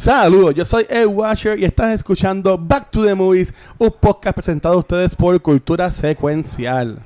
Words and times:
Saludos, 0.00 0.54
yo 0.54 0.64
soy 0.64 0.86
Ed 0.88 1.08
Washer 1.08 1.58
y 1.58 1.66
estás 1.66 1.94
escuchando 1.94 2.56
Back 2.56 2.90
to 2.90 3.04
the 3.04 3.14
Movies, 3.14 3.52
un 3.76 3.92
podcast 4.00 4.34
presentado 4.34 4.76
a 4.76 4.78
ustedes 4.78 5.14
por 5.14 5.38
Cultura 5.42 5.92
Secuencial. 5.92 7.04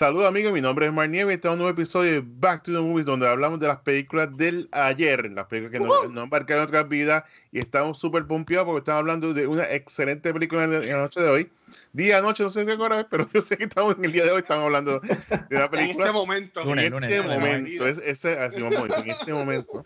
Saludos 0.00 0.28
amigos, 0.28 0.54
mi 0.54 0.62
nombre 0.62 0.86
es 0.86 0.92
Mar 0.94 1.10
Nieves 1.10 1.30
y 1.30 1.34
este 1.34 1.48
es 1.48 1.52
un 1.52 1.58
nuevo 1.58 1.72
episodio 1.72 2.12
de 2.12 2.24
Back 2.24 2.62
to 2.62 2.72
the 2.72 2.78
Movies 2.78 3.04
donde 3.04 3.28
hablamos 3.28 3.60
de 3.60 3.66
las 3.66 3.80
películas 3.80 4.34
del 4.34 4.66
ayer, 4.72 5.30
las 5.30 5.44
películas 5.44 5.72
que 5.72 5.78
nos, 5.78 6.10
nos 6.10 6.24
han 6.24 6.30
marcado 6.30 6.60
en 6.60 6.70
nuestras 6.70 6.88
vidas 6.88 7.24
y 7.52 7.58
estamos 7.58 7.98
súper 7.98 8.26
pompeados 8.26 8.66
porque 8.66 8.78
estamos 8.80 9.00
hablando 9.00 9.34
de 9.34 9.46
una 9.46 9.64
excelente 9.70 10.32
película 10.32 10.64
en 10.64 10.72
la, 10.72 10.78
la 10.80 10.98
noche 10.98 11.20
de 11.20 11.28
hoy. 11.28 11.50
Día, 11.92 12.20
noche, 12.20 12.42
no 12.42 12.50
sé 12.50 12.64
qué 12.66 12.72
hora 12.72 13.00
es, 13.00 13.06
pero 13.10 13.28
yo 13.34 13.42
sé 13.42 13.56
que 13.56 13.64
estamos 13.64 13.96
en 13.96 14.04
el 14.04 14.12
día 14.12 14.24
de 14.24 14.30
hoy, 14.32 14.40
estamos 14.40 14.64
hablando 14.64 15.00
de 15.00 15.56
una 15.56 15.70
película. 15.70 16.06
En 16.06 16.10
este 16.10 16.12
momento. 16.12 16.60
En 16.60 16.66
Lunes, 16.90 17.10
este 17.10 17.22
lunes, 17.22 17.38
momento, 17.40 17.86
es, 17.86 17.98
ese, 18.04 18.38
así 18.38 18.60
vamos, 18.60 18.88
en 18.96 19.10
este 19.10 19.32
momento. 19.32 19.84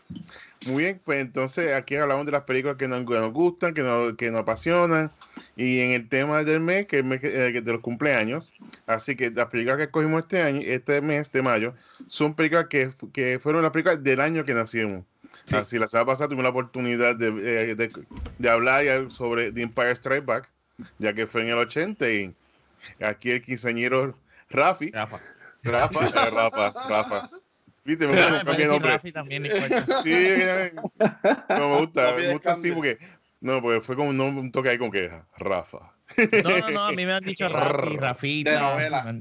Muy 0.66 0.84
bien, 0.84 1.00
pues 1.05 1.20
entonces 1.20 1.74
aquí 1.74 1.96
hablamos 1.96 2.24
de 2.24 2.32
las 2.32 2.45
películas 2.45 2.77
que 2.77 2.88
nos, 2.88 3.05
que 3.05 3.14
nos 3.14 3.32
gustan, 3.32 3.74
que 3.74 3.83
nos, 3.83 4.16
que 4.16 4.30
nos 4.30 4.41
apasionan, 4.42 5.10
y 5.56 5.80
en 5.80 5.91
el 5.92 6.08
tema 6.08 6.42
del 6.42 6.60
mes, 6.60 6.86
que 6.86 6.96
es 6.96 7.02
el 7.02 7.08
mes 7.08 7.20
que- 7.20 7.48
eh, 7.48 7.60
de 7.60 7.72
los 7.72 7.80
cumpleaños, 7.83 8.55
así 8.86 9.14
que 9.14 9.30
las 9.30 9.46
películas 9.48 9.77
que 9.77 9.84
escogimos 9.84 10.20
este 10.20 10.41
año, 10.42 10.62
este 10.64 11.02
mes 11.02 11.30
de 11.33 11.42
mayo, 11.42 11.74
son 12.08 12.34
películas 12.34 12.66
que, 12.69 12.91
que 13.12 13.38
fueron 13.38 13.62
las 13.62 13.72
películas 13.72 14.02
del 14.02 14.20
año 14.20 14.44
que 14.44 14.55
nacimos. 14.55 15.05
Sí. 15.45 15.57
Así, 15.57 15.79
la 15.79 15.87
semana 15.87 16.07
pasada 16.07 16.29
tuvimos 16.29 16.45
la 16.45 16.51
oportunidad 16.51 17.16
de, 17.16 17.29
eh, 17.29 17.75
de, 17.75 17.91
de 18.39 18.48
hablar 18.51 18.84
ya 18.84 19.11
sobre 19.11 19.53
The 19.53 19.62
Empire 19.62 19.93
Strike 19.93 20.25
Back, 20.25 20.48
ya 20.98 21.12
que 21.12 21.27
fue 21.27 21.43
en 21.43 21.48
el 21.48 21.59
80, 21.59 22.11
y 22.11 22.34
aquí 23.01 23.31
el 23.31 23.42
quinceañero 23.42 24.19
Rafi, 24.51 24.91
Rafa. 24.91 25.20
Rafa, 25.62 26.06
eh, 26.06 26.31
Rafa, 26.31 26.89
Rafa. 26.89 27.31
Viste, 27.84 28.06
me 28.06 28.12
gusta 28.14 28.31
Me 28.31 28.45
cambiar 28.45 28.69
nombre. 28.70 28.91
Rafi 28.92 29.12
también, 29.12 29.42
no. 29.42 29.51
Sí, 30.03 30.36
no 31.51 31.69
me 31.70 31.77
gusta, 31.81 32.11
No 32.12 32.17
me 32.17 32.33
gusta 32.33 32.53
así 32.53 32.73
porque, 32.73 32.98
no, 33.41 33.61
porque 33.61 33.81
fue 33.83 33.97
como 33.97 34.08
un, 34.11 34.17
nombre- 34.17 34.41
un 34.41 34.51
toque 34.53 34.70
ahí 34.70 34.79
como 34.79 34.91
que, 34.91 35.11
Rafa. 35.36 35.92
No, 36.42 36.58
no, 36.58 36.70
no, 36.70 36.86
a 36.86 36.92
mí 36.92 37.05
me 37.05 37.12
han 37.12 37.23
dicho 37.25 37.48
Rafi, 37.48 37.97
Rafita. 37.98 38.51
De 38.53 38.58
novela. 38.58 39.14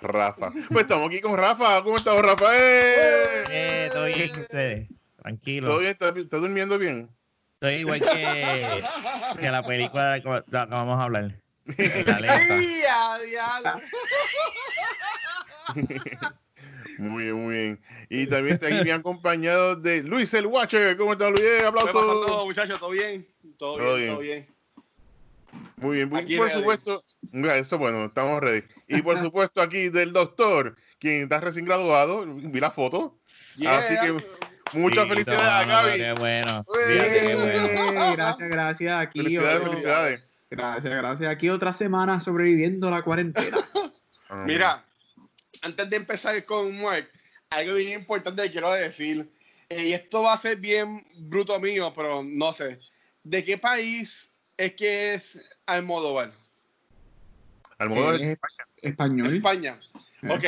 Rafa. 0.00 0.50
Pues 0.68 0.82
estamos 0.82 1.08
aquí 1.08 1.20
con 1.20 1.36
Rafa. 1.36 1.82
¿Cómo 1.82 1.96
estás, 1.98 2.18
Rafa? 2.22 2.46
¡Eh! 2.56 3.44
Eh, 3.50 3.90
todo 3.92 4.06
bien, 4.06 4.30
ustedes. 4.30 4.88
Tranquilo. 5.22 5.68
¿Todo 5.68 5.78
bien? 5.80 5.92
¿Estás, 5.92 6.16
estás 6.16 6.40
durmiendo 6.40 6.78
bien? 6.78 7.10
Estoy 7.54 7.74
igual 7.74 8.00
que, 8.00 8.82
que 9.38 9.50
la 9.50 9.62
película 9.62 10.12
de 10.12 10.22
la 10.48 10.64
que 10.66 10.70
vamos 10.70 10.98
a 10.98 11.02
hablar. 11.02 11.34
Muy 16.98 17.22
bien, 17.24 17.34
muy 17.34 17.54
bien. 17.54 17.80
Y 18.10 18.26
también 18.26 18.54
está 18.56 18.66
aquí 18.66 18.82
bien 18.84 19.00
acompañado 19.00 19.74
de 19.74 20.02
Luis 20.02 20.34
el 20.34 20.44
Watcher. 20.46 20.98
¿Cómo 20.98 21.12
estás, 21.12 21.30
Luis? 21.30 21.40
Eh, 21.40 21.58
¿Qué 21.60 21.66
¡Aplausos! 21.66 22.44
muchachos? 22.44 22.78
¿Todo 22.78 22.90
bien? 22.90 23.26
Todo, 23.56 23.78
Todo 23.78 23.96
bien, 23.96 23.98
bien. 23.98 24.10
todo 24.10 24.20
bien. 24.20 24.46
Muy 25.76 25.96
bien. 25.96 26.14
Aquí 26.14 26.36
por 26.36 26.48
ready. 26.48 26.60
supuesto, 26.60 27.02
mira, 27.32 27.56
esto 27.56 27.78
bueno, 27.78 28.04
estamos 28.04 28.42
ready. 28.42 28.64
Y 28.88 29.00
por 29.00 29.18
supuesto 29.24 29.62
aquí 29.62 29.88
del 29.88 30.12
doctor, 30.12 30.76
quien 30.98 31.22
está 31.22 31.40
recién 31.40 31.64
graduado. 31.64 32.26
Vi 32.26 32.60
la 32.60 32.70
foto. 32.70 33.16
Así 33.66 33.94
que 34.00 34.16
muchas 34.72 35.04
Sí, 35.04 35.08
felicidades 35.10 35.44
a 35.44 35.64
Gaby. 35.64 35.98
Qué 35.98 36.12
bueno. 36.12 36.64
Fíjate 36.88 37.20
qué 37.26 37.34
bueno. 37.34 38.12
Gracias, 38.16 38.48
gracias. 38.48 39.00
Aquí 39.00 39.18
Felicidades, 39.20 39.58
otro- 39.58 39.70
felicidades. 39.70 40.22
Gracias, 40.50 40.94
gracias. 40.94 41.30
Aquí 41.30 41.48
otra 41.48 41.72
semana 41.72 42.20
sobreviviendo 42.20 42.90
la 42.90 43.02
cuarentena. 43.02 43.56
Ah, 44.32 44.44
Mira, 44.46 44.84
antes 45.60 45.90
de 45.90 45.96
empezar 45.96 46.44
con 46.44 46.80
Mark, 46.80 47.10
algo 47.50 47.74
bien 47.74 47.98
importante 47.98 48.42
que 48.44 48.52
quiero 48.52 48.70
decir. 48.70 49.28
eh, 49.68 49.86
y 49.88 49.92
esto 49.92 50.22
va 50.22 50.34
a 50.34 50.36
ser 50.36 50.56
bien 50.56 51.04
bruto 51.22 51.58
mío, 51.58 51.92
pero 51.96 52.22
no 52.22 52.54
sé. 52.54 52.78
¿De 53.24 53.44
qué 53.44 53.58
país 53.58 54.40
es 54.56 54.74
que 54.74 55.14
es 55.14 55.36
Almodóvar? 55.66 56.32
Al 57.78 57.88
modo 57.88 58.14
Eh, 58.14 58.38
Español. 58.82 59.34
España. 59.34 59.80
Eh. 60.22 60.28
Ok, 60.30 60.44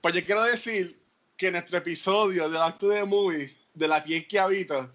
pues 0.00 0.14
yo 0.14 0.24
quiero 0.24 0.44
decir 0.44 0.96
que 1.44 1.50
nuestro 1.50 1.76
episodio 1.76 2.48
de 2.48 2.56
Back 2.56 2.78
to 2.78 2.88
the 2.88 3.04
Movies, 3.04 3.60
de 3.74 3.86
la 3.86 4.02
piel 4.02 4.26
que 4.26 4.38
habito, 4.38 4.90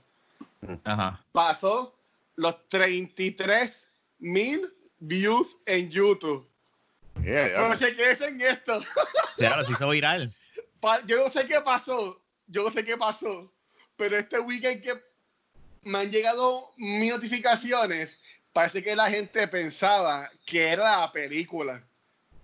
Ajá. 0.83 1.23
pasó 1.31 1.93
los 2.37 2.67
33 2.69 3.85
mil 4.17 4.67
views 4.97 5.55
en 5.67 5.91
YouTube. 5.91 6.43
Yeah, 7.21 7.49
yeah. 7.49 7.55
Pero 7.55 7.75
chequense 7.75 8.29
en 8.29 8.41
esto. 8.41 8.79
Lo 9.37 9.63
se 9.63 9.73
hizo 9.73 9.89
viral. 9.89 10.33
Yo 11.05 11.19
no 11.19 11.29
sé 11.29 11.45
qué 11.45 11.61
pasó. 11.61 12.19
Yo 12.47 12.63
no 12.63 12.71
sé 12.71 12.83
qué 12.83 12.97
pasó. 12.97 13.53
Pero 13.95 14.17
este 14.17 14.39
weekend 14.39 14.81
que 14.81 14.99
me 15.83 15.99
han 15.99 16.09
llegado 16.09 16.71
mis 16.77 17.11
notificaciones, 17.11 18.19
parece 18.53 18.83
que 18.83 18.95
la 18.95 19.07
gente 19.07 19.47
pensaba 19.47 20.27
que 20.47 20.69
era 20.69 21.01
la 21.01 21.11
película. 21.11 21.83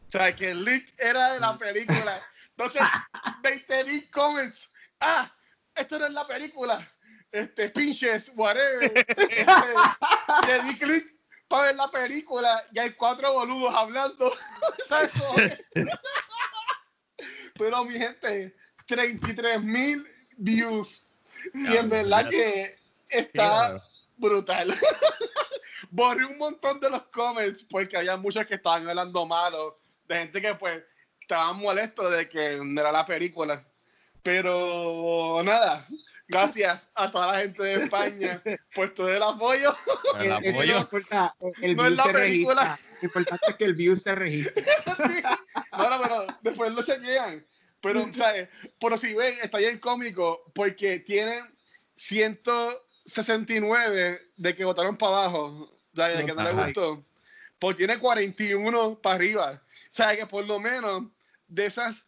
O 0.08 0.12
sea, 0.12 0.36
que 0.36 0.52
el 0.52 0.64
leak 0.64 0.94
era 1.00 1.34
de 1.34 1.40
la 1.40 1.58
película. 1.58 2.22
Entonces, 2.58 2.82
20 3.42 3.84
mil 3.86 4.10
comments. 4.12 4.70
Ah, 5.00 5.32
esto 5.76 6.00
no 6.00 6.06
es 6.06 6.14
la 6.14 6.26
película. 6.26 6.90
Este, 7.32 7.70
pinches, 7.70 8.32
whatever. 8.36 8.92
Este, 9.08 9.46
le 10.48 10.64
di 10.64 10.78
clic 10.78 11.06
para 11.48 11.64
ver 11.64 11.76
la 11.76 11.92
película 11.92 12.64
y 12.72 12.80
hay 12.80 12.92
cuatro 12.94 13.34
boludos 13.34 13.74
hablando. 13.76 14.32
¿Sabes 14.88 15.12
cómo? 15.18 15.36
Pero 17.56 17.86
mi 17.86 17.98
gente, 17.98 18.56
33 18.88 19.62
mil 19.62 20.08
views. 20.38 21.20
Y 21.54 21.76
en 21.76 21.90
verdad 21.90 22.30
que 22.30 22.76
está 23.10 23.82
brutal. 24.18 24.74
Borré 25.90 26.26
un 26.26 26.38
montón 26.38 26.80
de 26.80 26.90
los 26.90 27.04
comments 27.08 27.64
porque 27.64 27.98
había 27.98 28.18
muchos 28.18 28.46
que 28.46 28.56
estaban 28.56 28.88
hablando 28.90 29.26
malo. 29.26 29.80
De 30.08 30.16
gente 30.16 30.42
que 30.42 30.56
pues 30.56 30.84
estaban 31.26 31.58
molestos 31.58 32.12
de 32.16 32.30
que 32.30 32.58
no 32.64 32.80
era 32.80 32.92
la 32.92 33.04
película. 33.06 33.62
Pero 34.22 35.42
nada, 35.44 35.86
gracias 36.28 36.90
a 36.96 37.10
toda 37.12 37.32
la 37.34 37.40
gente 37.42 37.62
de 37.64 37.84
España 37.84 38.42
por 38.74 38.90
todo 38.92 39.12
el 39.14 39.22
apoyo. 39.24 39.76
El 40.20 40.32
Eh, 40.32 40.38
Eso 40.44 40.58
apoyo. 40.60 40.74
no 40.74 40.80
importa, 40.82 41.36
el- 41.40 41.54
el 41.64 41.76
No 41.76 41.84
view 41.84 41.92
es 41.92 41.98
la 41.98 42.04
se 42.04 42.14
película. 42.14 42.62
registra. 42.64 42.80
Lo 43.02 43.06
importante 43.08 43.46
es 43.50 43.56
que 43.56 43.66
el 43.66 43.74
view 43.76 43.96
se 43.96 44.16
registre. 44.16 44.54
Sí. 44.98 45.22
Bueno, 45.78 46.00
pero 46.02 46.26
después 46.42 46.72
lo 46.72 46.82
chequean. 46.84 47.46
Pero, 47.82 48.08
¿sabes? 48.14 48.48
Pero 48.80 48.98
si 48.98 49.14
ven, 49.14 49.36
está 49.44 49.58
bien 49.60 49.78
cómico 49.80 50.42
porque 50.56 51.00
tienen 51.00 51.44
169 51.96 54.20
de 54.38 54.56
que 54.56 54.64
votaron 54.66 54.98
para 54.98 55.18
abajo, 55.26 55.72
¿sabes? 55.96 56.18
De 56.20 56.26
que 56.26 56.34
no 56.34 56.44
les 56.44 56.56
gustó. 56.56 57.04
Pues 57.60 57.76
tiene 57.76 58.00
41 58.00 58.96
para 59.02 59.16
arriba. 59.18 59.60
¿Sabes? 59.96 60.18
Que 60.18 60.26
por 60.28 60.44
lo 60.46 60.60
menos 60.60 61.04
de 61.48 61.68
esas 61.68 62.04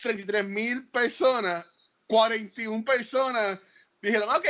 33 0.00 0.42
mil 0.46 0.88
personas, 0.88 1.66
41 2.06 2.82
personas 2.82 3.58
dijeron, 4.00 4.30
ok, 4.30 4.46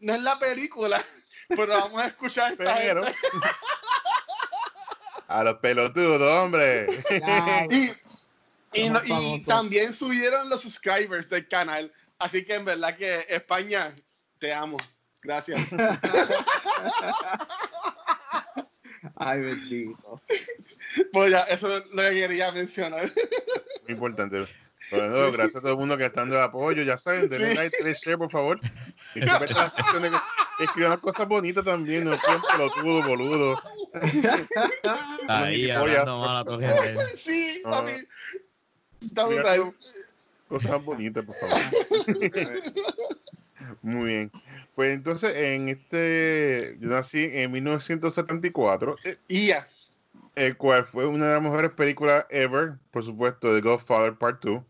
no 0.00 0.14
es 0.16 0.22
la 0.22 0.36
película, 0.36 1.00
pero 1.48 1.68
vamos 1.68 2.02
a 2.02 2.06
escuchar 2.08 2.46
a 2.46 2.50
esta 2.54 2.74
Pero- 2.74 3.02
gente. 3.04 3.18
A 5.28 5.44
los 5.44 5.58
pelotudos, 5.58 6.22
hombre. 6.42 6.86
Y, 7.70 7.92
y, 8.80 8.88
no- 8.90 9.00
y 9.04 9.44
también 9.44 9.92
subieron 9.92 10.48
los 10.48 10.62
subscribers 10.62 11.28
del 11.28 11.46
canal. 11.46 11.92
Así 12.18 12.44
que 12.46 12.54
en 12.54 12.64
verdad 12.64 12.96
que 12.96 13.26
España, 13.28 13.94
te 14.38 14.52
amo. 14.54 14.78
Gracias. 15.22 15.60
Ay, 19.18 19.40
bendito. 19.40 20.22
pues 21.12 21.30
ya, 21.32 21.40
eso 21.42 21.76
es 21.76 21.86
lo 21.86 22.02
que 22.02 22.10
quería 22.12 22.52
mencionar. 22.52 23.10
Muy 23.84 23.92
importante. 23.94 24.46
Bueno, 24.90 25.08
no, 25.08 25.32
gracias 25.32 25.56
a 25.56 25.60
todo 25.60 25.72
el 25.72 25.78
mundo 25.78 25.98
que 25.98 26.06
está 26.06 26.20
dando 26.20 26.40
apoyo. 26.40 26.82
Ya 26.82 26.96
saben, 26.98 27.28
denle 27.28 27.50
Sí. 27.50 27.54
like, 27.56 27.76
denle 27.78 27.94
share, 28.00 28.16
por 28.16 28.30
favor. 28.30 28.60
Y 29.14 29.20
escriban 30.64 31.00
cosas 31.00 31.28
bonitas 31.28 31.64
también, 31.64 32.04
no 32.04 32.14
sean 32.14 32.40
pelotudo, 32.50 33.02
boludo. 33.02 33.62
Ahí 35.28 35.70
hablando 35.70 36.20
mal 36.20 36.36
a 36.38 36.44
tu 36.44 36.58
gente. 36.58 37.16
sí, 37.16 37.60
No. 37.64 37.70
papi. 37.70 37.92
Está 39.00 39.26
Mira, 39.26 39.42
brutal. 39.56 39.74
Cosas 40.48 40.84
bonitas, 40.84 41.24
por 41.26 41.36
favor. 41.36 41.58
Muy 43.82 44.06
bien. 44.06 44.32
Pues 44.78 44.94
entonces, 44.94 45.34
en 45.34 45.68
este, 45.68 46.76
yo 46.78 46.88
nací 46.88 47.28
en 47.32 47.50
1974, 47.50 48.94
eh, 49.02 49.16
Y 49.26 49.48
ya. 49.48 49.66
el 50.36 50.56
cual 50.56 50.84
fue 50.84 51.04
una 51.04 51.26
de 51.26 51.34
las 51.34 51.42
mejores 51.42 51.72
películas 51.72 52.26
ever, 52.30 52.74
por 52.92 53.02
supuesto, 53.04 53.52
de 53.52 53.60
Godfather 53.60 54.14
Part 54.14 54.40
2. 54.44 54.62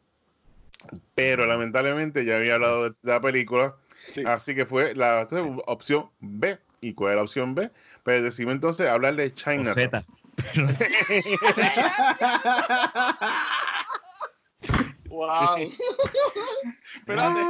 Pero 1.15 1.45
lamentablemente 1.45 2.25
ya 2.25 2.37
había 2.39 2.55
hablado 2.55 2.89
de 2.89 2.97
la 3.03 3.21
película, 3.21 3.77
Sí. 4.11 4.23
así 4.27 4.55
que 4.55 4.65
fue 4.65 4.95
la 4.95 5.21
entonces, 5.21 5.63
opción 5.67 6.09
B. 6.21 6.57
y 6.81 6.95
cuál 6.95 7.11
es 7.13 7.17
la 7.17 7.23
opción 7.25 7.55
B. 7.55 7.71
Pues 8.03 8.23
decidimos 8.23 8.55
entonces 8.55 8.89
hablar 8.89 9.15
de 9.15 9.35
China. 9.35 9.75
Z. 9.75 10.07
Wow. 15.11 15.57
Espérate. 16.97 17.41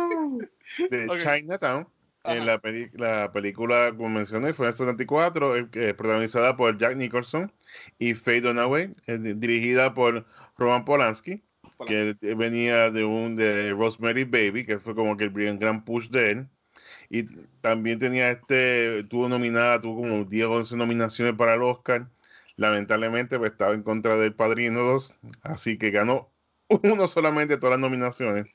de 0.91 1.07
Ok. 1.09 1.19
Chinatown. 1.19 1.87
En 2.25 2.39
Ajá. 2.39 2.45
la, 2.45 2.59
peli- 2.61 2.91
la 2.95 3.33
película, 3.33 3.93
como 3.97 4.11
mencioné, 4.11 4.53
fue 4.53 4.67
en 4.67 4.71
el 4.71 4.75
74, 4.77 5.57
el 5.57 5.71
que- 5.71 5.95
protagonizada 5.95 6.57
por 6.57 6.77
Jack 6.79 6.97
Nicholson 6.97 7.53
y 7.99 8.15
Faye 8.15 8.41
Dunaway, 8.43 8.95
eh, 9.07 9.19
di- 9.19 9.35
dirigida 9.35 9.95
por 9.95 10.27
Roman 10.59 10.85
Polanski, 10.85 11.43
que 11.87 12.01
él 12.21 12.35
venía 12.37 12.91
de 12.91 13.05
un 13.05 13.37
de 13.37 13.71
Rosemary 13.73 14.25
Baby, 14.25 14.65
que 14.67 14.79
fue 14.81 14.95
como 14.95 15.17
que 15.17 15.25
el 15.25 15.31
gran- 15.33 15.59
gran 15.59 15.85
push 15.85 16.09
de 16.11 16.31
él. 16.31 16.49
Y 17.11 17.25
también 17.61 17.99
tenía 17.99 18.31
este, 18.31 19.05
tuvo 19.05 19.29
nominada, 19.29 19.81
tuvo 19.81 20.03
como 20.03 20.25
10 20.25 20.47
o 20.47 20.53
11 20.57 20.77
nominaciones 20.77 21.35
para 21.35 21.55
el 21.55 21.63
Oscar. 21.63 22.09
Lamentablemente, 22.57 23.39
pues 23.39 23.53
estaba 23.53 23.75
en 23.75 23.83
contra 23.83 24.17
del 24.17 24.35
Padrino 24.35 24.81
2, 24.83 25.15
así 25.43 25.79
que 25.79 25.91
ganó 25.91 26.31
uno 26.83 27.09
solamente 27.09 27.55
de 27.55 27.61
todas 27.61 27.73
las 27.79 27.81
nominaciones. 27.81 28.47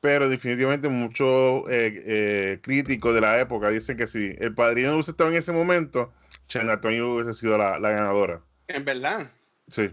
Pero 0.00 0.28
definitivamente 0.28 0.88
muchos 0.88 1.64
eh, 1.68 2.02
eh, 2.06 2.58
críticos 2.62 3.14
de 3.14 3.20
la 3.20 3.40
época 3.40 3.68
dicen 3.68 3.96
que 3.96 4.06
si 4.06 4.32
el 4.38 4.54
Padrino 4.54 4.92
hubiese 4.94 5.10
estado 5.10 5.30
en 5.30 5.36
ese 5.36 5.50
momento, 5.50 6.12
Chinatown 6.46 7.00
hubiese 7.02 7.34
sido 7.34 7.58
la, 7.58 7.78
la 7.80 7.90
ganadora. 7.90 8.40
En 8.68 8.84
verdad. 8.84 9.30
Sí. 9.66 9.90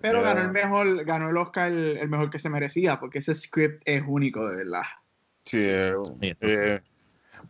Pero 0.00 0.22
ganó 0.22 0.40
el 0.40 0.50
mejor, 0.52 1.04
ganó 1.04 1.28
el 1.30 1.36
Oscar 1.36 1.70
el, 1.70 1.98
el 1.98 2.08
mejor 2.08 2.30
que 2.30 2.38
se 2.38 2.48
merecía, 2.50 2.98
porque 2.98 3.18
ese 3.18 3.34
script 3.34 3.82
es 3.84 4.02
único, 4.06 4.48
de 4.48 4.56
verdad. 4.56 4.82
Sí, 5.44 5.58
eh, 5.60 5.92
eh, 6.40 6.80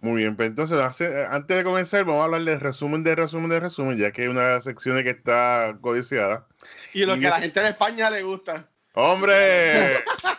muy 0.01 0.23
bien. 0.23 0.37
Pues 0.37 0.49
entonces, 0.49 0.79
hace- 0.79 1.25
antes 1.27 1.57
de 1.57 1.63
comenzar, 1.65 2.05
vamos 2.05 2.21
a 2.21 2.25
hablar 2.25 2.43
del 2.43 2.61
resumen 2.61 3.05
de 3.05 3.15
resumen 3.15 3.49
de 3.49 3.61
resumen, 3.61 3.97
ya 3.97 4.11
que 4.11 4.23
hay 4.23 4.29
una 4.29 4.61
sección 4.61 5.03
que 5.03 5.11
está 5.11 5.79
codiciada. 5.81 6.47
Y 6.93 7.05
lo 7.05 7.17
Y 7.17 7.21
que 7.21 7.27
a 7.29 7.31
la 7.31 7.39
gente 7.41 7.61
de 7.61 7.69
España 7.69 8.11
le 8.11 8.23
gusta. 8.23 8.69
¡Hombre! 8.95 9.95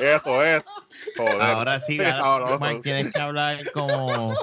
Esto 0.00 0.44
es. 0.44 0.64
Joder. 1.16 1.42
Ahora 1.42 1.80
sí, 1.80 1.98
tienes 2.82 3.12
que 3.12 3.20
hablar 3.20 3.70
como, 3.72 4.34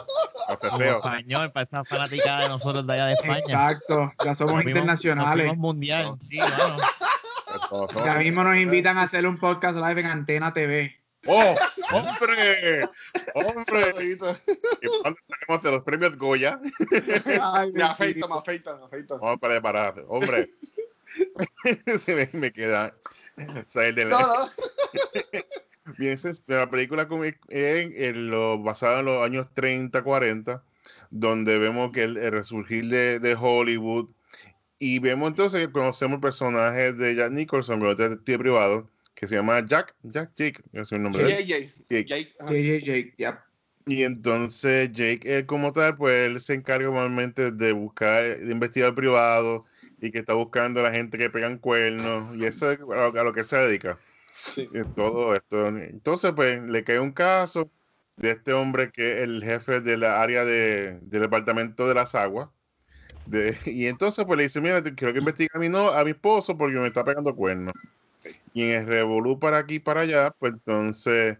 español 0.49 1.51
para 1.51 1.63
esa 1.63 1.83
fanaticada 1.83 2.43
de 2.43 2.49
nosotros 2.49 2.85
de 2.87 2.93
allá 2.93 3.05
de 3.07 3.13
España. 3.13 3.39
Exacto, 3.39 4.13
ya 4.23 4.35
somos 4.35 4.53
Nos 4.55 4.65
internacionales. 4.65 5.47
fuimos 5.47 5.57
mundial. 5.57 6.15
Sí, 6.29 6.39
bueno. 6.39 6.77
Ya 8.03 8.15
mismo 8.15 8.43
nos 8.43 8.57
invitan 8.57 8.97
a 8.97 9.03
hacer 9.03 9.27
un 9.27 9.37
podcast 9.37 9.77
live 9.77 10.01
en 10.01 10.07
Antena 10.07 10.53
TV. 10.53 10.99
¡Oh! 11.27 11.55
¡Hombre! 11.91 12.81
¡Hombre! 13.35 13.93
Y 14.03 14.17
cuando 14.17 15.19
saquemos 15.29 15.63
de 15.63 15.71
los 15.71 15.83
premios 15.83 16.17
Goya, 16.17 16.59
Ay, 17.41 17.71
Me 17.73 17.83
afeito, 17.83 18.27
bendito. 18.27 18.29
me 18.29 18.37
afeito, 18.39 18.77
me 18.77 18.85
afeito. 18.85 19.19
vamos 19.19 19.39
para 19.39 19.53
preparar. 19.53 20.03
¡Hombre! 20.09 20.49
Se 21.99 22.15
me, 22.15 22.29
me 22.33 22.51
queda 22.51 22.93
salir 23.67 23.95
de 23.95 24.05
No, 24.05 24.19
no. 24.19 24.49
Bien, 25.97 26.13
esa 26.13 26.29
es 26.29 26.43
la 26.47 26.69
película 26.69 27.07
en, 27.49 27.93
en 27.97 28.31
lo, 28.31 28.57
basada 28.59 28.99
en 28.99 29.05
los 29.05 29.23
años 29.23 29.47
30, 29.53 30.01
40, 30.01 30.63
donde 31.11 31.59
vemos 31.59 31.91
que 31.91 32.03
el, 32.03 32.17
el 32.17 32.31
resurgir 32.31 32.87
de, 32.87 33.19
de 33.19 33.35
Hollywood 33.35 34.09
y 34.85 34.99
vemos 34.99 35.29
entonces 35.29 35.65
que 35.65 35.71
conocemos 35.71 36.15
el 36.15 36.21
personaje 36.21 36.91
de 36.91 37.15
Jack 37.15 37.31
Nicholson, 37.31 37.81
el 37.83 37.95
detective 37.95 38.37
privado, 38.37 38.89
que 39.15 39.27
se 39.27 39.35
llama 39.35 39.65
Jack, 39.65 39.95
Jack 40.03 40.31
Jake, 40.35 40.61
es 40.73 40.91
el 40.91 41.03
nombre 41.03 41.23
de 41.23 41.37
él. 41.37 41.45
Jake, 41.47 41.73
Jake. 41.89 42.33
Jake. 42.83 43.13
Jake. 43.17 43.39
Y 43.85 44.03
entonces 44.03 44.91
Jake, 44.91 45.21
él 45.23 45.45
como 45.45 45.71
tal, 45.71 45.95
pues 45.95 46.29
él 46.29 46.41
se 46.41 46.53
encarga 46.53 46.85
normalmente 46.85 47.51
de 47.51 47.71
buscar, 47.71 48.37
de 48.37 48.51
investigar 48.51 48.93
privado 48.93 49.63
y 50.03 50.11
que 50.11 50.19
está 50.19 50.33
buscando 50.33 50.81
a 50.81 50.83
la 50.83 50.91
gente 50.91 51.17
que 51.17 51.29
pegan 51.29 51.57
cuernos 51.57 52.35
y 52.35 52.45
eso 52.45 52.69
es 52.71 52.79
a 52.79 52.83
lo, 52.83 53.19
a 53.19 53.23
lo 53.23 53.33
que 53.33 53.45
se 53.45 53.55
dedica. 53.55 53.97
Sí. 54.33 54.67
Todo 54.95 55.33
esto. 55.33 55.67
Entonces, 55.69 56.33
pues, 56.35 56.61
le 56.61 56.83
cae 56.83 56.99
un 56.99 57.13
caso 57.13 57.71
de 58.17 58.31
este 58.31 58.51
hombre 58.51 58.91
que 58.91 59.13
es 59.13 59.23
el 59.23 59.41
jefe 59.43 59.79
de 59.79 59.95
la 59.95 60.21
área 60.21 60.43
de, 60.43 60.99
del 61.03 61.21
departamento 61.21 61.87
de 61.87 61.93
las 61.93 62.15
aguas. 62.15 62.49
De, 63.25 63.57
y 63.65 63.87
entonces, 63.87 64.25
pues, 64.25 64.37
le 64.37 64.43
dice, 64.43 64.59
mira, 64.59 64.83
quiero 64.83 65.13
que 65.13 65.19
investigue 65.19 65.49
a 65.53 65.59
mi, 65.59 65.69
no, 65.69 65.89
a 65.89 66.03
mi 66.03 66.11
esposo 66.11 66.57
porque 66.57 66.75
me 66.75 66.87
está 66.87 67.05
pegando 67.05 67.33
cuernos. 67.33 67.73
Y 68.53 68.63
en 68.63 68.71
el 68.71 68.87
revolú 68.87 69.39
para 69.39 69.59
aquí 69.59 69.75
y 69.75 69.79
para 69.79 70.01
allá, 70.01 70.31
pues, 70.37 70.53
entonces, 70.53 71.37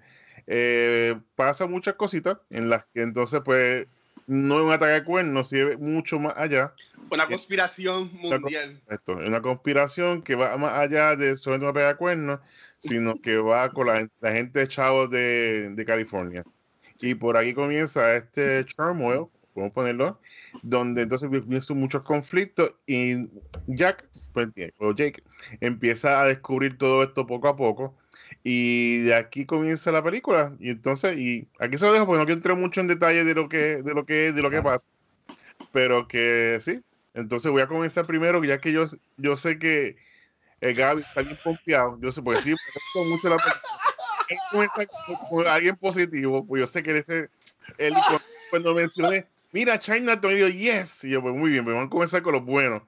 eh, 0.48 1.20
pasa 1.36 1.68
muchas 1.68 1.96
cositas 1.96 2.38
en 2.50 2.70
las 2.70 2.86
que 2.94 3.02
entonces, 3.02 3.42
pues, 3.44 3.88
no 4.28 4.60
es 4.60 4.66
un 4.66 4.72
ataque 4.72 4.94
de 4.94 5.04
cuernos, 5.04 5.50
sino 5.50 5.70
es 5.70 5.80
mucho 5.80 6.20
más 6.20 6.34
allá. 6.38 6.74
Una 7.10 7.28
conspiración 7.28 8.10
mundial. 8.14 8.82
Esto 8.90 9.22
es 9.22 9.28
una 9.28 9.42
conspiración 9.42 10.22
que 10.22 10.36
va 10.36 10.58
más 10.58 10.74
allá 10.74 11.16
de 11.16 11.36
solamente 11.36 11.66
una 11.66 11.74
pega 11.74 11.88
de 11.90 11.96
cuernos, 11.96 12.40
sino 12.80 13.22
que 13.22 13.38
va 13.38 13.70
con 13.72 13.88
la, 13.88 14.08
la 14.22 14.32
gente 14.32 14.68
chavo 14.68 15.08
de, 15.08 15.70
de 15.72 15.86
California. 15.86 16.44
Y 17.02 17.16
por 17.16 17.38
aquí 17.38 17.54
comienza 17.54 18.16
este 18.16 18.64
turmoil, 18.64 19.28
a 19.56 19.70
ponerlo, 19.70 20.20
donde 20.62 21.04
entonces 21.04 21.30
comienzan 21.30 21.78
muchos 21.78 22.04
conflictos 22.04 22.74
y 22.88 23.28
Jack, 23.68 24.06
pues, 24.34 24.50
o 24.78 24.94
Jake, 24.94 25.22
empieza 25.62 26.22
a 26.22 26.26
descubrir 26.26 26.78
todo 26.78 27.04
esto 27.04 27.28
poco 27.28 27.48
a 27.48 27.56
poco. 27.56 27.96
Y 28.44 29.00
de 29.04 29.16
aquí 29.16 29.46
comienza 29.46 29.92
la 29.92 30.04
película. 30.04 30.56
Y 30.60 30.70
entonces, 30.70 31.18
y 31.18 31.48
aquí 31.60 31.78
se 31.78 31.86
lo 31.86 31.94
dejo 31.94 32.06
porque 32.06 32.20
no 32.20 32.26
quiero 32.26 32.38
entrar 32.40 32.58
mucho 32.58 32.82
en 32.82 32.88
detalle 32.88 33.24
de 33.24 33.34
lo 33.34 33.48
que, 33.48 33.82
de 33.82 33.94
lo 33.94 34.06
que, 34.06 34.32
de 34.34 34.42
lo 34.42 34.50
que 34.50 34.62
pasa. 34.62 34.88
Pero 35.72 36.08
que 36.08 36.60
sí, 36.62 36.82
entonces 37.14 37.52
voy 37.52 37.62
a 37.62 37.68
comenzar 37.68 38.06
primero, 38.06 38.44
ya 38.44 38.60
que 38.60 38.72
yo, 38.72 38.86
yo 39.18 39.38
sé 39.38 39.58
que 39.58 39.96
el 40.62 40.76
Gaby 40.76 41.02
está 41.02 41.22
bien 41.22 41.38
pompeado. 41.42 41.98
Yo 42.02 42.12
sé, 42.12 42.22
porque 42.22 42.42
sí, 42.42 42.50
me 42.50 42.56
gusta 42.74 43.00
mucho 43.00 43.30
la 43.30 43.38
película. 43.38 43.62
Él 44.30 44.38
comienza 44.50 44.86
con, 45.30 45.48
alguien 45.48 45.76
positivo, 45.76 46.46
pues 46.46 46.62
yo 46.62 46.68
sé 46.68 46.84
que 46.84 46.98
ese, 46.98 47.30
él 47.78 47.94
cu- 47.94 48.18
cuando 48.50 48.74
mencioné, 48.74 49.28
mira, 49.52 49.80
Chinatown, 49.80 50.34
y 50.34 50.40
yo, 50.40 50.48
yes, 50.48 51.04
y 51.04 51.10
yo, 51.10 51.22
pues 51.22 51.36
muy 51.36 51.52
bien, 51.52 51.64
pues 51.64 51.76
vamos 51.76 51.88
a 51.88 51.92
comenzar 51.92 52.22
con 52.22 52.34
los 52.34 52.46
buenos. 52.46 52.84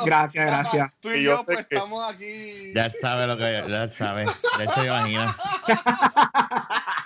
Bueno, 0.00 0.06
Gracias, 0.06 0.46
gracias. 0.46 0.92
Tú 1.00 1.10
Y 1.10 1.14
y 1.18 1.22
yo 1.24 1.44
pues 1.44 1.66
que- 1.66 1.74
estamos 1.74 2.12
aquí. 2.14 2.72
Ya 2.74 2.90
sabe 2.90 3.26
lo 3.26 3.36
que 3.36 3.64
ya 3.68 3.88
sabe. 3.88 4.24
De 4.58 4.64
hecho, 4.64 4.84
imagina. 4.84 5.36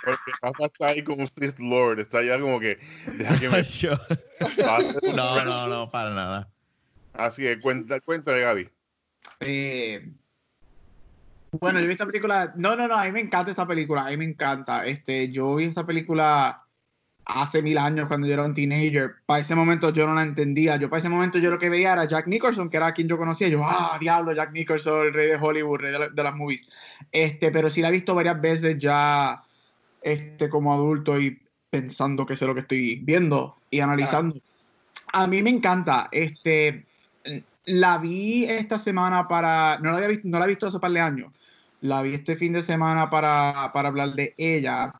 porque 0.05 0.31
Rafa 0.41 0.65
está 0.65 0.87
ahí 0.87 1.03
como 1.03 1.17
un 1.19 1.23
Street 1.23 1.55
Lord, 1.59 1.99
está 1.99 2.19
allá 2.19 2.39
como 2.39 2.59
que, 2.59 2.77
deja 3.13 3.39
que 3.39 3.49
me 3.49 3.63
Yo- 3.63 3.97
pase. 3.99 4.97
No, 5.15 5.43
no, 5.45 5.67
no, 5.67 5.89
para 5.91 6.09
nada. 6.11 6.49
Así 7.13 7.43
que 7.43 7.59
cuenta, 7.59 7.99
cuéntale, 8.01 8.41
Gaby. 8.41 8.69
Eh, 9.39 10.11
bueno, 11.51 11.79
yo 11.79 11.85
vi 11.85 11.93
esta 11.93 12.05
película. 12.05 12.51
No, 12.55 12.75
no, 12.75 12.87
no, 12.87 12.97
a 12.97 13.05
mí 13.05 13.11
me 13.11 13.19
encanta 13.19 13.51
esta 13.51 13.67
película. 13.67 14.05
A 14.07 14.09
mí 14.09 14.17
me 14.17 14.25
encanta. 14.25 14.85
Este, 14.85 15.29
yo 15.31 15.55
vi 15.55 15.65
esta 15.65 15.85
película 15.85 16.62
hace 17.25 17.61
mil 17.61 17.77
años 17.77 18.07
cuando 18.07 18.27
yo 18.27 18.33
era 18.33 18.43
un 18.43 18.53
teenager. 18.53 19.15
Para 19.25 19.39
ese 19.39 19.55
momento 19.55 19.89
yo 19.91 20.05
no 20.07 20.13
la 20.13 20.23
entendía. 20.23 20.75
Yo 20.77 20.89
para 20.89 20.99
ese 20.99 21.09
momento 21.09 21.39
yo 21.39 21.49
lo 21.49 21.59
que 21.59 21.69
veía 21.69 21.93
era 21.93 22.05
Jack 22.05 22.27
Nicholson, 22.27 22.69
que 22.69 22.77
era 22.77 22.91
quien 22.93 23.07
yo 23.07 23.17
conocía. 23.17 23.47
Yo, 23.47 23.61
ah, 23.63 23.97
diablo, 23.99 24.33
Jack 24.33 24.51
Nicholson, 24.51 25.07
el 25.07 25.13
rey 25.13 25.27
de 25.29 25.35
Hollywood, 25.37 25.79
rey 25.79 25.91
de, 25.91 25.99
la- 25.99 26.09
de 26.09 26.23
las 26.23 26.35
movies. 26.35 26.69
Este, 27.11 27.51
pero 27.51 27.69
sí 27.69 27.81
la 27.81 27.89
he 27.89 27.91
visto 27.91 28.13
varias 28.15 28.39
veces 28.41 28.77
ya 28.77 29.41
este, 30.01 30.49
como 30.49 30.73
adulto 30.73 31.19
y 31.19 31.39
pensando 31.69 32.25
que 32.25 32.35
sé 32.35 32.45
lo 32.45 32.53
que 32.53 32.61
estoy 32.61 32.95
viendo 33.03 33.57
y 33.69 33.79
analizando. 33.79 34.35
A 35.13 35.27
mí 35.27 35.41
me 35.41 35.49
encanta. 35.49 36.09
Este, 36.11 36.85
la 37.65 37.97
vi 37.97 38.45
esta 38.45 38.77
semana 38.77 39.27
para. 39.27 39.77
No 39.79 39.91
la, 39.91 39.97
había 39.97 40.09
visto, 40.09 40.27
no 40.27 40.39
la 40.39 40.45
he 40.45 40.49
visto 40.49 40.67
hace 40.67 40.79
par 40.79 40.91
de 40.91 40.99
años. 40.99 41.31
La 41.81 42.01
vi 42.01 42.13
este 42.13 42.35
fin 42.35 42.53
de 42.53 42.61
semana 42.61 43.09
para, 43.09 43.71
para 43.73 43.89
hablar 43.89 44.13
de 44.13 44.33
ella. 44.37 44.93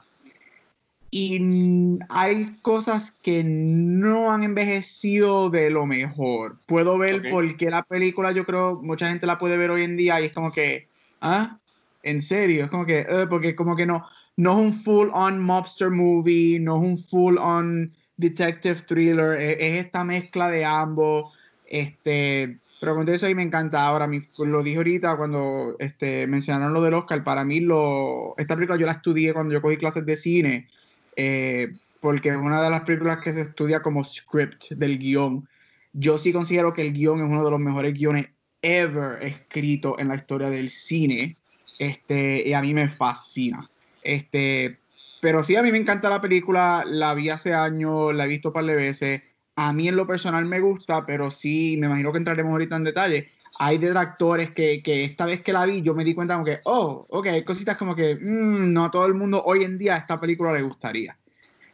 Y 1.16 2.00
hay 2.10 2.50
cosas 2.64 3.12
que 3.12 3.44
no 3.46 4.32
han 4.32 4.42
envejecido 4.42 5.52
de 5.52 5.70
lo 5.70 5.86
mejor. 5.86 6.58
Puedo 6.66 6.98
ver 6.98 7.30
por 7.30 7.56
qué 7.56 7.70
la 7.70 7.84
película, 7.84 8.32
yo 8.32 8.46
creo, 8.48 8.82
mucha 8.82 9.10
gente 9.10 9.28
la 9.28 9.38
puede 9.38 9.56
ver 9.58 9.70
hoy 9.70 9.84
en 9.84 9.96
día 9.96 10.20
y 10.20 10.26
es 10.26 10.34
como 10.34 10.52
que, 10.52 10.88
¿ah? 11.22 11.60
En 12.02 12.20
serio, 12.24 12.64
es 12.64 12.70
como 12.72 12.88
que, 12.88 13.02
eh, 13.02 13.28
porque 13.30 13.56
como 13.56 13.76
que 13.76 13.86
no, 13.86 14.08
no 14.38 14.54
es 14.54 14.58
un 14.58 14.74
full 14.74 15.10
on 15.14 15.40
mobster 15.40 15.92
movie, 15.92 16.60
no 16.60 16.78
es 16.78 16.84
un 16.84 16.98
full 16.98 17.38
on 17.38 17.94
detective 18.18 18.82
thriller, 18.82 19.40
es, 19.40 19.58
es 19.60 19.86
esta 19.86 20.04
mezcla 20.04 20.50
de 20.50 20.66
ambos. 20.66 21.38
Este, 21.68 22.58
pero 22.80 22.96
con 22.96 23.08
eso 23.08 23.28
ahí 23.28 23.36
me 23.36 23.44
encanta. 23.44 23.86
Ahora, 23.86 24.08
mi- 24.08 24.22
lo 24.40 24.64
dije 24.64 24.78
ahorita 24.78 25.16
cuando 25.16 25.76
este, 25.78 26.26
mencionaron 26.26 26.74
lo 26.74 26.82
del 26.82 26.96
Oscar. 26.96 27.24
Para 27.24 27.46
mí, 27.46 27.60
lo, 27.60 28.34
esta 28.38 28.56
película 28.56 28.80
yo 28.80 28.88
la 28.88 28.94
estudié 28.94 29.32
cuando 29.32 29.54
yo 29.54 29.62
cogí 29.62 29.78
clases 29.78 30.06
de 30.08 30.16
cine, 30.16 30.68
eh, 31.16 31.72
porque 32.02 32.30
es 32.30 32.36
una 32.36 32.62
de 32.62 32.70
las 32.70 32.82
películas 32.82 33.20
que 33.20 33.34
se 33.34 33.42
estudia 33.42 33.82
como 33.82 34.04
script 34.04 34.72
del 34.72 34.98
guion. 35.00 35.48
Yo 35.94 36.18
sí 36.18 36.34
considero 36.34 36.74
que 36.74 36.82
el 36.82 36.94
guion 36.94 37.20
es 37.20 37.26
uno 37.26 37.46
de 37.46 37.52
los 37.52 37.60
mejores 37.60 37.94
guiones 37.94 38.28
ever 38.62 39.24
escrito 39.24 40.00
en 40.00 40.08
la 40.10 40.16
historia 40.16 40.50
del 40.50 40.70
cine. 40.70 41.36
Este, 41.80 42.48
y 42.48 42.54
a 42.54 42.62
mí 42.62 42.74
me 42.74 42.90
fascina. 42.90 43.70
Este, 44.02 44.80
pero 45.22 45.44
sí, 45.44 45.56
a 45.56 45.64
mí 45.64 45.72
me 45.72 45.78
encanta 45.78 46.10
la 46.10 46.20
película, 46.20 46.84
la 46.86 47.14
vi 47.14 47.30
hace 47.30 47.54
años, 47.54 48.14
la 48.14 48.26
he 48.26 48.28
visto 48.28 48.50
un 48.50 48.54
par 48.54 48.66
de 48.66 48.76
veces. 48.76 49.22
A 49.56 49.72
mí 49.72 49.88
en 49.88 49.96
lo 49.96 50.08
personal 50.08 50.46
me 50.46 50.60
gusta, 50.60 51.06
pero 51.06 51.32
sí, 51.32 51.78
me 51.80 51.88
imagino 51.88 52.12
que 52.12 52.18
entraremos 52.18 52.52
ahorita 52.52 52.76
en 52.76 52.84
detalle. 52.84 53.30
Hay 53.60 53.78
detractores 53.78 54.52
que, 54.52 54.82
que 54.82 55.04
esta 55.04 55.26
vez 55.26 55.42
que 55.42 55.54
la 55.54 55.66
vi, 55.66 55.82
yo 55.82 55.94
me 55.94 56.04
di 56.04 56.16
cuenta 56.16 56.34
como 56.34 56.46
que, 56.46 56.60
oh, 56.64 57.06
ok, 57.10 57.28
hay 57.28 57.44
cositas 57.44 57.78
como 57.78 57.96
que, 57.96 58.16
mm, 58.16 58.74
no 58.74 58.86
a 58.86 58.92
todo 58.92 59.06
el 59.06 59.14
mundo 59.14 59.44
hoy 59.46 59.64
en 59.64 59.78
día 59.78 59.98
esta 59.98 60.20
película 60.20 60.52
le 60.52 60.62
gustaría. 60.62 61.18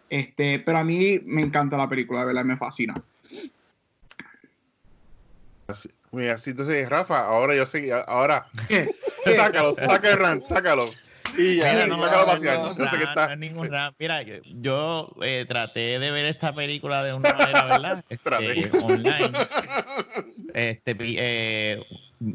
Este, 0.09 0.59
pero 0.59 0.79
a 0.79 0.83
mí 0.83 1.19
me 1.25 1.41
encanta 1.41 1.77
la 1.77 1.88
película, 1.88 2.21
de 2.21 2.27
verdad, 2.27 2.43
me 2.43 2.57
fascina. 2.57 2.95
Así, 5.67 5.89
mira, 6.12 6.33
así 6.33 6.50
entonces, 6.50 6.89
Rafa, 6.89 7.19
ahora 7.19 7.55
yo 7.55 7.65
sé, 7.67 7.91
ahora, 8.07 8.48
sácalo, 9.24 9.75
rant, 9.75 10.43
sácalo. 10.43 10.89
Y 11.38 11.57
ya, 11.57 11.71
Mira, 11.74 11.88
no, 11.88 11.98
no, 11.98 12.25
pasear. 12.25 12.57
no, 12.57 12.77
Yo 12.77 12.89
sé 12.89 12.98
no, 12.98 13.03
está. 13.03 13.27
no 13.27 13.33
es 13.33 13.39
ningún 13.39 13.69
rap. 13.69 13.93
Mira, 14.00 14.21
yo, 14.24 14.36
yo, 14.45 15.15
eh, 15.21 15.45
traté 15.48 16.00
de 16.00 16.12
ver 16.12 16.25
esta 16.25 16.53
película 16.53 17.03
de 17.03 17.13
una 17.13 17.33
manera, 17.33 17.65
¿verdad? 17.65 18.03
Este, 18.09 18.69
online. 18.81 19.31
Este, 20.53 20.95
eh, 21.00 21.83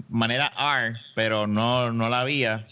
manera 0.08 0.52
R, 0.58 0.96
pero 1.14 1.46
no, 1.46 1.92
no 1.92 2.08
la 2.08 2.20
había. 2.20 2.66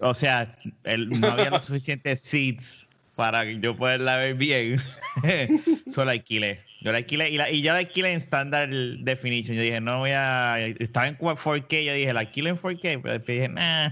O 0.00 0.14
sea, 0.14 0.48
el- 0.84 1.08
no 1.20 1.28
había 1.28 1.50
los 1.50 1.64
suficientes 1.64 2.20
seats 2.22 2.86
para 3.16 3.44
que 3.44 3.58
yo 3.60 3.76
poderla 3.76 4.16
ver 4.16 4.34
bien. 4.34 4.80
Solo 5.92 6.10
alquilé. 6.12 6.60
Yo 6.80 6.92
la 6.92 6.98
alquilé 6.98 7.30
y, 7.30 7.36
la, 7.38 7.50
y 7.50 7.60
yo 7.62 7.72
la 7.72 7.78
alquilé 7.80 8.12
en 8.12 8.18
Standard 8.18 8.70
Definition. 9.00 9.56
Yo 9.56 9.62
dije, 9.62 9.80
no 9.80 9.98
voy 9.98 10.12
a. 10.12 10.58
Estaba 10.60 11.08
en 11.08 11.18
4K. 11.18 11.84
Yo 11.84 11.92
dije, 11.92 12.12
la 12.12 12.20
alquilo 12.20 12.50
en 12.50 12.56
4K. 12.60 12.80
Pero 13.02 13.14
después 13.14 13.26
dije, 13.26 13.48
nah. 13.48 13.90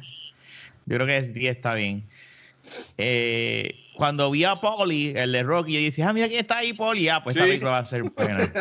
Yo 0.87 0.97
creo 0.97 1.07
que 1.07 1.17
es 1.19 1.35
10 1.35 1.57
está 1.57 1.75
bien. 1.75 2.09
Eh, 2.99 3.75
cuando 3.95 4.31
vi 4.31 4.45
a 4.45 4.57
Polly, 4.61 5.13
el 5.17 5.33
de 5.33 5.43
Rocky, 5.43 5.73
yo 5.75 5.79
dije, 5.81 6.03
ah, 6.03 6.13
mira 6.13 6.29
quién 6.29 6.41
está 6.41 6.59
ahí, 6.59 6.73
Polly. 6.73 7.09
Ah, 7.09 7.23
pues 7.23 7.37
esta 7.37 7.45
Sí. 7.45 7.51
película 7.51 7.71
va 7.73 7.79
a 7.79 7.85
ser 7.87 8.03
buena. 8.03 8.53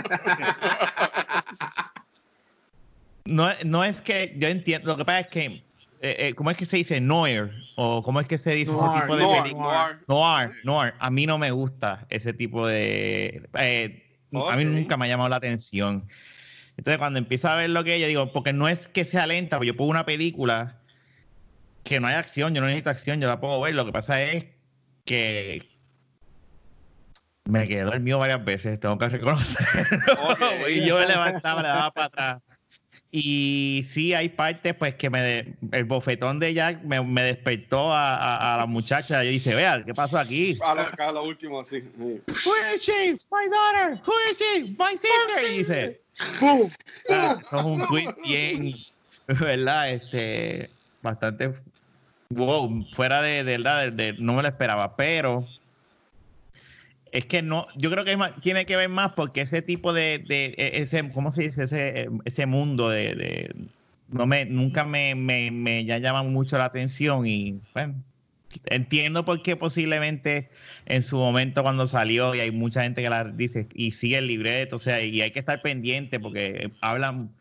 no, 3.25 3.49
no 3.65 3.83
es 3.83 4.01
que 4.01 4.33
yo 4.37 4.47
entiendo, 4.47 4.87
lo 4.91 4.97
que 4.97 5.05
pasa 5.05 5.19
es 5.21 5.27
que, 5.27 5.45
eh, 5.45 5.61
eh, 6.01 6.33
¿cómo 6.35 6.51
es 6.51 6.57
que 6.57 6.65
se 6.65 6.77
dice 6.77 6.99
noir? 7.01 7.51
¿O 7.75 8.01
cómo 8.03 8.19
es 8.19 8.27
que 8.27 8.37
se 8.37 8.53
dice 8.53 8.71
Noir, 8.71 8.91
ese 8.91 9.01
tipo 9.01 9.17
de 9.17 9.23
Noir, 9.23 9.41
película? 9.43 9.87
noir. 10.07 10.49
Noir, 10.49 10.51
noir. 10.63 10.93
A 10.99 11.09
mí 11.09 11.25
no 11.25 11.37
me 11.37 11.51
gusta 11.51 12.05
ese 12.09 12.33
tipo 12.33 12.67
de... 12.67 13.47
eh, 13.57 14.03
A 14.49 14.55
mí 14.55 14.65
nunca 14.65 14.97
me 14.97 15.05
ha 15.05 15.07
llamado 15.09 15.29
la 15.29 15.37
atención. 15.37 16.07
Entonces, 16.77 16.97
cuando 16.99 17.19
empiezo 17.19 17.47
a 17.49 17.55
ver 17.55 17.69
lo 17.69 17.83
que 17.83 17.99
yo 17.99 18.07
digo, 18.07 18.31
porque 18.33 18.53
no 18.53 18.67
es 18.67 18.87
que 18.87 19.03
sea 19.05 19.25
lenta, 19.27 19.57
pero 19.57 19.67
yo 19.71 19.75
pongo 19.77 19.91
una 19.91 20.05
película 20.05 20.81
que 21.85 21.99
no 21.99 22.07
hay 22.07 22.15
acción, 22.15 22.53
yo 22.53 22.61
no 22.61 22.67
necesito 22.67 22.89
acción, 22.89 23.21
yo 23.21 23.27
la 23.27 23.39
puedo 23.39 23.61
ver. 23.61 23.75
Lo 23.75 23.85
que 23.85 23.91
pasa 23.91 24.21
es 24.21 24.45
que 25.05 25.61
me 27.45 27.67
quedé 27.67 27.83
dormido 27.83 28.17
varias 28.19 28.43
veces, 28.43 28.79
tengo 28.79 28.97
que 28.97 29.07
reconocerlo. 29.07 30.03
Ok. 30.31 30.41
y 30.69 30.85
yo 30.85 30.97
me 30.99 31.05
levantaba, 31.07 31.61
le 31.61 31.67
daba 31.67 31.91
para 31.91 32.07
atrás. 32.07 32.41
Y 33.11 33.85
sí, 33.87 34.13
hay 34.13 34.29
partes 34.29 34.73
pues 34.73 34.95
que 34.95 35.09
me 35.11 35.21
de- 35.21 35.53
el 35.71 35.83
bofetón 35.85 36.39
de 36.39 36.53
Jack 36.55 36.81
me, 36.83 37.01
me 37.01 37.21
despertó 37.21 37.93
a, 37.93 38.15
a- 38.15 38.55
a 38.55 38.57
la 38.57 38.65
muchacha. 38.65 39.23
Yo 39.23 39.29
dije, 39.29 39.53
vea, 39.53 39.83
¿qué 39.85 39.93
pasó 39.93 40.17
aquí? 40.17 40.57
A 40.63 40.73
lo, 40.73 40.81
a 40.97 41.11
lo 41.11 41.23
último, 41.23 41.63
sí. 41.63 41.81
sí. 41.81 42.21
Who 42.27 42.53
is 42.75 42.81
she? 42.81 43.15
My 43.31 43.47
daughter. 43.47 44.01
Who 44.05 44.13
is 44.31 44.37
she? 44.37 44.75
My 44.77 44.93
sister. 44.97 45.51
Y 45.53 45.57
dice, 45.59 46.01
¡pum! 46.39 46.69
Ah, 47.11 47.37
es 47.45 47.63
un 47.63 47.85
tweet 47.87 48.09
bien, 48.25 48.75
¿verdad? 49.27 49.91
Este, 49.91 50.69
bastante, 51.03 51.51
wow, 52.29 52.87
fuera 52.91 53.21
de, 53.21 53.43
verdad, 53.43 53.91
no 54.19 54.33
me 54.33 54.41
lo 54.41 54.47
esperaba, 54.47 54.95
pero 54.95 55.45
es 57.11 57.25
que 57.27 57.41
no, 57.41 57.67
yo 57.77 57.91
creo 57.91 58.03
que 58.05 58.17
tiene 58.41 58.65
que 58.65 58.75
ver 58.75 58.89
más 58.89 59.13
porque 59.13 59.41
ese 59.41 59.61
tipo 59.61 59.93
de, 59.93 60.19
de 60.19 60.47
e- 60.57 60.81
ese, 60.81 61.11
¿cómo 61.11 61.31
se 61.31 61.43
dice? 61.43 61.63
Ese, 61.63 62.09
ese 62.25 62.45
mundo 62.45 62.89
de, 62.89 63.15
de- 63.15 63.69
no 64.07 64.27
me, 64.27 64.45
nunca 64.45 64.85
me, 64.85 65.15
me, 65.15 65.49
me 65.51 65.85
ya 65.85 65.97
llama 65.99 66.23
mucho 66.23 66.57
la 66.57 66.65
atención 66.65 67.25
y 67.27 67.61
bueno, 67.73 68.03
entiendo 68.65 69.25
por 69.25 69.41
qué 69.41 69.55
posiblemente 69.55 70.51
en 70.85 71.01
su 71.03 71.17
momento 71.17 71.63
cuando 71.63 71.87
salió 71.87 72.35
y 72.35 72.39
hay 72.39 72.51
mucha 72.51 72.83
gente 72.83 73.01
que 73.01 73.09
la 73.09 73.23
dice 73.25 73.67
y 73.73 73.91
sigue 73.93 74.17
el 74.19 74.27
libreto, 74.27 74.75
o 74.77 74.79
sea, 74.79 75.01
y 75.03 75.21
hay 75.21 75.31
que 75.31 75.39
estar 75.39 75.61
pendiente 75.61 76.19
porque 76.19 76.77
hablan, 76.81 77.35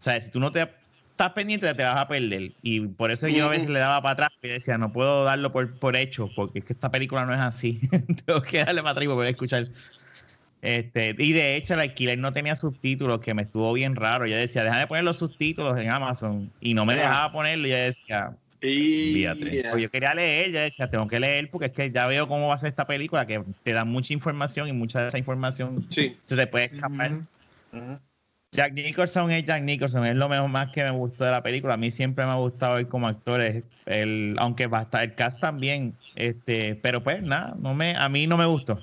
o 0.00 0.02
sea, 0.02 0.20
si 0.20 0.30
tú 0.30 0.40
no 0.40 0.52
te 0.52 0.68
estás 1.14 1.30
pendiente 1.30 1.72
te 1.74 1.82
vas 1.84 1.96
a 1.96 2.08
perder 2.08 2.50
y 2.62 2.80
por 2.80 3.12
eso 3.12 3.28
yo 3.28 3.46
a 3.46 3.50
veces 3.50 3.70
le 3.70 3.78
daba 3.78 4.02
para 4.02 4.12
atrás 4.14 4.32
y 4.42 4.48
decía, 4.48 4.76
no 4.78 4.92
puedo 4.92 5.22
darlo 5.22 5.52
por, 5.52 5.72
por 5.78 5.94
hecho 5.94 6.28
porque 6.34 6.58
es 6.58 6.64
que 6.64 6.72
esta 6.72 6.90
película 6.90 7.24
no 7.24 7.32
es 7.32 7.40
así, 7.40 7.80
tengo 8.26 8.42
que 8.42 8.64
darle 8.64 8.80
para 8.82 8.90
atrás 8.90 9.04
y 9.04 9.08
poder 9.08 9.30
escuchar. 9.30 9.68
Este, 10.60 11.14
y 11.18 11.32
de 11.32 11.56
hecho 11.56 11.74
el 11.74 11.80
alquiler 11.80 12.18
no 12.18 12.32
tenía 12.32 12.56
subtítulos, 12.56 13.20
que 13.20 13.34
me 13.34 13.42
estuvo 13.42 13.70
bien 13.74 13.94
raro. 13.94 14.26
Yo 14.26 14.34
decía, 14.34 14.64
déjame 14.64 14.86
poner 14.86 15.04
los 15.04 15.18
subtítulos 15.18 15.78
en 15.78 15.90
Amazon. 15.90 16.50
Y 16.58 16.72
no 16.72 16.86
me 16.86 16.94
Ah. 16.94 16.96
dejaba 16.96 17.32
ponerlo. 17.32 17.68
Y 17.68 17.70
yo 17.72 17.76
decía, 17.76 18.30
Y 18.62 19.12
Fíjate. 19.12 19.62
Pues 19.70 19.82
yo 19.82 19.90
quería 19.90 20.14
leer, 20.14 20.52
yo 20.52 20.60
decía, 20.60 20.88
tengo 20.88 21.06
que 21.06 21.20
leer 21.20 21.50
porque 21.50 21.66
es 21.66 21.72
que 21.72 21.90
ya 21.90 22.06
veo 22.06 22.26
cómo 22.26 22.48
va 22.48 22.54
a 22.54 22.58
ser 22.58 22.70
esta 22.70 22.86
película, 22.86 23.26
que 23.26 23.44
te 23.62 23.72
da 23.74 23.84
mucha 23.84 24.14
información 24.14 24.66
y 24.66 24.72
mucha 24.72 25.02
de 25.02 25.08
esa 25.08 25.18
información 25.18 25.84
Sí. 25.90 26.16
se 26.24 26.34
te 26.34 26.46
puede 26.46 26.64
escapar. 26.64 27.10
Jack 28.54 28.72
Nicholson 28.72 29.32
es 29.32 29.44
Jack 29.44 29.62
Nicholson, 29.62 30.06
es 30.06 30.14
lo 30.14 30.28
mejor 30.28 30.48
más 30.48 30.68
que 30.68 30.84
me 30.84 30.92
gustó 30.92 31.24
de 31.24 31.32
la 31.32 31.42
película. 31.42 31.74
A 31.74 31.76
mí 31.76 31.90
siempre 31.90 32.24
me 32.24 32.30
ha 32.30 32.36
gustado 32.36 32.78
él 32.78 32.86
como 32.86 33.08
actor, 33.08 33.40
el, 33.40 34.36
aunque 34.38 34.68
va 34.68 34.78
a 34.78 34.82
estar 34.82 35.02
el 35.02 35.14
cast 35.14 35.40
también, 35.40 35.96
este, 36.14 36.76
pero 36.76 37.02
pues 37.02 37.20
nada, 37.20 37.54
no 37.58 37.70
a 37.70 38.08
mí 38.08 38.26
no 38.28 38.36
me 38.36 38.46
gustó. 38.46 38.78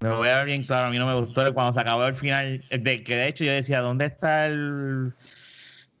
Me 0.00 0.10
voy 0.10 0.28
a 0.28 0.36
ver 0.36 0.46
bien 0.46 0.64
claro, 0.64 0.86
a 0.86 0.90
mí 0.90 0.98
no 0.98 1.08
me 1.08 1.20
gustó 1.20 1.52
cuando 1.52 1.72
se 1.72 1.80
acabó 1.80 2.06
el 2.06 2.14
final, 2.14 2.64
de 2.70 3.02
que 3.02 3.16
de 3.16 3.26
hecho 3.26 3.42
yo 3.42 3.50
decía, 3.50 3.80
¿dónde 3.80 4.06
está 4.06 4.46
el 4.46 5.12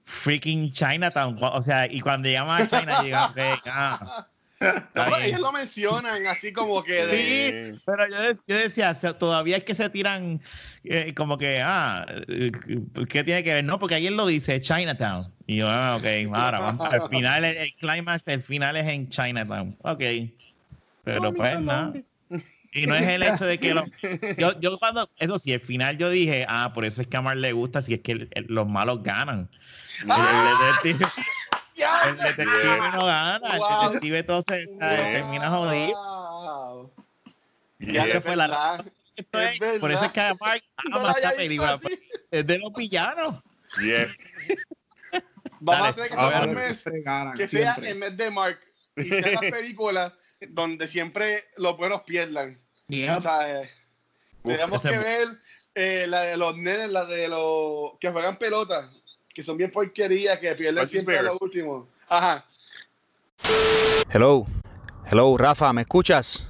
freaking 0.04 0.70
Chinatown? 0.70 1.36
O 1.40 1.62
sea, 1.62 1.90
y 1.90 2.00
cuando 2.00 2.28
llegamos 2.28 2.60
a 2.60 2.66
China, 2.68 3.02
llegamos, 3.02 3.30
ok, 3.30 3.38
ah, 3.66 4.27
No, 4.60 5.16
ellos 5.18 5.40
lo 5.40 5.52
mencionan 5.52 6.26
así 6.26 6.52
como 6.52 6.82
que 6.82 7.06
de... 7.06 7.62
Sí, 7.74 7.80
pero 7.86 8.08
yo, 8.08 8.20
de- 8.20 8.38
yo 8.46 8.56
decía, 8.56 8.94
todavía 8.94 9.56
es 9.58 9.64
que 9.64 9.74
se 9.74 9.88
tiran 9.90 10.40
eh, 10.84 11.14
como 11.14 11.38
que, 11.38 11.60
ah, 11.62 12.04
eh, 12.28 12.50
¿qué 13.08 13.22
tiene 13.24 13.44
que 13.44 13.54
ver? 13.54 13.64
No, 13.64 13.78
porque 13.78 13.94
alguien 13.96 14.16
lo 14.16 14.26
dice, 14.26 14.60
Chinatown. 14.60 15.32
Y 15.46 15.56
yo, 15.58 15.68
ah, 15.68 15.96
ok, 15.96 16.04
ahora, 16.34 16.58
vamos, 16.58 16.92
al 16.92 17.08
final, 17.08 17.44
el, 17.44 17.56
el 17.56 17.74
climax, 17.76 18.26
el 18.26 18.42
final 18.42 18.76
es 18.76 18.86
en 18.88 19.08
Chinatown. 19.08 19.76
Ok. 19.82 20.02
Pero 21.04 21.32
pues 21.32 21.58
nada. 21.60 21.92
Y 22.72 22.86
no 22.86 22.94
es 22.94 23.08
el 23.08 23.22
hecho 23.22 23.46
de 23.46 23.58
que 23.58 23.72
lo, 23.74 23.84
yo, 24.36 24.58
yo 24.60 24.78
cuando, 24.78 25.10
eso 25.18 25.38
sí, 25.38 25.52
el 25.52 25.60
final 25.60 25.96
yo 25.96 26.10
dije, 26.10 26.44
ah, 26.48 26.72
por 26.74 26.84
eso 26.84 27.00
es 27.00 27.08
que 27.08 27.16
a 27.16 27.22
Mar 27.22 27.36
le 27.36 27.52
gusta, 27.52 27.80
si 27.80 27.94
es 27.94 28.00
que 28.00 28.12
el- 28.12 28.28
el- 28.32 28.46
los 28.48 28.68
malos 28.68 29.02
ganan. 29.02 29.50
El, 30.00 30.46
el 31.78 32.16
detective, 32.16 32.78
no 32.92 33.06
gana, 33.06 33.38
Wow. 33.58 33.82
el 33.82 33.86
detective 33.88 34.18
entonces 34.18 34.68
eh, 34.80 35.10
termina 35.12 35.50
jodido. 35.50 35.94
Wow. 35.94 36.92
Ya, 37.80 38.06
es 38.06 38.24
fue 38.24 38.36
la-. 38.36 38.84
Esto 39.16 39.40
es- 39.40 39.60
Es 39.60 39.78
por 39.80 39.90
eso 39.90 40.04
es 40.04 40.12
que 40.12 40.20
a 40.20 40.34
Mark 40.40 40.62
No 40.88 40.96
ama 40.96 41.08
la 41.08 41.12
esta 41.14 41.28
haya 41.30 41.36
película. 41.38 41.80
Es 42.30 42.46
de 42.46 42.58
los 42.58 42.72
villanos. 42.72 43.42
Yes. 43.80 44.16
Vamos 45.60 45.80
Dale, 45.80 45.88
a 45.88 45.92
tener 45.94 46.10
que 46.10 46.16
hacer 46.16 46.48
un 46.48 46.54
mes 46.54 46.84
ganan, 47.04 47.34
que 47.36 47.46
sea 47.48 47.76
en 47.82 47.98
vez 48.00 48.16
de 48.16 48.30
Mark 48.30 48.60
y 48.96 49.08
sea 49.08 49.42
la 49.42 49.50
película 49.50 50.14
donde 50.50 50.86
siempre 50.86 51.44
los 51.56 51.76
buenos 51.76 52.02
pierdan. 52.02 52.56
Yep. 52.86 53.16
O 53.16 53.20
sea, 53.20 53.60
eh, 53.62 53.68
tenemos 54.44 54.84
ese- 54.84 54.94
que 54.94 54.98
ver 55.00 55.28
eh, 55.74 56.06
la 56.08 56.22
de 56.22 56.36
los 56.36 56.56
nenes, 56.56 56.88
la 56.90 57.04
de 57.06 57.26
los 57.28 57.98
que 58.00 58.10
juegan 58.10 58.38
pelota, 58.38 58.88
que 59.38 59.44
son 59.44 59.56
bien 59.56 59.70
porquerías, 59.70 60.36
que 60.40 60.52
pierden 60.56 60.84
siempre 60.84 61.16
a 61.16 61.22
lo 61.22 61.38
último. 61.40 61.86
Ajá. 62.08 62.44
Hello. 64.10 64.44
Hello, 65.08 65.36
Rafa, 65.38 65.72
¿me 65.72 65.82
escuchas? 65.82 66.44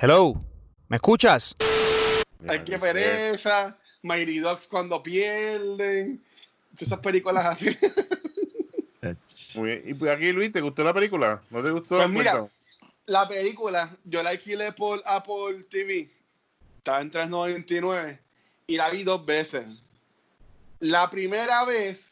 Hello. 0.00 0.40
¿Me 0.88 0.96
escuchas? 0.96 1.54
Hay 2.48 2.60
que 2.60 2.78
ver 2.78 2.96
esa, 2.96 3.76
Mighty 4.00 4.38
Dogs 4.38 4.66
cuando 4.68 5.02
pierden, 5.02 6.24
esas 6.80 6.98
películas 7.00 7.44
así. 7.44 7.76
Muy 9.56 9.68
bien. 9.68 9.82
Y 9.84 9.92
pues 9.92 10.10
aquí, 10.10 10.32
Luis, 10.32 10.50
¿te 10.50 10.62
gustó 10.62 10.82
la 10.82 10.94
película? 10.94 11.42
¿No 11.50 11.62
te 11.62 11.70
gustó? 11.70 11.98
Pues 11.98 12.08
mira, 12.08 12.48
la 13.04 13.28
película, 13.28 13.94
yo 14.04 14.22
la 14.22 14.30
alquilé 14.30 14.72
por 14.72 15.02
Apple 15.04 15.66
TV, 15.68 16.08
estaba 16.78 17.02
en 17.02 17.10
3.99 17.10 18.18
y 18.66 18.78
la 18.78 18.88
vi 18.88 19.04
dos 19.04 19.26
veces. 19.26 19.92
La 20.78 21.10
primera 21.10 21.66
vez 21.66 22.09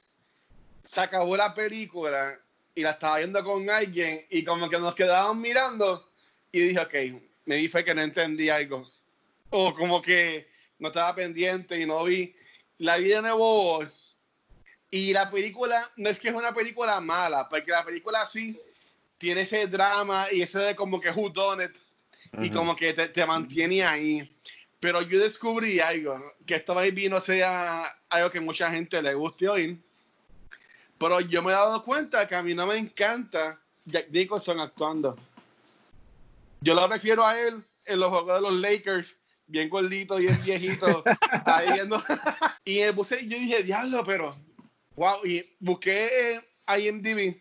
se 0.83 1.01
acabó 1.01 1.37
la 1.37 1.55
película 1.55 2.39
y 2.75 2.83
la 2.83 2.91
estaba 2.91 3.19
viendo 3.19 3.43
con 3.45 3.69
alguien 3.69 4.25
y 4.31 4.45
como 4.45 4.69
que 4.71 4.79
nos 4.79 4.95
quedaban 4.95 5.41
mirando 5.41 6.09
y 6.53 6.61
dije, 6.61 6.81
ok, 6.81 7.23
me 7.47 7.57
di 7.57 7.69
fe 7.69 7.85
que 7.85 7.95
no 7.95 8.03
entendí 8.03 8.49
algo. 8.49 8.89
O 9.51 9.75
como 9.75 10.01
que 10.01 10.47
no 10.79 10.89
estaba 10.89 11.15
pendiente 11.15 11.81
y 11.81 11.87
no 11.87 12.05
vi. 12.05 12.35
La 12.79 12.99
vi 12.99 13.09
de 13.09 13.23
nuevo 13.23 13.81
y 14.91 15.13
la 15.13 15.31
película 15.31 15.91
no 15.97 16.09
es 16.09 16.19
que 16.19 16.29
es 16.29 16.35
una 16.35 16.55
película 16.55 17.01
mala, 17.01 17.49
porque 17.49 17.71
la 17.71 17.85
película 17.85 18.25
sí 18.25 18.59
tiene 19.19 19.43
ese 19.43 19.67
drama 19.67 20.27
y 20.31 20.43
ese 20.43 20.61
de 20.61 20.77
como 20.77 21.01
que 21.01 21.11
who 21.11 21.29
done 21.29 21.65
it 21.65 21.73
y 22.41 22.51
como 22.51 22.77
que 22.77 22.93
te, 22.93 23.09
te 23.09 23.27
mantiene 23.27 23.85
ahí. 23.85 24.31
Pero 24.81 25.03
yo 25.03 25.19
descubrí 25.19 25.81
algo, 25.81 26.17
que 26.47 26.55
esto 26.55 26.75
maybe 26.75 27.09
no 27.09 27.19
sea 27.19 27.85
algo 28.11 28.31
que 28.31 28.41
mucha 28.41 28.71
gente 28.71 29.03
le 29.03 29.13
guste 29.15 29.49
oír, 29.49 29.77
pero 30.99 31.21
yo 31.21 31.43
me 31.43 31.53
he 31.53 31.55
dado 31.55 31.85
cuenta 31.85 32.27
que 32.27 32.35
a 32.35 32.43
mí 32.43 32.55
no 32.55 32.67
me 32.67 32.77
encanta 32.77 33.61
Jack 33.85 34.09
Nicholson 34.11 34.61
actuando. 34.61 35.17
Yo 36.61 36.75
lo 36.75 36.89
prefiero 36.89 37.25
a 37.25 37.39
él 37.41 37.63
en 37.87 38.01
los 38.01 38.09
juegos 38.09 38.35
de 38.35 38.41
los 38.41 38.55
Lakers, 38.55 39.17
bien 39.47 39.69
gordito, 39.69 40.17
bien 40.17 40.43
viejito, 40.43 41.05
ahí 41.47 41.73
viendo. 41.73 42.03
y 42.65 42.81
me 42.81 42.93
puse, 42.93 43.27
yo 43.27 43.39
dije, 43.39 43.63
diablo, 43.63 44.03
pero, 44.05 44.37
wow, 44.97 45.25
y 45.25 45.45
busqué 45.61 46.35
en 46.35 46.43
IMDb, 46.81 47.41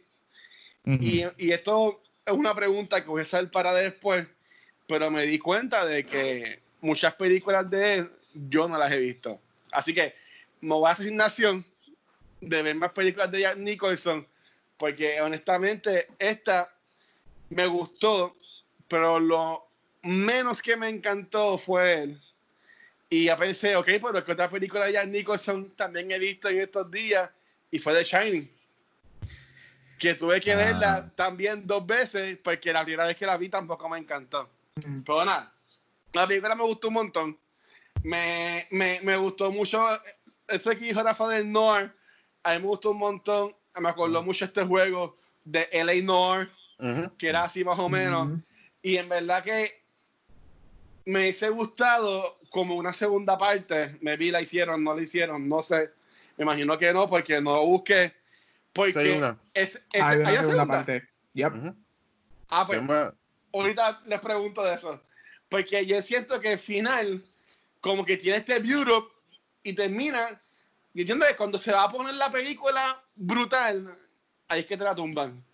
Ujú. 0.86 1.04
y, 1.04 1.24
y 1.38 1.52
esto 1.52 2.00
es 2.26 2.34
una 2.34 2.54
pregunta 2.54 3.02
que 3.02 3.10
voy 3.10 3.22
a 3.22 3.24
hacer 3.24 3.50
para 3.50 3.74
después, 3.74 4.28
pero 4.88 5.10
me 5.12 5.26
di 5.26 5.40
cuenta 5.40 5.86
de 5.86 6.06
que 6.06 6.62
muchas 6.80 7.16
películas 7.16 7.70
de 7.70 7.96
él 7.96 8.12
yo 8.50 8.68
no 8.68 8.78
las 8.78 8.92
he 8.92 8.98
visto. 8.98 9.40
Así 9.72 9.94
que 9.94 10.14
me 10.62 10.76
voy 10.76 10.88
a 10.88 10.92
asignación 10.92 11.66
de 12.42 12.62
ver 12.62 12.76
más 12.76 12.92
películas 12.92 13.32
de 13.32 13.42
Jack 13.42 13.58
Nicholson, 13.58 14.26
porque 14.78 15.20
honestamente 15.22 16.08
esta 16.20 16.72
me 17.50 17.66
gustó, 17.68 18.36
pero 18.88 19.20
lo 19.20 19.68
menos 20.04 20.62
que 20.62 20.76
me 20.76 20.90
encantó 20.90 21.58
fue 21.58 22.02
él. 22.04 22.22
Y 23.10 23.26
ya 23.26 23.38
pensé, 23.38 23.76
ok, 23.76 23.86
pero 24.02 24.24
que 24.24 24.34
otra 24.34 24.50
película 24.50 24.86
de 24.86 24.94
Jack 24.94 25.08
Nicholson 25.08 25.72
también 25.76 26.12
he 26.12 26.20
visto 26.20 26.50
en 26.50 26.60
estos 26.62 26.92
días 26.92 27.30
y 27.72 27.80
fue 27.80 27.94
The 27.94 28.04
Shining. 28.04 28.52
Que 29.98 30.14
tuve 30.14 30.40
que 30.42 30.52
Ah. 30.54 30.56
verla 30.58 31.12
también 31.16 31.66
dos 31.66 31.86
veces 31.88 32.38
porque 32.44 32.72
la 32.72 32.84
primera 32.84 33.08
vez 33.08 33.18
que 33.18 33.26
la 33.26 33.38
vi 33.38 33.50
tampoco 33.50 33.90
me 33.90 33.98
encantó. 33.98 34.50
Pero 34.76 35.26
nada, 35.26 35.52
la 36.14 36.28
película 36.28 36.54
me 36.54 36.64
gustó 36.64 36.90
un 36.90 36.94
montón. 36.96 37.38
Me, 38.04 38.68
me, 38.70 39.00
me 39.02 39.18
gustó 39.18 39.52
mucho 39.52 39.84
eso 40.48 40.70
que 40.72 40.76
dijo 40.78 41.02
Rafa 41.02 41.28
del 41.30 41.52
Noir. 41.52 41.92
A 42.48 42.54
mí 42.54 42.60
me 42.62 42.68
gustó 42.68 42.92
un 42.92 42.98
montón. 42.98 43.56
Me 43.80 43.90
acordó 43.90 44.24
mucho 44.24 44.46
este 44.46 44.64
juego 44.64 45.18
de 45.44 45.68
LA 45.72 46.02
Noir, 46.04 46.50
Ujú. 46.80 47.16
que 47.18 47.28
era 47.30 47.44
así 47.44 47.64
más 47.64 47.78
o 47.78 47.90
menos. 47.90 48.40
Y 48.82 48.96
en 48.98 49.10
verdad 49.10 49.44
que 49.44 49.82
me 51.06 51.20
hubiese 51.20 51.50
gustado 51.50 52.38
como 52.50 52.76
una 52.76 52.94
segunda 52.94 53.38
parte. 53.38 53.98
Me 54.02 54.16
vi, 54.18 54.32
la 54.32 54.42
hicieron, 54.42 54.84
no 54.84 54.96
la 54.96 55.02
hicieron, 55.02 55.48
no 55.48 55.62
sé. 55.62 55.92
Me 56.38 56.44
imagino 56.44 56.78
que 56.78 56.94
no, 56.94 57.10
porque 57.10 57.42
no 57.42 57.66
busqué. 57.66 58.14
Porque 58.74 58.94
Sí, 58.94 59.00
hay 59.00 59.18
una. 59.18 59.38
es, 59.54 59.76
es- 59.92 60.04
Hay 60.04 60.18
una 60.20 60.30
¿hay 60.30 60.36
segunda 60.38 60.38
una 60.38 60.44
segunda? 60.44 60.68
parte. 60.78 61.08
Yep. 61.34 61.54
Ah, 62.50 62.66
pues 62.66 62.80
ahorita 63.54 64.02
les 64.06 64.20
pregunto 64.22 64.64
de 64.64 64.74
eso. 64.76 65.02
Porque 65.50 65.86
yo 65.86 66.02
siento 66.02 66.40
que 66.40 66.54
el 66.54 66.60
final, 66.60 67.24
como 67.82 68.06
que 68.06 68.18
tiene 68.18 68.38
este 68.38 68.60
build-up 68.60 69.10
y 69.64 69.74
termina. 69.74 70.42
Y 70.98 71.02
entiendo 71.02 71.28
que 71.28 71.36
cuando 71.36 71.60
se 71.60 71.72
va 71.72 71.84
a 71.84 71.92
poner 71.92 72.16
la 72.16 72.32
película 72.32 73.00
brutal, 73.16 73.96
ahí 74.48 74.62
es 74.62 74.66
que 74.66 74.76
te 74.76 74.84
la 74.84 74.96
tumban. 74.96 75.46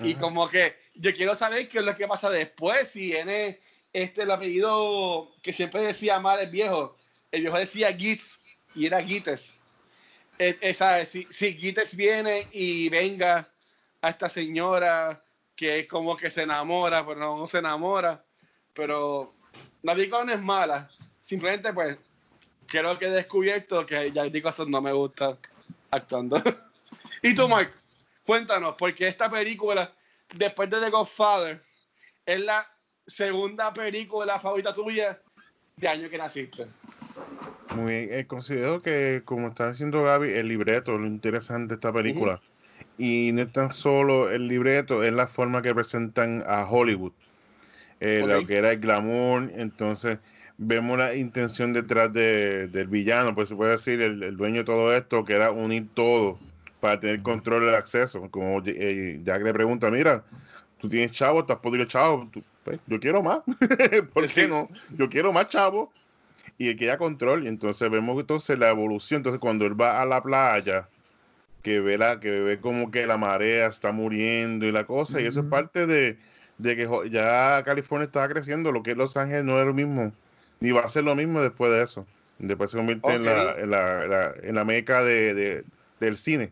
Y 0.00 0.12
Ujú. 0.12 0.20
como 0.22 0.48
que 0.48 0.74
yo 0.94 1.14
quiero 1.14 1.34
saber 1.34 1.68
qué 1.68 1.80
es 1.80 1.84
lo 1.84 1.94
que 1.94 2.08
pasa 2.08 2.30
después. 2.30 2.88
Si 2.88 3.10
viene 3.10 3.60
este 3.92 4.22
el 4.22 4.30
apellido 4.30 5.30
que 5.42 5.52
siempre 5.52 5.82
decía 5.82 6.20
mal 6.20 6.40
el 6.40 6.48
viejo. 6.48 6.96
El 7.32 7.42
viejo 7.42 7.58
decía 7.58 7.92
Gitz 7.92 8.40
y 8.74 8.86
era 8.86 9.02
Gites. 9.02 9.60
Eh, 10.38 10.56
esa, 10.62 11.04
si, 11.04 11.26
si 11.28 11.52
Gites 11.52 11.94
viene 11.94 12.48
y 12.50 12.88
venga 12.88 13.50
a 14.00 14.08
esta 14.08 14.30
señora 14.30 15.22
que 15.54 15.86
como 15.86 16.16
que 16.16 16.30
se 16.30 16.44
enamora, 16.44 17.06
pero 17.06 17.20
no, 17.20 17.36
no 17.36 17.46
se 17.46 17.58
enamora. 17.58 18.24
Pero 18.72 19.34
la 19.82 19.94
película 19.94 20.24
no 20.24 20.32
es 20.32 20.40
mala. 20.40 20.90
Simplemente 21.20 21.74
pues 21.74 21.98
creo 22.66 22.98
que 22.98 23.06
he 23.06 23.10
descubierto 23.10 23.84
que 23.86 24.12
Jack 24.12 24.32
Nicholson 24.32 24.70
no 24.70 24.80
me 24.80 24.92
gusta 24.92 25.36
actuando. 25.90 26.36
y 27.22 27.34
tú, 27.34 27.48
Mark, 27.48 27.72
cuéntanos, 28.24 28.74
porque 28.78 29.08
esta 29.08 29.30
película, 29.30 29.92
después 30.34 30.68
de 30.70 30.80
The 30.80 30.90
Godfather, 30.90 31.62
es 32.24 32.40
la 32.40 32.66
segunda 33.06 33.72
película 33.72 34.40
favorita 34.40 34.74
tuya 34.74 35.20
de 35.76 35.88
año 35.88 36.08
que 36.10 36.18
naciste. 36.18 36.66
Muy 37.74 37.92
bien. 37.92 38.08
Eh, 38.12 38.26
considero 38.26 38.80
que, 38.80 39.22
como 39.24 39.48
está 39.48 39.70
diciendo 39.70 40.02
Gaby, 40.02 40.32
el 40.32 40.48
libreto 40.48 40.94
es 40.94 41.00
lo 41.00 41.06
interesante 41.06 41.68
de 41.68 41.74
esta 41.74 41.92
película. 41.92 42.40
Y 42.98 43.30
no 43.32 43.42
es 43.42 43.52
tan 43.52 43.72
solo 43.72 44.30
el 44.30 44.48
libreto, 44.48 45.04
es 45.04 45.12
la 45.12 45.26
forma 45.26 45.62
que 45.62 45.74
presentan 45.74 46.42
a 46.46 46.68
Hollywood. 46.68 47.12
Eh. 48.00 48.24
Lo 48.26 48.46
que 48.46 48.56
era 48.56 48.72
el 48.72 48.80
glamour. 48.80 49.50
Entonces, 49.54 50.18
vemos 50.58 50.98
la 50.98 51.14
intención 51.14 51.72
detrás 51.72 52.12
de- 52.12 52.68
del 52.68 52.86
villano, 52.88 53.34
pues 53.34 53.48
se 53.48 53.54
puede 53.56 53.72
decir, 53.72 54.00
el, 54.00 54.22
el 54.22 54.36
dueño 54.36 54.58
de 54.58 54.64
todo 54.64 54.94
esto, 54.96 55.24
que 55.24 55.34
era 55.34 55.50
unir 55.50 55.86
todo 55.94 56.38
para 56.80 56.98
tener 57.00 57.22
control 57.22 57.66
del 57.66 57.74
acceso. 57.74 58.28
Como 58.30 58.62
eh, 58.64 59.20
Jack 59.22 59.42
le 59.42 59.52
pregunta, 59.52 59.90
mira, 59.90 60.24
tú 60.78 60.88
tienes 60.88 61.12
chavo, 61.12 61.40
estás 61.40 61.58
podrido 61.58 61.86
chavo, 61.86 62.28
tú- 62.32 62.42
pues, 62.64 62.80
yo 62.86 62.98
quiero 62.98 63.22
más. 63.22 63.40
¿Por 64.12 64.28
Sí. 64.28 64.42
qué 64.42 64.48
no? 64.48 64.66
Yo 64.96 65.08
quiero 65.08 65.32
más 65.32 65.48
chavo 65.48 65.92
y 66.58 66.68
él 66.68 66.76
queda 66.76 66.98
control. 66.98 67.44
Y 67.44 67.48
entonces 67.48 67.88
vemos 67.90 68.18
entonces 68.18 68.58
la 68.58 68.70
evolución. 68.70 69.18
Entonces, 69.18 69.38
cuando 69.40 69.66
él 69.66 69.80
va 69.80 70.00
a 70.02 70.06
la 70.06 70.22
playa, 70.22 70.88
que 71.62 71.80
ve, 71.80 71.98
la, 71.98 72.18
que 72.20 72.30
ve 72.30 72.58
como 72.60 72.90
que 72.90 73.06
la 73.06 73.16
marea 73.18 73.66
está 73.66 73.92
muriendo 73.92 74.66
y 74.66 74.72
la 74.72 74.84
cosa, 74.84 75.20
y 75.20 75.26
eso 75.26 75.40
es 75.40 75.46
parte 75.46 75.86
de, 75.86 76.16
de 76.58 76.76
que 76.76 76.88
ya 77.10 77.62
California 77.64 78.06
estaba 78.06 78.28
creciendo, 78.28 78.70
lo 78.72 78.82
que 78.82 78.92
es 78.92 78.96
Los 78.96 79.16
Ángeles 79.16 79.44
no 79.44 79.58
es 79.60 79.66
lo 79.66 79.74
mismo, 79.74 80.12
ni 80.60 80.70
va 80.72 80.80
a 80.82 80.88
ser 80.88 81.04
lo 81.04 81.14
mismo 81.14 81.42
después 81.42 81.70
de 81.72 81.82
eso. 81.82 82.06
Después 82.38 82.70
se 82.70 82.76
convierte 82.76 83.12
en, 83.14 83.24
la, 83.24 83.52
en, 83.58 83.70
la, 83.70 84.06
la- 84.06 84.34
en 84.42 84.54
la 84.54 84.64
meca 84.64 85.02
de, 85.02 85.32
de- 85.34 85.64
del 86.00 86.16
cine. 86.16 86.50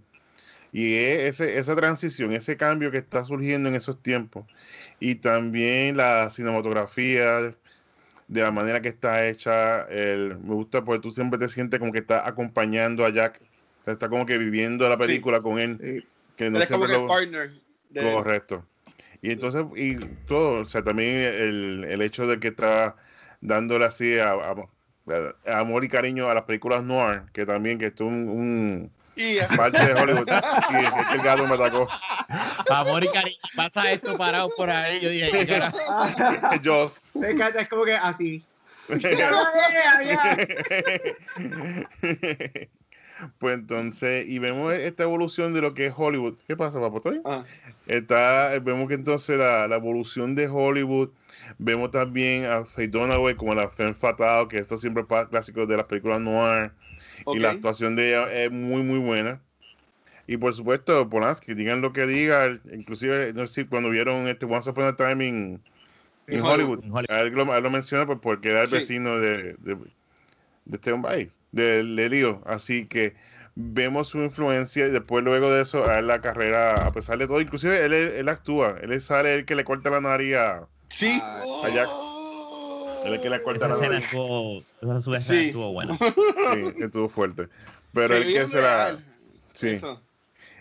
Y 0.72 0.94
es 0.96 1.40
ese, 1.40 1.58
esa 1.58 1.76
transición, 1.76 2.32
ese 2.32 2.56
cambio 2.56 2.90
que 2.90 2.98
está 2.98 3.24
surgiendo 3.24 3.68
en 3.68 3.76
esos 3.76 4.02
tiempos. 4.02 4.44
Y 4.98 5.16
también 5.16 5.96
la 5.96 6.30
cinematografía, 6.30 7.54
de 8.26 8.40
la 8.42 8.50
manera 8.50 8.80
que 8.80 8.88
está 8.88 9.26
hecha. 9.28 9.82
el- 9.82 10.36
me 10.38 10.54
gusta 10.54 10.82
porque 10.84 11.02
tú 11.02 11.10
siempre 11.12 11.38
te 11.38 11.48
sientes 11.48 11.78
como 11.78 11.92
que 11.92 11.98
estás 12.00 12.22
acompañando 12.26 13.04
a 13.04 13.10
Jack. 13.10 13.40
Está 13.86 14.08
como 14.08 14.24
que 14.26 14.38
viviendo 14.38 14.88
la 14.88 14.96
película 14.96 15.40
con 15.40 15.58
él. 15.58 15.78
Sí. 15.80 16.08
Que 16.36 16.50
no 16.50 16.56
Él 16.56 16.62
es 16.64 16.70
como 16.70 16.86
el 16.86 17.06
partner. 17.06 17.52
de- 17.90 18.00
Correcto. 18.12 18.64
Y 19.22 19.30
entonces, 19.32 19.64
y 19.76 19.96
todo, 20.26 20.62
o 20.62 20.64
sea, 20.66 20.82
también 20.82 21.10
el, 21.16 21.84
el 21.88 22.02
hecho 22.02 22.26
de 22.26 22.40
que 22.40 22.48
está 22.48 22.96
dándole 23.44 23.84
así 23.84 24.18
a, 24.18 24.32
a- 24.32 24.68
a 25.46 25.58
amor 25.60 25.84
y 25.84 25.88
cariño 25.88 26.28
a 26.30 26.34
las 26.34 26.44
películas 26.44 26.82
noir, 26.82 27.22
que 27.32 27.46
también 27.46 27.78
que 27.78 27.86
esto 27.86 28.04
es 28.04 28.10
un, 28.10 28.28
un 28.28 28.90
Y 29.14 29.38
parte 29.56 29.86
de 29.86 29.94
Hollywood. 29.94 30.26
Y 30.28 31.00
es 31.00 31.08
que 31.08 31.14
el 31.14 31.22
gato 31.22 31.46
me 31.46 31.54
atacó. 31.54 31.88
Amor 32.70 33.04
y 33.04 33.08
cariño, 33.08 33.36
pasa 33.54 33.92
esto 33.92 34.16
parado 34.16 34.50
por 34.56 34.70
ahí. 34.70 35.00
Yo 35.00 35.10
dije, 35.10 35.30
encanta, 37.30 37.60
es 37.60 37.68
como 37.68 37.84
que 37.84 37.94
así. 37.94 38.44
pues 43.38 43.54
entonces, 43.58 44.26
y 44.28 44.38
vemos 44.38 44.72
esta 44.72 45.04
evolución 45.04 45.54
de 45.54 45.60
lo 45.60 45.74
que 45.74 45.86
es 45.86 45.94
Hollywood. 45.96 46.36
¿Qué 46.46 46.56
pasa, 46.56 46.80
papá? 46.80 47.12
Ah, 47.24 47.44
Está, 47.86 48.58
vemos 48.60 48.88
que 48.88 48.94
entonces 48.94 49.38
la, 49.38 49.68
la 49.68 49.76
evolución 49.76 50.34
de 50.34 50.48
Hollywood, 50.48 51.10
vemos 51.58 51.90
también 51.90 52.44
a 52.46 52.64
Faye 52.64 52.88
Dunaway 52.88 53.36
como 53.36 53.54
la 53.54 53.68
Femme 53.68 53.94
Fatale, 53.94 54.48
que 54.48 54.58
esto 54.58 54.78
siempre 54.78 55.04
es 55.08 55.28
clásico 55.28 55.66
de 55.66 55.76
las 55.76 55.86
películas 55.86 56.20
noir, 56.20 56.72
ok. 57.24 57.36
y 57.36 57.38
la 57.40 57.50
actuación 57.50 57.96
de 57.96 58.08
ella 58.08 58.32
es 58.32 58.50
muy, 58.50 58.82
muy 58.82 58.98
buena. 58.98 59.40
Y 60.26 60.38
por 60.38 60.54
supuesto, 60.54 61.08
Polanski, 61.08 61.54
digan 61.54 61.82
lo 61.82 61.92
que 61.92 62.06
digan, 62.06 62.60
inclusive, 62.72 63.32
no 63.34 63.46
sé 63.46 63.62
si 63.62 63.68
cuando 63.68 63.90
vieron 63.90 64.26
este 64.28 64.46
Once 64.46 64.70
Upon 64.70 64.84
a 64.84 64.96
Time 64.96 65.26
in, 65.26 65.60
En 66.26 66.38
in 66.38 66.40
Hollywood, 66.40 66.80
a 67.10 67.20
él 67.20 67.32
lo, 67.34 67.52
a 67.52 67.58
él 67.58 67.62
lo 67.62 67.70
menciona 67.70 68.06
pues, 68.06 68.18
porque 68.22 68.48
era 68.50 68.62
el 68.62 68.68
Sí. 68.68 68.76
vecino 68.76 69.18
de, 69.18 69.54
de, 69.58 69.74
de 70.64 70.76
este 70.76 70.92
hombre, 70.92 71.28
de, 71.54 71.82
de 71.84 72.08
Lío. 72.08 72.42
Así 72.46 72.86
que 72.86 73.14
vemos 73.54 74.08
su 74.08 74.18
influencia 74.18 74.86
y 74.86 74.90
después 74.90 75.22
luego 75.24 75.50
de 75.52 75.62
eso 75.62 75.88
a 75.88 75.98
él 76.00 76.08
la 76.08 76.20
carrera, 76.20 76.86
a 76.86 76.92
pesar 76.92 77.18
de 77.18 77.26
todo, 77.26 77.40
inclusive 77.40 77.84
él, 77.84 77.92
él, 77.92 78.08
él 78.16 78.28
actúa, 78.28 78.76
él 78.82 79.00
sale 79.00 79.34
el 79.34 79.44
que 79.44 79.54
le 79.54 79.64
corta 79.64 79.90
la 79.90 80.00
nariz 80.00 80.34
a... 80.36 80.66
Sí. 80.88 81.18
Ah, 81.22 81.42
a 81.64 81.68
Jack. 81.70 81.88
Él 83.06 83.14
es 83.14 83.20
que 83.20 83.30
le 83.30 83.42
corta 83.42 83.66
Esa 83.66 83.76
la 83.76 83.88
nariz. 83.88 84.04
estuvo, 84.06 84.62
esa 85.16 85.18
Sí. 85.20 85.46
estuvo 85.46 85.72
buena. 85.72 85.96
Sí, 86.54 86.74
estuvo 86.80 87.08
fuerte. 87.08 87.48
Pero 87.92 88.08
Se 88.08 88.16
el 88.18 88.32
que 88.32 88.48
se 88.48 88.60
la... 88.60 88.98
Sí. 89.54 89.68
eso. 89.70 90.00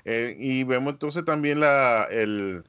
Eh, 0.05 0.35
y 0.37 0.63
vemos 0.63 0.93
entonces 0.93 1.23
también 1.25 1.59
la, 1.61 2.07
el, 2.11 2.63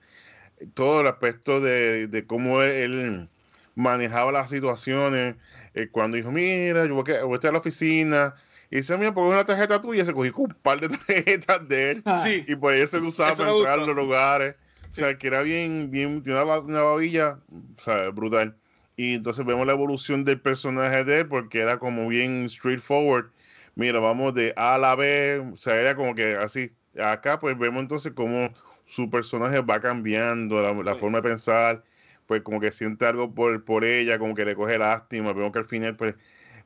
todo 0.75 1.01
el 1.03 1.07
aspecto 1.09 1.61
de, 1.61 2.07
de 2.07 2.27
cómo 2.27 2.63
él 2.63 3.29
manejaba 3.75 4.33
las 4.33 4.49
situaciones. 4.51 5.35
Eh, 5.75 5.89
cuando 5.91 6.17
dijo, 6.17 6.31
mira, 6.33 6.87
yo 6.87 6.95
voy 6.95 7.13
a, 7.15 7.25
voy 7.25 7.33
a 7.33 7.37
estar 7.37 7.51
a 7.51 7.53
la 7.53 7.59
oficina. 7.59 8.35
Y 8.71 8.77
dice, 8.77 8.97
mira, 8.97 9.13
pongo 9.15 9.29
una 9.31 9.45
tarjeta 9.45 9.81
tuya. 9.81 10.05
Se 10.05 10.13
cogió 10.13 10.33
un 10.37 10.55
par 10.63 10.81
de 10.81 10.89
tarjetas 10.97 11.69
de 11.69 11.91
él. 11.93 12.05
Sí. 12.23 12.45
Y 12.49 12.57
por 12.57 12.73
eso 12.75 12.99
se 12.99 13.05
usaba 13.05 13.31
Eso 13.31 13.43
para 13.43 13.53
entrar 13.57 13.79
a 13.81 13.87
los 13.87 13.97
lugares. 13.97 14.57
sea, 14.91 15.19
que 15.19 15.27
era 15.27 15.43
bien, 15.43 15.91
bien, 15.91 16.23
una, 16.27 16.45
ba- 16.45 16.61
una 16.61 16.83
babilla, 16.83 17.39
o 17.77 17.81
sea, 17.83 18.09
brutal. 18.11 18.57
Y 18.97 19.15
entonces 19.15 19.45
vemos 19.45 19.67
la 19.67 19.73
evolución 19.73 20.25
del 20.25 20.41
personaje 20.41 21.03
de 21.05 21.21
él, 21.21 21.27
porque 21.29 21.59
era 21.61 21.79
como 21.79 22.09
bien 22.09 22.49
straightforward. 22.49 23.27
Mira, 23.75 23.99
vamos 23.99 24.35
de 24.35 24.53
A 24.57 24.75
a 24.75 24.79
la 24.79 24.95
B, 24.95 25.41
o 25.53 25.57
sea, 25.57 25.75
era 25.81 25.97
como 25.97 26.15
que 26.15 26.37
así. 26.37 26.71
Acá, 26.97 27.41
pues 27.41 27.59
vemos 27.59 27.83
entonces 27.83 28.13
cómo 28.15 28.55
su 28.87 29.11
personaje 29.11 29.61
va 29.63 29.81
cambiando, 29.81 30.63
la, 30.63 30.73
la 30.85 30.93
Sí. 30.95 31.01
forma 31.01 31.19
de 31.19 31.29
pensar, 31.29 31.83
pues 32.27 32.43
como 32.43 32.61
que 32.61 32.73
siente 32.73 33.07
algo 33.07 33.33
por, 33.35 33.65
por 33.65 33.85
ella, 33.85 34.19
como 34.19 34.35
que 34.35 34.45
le 34.45 34.55
coge 34.55 34.79
lástima. 34.79 35.33
Vemos 35.33 35.53
que 35.53 35.59
al 35.59 35.67
final, 35.67 35.97
pues, 35.97 36.15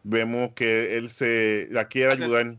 vemos 0.04 0.52
que 0.54 0.96
él 0.96 1.10
se 1.10 1.66
la 1.70 1.88
quiere 1.88 2.12
Hace- 2.12 2.24
ayudar. 2.24 2.54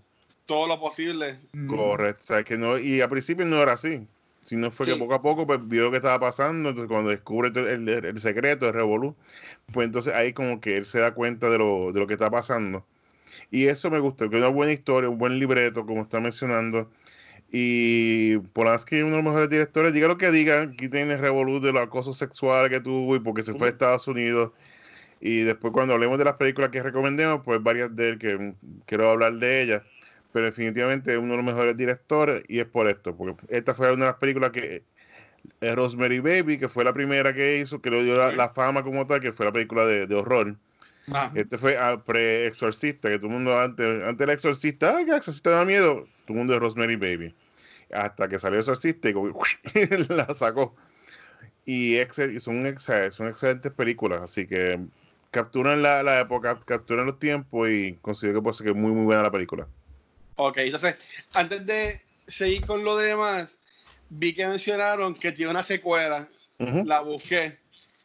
Todo 0.46 0.68
lo 0.68 0.80
posible. 0.80 1.40
Correcto, 1.68 2.24
o 2.24 2.28
sea, 2.28 2.44
que 2.44 2.58
no, 2.58 2.78
y 2.80 3.02
al 3.02 3.10
principio 3.10 3.46
no 3.46 3.62
era 3.62 3.74
así, 3.74 4.08
sino 4.44 4.72
fue 4.72 4.88
Sí. 4.88 4.94
que 4.94 4.98
poco 4.98 5.14
a 5.14 5.20
poco 5.22 5.46
pues, 5.46 5.60
vio 5.68 5.84
lo 5.86 5.92
que 5.92 5.98
estaba 5.98 6.20
pasando, 6.20 6.70
entonces 6.70 6.90
cuando 6.90 7.12
descubre 7.12 7.50
el, 7.50 7.88
el- 7.88 8.06
el 8.06 8.20
secreto, 8.20 8.68
el 8.68 8.74
revolú, 8.74 9.16
pues 9.72 9.86
entonces 9.86 10.14
ahí 10.14 10.34
como 10.34 10.60
que 10.60 10.76
él 10.78 10.86
se 10.86 11.00
da 11.00 11.14
cuenta 11.14 11.50
de 11.52 11.60
lo, 11.60 11.92
de 11.92 12.00
lo 12.00 12.08
que 12.08 12.14
está 12.14 12.32
pasando. 12.32 12.84
Y 13.52 13.68
eso 13.68 13.92
me 13.92 14.00
gustó, 14.00 14.28
que 14.30 14.38
es 14.38 14.42
una 14.42 14.52
buena 14.52 14.74
historia, 14.74 15.10
un 15.10 15.20
buen 15.20 15.38
libreto, 15.40 15.86
como 15.86 16.02
está 16.02 16.20
mencionando. 16.20 16.90
Y 17.52 18.38
Polanski 18.38 18.98
es 18.98 19.04
uno 19.04 19.18
de 19.18 19.24
los 19.24 19.26
mejores 19.26 19.50
directores, 19.50 19.94
diga 19.94 20.08
lo 20.08 20.18
que 20.18 20.30
diga, 20.32 20.62
aquí 20.62 20.88
tiene 20.88 21.14
el 21.14 21.20
revolú 21.20 21.60
de 21.60 21.74
los 21.74 21.82
acosos 21.82 22.18
sexuales 22.18 22.70
que 22.70 22.80
tuvo 22.80 23.16
y 23.16 23.20
porque 23.20 23.42
se 23.42 23.54
fue 23.54 23.68
a. 23.68 23.72
Estados 23.72 24.08
Unidos. 24.08 24.52
Y 25.20 25.42
después 25.42 25.74
cuando 25.74 25.94
hablemos 25.94 26.18
de 26.18 26.26
las 26.26 26.36
películas 26.36 26.70
que 26.70 26.84
recomendemos, 26.84 27.42
pues 27.44 27.62
varias 27.62 27.96
de 27.96 28.10
él 28.10 28.20
que 28.20 28.54
quiero 28.86 29.10
hablar 29.10 29.34
de 29.34 29.64
ellas 29.64 29.82
pero 30.32 30.46
definitivamente 30.46 31.12
es 31.12 31.18
uno 31.18 31.32
de 31.32 31.38
los 31.38 31.46
mejores 31.46 31.76
directores 31.76 32.44
y 32.48 32.60
es 32.60 32.66
por 32.66 32.88
esto, 32.88 33.16
porque 33.16 33.36
esta 33.50 33.74
fue 33.74 33.92
una 33.92 34.06
de 34.06 34.12
las 34.12 34.20
películas 34.20 34.52
que 34.52 34.84
eh, 35.62 35.76
Rosemary 35.76 36.20
Baby, 36.20 36.58
que 36.58 36.68
fue 36.68 36.84
la 36.84 36.94
primera 36.94 37.34
que 37.34 37.58
hizo, 37.58 37.82
que 37.82 37.90
le 37.90 38.04
dio 38.04 38.18
la, 38.18 38.32
la 38.32 38.50
fama 38.50 38.84
como 38.84 39.08
tal, 39.08 39.22
que 39.22 39.34
fue 39.34 39.46
la 39.46 39.52
película 39.52 39.86
de, 39.86 40.06
de 40.06 40.16
horror. 40.16 40.56
Ah, 41.14 41.32
Este 41.36 41.58
fue 41.58 41.78
al 41.78 42.04
pre-exorcista, 42.04 43.10
que 43.10 43.18
todo 43.18 43.28
el 43.28 43.34
mundo 43.34 43.60
antes, 43.60 43.86
antes 44.04 44.18
del 44.20 44.30
exorcista, 44.32 44.96
ah, 44.98 45.04
que 45.04 45.12
el 45.12 45.18
exorcista 45.18 45.50
da 45.52 45.66
miedo, 45.66 46.08
todo 46.26 46.30
el 46.30 46.36
mundo 46.36 46.54
de 46.54 46.60
Rosemary 46.60 46.96
Baby. 46.96 47.36
Hasta 47.92 48.28
que 48.28 48.40
salió 48.40 48.60
exorcista 48.60 49.10
y 49.10 49.14
como 49.14 49.32
la 50.10 50.34
sacó. 50.34 50.76
Y 51.66 51.96
excel- 51.96 52.36
y 52.36 52.40
son, 52.40 52.64
son 53.12 53.28
excelentes 53.28 53.72
películas, 53.74 54.22
así 54.24 54.48
que 54.48 54.80
capturan 55.32 55.82
la, 55.82 56.02
la 56.04 56.20
época, 56.22 56.60
capturan 56.66 57.06
los 57.06 57.20
tiempos 57.20 57.70
y 57.70 57.98
considero 58.02 58.40
que 58.40 58.44
puede 58.44 58.56
ser 58.56 58.66
que 58.66 58.72
es 58.72 58.78
muy, 58.78 58.92
muy 58.92 59.06
buena 59.06 59.24
la 59.24 59.32
película. 59.32 59.68
ok, 60.36 60.58
entonces, 60.60 60.96
antes 61.34 61.66
de 61.66 62.02
seguir 62.28 62.66
con 62.66 62.84
lo 62.84 62.98
demás, 62.98 63.58
vi 64.10 64.34
que 64.34 64.48
mencionaron 64.48 65.14
que 65.16 65.32
tiene 65.32 65.52
una 65.52 65.64
secuela. 65.64 66.28
La 66.84 67.02
busqué. 67.02 67.58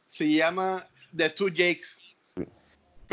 Se 0.07 0.31
llama 0.31 0.87
The 1.17 1.31
Two 1.31 1.49
Jakes. 1.49 1.97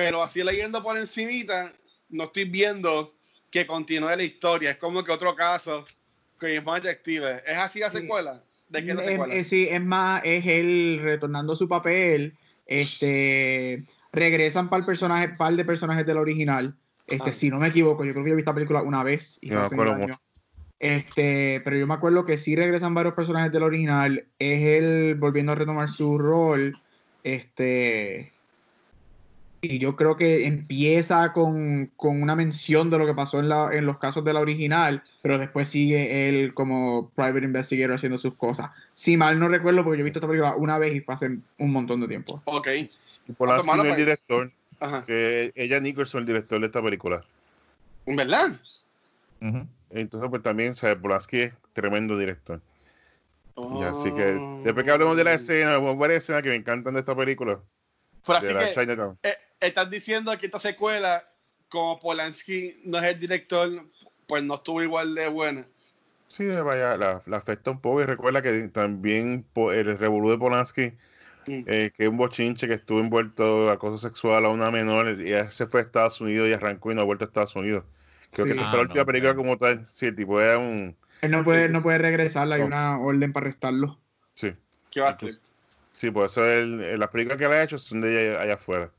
Pero 0.01 0.23
así 0.23 0.43
leyendo 0.43 0.81
por 0.81 0.97
encimita, 0.97 1.71
no 2.09 2.23
estoy 2.23 2.45
viendo 2.45 3.13
que 3.51 3.67
continúe 3.67 4.07
la 4.15 4.23
historia. 4.23 4.71
Es 4.71 4.77
como 4.77 5.03
que 5.03 5.11
otro 5.11 5.35
caso 5.35 5.85
con 6.39 6.49
el 6.49 6.55
mismo 6.55 6.73
detective. 6.73 7.43
¿Es 7.45 7.55
así 7.57 7.79
la 7.79 7.91
secuela? 7.91 8.43
¿De 8.67 8.83
qué 8.83 8.89
es 8.89 8.95
la 8.95 9.03
Es- 9.03 9.09
secuela? 9.09 9.33
es- 9.35 9.47
sí, 9.47 9.67
es 9.69 9.81
más, 9.81 10.21
es 10.25 10.43
él 10.47 10.99
retornando 11.03 11.55
su 11.55 11.67
papel. 11.67 12.33
Este 12.65 13.83
regresan 14.11 14.69
para 14.69 14.79
el 14.79 14.85
personaje, 14.87 15.29
par 15.37 15.53
de 15.53 15.63
personajes 15.65 16.03
del 16.05 16.17
original. 16.17 16.75
Este, 17.05 17.29
Ah. 17.29 17.33
si 17.33 17.49
no 17.51 17.59
me 17.59 17.67
equivoco, 17.67 18.03
yo 18.03 18.11
creo 18.11 18.23
que 18.23 18.31
yo 18.31 18.35
vi 18.35 18.41
esta 18.41 18.55
película 18.55 18.81
una 18.81 19.03
vez 19.03 19.37
y 19.41 19.51
No 19.51 19.61
hace. 19.61 19.75
Este, 20.79 21.61
pero 21.63 21.77
yo 21.77 21.85
me 21.85 21.93
acuerdo 21.93 22.25
que 22.25 22.39
sí 22.39 22.55
regresan 22.55 22.95
varios 22.95 23.13
personajes 23.13 23.51
del 23.51 23.61
original. 23.61 24.25
Es 24.39 24.61
él 24.61 25.13
volviendo 25.19 25.51
a 25.51 25.55
retomar 25.55 25.89
su 25.89 26.17
rol. 26.17 26.75
Este. 27.23 28.31
Y 29.63 29.77
yo 29.77 29.95
creo 29.95 30.15
que 30.15 30.47
empieza 30.47 31.33
con, 31.33 31.91
con 31.95 32.19
una 32.21 32.35
mención 32.35 32.89
de 32.89 32.97
lo 32.97 33.05
que 33.05 33.13
pasó 33.13 33.39
en, 33.39 33.47
la, 33.49 33.69
en 33.73 33.85
los 33.85 33.99
casos 33.99 34.25
de 34.25 34.33
la 34.33 34.39
original, 34.39 35.03
pero 35.21 35.37
después 35.37 35.69
sigue 35.69 36.27
él 36.27 36.53
como 36.55 37.11
private 37.15 37.45
investigator 37.45 37.95
haciendo 37.95 38.17
sus 38.17 38.33
cosas. 38.33 38.71
Si 38.95 39.17
mal 39.17 39.39
no 39.39 39.47
recuerdo, 39.49 39.83
porque 39.83 39.99
yo 39.99 40.01
he 40.01 40.05
visto 40.05 40.17
esta 40.17 40.27
película 40.27 40.55
una 40.55 40.79
vez 40.79 40.95
y 40.95 41.01
fue 41.01 41.13
hace 41.13 41.27
un 41.59 41.71
montón 41.71 42.01
de 42.01 42.07
tiempo. 42.07 42.41
Ok. 42.45 42.67
Y 43.27 43.33
Polanski 43.33 43.67
mano, 43.67 43.83
no 43.83 43.89
es 43.93 43.99
el 43.99 44.05
pues. 44.05 44.05
director, 44.05 44.51
Ajá. 44.79 45.05
que 45.05 45.51
ella 45.55 45.79
Nicholson, 45.79 46.21
el 46.21 46.25
director 46.25 46.59
de 46.59 46.65
esta 46.65 46.81
película. 46.81 47.23
¿En 48.07 48.15
verdad? 48.15 48.59
Entonces, 49.91 50.29
pues 50.29 50.41
también, 50.41 50.71
o 50.71 50.75
sea, 50.75 50.95
Polanski 50.99 51.39
es 51.41 51.53
tremendo 51.73 52.17
director. 52.17 52.59
Y 53.57 53.83
así 53.83 54.11
que, 54.13 54.37
Oh. 54.39 54.61
después 54.63 54.85
que 54.85 54.91
hablemos 54.91 55.15
de 55.17 55.23
la 55.23 55.33
escena, 55.33 55.77
hubo 55.77 55.95
varias 55.95 56.23
escenas 56.23 56.41
que 56.41 56.49
me 56.49 56.55
encantan 56.55 56.93
de 56.95 57.01
esta 57.01 57.15
película, 57.15 57.59
Pero 58.25 58.37
así 58.37 58.47
de 58.47 58.53
la 58.53 58.65
que 58.65 58.73
Chinatown. 58.73 59.17
eh, 59.23 59.35
estás 59.61 59.89
diciendo 59.89 60.37
que 60.37 60.47
esta 60.47 60.59
secuela, 60.59 61.23
como 61.69 61.99
Polanski 61.99 62.81
no 62.85 62.97
es 62.99 63.05
el 63.05 63.19
director, 63.19 63.69
pues 64.27 64.43
no 64.43 64.55
estuvo 64.55 64.81
igual 64.83 65.15
de 65.15 65.27
buena. 65.29 65.67
Sí, 66.27 66.47
vaya, 66.47 66.95
la, 66.97 67.21
la 67.25 67.37
afecta 67.37 67.71
un 67.71 67.81
poco 67.81 68.01
y 68.01 68.05
recuerda 68.05 68.41
que 68.41 68.69
también 68.69 69.45
el 69.55 69.97
revolú 69.97 70.29
de 70.29 70.37
Polanski, 70.37 70.93
eh, 71.65 71.91
que 71.95 72.03
es 72.03 72.09
un 72.09 72.17
bochinche 72.17 72.67
que 72.67 72.75
estuvo 72.75 72.99
envuelto 73.01 73.67
de 73.67 73.71
acoso 73.73 73.97
sexual 73.97 74.45
a 74.45 74.49
una 74.49 74.71
menor 74.71 75.21
y 75.21 75.31
él 75.33 75.51
se 75.51 75.67
fue 75.67 75.81
a 75.81 75.83
Estados 75.83 76.21
Unidos 76.21 76.49
y 76.49 76.53
arrancó 76.53 76.91
y 76.91 76.95
no 76.95 77.01
ha 77.01 77.05
vuelto 77.05 77.25
a 77.25 77.27
Estados 77.27 77.55
Unidos. 77.55 77.85
Creo 78.31 78.47
que 78.47 78.53
Sí. 78.53 78.59
Ah, 78.61 78.69
fue 78.69 78.79
la 78.79 78.83
última 78.83 79.01
no, 79.01 79.05
película 79.05 79.35
como 79.35 79.57
tal. 79.57 79.87
Sí, 79.91 80.07
el 80.07 80.15
tipo 80.15 80.41
era 80.41 80.57
un... 80.59 80.97
Él 81.21 81.31
no 81.31 81.43
puede, 81.43 81.67
Sí, 81.67 81.73
no 81.73 81.81
puede 81.81 81.97
regresar, 81.99 82.51
hay 82.51 82.61
No. 82.61 82.67
una 82.67 82.99
orden 82.99 83.33
para 83.33 83.45
arrestarlo. 83.47 83.99
Sí. 84.35 84.53
¿Qué 84.89 85.01
va 85.01 85.09
a 85.09 85.11
Entonces, 85.11 85.41
sí, 85.93 86.11
por 86.11 86.25
eso 86.27 86.45
él- 86.45 86.81
eh, 86.81 86.97
las 86.97 87.09
películas 87.09 87.37
que 87.37 87.45
él 87.45 87.51
ha 87.53 87.63
hecho 87.63 87.77
son 87.77 88.01
de 88.01 88.31
allá, 88.31 88.41
allá 88.41 88.53
afuera. 88.55 88.91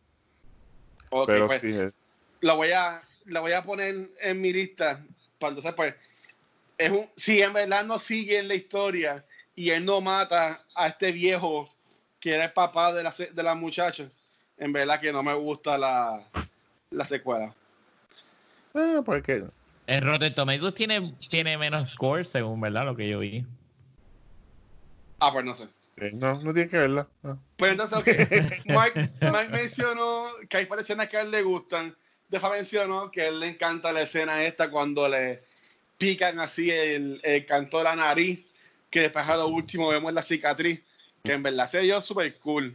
Ok, 1.14 1.26
Pero 1.26 1.46
pues, 1.46 1.60
sí, 1.60 1.68
eh, 1.68 1.92
la 2.40 2.54
voy 2.54 2.72
a 2.72 3.02
la 3.26 3.40
voy 3.40 3.52
a 3.52 3.62
poner 3.62 4.10
en 4.20 4.40
mi 4.40 4.52
lista 4.52 5.04
para 5.38 5.50
entonces 5.50 5.74
pues 5.74 5.94
es 6.78 6.90
un 6.90 7.08
si 7.14 7.40
en 7.42 7.52
verdad 7.52 7.84
no 7.84 7.98
sigue 7.98 8.38
en 8.38 8.48
la 8.48 8.54
historia 8.54 9.24
y 9.54 9.70
él 9.70 9.84
no 9.84 10.00
mata 10.00 10.64
a 10.74 10.86
este 10.88 11.12
viejo 11.12 11.68
que 12.18 12.34
era 12.34 12.44
el 12.46 12.52
papá 12.52 12.92
de 12.92 13.02
la, 13.02 13.12
se- 13.12 13.30
de 13.30 13.42
la 13.42 13.54
muchacha 13.54 14.08
en 14.56 14.72
verdad 14.72 15.00
que 15.00 15.12
no 15.12 15.22
me 15.22 15.34
gusta 15.34 15.76
la, 15.76 16.20
la 16.90 17.04
secuela. 17.04 17.54
Ah, 18.74 19.02
porque 19.04 19.44
El 19.86 20.02
Rotten 20.02 20.34
Tomatoes 20.34 20.74
tiene, 20.74 21.14
tiene 21.28 21.58
menos 21.58 21.90
scores, 21.90 22.28
según 22.28 22.60
verdad 22.60 22.86
lo 22.86 22.96
que 22.96 23.08
yo 23.08 23.18
vi. 23.18 23.44
ah 25.20 25.32
pues 25.32 25.44
no 25.44 25.54
sé 25.54 25.68
no, 26.12 26.40
no 26.42 26.52
tiene 26.54 26.68
que 26.68 26.78
verla. 26.78 27.08
no. 27.22 27.40
pues 27.56 27.72
entonces 27.72 27.98
ok 27.98 28.06
Mike, 28.66 29.10
Mike 29.20 29.48
mencionó 29.50 30.26
que 30.48 30.56
hay 30.58 30.64
varias 30.66 30.86
escenas 30.86 31.08
que 31.08 31.16
a 31.16 31.22
él 31.22 31.30
le 31.30 31.42
gustan 31.42 31.96
Deja 32.32 32.48
mencionó 32.48 33.10
que 33.10 33.20
a 33.20 33.28
él 33.28 33.40
le 33.40 33.48
encanta 33.48 33.92
la 33.92 34.00
escena 34.00 34.42
esta 34.42 34.70
cuando 34.70 35.06
le 35.06 35.42
pican 35.98 36.40
así 36.40 36.70
el, 36.70 37.20
el 37.22 37.44
canto 37.44 37.76
de 37.76 37.84
la 37.84 37.94
nariz, 37.94 38.40
que 38.88 39.02
después 39.02 39.28
a 39.28 39.36
lo 39.36 39.48
último 39.48 39.88
vemos 39.88 40.14
la 40.14 40.22
cicatriz, 40.22 40.80
que 41.22 41.34
en 41.34 41.42
verdad 41.42 41.66
se 41.66 41.80
vio 41.80 42.00
súper 42.00 42.34
cool. 42.38 42.74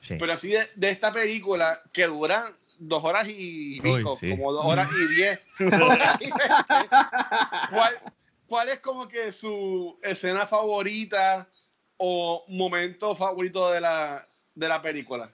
Sí. 0.00 0.16
Pero 0.18 0.32
así 0.32 0.52
de, 0.52 0.70
de 0.74 0.88
esta 0.88 1.12
película 1.12 1.82
que 1.92 2.06
dura 2.06 2.50
dos 2.78 3.04
horas 3.04 3.28
y 3.28 3.78
Uy, 3.84 3.98
pico, 3.98 4.16
sí. 4.18 4.30
como 4.30 4.50
dos 4.54 4.64
horas 4.64 4.88
y 4.98 5.14
diez. 5.14 5.40
horas 5.60 6.18
y 6.22 6.30
¿Cuál, 7.74 7.94
¿Cuál 8.48 8.68
es 8.70 8.80
como 8.80 9.06
que 9.06 9.32
su 9.32 9.98
escena 10.02 10.46
favorita 10.46 11.46
o 11.98 12.44
momento 12.48 13.14
favorito 13.14 13.70
de 13.70 13.80
la, 13.80 14.26
de 14.54 14.68
la 14.68 14.82
película? 14.82 15.30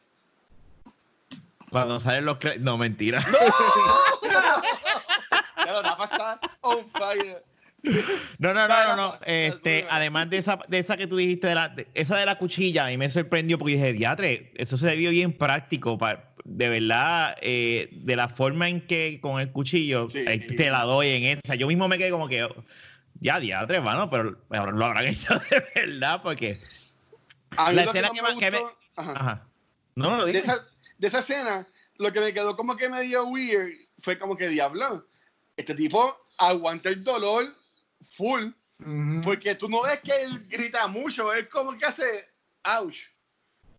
Cuando 1.71 2.01
salen 2.01 2.25
los 2.25 2.39
cre- 2.39 2.59
No, 2.59 2.77
mentira. 2.79 3.25
Ya 5.65 5.73
lo 5.73 5.83
Rafa 5.83 6.05
está 6.05 6.41
on 6.63 6.89
fire. 6.91 7.43
No, 8.39 8.53
no, 8.53 8.67
no, 8.69 8.85
no, 8.89 8.97
no. 8.97 9.19
Este, 9.25 9.87
además 9.91 10.29
de 10.29 10.39
esa, 10.39 10.59
de 10.69 10.79
esa 10.79 10.97
que 10.97 11.07
tú 11.07 11.17
dijiste, 11.17 11.47
de 11.49 11.55
la, 11.55 11.69
de- 11.69 11.87
esa 11.95 12.17
de 12.17 12.27
la 12.27 12.37
cuchilla, 12.39 12.87
a 12.87 12.89
mí 12.89 12.97
me 12.97 13.09
sorprendió 13.09 13.59
porque 13.59 13.75
dije, 13.75 13.93
diatre, 13.93 14.53
eso 14.57 14.77
se 14.77 14.95
vio 14.97 15.11
bien 15.11 15.33
práctico. 15.33 15.97
pa- 15.99 16.25
de 16.45 16.69
verdad, 16.71 17.37
eh, 17.43 17.89
de 17.93 18.17
la 18.17 18.29
forma 18.29 18.69
en 18.69 18.87
que 18.87 19.21
con 19.21 19.41
el 19.41 19.53
cuchillo 19.53 20.09
Sí. 20.11 20.25
eh, 20.27 20.39
te 20.57 20.71
la 20.71 20.83
doy 20.85 21.09
en 21.09 21.39
esa. 21.39 21.55
Yo 21.55 21.67
mismo 21.67 21.87
me 21.89 21.99
quedé 21.99 22.11
como 22.11 22.29
que, 22.29 22.49
ya, 23.21 23.41
diatre, 23.41 23.81
mano, 23.81 24.09
pero 24.11 24.37
lo 24.51 24.85
habrán 24.85 25.05
hecho 25.09 25.35
de 25.51 25.65
verdad 25.75 26.23
porque. 26.23 26.61
A 27.57 27.71
mí 27.71 27.77
La 27.77 27.85
escena 27.85 28.09
no 28.09 28.15
que 28.15 28.23
me 28.23 28.29
más- 28.29 28.39
que 28.39 28.51
me- 28.51 28.59
ajá. 28.97 29.13
Ajá. 29.13 29.47
No, 29.97 30.11
no 30.11 30.17
lo 30.19 30.27
de, 30.27 30.33
dije. 30.33 30.45
esa, 30.45 30.65
de 30.99 31.07
esa 31.09 31.19
escena, 31.19 31.67
lo 31.97 32.13
que 32.13 32.21
me 32.21 32.33
quedó 32.33 32.57
como 32.57 32.77
que 32.77 32.89
medio 32.89 33.25
weird 33.27 33.73
fue 33.99 34.19
como 34.19 34.37
que 34.37 34.49
diablo. 34.49 35.07
Este 35.57 35.75
tipo 35.75 36.17
aguanta 36.39 36.89
el 36.89 37.03
dolor 37.05 37.55
full, 38.07 38.47
porque 39.23 39.55
tú 39.57 39.69
no 39.69 39.83
ves 39.83 40.01
que 40.01 40.23
él 40.23 40.43
grita 40.49 40.87
mucho, 40.87 41.33
es 41.35 41.49
como 41.49 41.77
que 41.77 41.85
hace 41.87 42.29
ouch. 42.65 42.97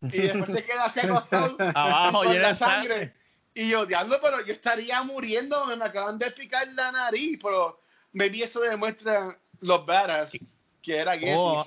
Y 0.03 0.17
después 0.21 0.51
se 0.51 0.63
queda 0.63 0.85
así 0.85 0.99
acostado 0.99 1.55
Abajo, 1.75 2.23
con 2.23 2.39
la 2.41 2.49
de 2.49 2.55
sangre. 2.55 2.89
sangre. 2.89 3.13
Y 3.53 3.69
yo, 3.69 3.85
diablo, 3.85 4.19
pero 4.21 4.45
yo 4.45 4.53
estaría 4.53 5.01
muriendo, 5.03 5.65
me 5.65 5.73
acaban 5.83 6.17
de 6.19 6.29
picar 6.31 6.67
la 6.73 6.91
nariz, 6.91 7.39
pero 7.41 7.80
maybe 8.13 8.43
eso 8.43 8.59
demuestra 8.61 9.37
los 9.59 9.85
badass 9.85 10.37
que 10.81 10.97
era 10.97 11.13
Gettys. 11.13 11.35
Oh, 11.37 11.65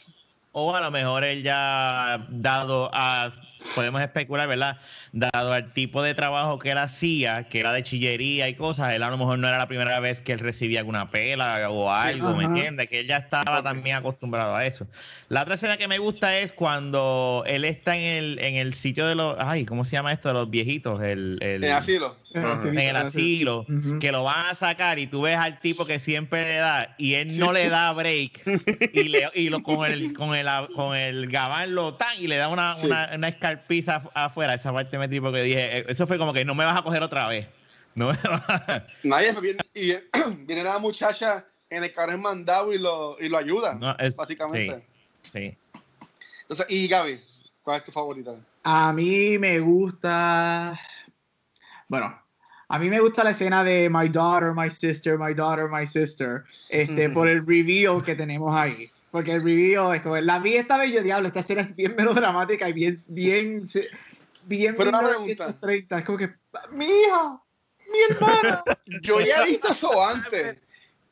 o 0.52 0.74
a 0.74 0.80
lo 0.80 0.90
mejor 0.90 1.24
él 1.24 1.42
ya 1.42 2.26
dado 2.28 2.90
a 2.92 3.32
podemos 3.74 4.00
especular, 4.02 4.46
¿verdad? 4.48 4.78
Dado 5.16 5.52
al 5.52 5.72
tipo 5.72 6.02
de 6.02 6.12
trabajo 6.12 6.58
que 6.58 6.72
él 6.72 6.78
hacía, 6.78 7.44
que 7.48 7.60
era 7.60 7.72
de 7.72 7.84
chillería 7.84 8.48
y 8.48 8.54
cosas, 8.54 8.94
él 8.94 9.02
a 9.04 9.10
lo 9.10 9.16
mejor 9.16 9.38
no 9.38 9.46
era 9.46 9.58
la 9.58 9.68
primera 9.68 10.00
vez 10.00 10.20
que 10.20 10.32
él 10.32 10.40
recibía 10.40 10.80
alguna 10.80 11.10
pela 11.10 11.70
o 11.70 11.88
algo, 11.88 12.34
¿me 12.34 12.42
entiendes? 12.44 12.88
Que 12.88 12.98
él 12.98 13.06
ya 13.06 13.18
estaba 13.18 13.62
también 13.62 13.94
acostumbrado 13.94 14.56
a 14.56 14.66
eso. 14.66 14.88
La 15.28 15.42
otra 15.42 15.54
escena 15.54 15.76
que 15.76 15.86
me 15.86 15.98
gusta 15.98 16.36
es 16.40 16.52
cuando 16.52 17.44
él 17.46 17.64
está 17.64 17.96
en 17.96 18.02
el, 18.02 18.38
en 18.40 18.56
el 18.56 18.74
sitio 18.74 19.06
de 19.06 19.14
los, 19.14 19.36
ay, 19.38 19.64
¿cómo 19.64 19.84
se 19.84 19.92
llama 19.92 20.12
esto? 20.12 20.26
De 20.28 20.34
los 20.34 20.50
viejitos, 20.50 21.00
el, 21.00 21.38
el- 21.40 21.62
asilo. 21.70 22.16
Ajá. 22.34 22.60
en 22.68 22.78
el 22.80 22.96
asilo, 22.96 23.66
que 24.00 24.10
lo 24.10 24.24
van 24.24 24.46
a 24.50 24.54
sacar 24.56 24.98
y 24.98 25.06
tú 25.06 25.22
ves 25.22 25.36
al 25.36 25.60
tipo 25.60 25.86
que 25.86 26.00
siempre 26.00 26.42
le 26.42 26.56
da 26.56 26.96
y 26.98 27.14
él 27.14 27.38
no 27.38 27.52
le 27.52 27.68
da 27.68 27.92
break 27.92 28.42
y, 28.92 29.04
le, 29.04 29.30
y 29.34 29.48
lo, 29.48 29.62
con, 29.62 29.88
el, 29.88 30.12
con, 30.16 30.34
el, 30.34 30.48
con 30.74 30.96
el 30.96 31.30
gabán 31.30 31.72
lo 31.76 31.94
tan 31.94 32.08
y 32.18 32.26
le 32.26 32.36
da 32.36 32.48
una, 32.48 32.74
Sí. 32.76 32.86
una, 32.86 33.10
una 33.14 33.28
escarpiza 33.28 34.02
af- 34.02 34.10
afuera. 34.14 34.54
Esa 34.54 34.72
parte 34.72 34.98
me 34.98 35.03
tipo 35.08 35.32
que 35.32 35.42
dije, 35.42 35.78
eh, 35.78 35.84
eso 35.88 36.06
fue 36.06 36.18
como 36.18 36.32
que 36.32 36.44
no 36.44 36.54
me 36.54 36.64
vas 36.64 36.78
a 36.78 36.82
coger 36.82 37.02
otra 37.02 37.28
vez. 37.28 37.46
No 37.96 38.08
me 38.08 38.18
vas 38.28 38.50
a- 38.50 38.86
Nadie 39.04 39.32
viene, 39.40 39.60
y 39.72 39.80
viene, 39.82 40.02
viene 40.40 40.64
la 40.64 40.78
muchacha 40.80 41.46
en 41.70 41.84
el 41.84 41.92
carro 41.92 42.18
mandado 42.18 42.72
y 42.72 42.78
lo, 42.78 43.16
y 43.20 43.28
lo 43.28 43.38
ayuda, 43.38 43.74
no, 43.74 43.96
es- 43.98 44.16
básicamente. 44.16 44.84
Sí, 45.24 45.30
sí. 45.32 45.58
Entonces, 46.42 46.66
y 46.68 46.88
Gaby, 46.88 47.20
¿cuál 47.62 47.78
es 47.78 47.84
tu 47.84 47.92
favorita? 47.92 48.32
A 48.64 48.92
mí 48.92 49.38
me 49.38 49.60
gusta. 49.60 50.78
Bueno, 51.88 52.20
a 52.68 52.78
mí 52.78 52.88
me 52.90 52.98
gusta 53.00 53.22
la 53.24 53.30
escena 53.30 53.62
de 53.62 53.88
My 53.90 54.08
daughter, 54.08 54.52
my 54.54 54.70
sister, 54.70 55.18
my 55.18 55.34
daughter, 55.34 55.68
my 55.68 55.86
sister. 55.86 56.44
Este, 56.68 57.08
por 57.10 57.28
el 57.28 57.46
reveal 57.46 58.02
que 58.02 58.14
tenemos 58.14 58.54
ahí. 58.56 58.90
Porque 59.10 59.32
el 59.32 59.44
reveal 59.44 59.94
es 59.94 60.02
como. 60.02 60.16
La 60.16 60.38
vi 60.38 60.56
esta 60.56 60.84
yo, 60.84 61.02
diablo, 61.02 61.28
esta 61.28 61.40
escena 61.40 61.60
es 61.60 61.74
bien 61.76 61.94
melodramática 61.96 62.68
y 62.68 62.72
bien. 62.72 62.96
bien 63.08 63.62
bien 64.46 64.74
Pero 64.76 64.90
una 64.90 65.02
1930. 65.02 65.98
Es 65.98 66.04
como 66.04 66.18
que. 66.18 66.34
¡Mi 66.70 66.86
hija! 66.86 67.42
¡Mi 67.90 68.14
hermana! 68.14 68.64
Yo 69.02 69.20
ya 69.20 69.42
he 69.42 69.46
visto 69.46 69.68
eso 69.68 70.04
antes. 70.06 70.58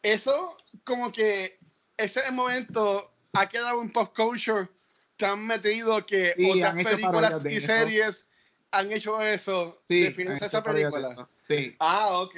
Eso, 0.02 0.56
como 0.84 1.12
que 1.12 1.58
ese 1.96 2.30
momento 2.32 3.12
ha 3.32 3.48
quedado 3.48 3.82
en 3.82 3.90
pop 3.90 4.14
culture 4.16 4.68
tan 5.16 5.46
metido 5.46 6.04
que 6.04 6.34
Sí, 6.36 6.50
otras 6.50 6.74
películas 6.84 7.44
y 7.44 7.56
eso. 7.56 7.66
series 7.66 8.26
han 8.72 8.90
hecho 8.90 9.20
eso. 9.20 9.82
Sí, 9.88 10.12
esa 10.40 10.62
película. 10.62 11.28
Sí. 11.48 11.76
Ah, 11.78 12.20
ok. 12.20 12.34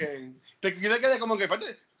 Te 0.59 0.75
quiero 0.75 0.99
que 0.99 1.07
de 1.07 1.19
como 1.19 1.37
que, 1.37 1.47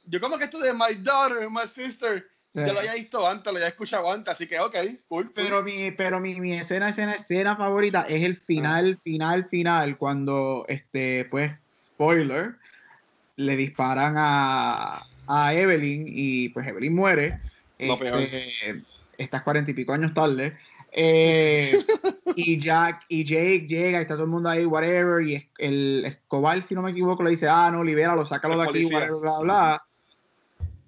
yo 0.05 0.19
como 0.21 0.37
que 0.37 0.45
esto 0.45 0.59
de 0.59 0.73
My 0.73 0.93
Daughter, 0.99 1.49
My 1.49 1.67
Sister, 1.67 2.29
Sí. 2.55 2.71
lo 2.71 2.79
había 2.79 2.93
visto 2.93 3.27
antes, 3.27 3.51
lo 3.51 3.57
había 3.57 3.67
escuchado 3.67 4.09
antes, 4.09 4.31
así 4.31 4.47
que 4.47 4.57
ok, 4.59 4.73
cool. 4.73 4.99
cool. 5.09 5.31
Pero 5.35 5.61
mi, 5.61 5.91
pero 5.91 6.21
mi, 6.21 6.39
mi 6.39 6.53
escena, 6.53 6.89
escena, 6.89 7.15
escena 7.15 7.57
favorita 7.57 8.05
es 8.07 8.23
el 8.23 8.37
final, 8.37 8.97
final, 8.97 9.45
final, 9.45 9.97
cuando, 9.97 10.65
este, 10.69 11.25
pues, 11.29 11.51
spoiler, 11.73 12.55
le 13.35 13.57
disparan 13.57 14.15
a, 14.17 15.03
a 15.27 15.53
Evelyn 15.53 16.05
y 16.07 16.49
pues 16.49 16.65
Evelyn 16.65 16.95
muere. 16.95 17.39
No, 17.79 17.97
peor. 17.97 18.21
Este, 18.21 18.83
estás 19.17 19.41
cuarenta 19.41 19.71
y 19.71 19.73
pico 19.73 19.91
años 19.91 20.13
tarde. 20.13 20.55
Eh, 20.93 21.83
y 22.37 22.57
Jack 22.57 23.03
y 23.09 23.25
Jake 23.25 23.65
llega 23.67 23.99
y 23.99 24.01
está 24.03 24.13
todo 24.13 24.23
el 24.23 24.29
mundo 24.29 24.47
ahí, 24.47 24.65
whatever, 24.65 25.27
y 25.27 25.49
el 25.57 26.05
Escobar, 26.05 26.61
si 26.61 26.73
no 26.73 26.81
me 26.81 26.91
equivoco, 26.91 27.21
le 27.21 27.31
dice, 27.31 27.49
ah, 27.49 27.69
no, 27.69 27.83
libéralo, 27.83 28.25
sácalo 28.25 28.53
El 28.53 28.59
de 28.59 28.63
aquí, 28.63 28.71
policía. 28.71 28.97
whatever, 28.97 29.19
bla, 29.19 29.39
bla. 29.39 29.85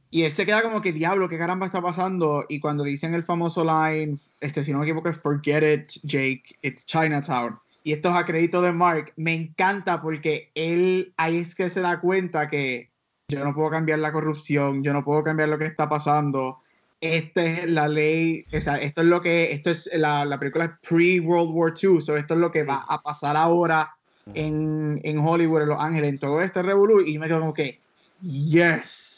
Y 0.09 0.23
él 0.23 0.31
se 0.31 0.45
queda 0.45 0.61
como 0.61 0.81
que, 0.81 0.93
diablo, 0.93 1.27
¿qué 1.27 1.37
caramba 1.37 1.65
está 1.65 1.81
pasando? 1.81 2.45
Y 2.47 2.59
cuando 2.59 2.83
dicen 2.83 3.13
el 3.13 3.23
famoso 3.23 3.63
line, 3.63 4.17
este, 4.39 4.63
si 4.63 4.71
no 4.71 4.79
me 4.79 4.85
equivoco, 4.85 5.09
es 5.09 5.17
Forget 5.17 5.63
it, 5.63 5.89
Jake, 6.03 6.43
it's 6.61 6.85
Chinatown. 6.85 7.59
Y 7.83 7.93
esto 7.93 8.09
es 8.09 8.15
a 8.15 8.25
crédito 8.25 8.61
de 8.61 8.71
Mark. 8.71 9.13
Me 9.17 9.33
encanta 9.33 10.01
porque 10.01 10.51
él 10.55 11.13
ahí 11.17 11.37
es 11.37 11.55
que 11.55 11.69
se 11.69 11.81
da 11.81 11.99
cuenta 11.99 12.47
que 12.47 12.89
yo 13.29 13.43
no 13.43 13.53
puedo 13.53 13.69
cambiar 13.69 13.99
la 13.99 14.13
corrupción, 14.13 14.83
yo 14.83 14.93
no 14.93 15.03
puedo 15.03 15.23
cambiar 15.23 15.49
lo 15.49 15.57
que 15.57 15.65
está 15.65 15.89
pasando. 15.89 16.59
Esta 16.99 17.43
es 17.43 17.69
la 17.69 17.87
ley, 17.87 18.45
o 18.51 18.61
sea, 18.61 18.77
esto 18.77 19.01
es 19.01 19.07
lo 19.07 19.21
que, 19.21 19.51
esto 19.51 19.69
es 19.69 19.89
la, 19.93 20.25
la 20.25 20.39
película 20.39 20.65
es 20.65 20.71
pre-World 20.87 21.51
War 21.53 21.73
II, 21.79 22.01
so 22.01 22.17
esto 22.17 22.33
es 22.33 22.39
lo 22.39 22.51
que 22.51 22.63
va 22.63 22.85
a 22.87 23.01
pasar 23.01 23.35
ahora 23.35 23.95
en, 24.33 24.99
en 25.03 25.19
Hollywood, 25.19 25.61
en 25.61 25.69
Los 25.69 25.81
Ángeles, 25.81 26.09
en 26.09 26.17
todo 26.17 26.41
este 26.41 26.61
revolú, 26.61 27.01
y 27.01 27.19
me 27.19 27.27
quedo 27.27 27.41
como 27.41 27.53
que, 27.53 27.79
yes, 28.21 29.16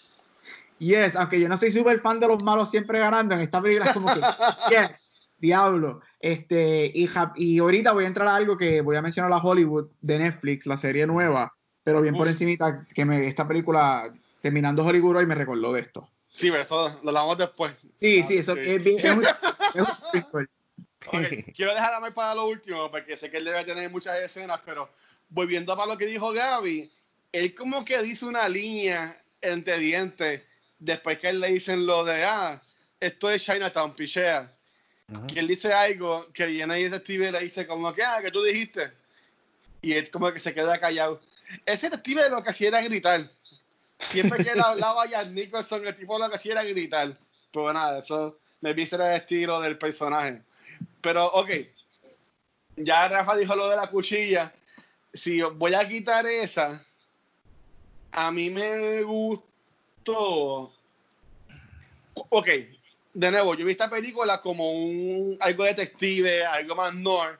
yes, 0.79 1.15
aunque 1.15 1.39
yo 1.39 1.47
no 1.47 1.57
soy 1.57 1.71
súper 1.71 1.99
fan 2.01 2.19
de 2.19 2.27
los 2.27 2.43
malos 2.43 2.69
siempre 2.71 2.99
ganando, 2.99 3.35
en 3.35 3.41
esta 3.41 3.61
película 3.61 3.85
es 3.87 3.93
como 3.93 4.11
que, 4.11 4.21
yes, 4.69 5.29
diablo, 5.37 6.01
este, 6.19 6.91
y, 6.93 7.09
y 7.35 7.59
ahorita 7.59 7.91
voy 7.91 8.05
a 8.05 8.07
entrar 8.07 8.27
a 8.27 8.35
algo 8.35 8.57
que 8.57 8.81
voy 8.81 8.95
a 8.95 9.01
mencionar 9.01 9.31
a 9.31 9.37
Hollywood 9.37 9.89
de 10.01 10.19
Netflix, 10.19 10.65
la 10.65 10.77
serie 10.77 11.05
nueva, 11.07 11.53
pero 11.83 12.01
bien 12.01 12.15
por 12.15 12.27
encimita, 12.27 12.85
que 12.93 13.05
me, 13.05 13.25
esta 13.27 13.47
película, 13.47 14.13
terminando 14.41 14.85
Hollywood 14.85 15.17
hoy, 15.17 15.25
me 15.25 15.35
recordó 15.35 15.73
de 15.73 15.81
esto. 15.81 16.09
Sí, 16.27 16.49
pero 16.51 16.61
eso 16.63 16.89
lo 17.03 17.09
hablamos 17.09 17.37
después. 17.37 17.73
Sí, 17.99 18.21
Ah, 18.21 18.27
sí, 18.27 18.37
eso 18.37 18.53
ok. 18.53 18.59
es, 18.59 18.83
bien- 18.83 18.99
es 18.99 19.11
un, 19.11 19.23
es 19.25 19.81
un 19.81 19.85
sprinkle. 19.95 20.47
Ok, 21.07 21.53
Quiero 21.55 21.73
dejar 21.73 21.93
a 21.93 21.99
Mike 22.01 22.13
para 22.13 22.35
lo 22.35 22.45
último, 22.47 22.91
porque 22.91 23.17
sé 23.17 23.31
que 23.31 23.37
él 23.37 23.45
debe 23.45 23.63
tener 23.63 23.89
muchas 23.89 24.17
escenas, 24.19 24.59
pero 24.65 24.89
volviendo 25.29 25.75
para 25.75 25.87
lo 25.93 25.97
que 25.97 26.05
dijo 26.05 26.31
Gaby, 26.31 26.91
él 27.31 27.55
como 27.55 27.83
que 27.85 28.01
dice 28.03 28.25
una 28.25 28.47
línea 28.49 29.19
entre 29.41 29.79
dientes 29.79 30.43
después 30.79 31.19
que 31.19 31.29
él 31.29 31.39
le 31.39 31.51
dicen 31.51 31.85
lo 31.85 32.03
de, 32.03 32.23
ah, 32.23 32.61
esto 32.99 33.29
es 33.29 33.43
Chinatown, 33.43 33.93
pichea. 33.93 34.51
Ujú. 35.11 35.27
Que 35.27 35.39
él 35.39 35.47
dice 35.47 35.73
algo 35.73 36.27
que 36.33 36.45
viene 36.45 36.73
ahí 36.73 36.83
el 36.83 36.91
detective 36.91 37.29
y 37.29 37.31
le 37.31 37.39
dice 37.41 37.67
como 37.67 37.93
que, 37.93 38.03
ah, 38.03 38.19
que 38.23 38.31
tú 38.31 38.43
dijiste. 38.43 38.91
Y 39.81 39.93
él 39.93 40.09
como 40.11 40.31
que 40.31 40.39
se 40.39 40.53
queda 40.53 40.79
callado. 40.79 41.19
Ese 41.65 41.89
detective 41.89 42.29
lo 42.29 42.43
que 42.43 42.49
hacía 42.49 42.69
era 42.69 42.81
gritar. 42.81 43.29
Siempre 43.99 44.43
que 44.43 44.51
él 44.51 44.59
hablaba 44.63 45.03
a 45.03 45.23
Nicholson, 45.25 45.85
el 45.85 45.95
tipo 45.95 46.17
lo 46.17 46.29
que 46.29 46.35
hacía 46.35 46.53
era 46.53 46.63
gritar. 46.63 47.15
Pero 47.51 47.73
nada, 47.73 47.99
eso 47.99 48.39
me 48.61 48.73
viste 48.73 48.95
el 48.95 49.01
estilo 49.13 49.59
del 49.61 49.77
personaje. 49.77 50.41
Pero, 51.01 51.25
ok. 51.27 51.49
Ya 52.75 53.07
Rafa 53.07 53.35
dijo 53.35 53.55
lo 53.55 53.69
de 53.69 53.75
la 53.75 53.87
cuchilla. 53.87 54.53
Si 55.13 55.41
voy 55.41 55.73
a 55.73 55.87
quitar 55.87 56.25
esa, 56.27 56.83
a 58.11 58.31
mí 58.31 58.49
me 58.49 59.03
Ok, 62.13 62.47
de 63.13 63.31
nuevo, 63.31 63.55
yo 63.55 63.65
vi 63.65 63.71
esta 63.71 63.89
película 63.89 64.41
como 64.41 64.71
un 64.71 65.37
algo 65.39 65.63
detective, 65.63 66.45
algo 66.45 66.75
más 66.75 66.93
noir. 66.93 67.37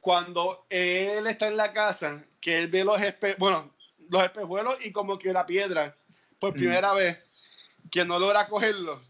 Cuando 0.00 0.66
él 0.68 1.26
está 1.26 1.48
en 1.48 1.56
la 1.56 1.72
casa, 1.72 2.24
que 2.40 2.58
él 2.58 2.68
ve 2.68 2.84
los 2.84 3.00
espe 3.00 3.36
bueno, 3.38 3.70
los 4.08 4.22
espejuelos 4.24 4.84
y 4.84 4.92
como 4.92 5.18
que 5.18 5.32
la 5.32 5.46
piedra 5.46 5.94
por 6.38 6.52
Mm. 6.52 6.56
primera 6.56 6.92
vez, 6.92 7.18
que 7.90 8.04
no 8.04 8.18
logra 8.18 8.48
cogerlo. 8.48 9.00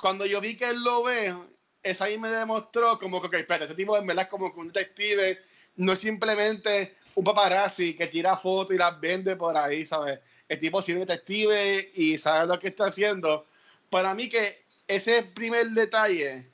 Cuando 0.00 0.24
yo 0.24 0.40
vi 0.40 0.56
que 0.56 0.70
él 0.70 0.82
lo 0.82 1.02
ve, 1.02 1.34
eso 1.82 2.04
ahí 2.04 2.16
me 2.16 2.28
demostró 2.28 2.98
como 2.98 3.20
que, 3.20 3.26
ok, 3.26 3.34
espérate, 3.34 3.64
este 3.64 3.76
tipo 3.76 3.96
en 3.96 4.06
verdad 4.06 4.24
es 4.24 4.30
como 4.30 4.52
que 4.52 4.60
un 4.60 4.68
detective, 4.68 5.38
no 5.76 5.92
es 5.92 6.00
simplemente 6.00 6.94
un 7.14 7.24
paparazzi 7.24 7.94
que 7.94 8.06
tira 8.06 8.36
fotos 8.36 8.74
y 8.74 8.78
las 8.78 8.98
vende 9.00 9.36
por 9.36 9.56
ahí, 9.56 9.84
¿sabes? 9.84 10.20
El 10.48 10.58
tipo 10.58 10.80
sí 10.80 10.94
detective 10.94 11.90
y 11.94 12.16
sabe 12.18 12.46
lo 12.46 12.58
que 12.58 12.68
está 12.68 12.86
haciendo. 12.86 13.44
Para 13.90 14.14
mí 14.14 14.28
que 14.28 14.58
ese 14.86 15.22
primer 15.22 15.68
detalle 15.70 16.46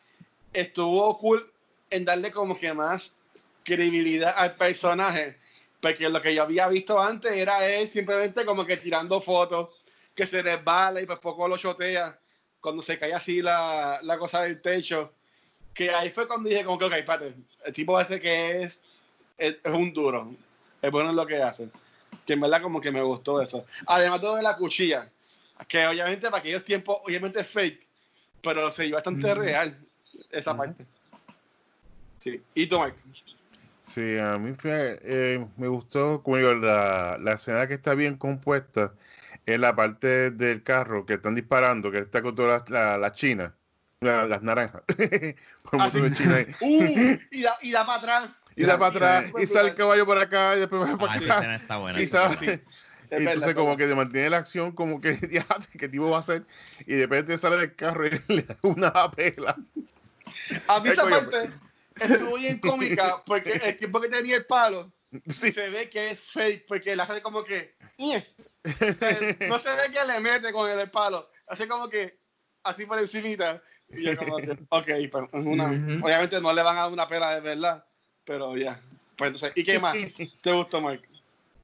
estuvo 0.52 1.16
cool 1.18 1.44
en 1.90 2.04
darle 2.04 2.30
como 2.30 2.58
que 2.58 2.72
más 2.72 3.12
credibilidad 3.62 4.34
al 4.36 4.54
personaje, 4.56 5.36
porque 5.80 6.08
lo 6.08 6.20
que 6.20 6.34
yo 6.34 6.42
había 6.42 6.68
visto 6.68 7.00
antes 7.00 7.32
era 7.32 7.66
él 7.66 7.88
simplemente 7.88 8.44
como 8.44 8.66
que 8.66 8.76
tirando 8.76 9.20
fotos, 9.20 9.68
que 10.14 10.26
se 10.26 10.42
resbala 10.42 11.00
y 11.00 11.06
pues 11.06 11.18
poco 11.18 11.48
lo 11.48 11.56
chotea 11.56 12.18
cuando 12.60 12.82
se 12.82 12.98
cae 12.98 13.12
así 13.12 13.42
la, 13.42 13.98
la 14.02 14.16
cosa 14.18 14.42
del 14.42 14.60
techo, 14.60 15.12
que 15.74 15.90
ahí 15.90 16.10
fue 16.10 16.26
cuando 16.26 16.48
dije 16.48 16.64
como 16.64 16.78
que, 16.78 16.86
ok, 16.86 16.92
espérate, 16.94 17.34
el 17.64 17.72
tipo 17.72 18.00
ese 18.00 18.20
que 18.20 18.62
es, 18.62 18.80
es, 19.36 19.56
es 19.62 19.72
un 19.72 19.92
duro, 19.92 20.32
es 20.80 20.90
bueno 20.90 21.10
en 21.10 21.16
lo 21.16 21.26
que 21.26 21.42
hace, 21.42 21.68
que 22.26 22.32
en 22.34 22.40
verdad 22.40 22.62
como 22.62 22.80
que 22.80 22.90
me 22.90 23.02
gustó 23.02 23.40
eso. 23.40 23.66
Además 23.86 24.20
todo 24.20 24.36
de 24.36 24.42
la 24.42 24.56
cuchilla, 24.56 25.10
que 25.68 25.86
obviamente 25.86 26.26
para 26.30 26.38
aquellos 26.38 26.64
tiempos, 26.64 26.98
obviamente 27.04 27.40
es 27.40 27.48
fake, 27.48 27.86
pero 28.42 28.70
se 28.70 28.84
vio 28.84 28.94
bastante 28.94 29.34
real 29.34 29.78
esa 30.30 30.56
parte. 30.56 30.86
Sí. 32.18 32.42
¿Y 32.54 32.66
tú, 32.66 32.80
Mike? 32.80 32.96
Sí, 33.86 34.18
a 34.18 34.38
mí 34.38 34.54
fue, 34.54 34.98
eh, 35.02 35.46
me 35.56 35.68
gustó, 35.68 36.22
como 36.22 36.38
digo, 36.38 36.54
la, 36.54 37.18
la 37.20 37.32
escena 37.34 37.68
que 37.68 37.74
está 37.74 37.94
bien 37.94 38.16
compuesta 38.16 38.92
es 39.46 39.60
la 39.60 39.76
parte 39.76 40.30
del 40.30 40.62
carro 40.62 41.04
que 41.04 41.14
están 41.14 41.34
disparando, 41.34 41.90
que 41.90 41.98
está 41.98 42.22
con 42.22 42.34
todas 42.34 42.62
las 42.62 42.70
la, 42.70 42.98
la 42.98 43.12
chinas, 43.12 43.52
la- 44.00 44.26
las 44.26 44.42
naranjas. 44.42 44.82
Un 45.72 45.80
Ah, 45.80 45.90
sí. 45.90 46.00
de 46.00 46.34
ahí. 46.34 46.46
Uh, 46.60 47.18
y 47.30 47.42
da, 47.42 47.58
y 47.60 47.70
da 47.72 47.84
para 47.86 47.98
atrás. 47.98 48.30
Y 48.56 48.64
da 48.64 48.78
para 48.78 48.90
atrás, 48.90 49.26
Sí. 49.26 49.42
y 49.42 49.46
sale 49.46 49.70
el 49.70 49.74
caballo 49.74 50.06
por 50.06 50.18
acá, 50.18 50.56
y 50.56 50.60
después 50.60 50.82
va 50.82 50.92
Ah, 50.92 50.96
para 50.98 51.14
esa 51.16 51.24
acá. 51.24 51.34
escena 51.36 51.56
está 51.56 51.76
buena. 51.78 51.98
Sí, 51.98 52.06
¿sabes? 52.06 52.38
Sí. 52.38 52.60
Entonces 53.16 53.40
verdad, 53.40 53.54
como 53.54 53.76
que 53.76 53.86
se 53.86 53.94
mantiene 53.94 54.30
la 54.30 54.38
acción 54.38 54.72
como 54.72 55.00
que 55.00 55.18
ya, 55.30 55.46
qué 55.78 55.88
tipo 55.88 56.10
va 56.10 56.16
a 56.16 56.20
hacer 56.20 56.44
y 56.86 56.94
de 56.94 57.02
repente 57.02 57.38
sale 57.38 57.56
del 57.58 57.76
carro 57.76 58.06
y 58.06 58.10
le 58.28 58.42
da 58.42 58.56
una 58.62 59.10
pela 59.10 59.56
A 60.68 60.80
mí 60.80 60.88
esa 60.88 61.08
parte 61.08 61.50
estuvo 62.00 62.36
bien 62.36 62.58
cómica 62.58 63.22
porque 63.24 63.52
el 63.64 63.76
tiempo 63.76 64.00
que 64.00 64.08
tenía 64.08 64.36
el 64.36 64.46
palo 64.46 64.92
se 65.30 65.68
ve 65.70 65.88
que 65.90 66.10
es 66.10 66.20
fake 66.20 66.66
porque 66.66 66.96
le 66.96 67.02
hace 67.02 67.22
como 67.22 67.44
que 67.44 67.76
"Ñe". 67.98 68.26
O 68.64 68.98
sea, 68.98 69.18
no 69.48 69.58
se 69.58 69.68
ve 69.68 69.92
que 69.92 70.04
le 70.04 70.18
mete 70.20 70.52
con 70.52 70.68
el 70.68 70.90
palo 70.90 71.28
hace 71.46 71.68
como 71.68 71.88
que 71.88 72.18
así 72.64 72.86
por 72.86 72.98
encimita 72.98 73.62
y 73.90 74.02
yo 74.04 74.16
como 74.16 74.38
que 74.38 74.52
ok 74.70 74.88
pues, 75.12 75.24
es 75.34 75.46
una, 75.46 75.66
Ujú. 75.70 76.04
obviamente 76.04 76.40
no 76.40 76.52
le 76.52 76.62
van 76.62 76.78
a 76.78 76.82
dar 76.82 76.92
una 76.92 77.06
pena 77.06 77.34
de 77.34 77.40
verdad 77.42 77.84
pero 78.24 78.56
ya 78.56 78.80
pues 79.16 79.28
entonces 79.28 79.52
¿y 79.54 79.64
qué 79.64 79.78
más 79.78 79.96
te 80.42 80.52
gustó 80.52 80.80
Mike? 80.80 81.08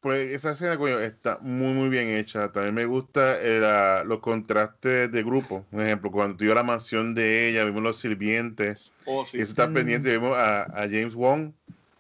Pues 0.01 0.31
esa 0.35 0.53
escena, 0.53 0.79
coño, 0.79 0.99
está 0.99 1.39
muy, 1.43 1.75
muy 1.75 1.91
bien 1.91 2.09
hecha. 2.09 2.51
También 2.53 2.75
me 2.75 2.87
gusta 2.87 3.39
eh, 3.43 3.61
la- 3.61 4.03
los 4.05 4.21
contrastes 4.21 5.13
de 5.13 5.23
grupo. 5.23 5.67
Por 5.71 5.83
ejemplo, 5.83 6.11
cuando 6.11 6.39
tú 6.39 6.45
ibas 6.45 6.55
a 6.55 6.61
la 6.61 6.63
mansión 6.63 7.15
de 7.15 7.51
ella, 7.51 7.65
vimos 7.67 7.83
los 7.83 7.99
sirvientes. 8.01 8.95
oh 9.05 9.27
sí 9.27 9.37
Y 9.39 9.43
eso 9.43 9.51
está 9.53 9.67
Mm. 9.67 9.75
pendiente. 9.75 10.11
Vimos 10.11 10.35
a, 10.37 10.63
a 10.63 10.83
James 10.89 11.15
Wong, 11.15 11.53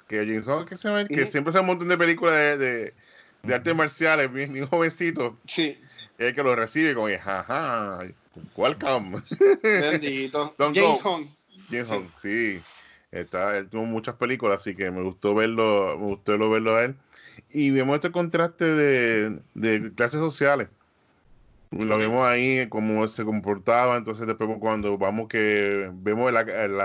que 0.09 0.16
James 0.16 0.46
Wong, 0.46 0.66
que, 0.66 0.79
se 0.79 0.88
llama? 0.88 1.07
que 1.07 1.27
siempre 1.27 1.51
hace 1.51 1.61
un 1.61 1.66
montón 1.66 1.88
de 1.88 1.99
películas 1.99 2.35
de, 2.35 2.57
de, 2.57 2.94
de 3.42 3.55
artes 3.55 3.77
marciales, 3.77 4.33
bien, 4.33 4.53
bien 4.55 4.66
jovencito. 4.66 5.38
sí 5.46 5.77
Es 6.16 6.29
el 6.29 6.35
que 6.35 6.42
lo 6.42 6.57
recibe 6.57 6.94
como 6.94 7.07
que, 7.09 7.18
jaja, 7.18 8.01
welcome. 8.57 9.20
bendito 9.62 10.55
James 10.59 11.03
go. 11.03 11.11
Hong 11.11 11.27
James 11.68 11.88
Sí. 11.88 11.94
Wong, 11.94 12.11
sí. 12.14 12.66
Está, 13.12 13.57
él 13.59 13.68
tuvo 13.68 13.85
muchas 13.85 14.14
películas, 14.16 14.61
así 14.61 14.75
que 14.75 14.90
me 14.90 15.03
gustó 15.03 15.35
verlo, 15.35 15.96
me 15.99 16.07
gustó 16.07 16.38
verlo, 16.51 16.77
a 16.77 16.85
él. 16.85 16.94
Y 17.51 17.70
vemos 17.70 17.96
este 17.96 18.12
contraste 18.12 18.64
de, 18.64 19.40
de 19.55 19.92
clases 19.94 20.20
sociales. 20.20 20.68
Lo 21.73 21.99
vemos 21.99 22.25
ahí, 22.27 22.68
cómo 22.68 23.07
se 23.09 23.25
comportaba. 23.25 23.96
Entonces, 23.96 24.27
después, 24.27 24.49
cuando 24.61 24.96
vamos 24.99 25.29
que 25.29 25.90
vemos 25.94 26.29
el, 26.31 26.37
el- 26.49 26.81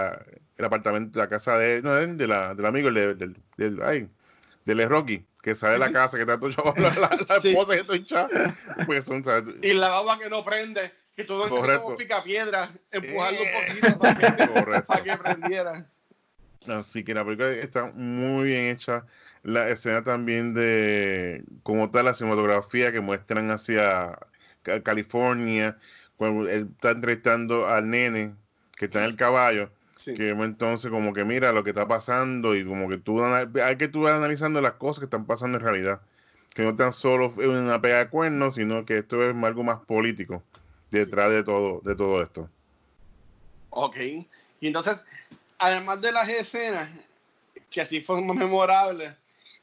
el 0.57 0.63
apartamento, 0.65 1.19
la 1.19 1.27
casa 1.27 1.57
de, 1.57 1.81
no, 1.81 1.93
de, 1.93 2.27
la, 2.27 2.55
del 2.55 2.65
amigo, 2.65 2.87
el 2.89 2.93
de- 2.93 3.15
del, 3.15 3.35
del, 3.57 3.81
ay, 3.83 4.07
del 4.63 4.87
Rocky, 4.87 5.25
que 5.41 5.53
sale 5.53 5.73
de 5.73 5.79
la 5.79 5.91
casa, 5.91 6.17
que 6.17 6.21
está 6.23 6.37
todo 6.39 6.49
chavo, 6.51 6.73
la, 6.77 6.89
la, 6.91 7.09
la 7.27 7.39
Sí. 7.41 7.49
esposa 7.49 7.73
que 7.73 7.81
está 7.81 7.95
hinchada. 7.95 8.55
Pues 8.85 9.05
son, 9.05 9.23
¿sabes? 9.23 9.55
y 9.61 9.73
la 9.73 9.97
agua 9.97 10.17
que 10.19 10.29
no 10.29 10.43
prende 10.45 10.91
que 11.15 11.23
todo 11.23 11.45
el 11.45 11.51
mundo 11.51 11.95
pica 11.97 12.23
piedra 12.23 12.69
empujarlo 12.91 13.39
Eh. 13.39 13.51
un 13.53 13.67
poquito 13.81 13.99
para 13.99 14.15
que, 14.15 14.81
para 14.87 15.03
que 15.03 15.17
prendiera 15.17 15.89
Así 16.67 17.03
que 17.03 17.13
la 17.13 17.23
película 17.23 17.51
está 17.51 17.91
muy 17.93 18.45
bien 18.45 18.75
hecha. 18.75 19.05
La 19.43 19.69
escena 19.69 20.03
también 20.03 20.53
de, 20.53 21.43
como 21.63 21.91
tal, 21.91 22.05
la 22.05 22.13
cinematografía 22.13 22.91
que 22.91 22.99
muestran 22.99 23.51
hacia 23.51 24.17
Ca- 24.63 24.81
California, 24.81 25.77
cuando 26.17 26.49
él 26.49 26.69
está 26.73 26.91
entrevistando 26.91 27.67
al 27.67 27.89
nene 27.89 28.33
que 28.75 28.85
está 28.85 28.99
en 28.99 29.11
el 29.11 29.15
caballo, 29.15 29.69
Sí. 29.97 30.13
que 30.13 30.29
entonces 30.29 30.91
como 30.91 31.13
que 31.13 31.23
mira 31.25 31.51
lo 31.51 31.63
que 31.63 31.71
está 31.71 31.87
pasando 31.87 32.55
y 32.55 32.63
como 32.65 32.87
que 32.89 32.97
tú, 32.97 33.23
hay 33.23 33.75
que 33.77 33.87
tú 33.87 34.01
vas 34.01 34.13
analizando 34.13 34.61
las 34.61 34.73
cosas 34.73 34.99
que 34.99 35.05
están 35.05 35.25
pasando 35.25 35.57
en 35.57 35.63
realidad. 35.63 36.01
Que 36.53 36.63
no 36.63 36.75
tan 36.75 36.93
solo 36.93 37.33
es 37.37 37.47
una 37.47 37.81
pega 37.81 37.97
de 37.99 38.09
cuernos, 38.09 38.55
sino 38.55 38.85
que 38.85 38.99
esto 38.99 39.23
es 39.27 39.35
algo 39.35 39.63
más 39.63 39.79
político 39.79 40.43
detrás 40.91 41.31
de 41.31 41.43
todo, 41.43 41.81
de 41.83 41.95
todo 41.95 42.21
esto. 42.21 42.49
Ok. 43.71 43.97
Y 44.61 44.67
entonces, 44.67 45.03
además 45.57 46.01
de 46.01 46.11
las 46.11 46.29
escenas, 46.29 46.89
que 47.69 47.81
así 47.81 48.01
fueron 48.01 48.27
memorables, 48.37 49.13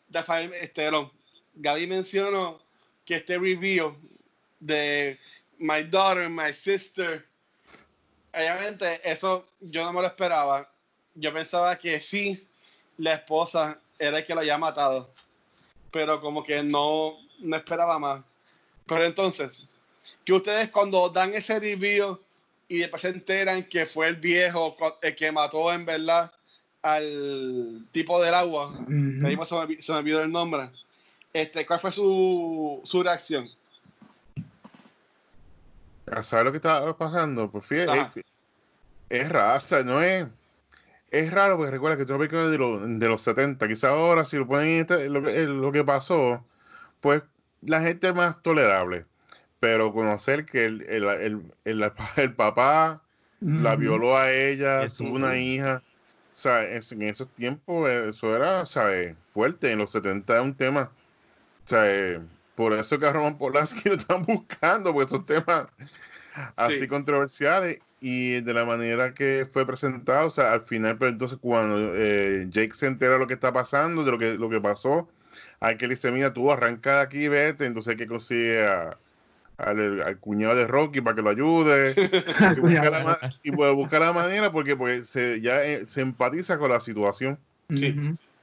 de 0.08 0.22
Fire 0.22 0.52
este, 0.54 0.90
no, 0.90 1.10
Gaby 1.54 1.86
mencionó 1.86 2.60
que 3.04 3.16
este 3.16 3.38
review 3.38 3.96
de 4.60 5.18
My 5.58 5.82
Daughter, 5.84 6.28
My 6.28 6.52
Sister, 6.52 7.26
obviamente 8.32 9.00
eso 9.10 9.46
yo 9.60 9.84
no 9.84 9.92
me 9.92 10.02
lo 10.02 10.06
esperaba. 10.06 10.68
Yo 11.14 11.32
pensaba 11.32 11.78
que 11.78 12.00
sí, 12.00 12.42
la 12.96 13.14
esposa 13.14 13.80
era 13.98 14.18
el 14.18 14.26
que 14.26 14.34
lo 14.34 14.40
había 14.40 14.58
matado, 14.58 15.12
pero 15.90 16.20
como 16.20 16.42
que 16.42 16.62
no, 16.62 17.18
no 17.38 17.56
esperaba 17.56 17.98
más. 17.98 18.24
Pero 18.86 19.04
entonces, 19.04 19.76
que 20.24 20.32
ustedes 20.32 20.70
cuando 20.70 21.08
dan 21.08 21.34
ese 21.34 21.58
review 21.58 22.18
y 22.72 22.78
después 22.78 23.02
se 23.02 23.08
enteran 23.10 23.64
que 23.64 23.84
fue 23.84 24.08
el 24.08 24.16
viejo 24.16 24.74
el 25.02 25.14
que 25.14 25.30
mató 25.30 25.70
en 25.72 25.84
verdad 25.84 26.32
al 26.80 27.86
tipo 27.92 28.20
del 28.22 28.34
agua, 28.34 28.72
que 28.86 29.26
ahí 29.26 29.36
se 29.44 29.54
me, 29.54 29.60
olvi- 29.60 29.80
se 29.80 29.92
me 29.92 29.98
olvidó 29.98 30.22
el 30.22 30.32
nombre, 30.32 30.70
este, 31.32 31.66
¿cuál 31.66 31.80
fue 31.80 31.92
su, 31.92 32.80
su 32.84 33.02
reacción? 33.02 33.46
¿Sabes 36.22 36.44
lo 36.44 36.50
que 36.50 36.56
está 36.56 36.96
pasando? 36.96 37.50
Pues 37.50 37.66
fíjate, 37.66 37.90
Ajá. 37.90 38.12
es, 38.16 38.24
es 39.10 39.28
raza, 39.28 39.82
no 39.82 40.02
es. 40.02 40.26
Es 41.10 41.30
raro 41.30 41.56
porque 41.58 41.70
recuerda 41.72 41.98
que 41.98 42.06
tú 42.06 42.16
ves 42.16 42.30
de, 42.30 42.58
los- 42.58 42.80
de 42.98 43.06
los 43.06 43.20
70, 43.22 43.68
quizá 43.68 43.90
ahora 43.90 44.24
si 44.24 44.36
lo 44.38 44.46
ponen 44.46 44.68
en 44.68 44.80
este- 44.80 45.08
lo, 45.10 45.22
que, 45.22 45.44
lo 45.44 45.70
que 45.72 45.84
pasó, 45.84 46.44
pues 47.00 47.22
la 47.60 47.80
gente 47.82 48.08
es 48.08 48.14
más 48.14 48.42
tolerable. 48.42 49.04
Pero 49.62 49.94
conocer 49.94 50.46
que 50.46 50.66
el, 50.66 50.82
el, 50.90 51.04
el, 51.06 51.42
el- 51.64 51.92
el 52.18 52.34
papá 52.34 53.02
la 53.40 53.76
violó 53.76 54.18
a 54.18 54.32
ella, 54.32 54.86
Eso. 54.86 55.04
tuvo 55.04 55.14
una 55.16 55.38
hija, 55.38 55.84
o 56.34 56.36
sea, 56.36 56.64
es- 56.64 56.92
en 56.92 57.02
esos 57.02 57.32
tiempos 57.34 57.88
eh, 57.88 58.10
eso 58.10 58.36
era, 58.36 58.66
¿sabes? 58.66 59.16
Fuerte, 59.32 59.72
en 59.72 59.78
los 59.78 59.92
70 59.92 60.34
era 60.34 60.42
un 60.42 60.56
tema. 60.56 60.92
O 61.66 61.68
sea, 61.68 61.82
eh, 61.86 62.20
por 62.56 62.74
eso 62.74 62.98
que 63.00 63.06
a 63.06 63.12
Roman 63.14 63.38
Polanski 63.38 63.88
lo 63.90 63.96
están 63.96 64.24
buscando, 64.26 64.92
porque 64.94 65.06
esos 65.14 65.26
temas 65.26 65.68
así 66.56 66.80
Sí. 66.80 66.88
controversiales 66.88 67.80
y 68.00 68.40
de 68.40 68.54
la 68.54 68.64
manera 68.64 69.14
que 69.14 69.48
fue 69.52 69.66
presentado, 69.66 70.28
o 70.28 70.30
sea, 70.30 70.52
al 70.52 70.62
final, 70.62 70.98
pero 70.98 71.10
entonces 71.10 71.38
cuando 71.40 71.94
eh, 71.96 72.46
Jake 72.50 72.74
se 72.74 72.86
entera 72.86 73.14
de 73.14 73.18
lo 73.20 73.26
que 73.26 73.34
está 73.34 73.52
pasando, 73.52 74.04
de 74.04 74.10
lo 74.12 74.18
que, 74.18 74.34
lo 74.34 74.50
que 74.50 74.60
pasó, 74.60 75.08
hay 75.60 75.76
que 75.76 75.86
le 75.86 75.94
dice, 75.94 76.10
mira, 76.12 76.32
tú 76.32 76.50
arranca 76.52 76.96
de 76.96 77.02
aquí, 77.02 77.28
vete, 77.28 77.66
entonces 77.66 77.92
hay 77.92 77.96
que 77.96 78.06
consigue 78.08 78.66
a- 78.66 78.98
al, 79.62 80.02
al 80.02 80.18
cuñado 80.18 80.54
de 80.56 80.66
Rocky 80.66 81.00
para 81.00 81.16
que 81.16 81.22
lo 81.22 81.30
ayude 81.30 81.94
y 82.56 82.60
busca 82.60 82.90
la, 82.90 83.18
y 83.42 83.50
puede 83.52 83.72
buscar 83.72 84.00
la 84.00 84.12
manera 84.12 84.50
porque, 84.52 84.76
porque 84.76 85.04
se, 85.04 85.40
ya 85.40 85.64
eh, 85.64 85.84
se 85.86 86.00
empatiza 86.00 86.58
con 86.58 86.70
la 86.70 86.80
situación 86.80 87.38
Sí. 87.74 87.94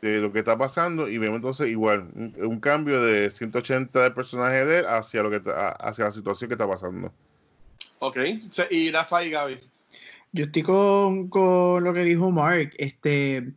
De 0.01 0.21
lo 0.21 0.31
que 0.31 0.39
está 0.39 0.57
pasando 0.57 1.07
y 1.07 1.17
vemos 1.19 1.35
entonces 1.35 1.67
igual 1.67 2.07
un, 2.15 2.33
un 2.43 2.59
cambio 2.59 2.99
de 3.03 3.29
180 3.29 4.01
del 4.01 4.13
personaje 4.13 4.65
de 4.65 4.79
él 4.79 4.85
hacia 4.87 5.21
lo 5.21 5.29
que 5.29 5.35
está- 5.35 5.71
hacia 5.73 6.05
la 6.05 6.11
situación 6.11 6.47
que 6.47 6.55
está 6.55 6.67
pasando. 6.67 7.11
Ok. 7.99 8.17
Y 8.71 8.89
Rafa 8.91 9.23
y 9.23 9.29
Gaby. 9.29 9.59
Yo 10.31 10.45
estoy 10.45 10.63
con, 10.63 11.27
con 11.27 11.83
lo 11.83 11.93
que 11.93 12.03
dijo 12.05 12.31
Mark. 12.31 12.71
Este, 12.77 13.51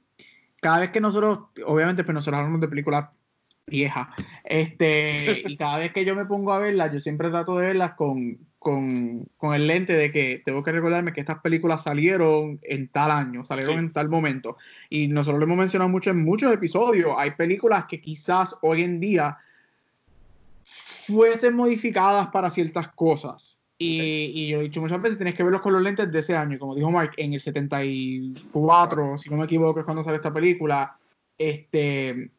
cada 0.61 0.81
vez 0.81 0.91
que 0.91 1.01
nosotros, 1.01 1.39
obviamente, 1.65 2.03
pues 2.05 2.15
nosotros 2.15 2.39
hablamos 2.41 2.61
de 2.61 2.69
películas 2.69 3.07
viejas, 3.67 4.09
este, 4.45 5.43
y 5.47 5.57
cada 5.57 5.79
vez 5.79 5.93
que 5.93 6.05
yo 6.05 6.15
me 6.15 6.27
pongo 6.27 6.53
a 6.53 6.59
verlas, 6.59 6.93
yo 6.93 7.01
siempre 7.01 7.31
trato 7.31 7.57
de 7.57 7.67
verlas 7.67 7.95
con, 7.95 8.39
con, 8.59 9.27
con 9.37 9.55
el 9.55 9.67
lente 9.67 9.93
de 9.95 10.11
que 10.11 10.41
tengo 10.45 10.63
que 10.63 10.73
recordarme 10.73 11.13
que 11.13 11.21
estas 11.21 11.41
películas 11.41 11.83
salieron 11.83 12.59
en 12.63 12.89
tal 12.89 13.11
año, 13.11 13.45
salieron 13.45 13.75
Sí. 13.75 13.81
en 13.81 13.93
tal 13.93 14.09
momento. 14.09 14.57
Y 14.89 15.09
nosotros 15.09 15.39
lo 15.41 15.45
hemos 15.47 15.59
mencionado 15.59 15.91
mucho 15.91 16.11
en 16.11 16.25
muchos 16.25 16.53
episodios. 16.53 17.15
Hay 17.17 17.33
películas 17.33 17.87
que 17.89 18.01
quizás 18.01 18.57
hoy 18.63 18.83
en 18.83 19.01
día 19.01 19.39
fuesen 20.65 21.55
modificadas 21.55 22.29
para 22.29 22.51
ciertas 22.51 22.89
cosas. 22.89 23.59
Y, 23.79 24.31
y 24.35 24.49
yo 24.49 24.61
he 24.61 24.65
dicho 24.65 24.81
muchas 24.81 25.03
veces, 25.03 25.19
tienes 25.19 25.35
que 25.35 25.43
verlos 25.43 25.61
con 25.61 25.73
los 25.73 25.83
lentes 25.83 26.13
de 26.13 26.21
ese 26.21 26.37
año. 26.37 26.57
Como 26.59 26.77
dijo 26.77 26.91
Mark, 26.93 27.13
en 27.17 27.35
el 27.35 27.41
74, 27.41 29.19
si 29.19 29.29
no 29.29 29.37
me 29.39 29.45
equivoco, 29.45 29.81
es 29.81 29.85
cuando 29.85 30.05
sale 30.05 30.17
esta 30.17 30.33
película, 30.33 30.97
este, 31.37 32.31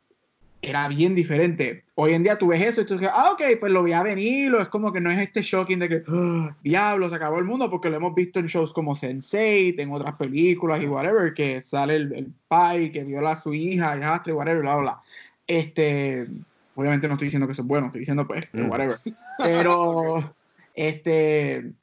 era 0.63 0.88
bien 0.88 1.13
diferente. 1.13 1.84
Hoy 1.95 2.13
en 2.13 2.23
día 2.23 2.38
tú 2.38 2.47
ves 2.47 2.62
eso 2.62 2.82
y 2.82 2.86
tú 2.86 2.93
dices, 2.93 3.10
ah, 3.13 3.32
ok, 3.34 3.41
pues 3.60 3.71
lo 3.71 3.82
voy 3.82 3.91
a 3.91 4.02
venir, 4.02 4.54
o 4.54 4.62
es 4.62 4.69
como 4.69 4.93
que 4.93 5.02
no 5.02 5.12
es 5.12 5.19
este 5.19 5.41
shocking 5.41 5.78
de 5.80 5.89
que, 5.89 6.04
"Ah, 6.08 6.56
diablo, 6.63 7.10
se 7.10 7.15
acabó 7.15 7.38
el 7.38 7.45
mundo, 7.45 7.69
porque 7.69 7.89
lo 7.89 7.97
hemos 7.97 8.15
visto 8.15 8.39
en 8.39 8.47
shows 8.47 8.71
como 8.71 8.95
Sense8, 8.95 9.80
en 9.82 9.91
otras 9.91 10.15
películas 10.15 10.82
y 10.82 10.88
whatever, 10.88 11.34
que 11.34 11.60
sale 11.62 11.97
el, 11.97 12.13
el 12.13 12.34
pai 12.47 12.92
que 12.92 13.04
viola 13.04 13.31
a 13.31 13.35
su 13.35 13.54
hija, 13.54 13.96
y 14.25 14.31
whatever, 14.31 14.62
bla, 14.62 14.75
bla, 14.75 14.81
bla. 14.81 15.02
Este, 15.46 16.27
obviamente 16.75 17.08
no 17.08 17.15
estoy 17.15 17.27
diciendo 17.27 17.46
que 17.46 17.52
eso 17.54 17.62
es 17.62 17.67
bueno, 17.67 17.88
estoy 17.88 18.00
diciendo 18.00 18.25
pues, 18.25 18.46
Mm. 18.54 18.69
whatever. 18.69 18.96
Pero, 19.44 20.35
este, 20.73 21.73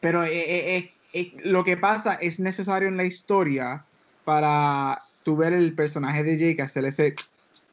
pero 0.00 0.24
eh, 0.24 0.76
eh, 0.76 0.92
eh, 1.12 1.36
lo 1.44 1.64
que 1.64 1.76
pasa 1.76 2.14
es 2.14 2.40
necesario 2.40 2.88
en 2.88 2.96
la 2.96 3.04
historia 3.04 3.84
para 4.24 4.98
tú 5.24 5.36
ver 5.36 5.52
el 5.52 5.74
personaje 5.74 6.22
de 6.22 6.38
Jake 6.38 6.62
hacer 6.62 6.84
ese, 6.84 7.14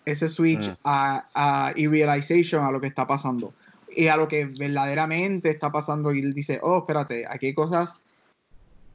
ese 0.06 0.30
switch 0.30 0.70
Mm. 0.70 0.74
a, 0.84 1.26
a, 1.34 1.74
y 1.76 1.88
realization 1.88 2.64
a 2.64 2.72
lo 2.72 2.80
que 2.80 2.88
está 2.88 3.08
pasando 3.08 3.54
y 3.96 4.08
a 4.08 4.18
lo 4.18 4.28
que 4.28 4.46
verdaderamente 4.46 5.50
está 5.50 5.72
pasando 5.72 6.14
y 6.14 6.20
él 6.20 6.34
dice, 6.34 6.60
oh, 6.62 6.80
espérate, 6.80 7.26
aquí 7.28 7.48
hay 7.48 7.54
cosas 7.54 8.02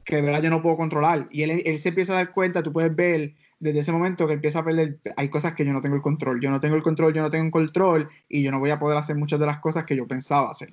que 0.05 0.17
de 0.17 0.21
verdad 0.23 0.41
yo 0.41 0.49
no 0.49 0.61
puedo 0.61 0.77
controlar 0.77 1.27
y 1.31 1.43
él, 1.43 1.61
él 1.65 1.77
se 1.77 1.89
empieza 1.89 2.13
a 2.13 2.17
dar 2.17 2.31
cuenta, 2.31 2.63
tú 2.63 2.71
puedes 2.71 2.95
ver 2.95 3.33
desde 3.59 3.79
ese 3.79 3.91
momento 3.91 4.25
que 4.25 4.33
empieza 4.33 4.59
a 4.59 4.65
perder, 4.65 4.97
hay 5.17 5.29
cosas 5.29 5.53
que 5.53 5.63
yo 5.63 5.71
no 5.71 5.81
tengo 5.81 5.95
el 5.95 6.01
control, 6.01 6.41
yo 6.41 6.49
no 6.49 6.59
tengo 6.59 6.75
el 6.75 6.81
control, 6.81 7.13
yo 7.13 7.21
no 7.21 7.29
tengo 7.29 7.45
el 7.45 7.51
control 7.51 8.09
y 8.27 8.41
yo 8.41 8.51
no 8.51 8.59
voy 8.59 8.71
a 8.71 8.79
poder 8.79 8.97
hacer 8.97 9.15
muchas 9.15 9.39
de 9.39 9.45
las 9.45 9.59
cosas 9.59 9.83
que 9.83 9.95
yo 9.95 10.07
pensaba 10.07 10.49
hacer. 10.49 10.69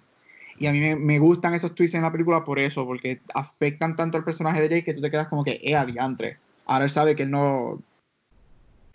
Y 0.59 0.67
a 0.67 0.73
mí 0.73 0.81
me, 0.81 0.97
me 0.97 1.19
gustan 1.19 1.55
esos 1.55 1.75
twists 1.75 1.95
en 1.95 2.03
la 2.03 2.11
película 2.11 2.45
por 2.45 2.59
eso, 2.59 2.85
porque 2.87 3.21
afectan 3.35 3.95
tanto 3.95 4.17
al 4.17 4.25
personaje 4.25 4.61
de 4.61 4.69
Jake 4.69 4.85
que 4.85 4.95
tú 4.95 5.01
te 5.01 5.11
quedas 5.11 5.29
como 5.29 5.45
que, 5.45 5.61
eh, 5.63 5.77
adiantre. 5.77 6.37
Ahora 6.67 6.85
él 6.85 6.91
sabe 6.91 7.15
que 7.15 7.25
él 7.25 7.31
no, 7.31 7.81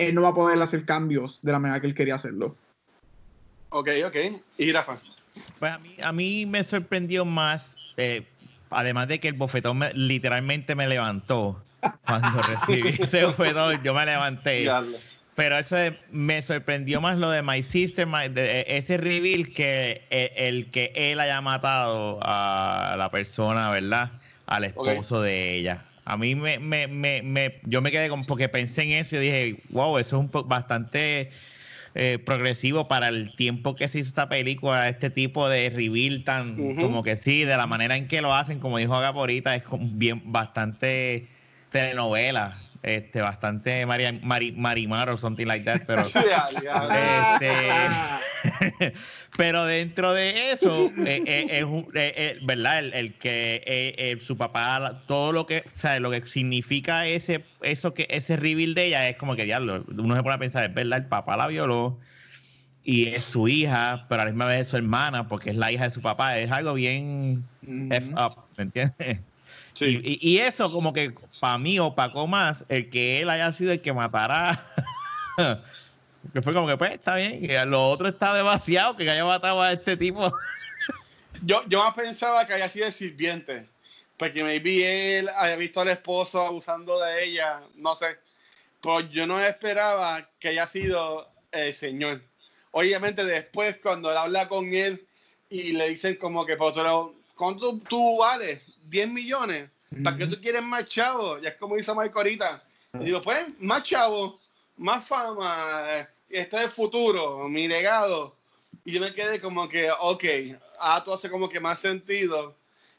él 0.09 0.15
no 0.15 0.21
va 0.21 0.29
a 0.29 0.33
poder 0.33 0.61
hacer 0.61 0.85
cambios 0.85 1.41
de 1.41 1.51
la 1.51 1.59
manera 1.59 1.79
que 1.79 1.87
él 1.87 1.93
quería 1.93 2.15
hacerlo. 2.15 2.55
Ok, 3.69 3.89
ok. 4.05 4.15
Y 4.57 4.71
Rafa. 4.71 4.99
Pues 5.59 5.71
a 5.71 5.79
mí, 5.79 5.95
a 6.01 6.11
mí 6.11 6.45
me 6.45 6.63
sorprendió 6.63 7.25
más, 7.25 7.75
eh, 7.97 8.27
además 8.69 9.07
de 9.07 9.19
que 9.19 9.29
el 9.29 9.33
bofetón 9.33 9.79
me- 9.79 9.93
literalmente 9.93 10.75
me 10.75 10.87
levantó. 10.87 11.63
Cuando 12.05 12.41
recibí 12.43 12.89
ese 12.99 13.25
bofetón, 13.25 13.81
yo 13.83 13.93
me 13.93 14.05
levanté. 14.05 14.69
Pero 15.35 15.57
eso 15.57 15.75
de- 15.75 15.97
me 16.11 16.41
sorprendió 16.43 17.01
más 17.01 17.17
lo 17.17 17.31
de 17.31 17.41
My 17.41 17.63
Sister, 17.63 18.05
My- 18.05 18.29
de- 18.29 18.61
e- 18.61 18.77
ese 18.77 18.97
reveal 18.97 19.51
que 19.53 20.05
el, 20.11 20.55
el 20.57 20.71
que 20.71 20.91
él 20.95 21.19
haya 21.19 21.41
matado 21.41 22.19
a 22.21 22.95
la 22.97 23.09
persona, 23.09 23.71
¿verdad? 23.71 24.11
Al 24.45 24.65
esposo 24.65 25.21
de 25.21 25.57
ella. 25.57 25.85
A 26.05 26.17
mí 26.17 26.35
me, 26.35 26.59
me, 26.59 26.87
me, 26.87 27.21
me- 27.21 27.59
yo 27.63 27.81
me 27.81 27.91
quedé 27.91 28.09
como 28.09 28.25
porque 28.25 28.49
pensé 28.49 28.83
en 28.83 28.91
eso 28.91 29.15
y 29.15 29.19
dije, 29.19 29.63
wow, 29.69 29.97
eso 29.97 30.17
es 30.19 30.19
un 30.35 30.47
bastante 30.49 31.29
eh, 31.95 32.19
progresivo 32.25 32.87
para 32.87 33.07
el 33.09 33.31
tiempo 33.35 33.75
que 33.75 33.87
se 33.87 33.99
hizo 33.99 34.09
esta 34.09 34.27
película, 34.27 34.89
este 34.89 35.09
tipo 35.09 35.47
de 35.47 35.69
reveal 35.69 36.23
tan 36.23 36.55
como 36.81 37.03
que 37.03 37.17
sí, 37.17 37.45
de 37.45 37.55
la 37.55 37.67
manera 37.67 37.95
en 37.95 38.07
que 38.07 38.21
lo 38.21 38.33
hacen, 38.33 38.59
como 38.59 38.77
dijo 38.79 38.95
Agap 38.95 39.15
ahorita, 39.15 39.55
es 39.55 39.63
bien 39.79 40.21
bastante 40.25 41.27
telenovela, 41.71 42.57
este, 42.81 43.21
bastante 43.21 43.85
María, 43.85 44.11
Mari, 44.11 44.51
Marimar 44.51 45.09
o 45.09 45.17
something 45.17 45.45
like 45.45 45.63
that, 45.65 45.81
pero 45.87 46.03
este, 48.43 48.93
pero 49.37 49.65
dentro 49.65 50.13
de 50.13 50.51
eso, 50.51 50.91
eh, 51.05 51.23
eh, 51.25 51.47
es 51.49 51.63
un- 51.63 51.87
eh, 51.95 52.13
eh, 52.15 52.39
¿verdad? 52.43 52.79
El, 52.79 52.93
el 52.93 53.17
que 53.17 53.63
eh, 53.65 54.17
su 54.19 54.37
papá, 54.37 55.03
todo 55.07 55.31
lo 55.33 55.45
que, 55.45 55.63
o 55.73 55.77
sea, 55.77 55.99
lo 55.99 56.11
que 56.11 56.21
significa 56.23 57.07
ese, 57.07 57.45
eso 57.61 57.93
que, 57.93 58.07
ese 58.09 58.35
reveal 58.37 58.73
de 58.75 58.85
ella 58.87 59.09
es 59.09 59.17
como 59.17 59.35
que 59.35 59.45
diablo, 59.45 59.85
uno 59.87 60.15
se 60.15 60.23
pone 60.23 60.35
a 60.35 60.39
pensar, 60.39 60.63
es 60.65 60.73
verdad, 60.73 60.99
el 60.99 61.07
papá 61.07 61.37
la 61.37 61.47
violó 61.47 61.99
y 62.83 63.07
es 63.07 63.23
su 63.23 63.47
hija, 63.47 64.05
pero 64.09 64.21
a 64.21 64.25
la 64.25 64.31
misma 64.31 64.45
vez 64.47 64.61
es 64.61 64.67
su 64.67 64.77
hermana, 64.77 65.27
porque 65.27 65.51
es 65.51 65.55
la 65.55 65.71
hija 65.71 65.85
de 65.85 65.91
su 65.91 66.01
papá, 66.01 66.37
es 66.39 66.51
algo 66.51 66.73
bien 66.73 67.43
F 67.91 68.07
up, 68.15 68.35
¿me 68.57 68.63
entiendes? 68.63 69.21
Sí. 69.75 69.99
Y, 70.03 70.13
y- 70.27 70.33
y 70.35 70.37
eso 70.37 70.71
como 70.71 70.93
que 70.93 71.13
para 71.39 71.57
mí 71.57 71.79
opacó 71.79 72.27
más 72.27 72.63
el 72.69 72.89
que 72.91 73.21
él 73.21 73.29
haya 73.29 73.51
sido 73.53 73.71
el 73.71 73.81
que 73.81 73.91
matara. 73.91 74.67
que 76.31 76.41
fue 76.41 76.53
como 76.53 76.67
que 76.67 76.77
pues 76.77 76.93
está 76.93 77.15
bien, 77.15 77.45
que 77.45 77.65
lo 77.65 77.89
otro 77.89 78.07
está 78.07 78.33
demasiado 78.33 78.95
que 78.95 79.09
haya 79.09 79.25
matado 79.25 79.61
a 79.61 79.71
este 79.71 79.97
tipo. 79.97 80.33
Yo, 81.45 81.61
yo 81.67 81.79
más 81.79 81.93
pensaba 81.93 82.47
que 82.47 82.53
haya 82.53 82.69
sido 82.69 82.85
el 82.85 82.93
sirviente. 82.93 83.67
Porque 84.17 84.43
maybe 84.43 85.17
él 85.17 85.29
haya 85.35 85.57
visto 85.57 85.81
al 85.81 85.89
esposo 85.89 86.41
abusando 86.41 86.97
de 87.01 87.25
ella, 87.25 87.59
no 87.75 87.95
sé. 87.95 88.17
Pero 88.81 89.01
yo 89.01 89.27
no 89.27 89.37
esperaba 89.39 90.25
que 90.39 90.49
haya 90.49 90.67
sido 90.67 91.27
el 91.51 91.73
señor. 91.73 92.21
Obviamente 92.71 93.25
después 93.25 93.77
cuando 93.83 94.11
él 94.11 94.17
habla 94.17 94.47
con 94.47 94.73
él 94.73 95.05
y 95.49 95.73
le 95.73 95.89
dicen 95.89 96.15
como 96.15 96.45
que, 96.45 96.55
pero 96.55 97.13
¿cuánto 97.35 97.77
tú 97.79 98.17
vales? 98.19 98.61
¿10 98.89 99.11
millones? 99.11 99.69
¿Para 100.03 100.17
qué 100.17 100.27
tú 100.27 100.39
quieres 100.39 100.63
más 100.63 100.87
chavo? 100.87 101.39
Ya 101.39 101.49
es 101.49 101.55
como 101.55 101.75
dice 101.75 101.93
Mike 101.93 102.13
ahorita. 102.15 102.63
Y 102.93 103.05
digo, 103.05 103.21
pues, 103.21 103.45
más 103.59 103.83
chavo, 103.83 104.39
más 104.77 105.07
fama, 105.07 105.85
eh, 105.89 106.07
este 106.29 106.57
es 106.57 106.63
el 106.63 106.69
futuro, 106.69 107.47
mi 107.47 107.67
legado. 107.67 108.35
Y 108.85 108.93
yo 108.93 109.01
me 109.01 109.13
quedé 109.13 109.39
como 109.39 109.69
que, 109.69 109.89
ok, 109.91 110.23
todo 111.05 111.15
hace 111.15 111.29
como 111.29 111.49
que 111.49 111.59
más 111.59 111.79
sentido. 111.79 112.55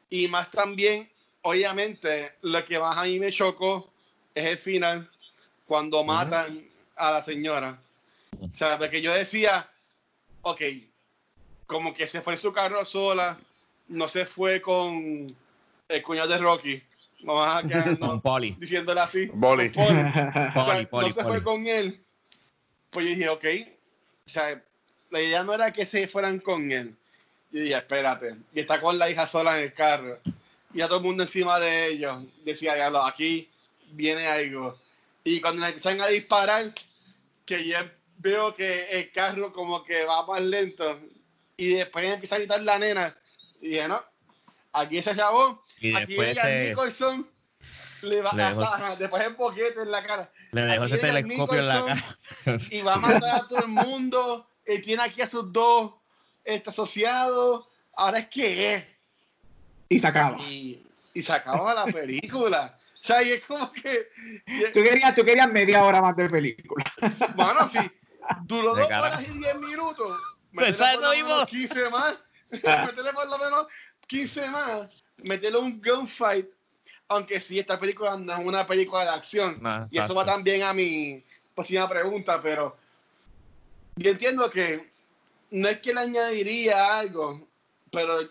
Y 0.09 0.29
más 0.29 0.51
también, 0.51 1.11
obviamente, 1.43 2.33
lo 2.43 2.65
que 2.65 2.79
más 2.79 2.97
a 2.97 3.05
mí 3.05 3.19
me 3.19 3.33
chocó 3.33 3.91
es 4.35 4.47
el 4.47 4.59
final, 4.59 5.11
cuando 5.67 6.05
matan 6.05 6.67
a 6.97 7.11
la 7.13 7.23
señora. 7.23 7.79
O 8.41 8.49
sea, 8.53 8.79
porque 8.79 9.03
yo 9.03 9.13
decía, 9.13 9.69
ok, 10.43 10.63
como 11.67 11.95
que 11.95 12.07
se 12.07 12.21
fue 12.21 12.35
en 12.35 12.39
su 12.39 12.53
carro 12.53 12.85
sola, 12.85 13.39
no 13.89 14.09
se 14.09 14.27
fue 14.27 14.61
con 14.61 15.35
el 15.89 16.03
cuñado 16.03 16.29
de 16.29 16.39
Rocky. 16.39 16.83
Vamos 17.25 17.65
a 17.65 17.67
quedarnos 17.69 17.99
Con 18.09 18.21
Polly. 18.21 18.57
diciéndole 18.59 19.01
así. 19.01 19.27
Boli. 19.33 19.69
O 19.77 20.65
sea, 20.65 20.87
Poli, 20.91 21.09
no 21.09 21.15
se 21.15 21.23
poli. 21.23 21.35
fue 21.35 21.43
con 21.43 21.67
él. 21.67 22.05
Pues 22.91 23.07
yo 23.07 23.11
dije, 23.11 23.29
ok. 23.29 23.45
O 24.27 24.29
sea, 24.29 24.63
la 25.11 25.21
idea 25.21 25.43
no 25.43 25.55
era 25.55 25.73
que 25.73 25.85
se 25.87 26.07
fueran 26.09 26.39
con 26.39 26.71
él. 26.71 26.95
Yo 27.51 27.61
dije, 27.61 27.77
espérate. 27.77 28.37
Y 28.55 28.61
está 28.61 28.81
con 28.81 28.99
la 28.99 29.11
hija 29.11 29.27
sola 29.27 29.59
en 29.59 29.65
el 29.65 29.75
carro. 29.75 30.19
Y 30.73 30.81
a 30.81 30.87
todo 30.89 30.99
el 30.99 31.05
mundo 31.05 31.23
encima 31.23 31.59
de 31.59 31.89
ellos. 31.89 32.23
Decía, 32.45 32.77
ya 32.77 33.07
aquí 33.07 33.49
viene 33.93 34.27
algo. 34.27 34.79
Y 35.25 35.41
cuando 35.41 35.61
le 35.63 35.69
empiezan 35.69 36.01
a 36.01 36.09
disparar, 36.09 36.73
que 37.47 37.67
yo 37.67 37.79
veo 38.19 38.55
que 38.55 38.91
el 38.91 39.11
carro 39.13 39.53
como 39.53 39.85
que 39.85 40.05
va 40.05 40.27
más 40.27 40.43
lento. 40.43 41.01
Y 41.57 41.75
después 41.75 42.05
empieza 42.07 42.37
a 42.37 42.39
gritar 42.39 42.63
la 42.63 42.79
nena. 42.79 43.17
Y 43.61 43.69
dije, 43.69 43.89
no, 43.89 44.01
aquí 44.73 45.01
se 45.01 45.15
chavó. 45.15 45.64
Y 45.89 45.95
Aquí 45.95 46.07
después 46.07 46.29
ella 46.31 46.43
se- 46.45 46.69
Nicholson 46.71 47.29
le 48.03 48.23
va 48.23 48.33
le 48.33 48.43
a 48.43 48.49
dejó- 48.51 48.63
ajá, 48.63 48.97
después 48.97 49.23
el 49.25 49.35
boquete 49.35 49.83
en 49.83 49.91
la 49.91 50.07
cara. 50.07 50.31
Le 50.53 50.63
dejó 50.63 50.85
Aquí 50.85 50.93
ese 50.95 51.01
telescopio 51.07 51.59
en 51.61 51.69
la 51.69 51.85
cara. 51.85 52.59
y 52.71 52.81
va 52.83 52.95
a 52.95 52.99
matar 52.99 53.35
a 53.35 53.49
todo 53.49 53.59
el 53.61 53.69
mundo. 53.69 54.49
Él 54.65 54.83
tiene 54.83 55.03
aquí 55.03 55.21
a 55.21 55.27
sus 55.27 55.53
dos 55.53 55.93
este, 56.45 56.71
asociados. 56.71 57.67
Ahora 57.97 58.21
es 58.21 58.29
que 58.29 58.75
es. 58.75 58.85
Y 59.91 59.99
se 59.99 60.07
acaba. 60.07 60.39
Y, 60.41 60.83
y 61.13 61.23
se 61.23 61.33
acaba 61.33 61.75
la 61.75 61.85
película. 61.87 62.77
O 62.95 63.07
sea, 63.07 63.23
y 63.23 63.33
es 63.33 63.43
como 63.45 63.71
que. 63.73 64.09
y- 64.47 64.73
Tú 64.73 64.83
querías, 64.83 65.15
tú 65.15 65.23
querías 65.23 65.49
media 65.51 65.85
hora 65.85 66.01
más 66.01 66.17
de 66.17 66.31
película. 66.31 66.85
Bueno, 67.37 67.67
sí. 67.67 67.79
Duró 68.45 68.75
De 68.75 68.81
dos 68.81 68.89
cara. 68.89 69.03
horas 69.03 69.23
y 69.29 69.39
diez 69.39 69.55
minutos. 69.61 70.19
¿sabes 70.79 70.97
por 70.97 71.03
lo 71.05 71.11
menos 71.11 71.47
15 71.47 71.91
más. 71.91 72.15
Métele 72.51 73.13
por 73.13 73.29
lo 73.29 73.39
menos 73.39 73.67
15 74.07 74.49
más. 74.49 74.89
Métele 75.23 75.59
un 75.59 75.81
gunfight. 75.81 76.49
Aunque 77.09 77.41
sí, 77.41 77.59
esta 77.59 77.79
película 77.79 78.17
no 78.17 78.33
es 78.33 78.39
una 78.39 78.67
película 78.67 79.05
de 79.05 79.11
acción. 79.11 79.59
No, 79.61 79.87
y 79.91 79.99
eso 79.99 80.15
va 80.15 80.25
también 80.25 80.63
a 80.63 80.73
mi 80.73 81.23
próxima 81.55 81.89
pregunta, 81.89 82.41
pero 82.43 82.77
yo 83.97 84.11
entiendo 84.11 84.51
que 84.51 84.89
no 85.51 85.69
es 85.69 85.79
que 85.79 85.95
le 85.95 86.01
añadiría 86.01 86.99
algo, 86.99 87.47
pero 87.93 88.23
yo 88.23 88.31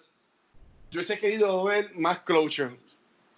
hubiese 0.99 1.19
querido 1.19 1.63
ver 1.63 1.91
más 1.95 2.19
closure 2.19 2.75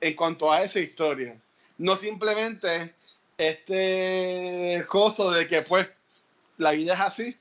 en 0.02 0.16
cuanto 0.16 0.52
a 0.52 0.64
esa 0.64 0.80
historia. 0.80 1.40
No 1.78 1.96
simplemente 1.96 2.96
este 3.38 4.86
coso 4.88 5.32
de 5.32 5.48
que 5.48 5.62
pues 5.62 5.88
la 6.58 6.72
vida 6.72 6.94
es 6.94 7.00
así, 7.00 7.36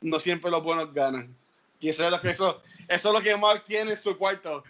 no 0.00 0.18
siempre 0.18 0.50
los 0.50 0.62
buenos 0.62 0.92
ganan. 0.94 1.34
Y 1.80 1.88
eso 1.88 2.04
es 2.04 2.10
lo 2.10 2.20
que 2.20 2.30
eso, 2.30 2.62
eso 2.88 3.08
es 3.08 3.14
lo 3.14 3.20
que 3.20 3.36
Mark 3.36 3.64
tiene 3.66 3.92
en 3.92 3.96
su 3.96 4.16
cuarto. 4.16 4.62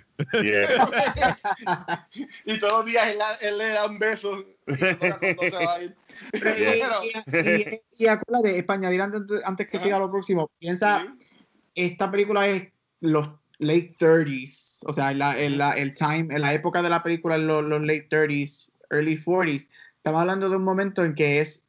Yeah. 0.42 2.08
y 2.44 2.58
todos 2.58 2.72
los 2.78 2.86
días 2.86 3.08
él, 3.08 3.18
él 3.40 3.58
le 3.58 3.68
da 3.70 3.86
un 3.86 3.98
beso 3.98 4.44
y 4.66 4.74
cuando 4.74 5.42
se 5.42 5.50
va 5.66 5.74
a 5.74 5.82
ir. 5.82 5.96
Y, 6.34 6.38
Pero- 6.40 6.60
y- 7.04 7.80
y- 7.98 8.04
y 8.04 8.06
acuérdate, 8.06 8.56
es 8.58 8.64
para 8.64 8.78
añadir 8.78 9.00
antes, 9.02 9.22
antes 9.44 9.68
que 9.68 9.76
Ajá. 9.78 9.84
siga 9.84 9.98
lo 9.98 10.10
próximo, 10.10 10.48
piensa, 10.58 11.04
Sí. 11.18 11.26
esta 11.74 12.10
película 12.10 12.46
es 12.48 12.68
los 13.00 13.28
late 13.58 13.96
30s, 13.98 14.78
o 14.86 14.92
sea, 14.92 15.12
la, 15.12 15.36
el, 15.38 15.58
la- 15.58 15.72
el 15.72 15.94
time, 15.94 16.28
en 16.34 16.40
la 16.40 16.52
época 16.54 16.80
de 16.82 16.90
la 16.90 17.02
película, 17.02 17.38
los, 17.38 17.64
los 17.64 17.80
late 17.80 18.08
30s, 18.08 18.70
early 18.90 19.16
40s. 19.16 19.68
Estamos 19.96 20.20
hablando 20.20 20.48
de 20.48 20.56
un 20.56 20.62
momento 20.64 21.04
en 21.04 21.14
que 21.14 21.40
es 21.40 21.66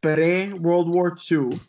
pre-World 0.00 0.94
War 0.94 1.12
II. 1.28 1.60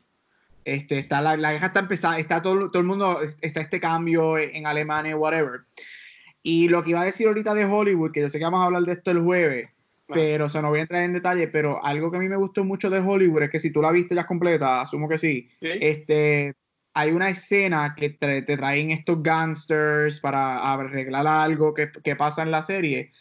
Este, 0.63 0.99
está 0.99 1.21
la, 1.21 1.35
la 1.37 1.53
guerra 1.53 1.67
está 1.67 1.79
empezada, 1.81 2.19
está 2.19 2.41
todo, 2.41 2.69
todo 2.69 2.79
el 2.81 2.87
mundo, 2.87 3.19
está 3.41 3.61
este 3.61 3.79
cambio 3.79 4.37
en 4.37 4.67
Alemania, 4.67 5.15
whatever. 5.17 5.61
Y 6.43 6.67
lo 6.69 6.83
que 6.83 6.91
iba 6.91 7.01
a 7.01 7.05
decir 7.05 7.27
ahorita 7.27 7.53
de 7.53 7.65
Hollywood, 7.65 8.11
que 8.11 8.21
yo 8.21 8.29
sé 8.29 8.39
que 8.39 8.45
vamos 8.45 8.61
a 8.61 8.65
hablar 8.65 8.83
de 8.83 8.93
esto 8.93 9.11
el 9.11 9.19
jueves, 9.21 9.69
pero 10.07 10.45
o 10.45 10.49
sea, 10.49 10.61
no 10.61 10.69
voy 10.69 10.79
a 10.79 10.81
entrar 10.83 11.03
en 11.03 11.13
detalle, 11.13 11.47
pero 11.47 11.83
algo 11.85 12.11
que 12.11 12.17
a 12.17 12.19
mí 12.19 12.27
me 12.27 12.35
gustó 12.35 12.63
mucho 12.65 12.89
de 12.89 12.99
Hollywood 12.99 13.43
es 13.43 13.49
que 13.49 13.59
si 13.59 13.71
tú 13.71 13.81
la 13.81 13.91
viste 13.91 14.15
ya 14.15 14.25
completa, 14.25 14.81
asumo 14.81 15.07
que 15.07 15.17
sí, 15.17 15.49
Sí. 15.61 15.69
este, 15.79 16.53
hay 16.93 17.11
una 17.11 17.29
escena 17.29 17.93
que 17.95 18.09
te, 18.09 18.41
te 18.41 18.57
traen 18.57 18.91
estos 18.91 19.23
gangsters 19.23 20.19
para 20.19 20.73
arreglar 20.73 21.27
algo 21.27 21.73
que, 21.73 21.89
que 22.03 22.15
pasa 22.17 22.41
en 22.41 22.51
la 22.51 22.63
serie. 22.63 23.11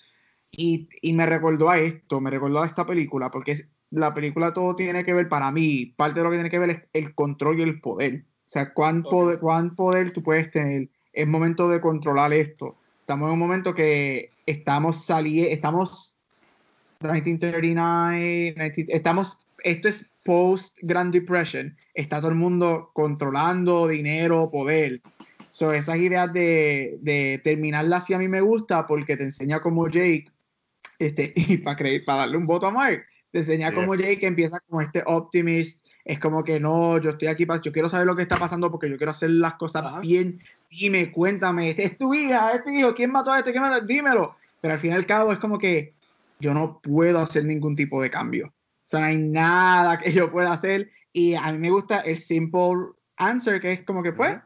Y, 0.51 0.89
y 1.01 1.13
me 1.13 1.27
recordó 1.27 1.71
a 1.71 1.79
esto, 1.79 2.21
me 2.21 2.31
recordó 2.31 2.63
a 2.63 2.67
esta 2.67 2.85
película, 2.85 3.31
porque 3.31 3.53
es, 3.53 3.71
la 3.91 4.13
película 4.13 4.53
todo 4.53 4.75
tiene 4.75 5.05
que 5.05 5.15
ver, 5.15 5.29
para 5.29 5.53
mí, 5.53 5.95
parte 5.97 6.19
de 6.19 6.25
lo 6.25 6.31
que 6.31 6.37
tiene 6.39 6.51
que 6.51 6.59
ver 6.59 6.71
es 6.71 6.83
el 6.93 7.15
control 7.15 7.61
y 7.61 7.63
el 7.63 7.81
poder. 7.81 8.25
O 8.47 8.51
sea, 8.53 8.73
cuán, 8.73 9.01
Ok. 9.01 9.11
poder, 9.11 9.39
cuán 9.39 9.77
poder 9.77 10.13
tú 10.13 10.25
puedes 10.25 10.51
tener. 10.51 10.89
Es 11.13 11.27
momento 11.29 11.69
de 11.69 11.81
controlar 11.81 12.33
esto. 12.33 12.80
Estamos 13.11 13.27
en 13.27 13.33
un 13.33 13.39
momento 13.41 13.75
que 13.75 14.31
estamos 14.47 15.05
saliendo, 15.05 15.51
estamos 15.51 16.17
1939, 17.01 18.55
19 18.55 18.87
estamos, 18.95 19.41
esto 19.65 19.89
es 19.89 20.09
post 20.23 20.79
Grand 20.83 21.13
Depression, 21.13 21.77
está 21.93 22.21
todo 22.21 22.31
el 22.31 22.37
mundo 22.37 22.93
controlando 22.93 23.89
dinero, 23.89 24.49
poder. 24.49 25.01
So, 25.51 25.73
esas 25.73 25.97
ideas 25.97 26.33
de, 26.33 26.99
de 27.01 27.41
terminarla 27.43 27.97
así 27.97 28.15
a 28.15 28.19
mí 28.19 28.29
me 28.29 28.43
gusta 28.43 28.87
porque 28.87 29.17
te 29.17 29.25
enseña 29.25 29.59
como 29.59 29.89
Jake, 29.89 30.31
este, 31.01 31.33
y 31.35 31.57
para 31.57 31.85
para 32.07 32.19
darle 32.21 32.37
un 32.37 32.47
voto 32.47 32.69
a 32.69 32.71
Mark, 32.71 33.07
te 33.33 33.41
enseña 33.41 33.75
como 33.75 33.97
Yes. 33.97 34.07
Jake 34.07 34.27
empieza 34.29 34.61
como 34.69 34.83
este 34.83 35.03
optimist, 35.05 35.85
es 36.05 36.21
como 36.21 36.45
que 36.45 36.61
no, 36.61 36.99
yo 36.99 37.11
estoy 37.11 37.27
aquí 37.27 37.45
para, 37.45 37.61
yo 37.61 37.73
quiero 37.73 37.89
saber 37.89 38.07
lo 38.07 38.15
que 38.15 38.23
está 38.23 38.37
pasando 38.37 38.71
porque 38.71 38.89
yo 38.89 38.97
quiero 38.97 39.11
hacer 39.11 39.31
las 39.31 39.55
cosas 39.55 40.01
bien, 40.01 40.39
dime, 40.71 41.11
cuéntame, 41.11 41.75
es 41.77 41.99
tu 41.99 42.15
hija, 42.15 42.53
es 42.53 42.65
tu 42.65 42.71
hijo, 42.71 42.95
¿quién 42.95 43.11
mató 43.11 43.33
a 43.33 43.39
este? 43.39 43.51
¿Quién 43.51 43.63
mató? 43.63 43.85
Dímelo. 43.85 44.37
Pero 44.61 44.75
al 44.75 44.81
fin 44.81 44.93
y 44.93 44.95
al 44.95 45.07
cabo 45.07 45.33
es 45.33 45.39
como 45.39 45.59
que 45.59 45.95
yo 46.39 46.55
no 46.55 46.81
puedo 46.81 47.19
hacer 47.19 47.45
ningún 47.45 47.75
tipo 47.77 48.01
de 48.03 48.11
cambio. 48.11 48.47
O 48.49 48.89
sea, 48.91 49.01
no 49.01 49.07
hay 49.07 49.17
nada 49.17 49.99
que 49.99 50.13
yo 50.13 50.31
pueda 50.31 50.53
hacer. 50.53 50.91
Y 51.13 51.35
a 51.35 51.51
mí 51.53 51.59
me 51.59 51.71
gusta 51.71 52.01
el 52.01 52.17
simple 52.17 52.93
answer, 53.17 53.61
que 53.61 53.73
es 53.73 53.85
como 53.85 54.03
que, 54.03 54.13
pues, 54.13 54.39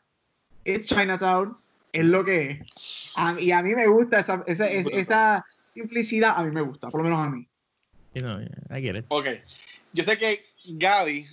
it's 0.65 0.87
Chinatown, 0.87 1.57
es 1.93 2.05
lo 2.05 2.25
que 2.25 2.51
es. 2.51 3.13
A- 3.17 3.37
y 3.41 3.53
a 3.53 3.63
mí 3.63 3.75
me 3.75 3.87
gusta 3.87 4.19
esa, 4.21 4.43
esa, 4.47 4.69
es- 4.69 4.87
esa 4.93 5.45
simplicidad, 5.75 6.35
a 6.37 6.45
mí 6.45 6.51
me 6.51 6.63
gusta, 6.63 6.91
por 6.91 7.01
lo 7.03 7.05
menos 7.05 7.27
a 7.27 7.31
mí. 7.31 7.47
You 8.15 8.23
know, 8.23 8.41
I 8.71 8.81
get 8.81 8.97
it. 8.97 9.05
Ok. 9.09 9.27
Yo 9.93 10.05
sé 10.05 10.17
que 10.19 10.45
Gaby, 10.67 11.27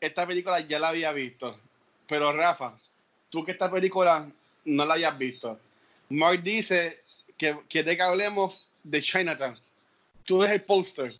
esta 0.00 0.26
película 0.26 0.60
ya 0.60 0.78
la 0.78 0.88
había 0.88 1.12
visto. 1.12 1.58
Pero 2.08 2.32
Rafa, 2.32 2.74
tú 3.30 3.44
que 3.44 3.52
esta 3.52 3.70
película 3.70 4.28
no 4.64 4.84
la 4.84 4.94
hayas 4.94 5.16
visto. 5.16 5.58
Mark 6.10 6.42
dice 6.42 6.98
que 7.38 7.56
quiere 7.68 7.96
que 7.96 8.02
hablemos 8.02 8.66
de 8.82 9.00
Chinatown. 9.00 9.58
Tú 10.24 10.38
ves 10.38 10.50
el 10.50 10.62
póster 10.62 11.14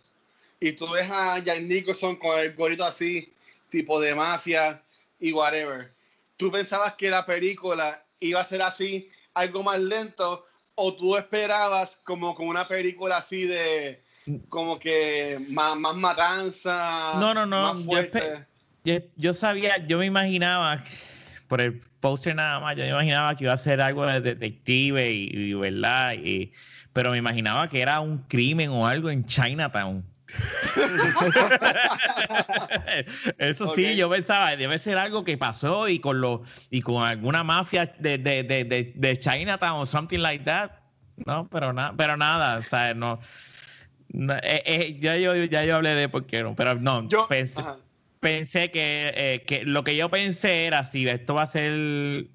y 0.61 0.73
tú 0.73 0.89
ves 0.91 1.11
a 1.11 1.39
Jack 1.39 1.61
Nicholson 1.63 2.17
con 2.17 2.39
el 2.39 2.55
gorrito 2.55 2.85
así, 2.85 3.33
tipo 3.71 3.99
de 4.01 4.15
mafia 4.15 4.83
y 5.19 5.33
whatever. 5.33 5.89
¿Tú 6.37 6.51
pensabas 6.51 6.95
que 6.95 7.09
la 7.11 7.25
película 7.25 8.03
iba 8.21 8.41
a 8.41 8.45
ser 8.45 8.63
así, 8.63 9.09
algo 9.35 9.63
más 9.63 9.79
lento, 9.79 10.47
o 10.75 10.95
tú 10.95 11.17
esperabas 11.17 11.97
como 12.05 12.35
con 12.35 12.49
una 12.49 12.67
película 12.67 13.19
así 13.19 13.45
de 13.45 14.01
como 14.49 14.79
que 14.79 15.39
más, 15.49 15.77
más 15.77 15.97
matanza? 15.97 17.13
No, 17.19 17.33
no, 17.35 17.47
no, 17.47 17.75
Más 17.75 17.79
yo 17.85 17.85
fuerte? 17.85 18.19
espe- 18.19 18.47
Yo, 18.85 18.95
yo 19.17 19.35
sabía, 19.35 19.87
yo 19.87 19.99
me 19.99 20.07
imaginaba, 20.07 20.83
por 21.51 21.61
el 21.61 21.81
póster 21.99 22.37
nada 22.37 22.61
más, 22.61 22.77
yo 22.77 22.85
me 22.85 22.91
imaginaba 22.91 23.35
que 23.35 23.43
iba 23.43 23.53
a 23.53 23.59
ser 23.59 23.81
algo 23.81 24.07
de 24.07 24.21
detective 24.21 25.13
y, 25.13 25.31
y, 25.33 25.53
verdad, 25.55 26.13
y, 26.13 26.53
pero 26.93 27.11
me 27.11 27.19
imaginaba 27.19 27.69
que 27.69 27.83
era 27.83 27.99
un 27.99 28.19
crimen 28.29 28.71
o 28.71 28.87
algo 28.87 29.11
en 29.11 29.27
Chinatown. 29.27 30.05
Eso 33.39 33.75
sí, 33.75 33.97
yo 33.97 34.09
pensaba, 34.09 34.55
debe 34.55 34.79
ser 34.79 34.97
algo 34.97 35.25
que 35.25 35.37
pasó 35.37 35.89
y 35.89 35.99
con 35.99 36.21
los 36.21 36.43
y 36.71 36.83
con 36.83 37.03
alguna 37.03 37.43
mafia 37.43 37.93
de, 37.99 38.19
de, 38.19 38.45
de, 38.45 38.93
de, 38.95 39.19
Chinatown 39.19 39.81
o 39.81 39.87
something 39.87 40.21
like 40.21 40.45
that. 40.45 40.71
No, 41.27 41.49
pero 41.51 41.73
nada, 41.73 41.95
pero 41.97 42.17
nada, 42.17 42.59
o 42.59 42.63
sea, 42.63 42.95
no. 42.95 43.19
no, 44.11 44.35
eh, 44.35 44.63
eh, 44.65 44.99
ya, 45.01 45.17
yo, 45.17 45.35
ya 45.35 45.65
yo 45.65 45.75
hablé 45.75 45.97
de 45.97 46.09
por 46.09 46.27
qué 46.27 46.45
no, 46.45 46.55
pero 46.55 46.77
no, 46.77 47.09
Yo, 47.09 47.27
pensé. 47.27 47.61
Pensé 48.21 48.71
que, 48.71 49.13
eh, 49.15 49.43
que 49.47 49.65
lo 49.65 49.83
que 49.83 49.97
yo 49.97 50.09
pensé 50.11 50.67
era 50.67 50.85
si 50.85 51.09
esto 51.09 51.35
va 51.35 51.43
a 51.43 51.47
ser 51.47 52.27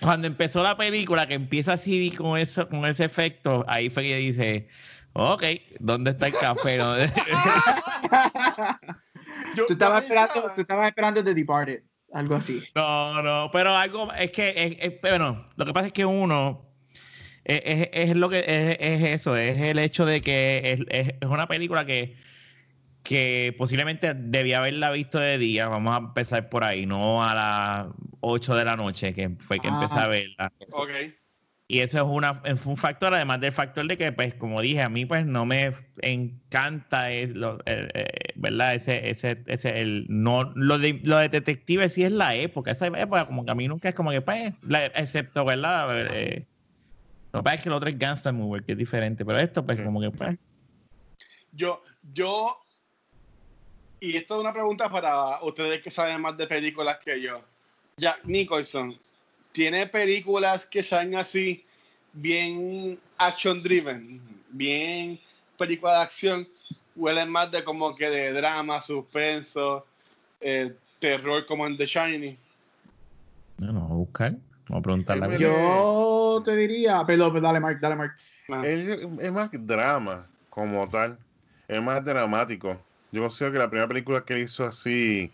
cuando 0.00 0.26
empezó 0.26 0.62
la 0.62 0.76
película 0.76 1.26
que 1.26 1.34
empieza 1.34 1.72
así 1.74 2.10
con 2.12 2.36
eso 2.38 2.68
con 2.68 2.84
ese 2.86 3.04
efecto 3.04 3.64
ahí 3.68 3.88
fue 3.90 4.02
que 4.04 4.16
dice 4.16 4.68
ok 5.12 5.42
dónde 5.80 6.10
está 6.12 6.26
el 6.28 6.34
café 6.34 6.76
¿No? 6.78 6.96
Yo- 9.56 9.66
Tú 9.66 9.72
estabas, 9.74 10.02
esperando, 10.02 10.52
tú 10.54 10.60
estabas 10.62 10.88
esperando 10.88 11.22
The 11.24 11.34
Departed, 11.34 11.82
algo 12.12 12.34
así. 12.36 12.62
no 12.74 13.22
no 13.22 13.50
pero 13.52 13.74
algo 13.76 14.12
es 14.12 14.30
que 14.32 14.54
es, 14.56 14.76
es- 14.80 15.00
bueno 15.00 15.48
lo 15.56 15.64
que 15.66 15.72
pasa 15.72 15.88
es 15.88 15.92
que 15.92 16.04
uno 16.04 16.64
es, 17.44 17.62
es- 17.64 17.88
es 17.92 18.16
lo 18.16 18.28
que 18.28 18.38
es, 18.40 18.76
es 18.80 19.02
eso 19.20 19.36
es 19.36 19.60
el 19.60 19.78
hecho 19.78 20.04
de 20.06 20.20
que 20.20 20.72
es, 20.72 20.80
es- 20.88 21.14
es 21.20 21.28
una 21.28 21.46
película 21.48 21.84
que 21.86 22.16
que 23.02 23.54
posiblemente 23.56 24.12
debía 24.14 24.58
haberla 24.58 24.90
visto 24.90 25.18
de 25.18 25.38
día, 25.38 25.68
vamos 25.68 25.94
a 25.94 25.98
empezar 25.98 26.48
por 26.50 26.64
ahí, 26.64 26.84
no 26.86 27.24
a 27.24 27.34
las 27.34 27.86
8 28.20 28.54
de 28.54 28.64
la 28.64 28.76
noche, 28.76 29.14
que 29.14 29.30
fue 29.38 29.58
que 29.60 29.68
Ah. 29.68 29.74
empecé 29.74 29.98
a 29.98 30.06
verla. 30.08 30.52
Ok. 30.72 30.90
Y 31.70 31.80
eso 31.80 31.98
es, 31.98 32.04
una, 32.04 32.40
es 32.44 32.64
un 32.64 32.78
factor, 32.78 33.12
además 33.12 33.40
del 33.42 33.52
factor 33.52 33.86
de 33.86 33.98
que, 33.98 34.10
pues, 34.10 34.32
como 34.34 34.62
dije, 34.62 34.80
a 34.80 34.88
mí 34.88 35.04
pues 35.04 35.26
no 35.26 35.44
me 35.44 35.72
encanta, 36.00 37.10
es 37.10 37.28
lo- 37.36 37.58
eh, 37.66 37.88
eh, 37.92 38.06
¿verdad? 38.36 38.74
Ese, 38.74 39.10
ese, 39.10 39.42
ese, 39.46 39.78
el, 39.80 40.06
no, 40.08 40.44
lo 40.54 40.78
de, 40.78 40.98
lo 41.04 41.18
de 41.18 41.28
detective 41.28 41.90
sí 41.90 42.04
es 42.04 42.12
la 42.12 42.34
época, 42.34 42.70
esa 42.70 42.86
época 42.86 43.26
como 43.26 43.44
que 43.44 43.50
a 43.50 43.54
mí 43.54 43.68
nunca 43.68 43.90
es 43.90 43.94
como 43.94 44.10
que, 44.10 44.22
pues, 44.22 44.54
la- 44.62 44.86
excepto, 44.86 45.44
¿verdad? 45.44 45.88
Eh, 46.14 46.46
lo 47.34 47.40
que 47.40 47.44
pasa 47.44 47.56
es 47.56 47.62
que 47.62 47.68
el 47.68 47.74
otro 47.74 47.88
es 47.90 47.98
Gangster 47.98 48.32
Mover, 48.32 48.62
que 48.64 48.72
es 48.72 48.78
diferente, 48.78 49.24
pero 49.26 49.38
esto, 49.38 49.64
pues, 49.64 49.78
como 49.82 50.00
que, 50.00 50.10
pues, 50.10 50.38
Yo, 51.52 51.82
yo, 52.14 52.56
y 54.00 54.16
esto 54.16 54.36
es 54.36 54.40
una 54.40 54.52
pregunta 54.52 54.88
para 54.88 55.42
ustedes 55.42 55.82
que 55.82 55.90
saben 55.90 56.20
más 56.20 56.36
de 56.36 56.46
películas 56.46 56.98
que 57.04 57.20
yo. 57.20 57.40
Jack 57.96 58.20
Nicholson, 58.24 58.96
¿tiene 59.52 59.86
películas 59.86 60.66
que 60.66 60.82
sean 60.82 61.14
así, 61.16 61.62
bien 62.12 62.98
action 63.16 63.62
driven, 63.62 64.20
bien 64.50 65.18
película 65.56 65.94
de 65.94 66.02
acción? 66.02 66.48
Huelen 66.94 67.30
más 67.30 67.50
de 67.50 67.64
como 67.64 67.94
que 67.94 68.08
de 68.10 68.32
drama, 68.32 68.80
suspenso, 68.80 69.86
eh, 70.40 70.74
terror 71.00 71.44
como 71.46 71.66
en 71.66 71.76
The 71.76 71.86
Shining. 71.86 72.38
no, 73.58 73.66
no, 73.66 73.80
vamos 73.80 73.90
a 73.90 73.94
buscar, 73.94 74.32
vamos 74.68 74.80
a 74.80 74.82
preguntarle. 74.82 75.38
Yo 75.38 76.42
te 76.44 76.56
diría, 76.56 77.02
pero 77.06 77.30
dale, 77.30 77.60
Mark, 77.60 77.78
dale, 77.80 77.96
Mark. 77.96 78.16
Ah, 78.50 78.62
es 78.64 79.32
más 79.32 79.50
drama 79.52 80.28
como 80.48 80.88
tal, 80.88 81.18
es 81.66 81.82
más 81.82 82.04
dramático. 82.04 82.80
Yo 83.12 83.22
considero 83.22 83.52
que 83.52 83.58
la 83.58 83.68
primera 83.70 83.88
película 83.88 84.24
que 84.24 84.34
él 84.34 84.40
hizo 84.40 84.64
así 84.64 85.30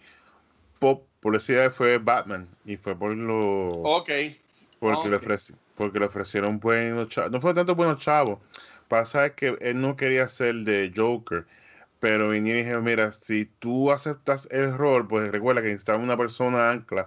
pop, 0.78 1.06
decir 1.32 1.70
fue 1.70 1.98
Batman 1.98 2.46
y 2.64 2.76
fue 2.76 2.96
por 2.96 3.16
lo 3.16 3.70
ok. 3.82 4.10
porque 4.78 5.08
le 5.08 5.16
ofreci- 5.18 5.54
porque 5.74 5.98
le 5.98 6.06
ofrecieron 6.06 6.60
buenos 6.60 7.08
chavos. 7.08 7.30
No 7.32 7.40
fue 7.40 7.54
tanto 7.54 7.74
buenos 7.74 7.98
chavos. 7.98 8.38
Pasa 8.88 9.26
es 9.26 9.32
que 9.32 9.56
él 9.60 9.80
no 9.80 9.96
quería 9.96 10.28
ser 10.28 10.54
de 10.56 10.92
Joker. 10.94 11.46
Pero 12.00 12.28
vinieron 12.30 12.60
y 12.60 12.62
dijeron, 12.64 12.84
mira, 12.84 13.12
si 13.14 13.46
tú 13.46 13.90
aceptas 13.90 14.46
el 14.50 14.76
rol, 14.76 15.08
pues 15.08 15.30
recuerda 15.32 15.62
que 15.62 15.68
necesitaba 15.68 15.98
una 15.98 16.16
persona 16.18 16.70
ancla. 16.70 17.06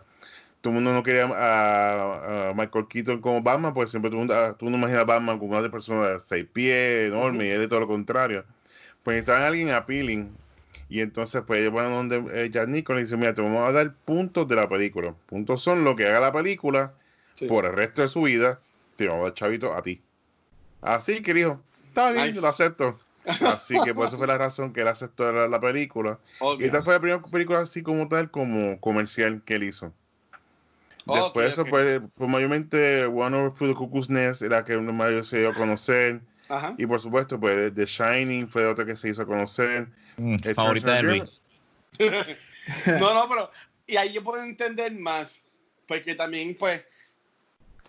Todo 0.61 0.72
el 0.72 0.76
mundo 0.76 0.91
no 0.93 1.03
quería 1.03 1.26
a, 1.28 2.49
a 2.49 2.53
Michael 2.55 2.88
Keaton 2.89 3.22
como 3.22 3.41
Batman, 3.43 3.74
pues 3.74 3.91
siempre 3.91 4.09
todo 4.09 4.22
el 4.22 4.28
mundo, 4.28 4.36
ah, 4.36 4.55
tú 4.57 4.70
no 4.70 4.78
imaginas 4.78 5.01
a 5.01 5.05
Batman 5.05 5.38
con 5.39 5.49
una 5.49 5.70
persona 5.72 6.07
de 6.09 6.20
seis 6.20 6.47
pies, 6.51 7.09
enorme, 7.09 7.45
y 7.45 7.49
él 7.49 7.61
es 7.61 7.70
todo 7.70 7.82
lo 7.82 7.88
contrario. 7.88 8.43
Pues 9.03 9.15
necesitaban 9.15 9.43
a 9.43 9.47
alguien 9.47 9.70
appealing. 9.72 10.36
Y 10.90 11.02
entonces, 11.02 11.44
pues 11.46 11.62
ellos 11.62 11.74
van 11.74 11.92
donde 11.92 12.24
eh, 12.34 12.50
Jack 12.50 12.68
Nicholson 12.70 13.00
y 13.00 13.04
dicen, 13.04 13.20
mira, 13.20 13.34
te 13.34 13.42
vamos 13.42 13.68
a 13.68 13.72
dar 13.72 13.94
puntos 13.94 14.48
de 14.48 14.56
la 14.56 14.68
película. 14.70 15.14
Puntos 15.28 15.62
son 15.62 15.84
lo 15.84 15.96
que 15.96 16.08
haga 16.08 16.20
la 16.20 16.32
película 16.32 16.94
Sí. 17.36 17.46
por 17.46 17.66
el 17.66 17.74
resto 17.74 18.02
de 18.02 18.08
su 18.08 18.24
vida, 18.24 18.60
te 18.96 19.08
vamos 19.08 19.22
a 19.22 19.26
dar 19.26 19.34
chavito 19.36 19.74
a 19.74 19.82
ti. 19.84 20.02
Así 20.82 21.22
que 21.22 21.34
dijo, 21.34 21.62
está 21.90 22.12
bien, 22.12 22.28
Nice. 22.30 22.42
lo 22.42 22.48
acepto. 22.48 23.00
Así 23.46 23.76
que 23.84 23.94
por 23.94 24.08
eso 24.08 24.18
fue 24.18 24.26
la 24.26 24.38
razón 24.38 24.72
que 24.74 24.82
él 24.82 24.88
aceptó 24.88 25.32
la, 25.32 25.48
la 25.48 25.60
película. 25.60 26.18
Y 26.60 26.64
esta 26.64 26.82
fue 26.82 26.94
la 26.94 27.00
primera 27.00 27.22
película 27.22 27.60
así 27.60 27.84
como 27.84 28.08
tal, 28.08 28.32
como 28.32 28.80
comercial 28.80 29.42
que 29.46 29.56
él 29.56 29.64
hizo. 29.64 29.92
Después 31.06 31.46
de 31.48 31.52
eso, 31.52 31.66
pues, 31.66 32.02
pues, 32.16 32.30
mayormente 32.30 33.06
One 33.06 33.36
Over 33.38 33.54
the 33.54 33.74
Cuckoo's 33.74 34.10
Nest 34.10 34.42
era 34.42 34.66
que 34.66 34.76
uno 34.76 34.92
mayor 34.94 35.26
se 35.26 35.40
dio 35.40 35.50
a 35.50 35.54
conocer. 35.54 36.22
Ajá. 36.50 36.76
Y 36.78 36.86
por 36.86 37.00
supuesto, 37.00 37.39
pues 37.39 37.74
The 37.76 37.86
Shining 37.86 38.48
fue 38.50 38.66
otra 38.66 38.86
que 38.86 38.95
se 38.98 39.10
hizo 39.10 39.26
conocer. 39.26 39.88
Mm, 40.18 40.38
El 40.43 40.56
favorita 40.56 40.93
de 40.95 41.04
Luis. 41.04 41.24
No, 42.86 43.14
no, 43.14 43.30
pero. 43.30 43.50
Y 43.86 43.95
ahí 43.95 44.12
yo 44.12 44.22
puedo 44.24 44.43
entender 44.43 44.93
más. 44.93 45.41
Porque 45.88 46.16
también, 46.16 46.56
pues. 46.56 46.84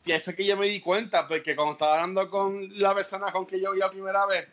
Y 0.04 0.12
eso 0.12 0.30
es 0.30 0.36
que 0.36 0.46
yo 0.46 0.56
me 0.56 0.66
di 0.66 0.80
cuenta. 0.80 1.26
Porque 1.26 1.56
cuando 1.56 1.72
estaba 1.72 1.94
hablando 1.94 2.28
con 2.30 2.68
la 2.78 2.94
persona 2.94 3.32
con 3.32 3.44
que 3.44 3.60
yo 3.60 3.72
vi 3.72 3.80
la 3.80 3.90
primera 3.90 4.24
vez, 4.26 4.46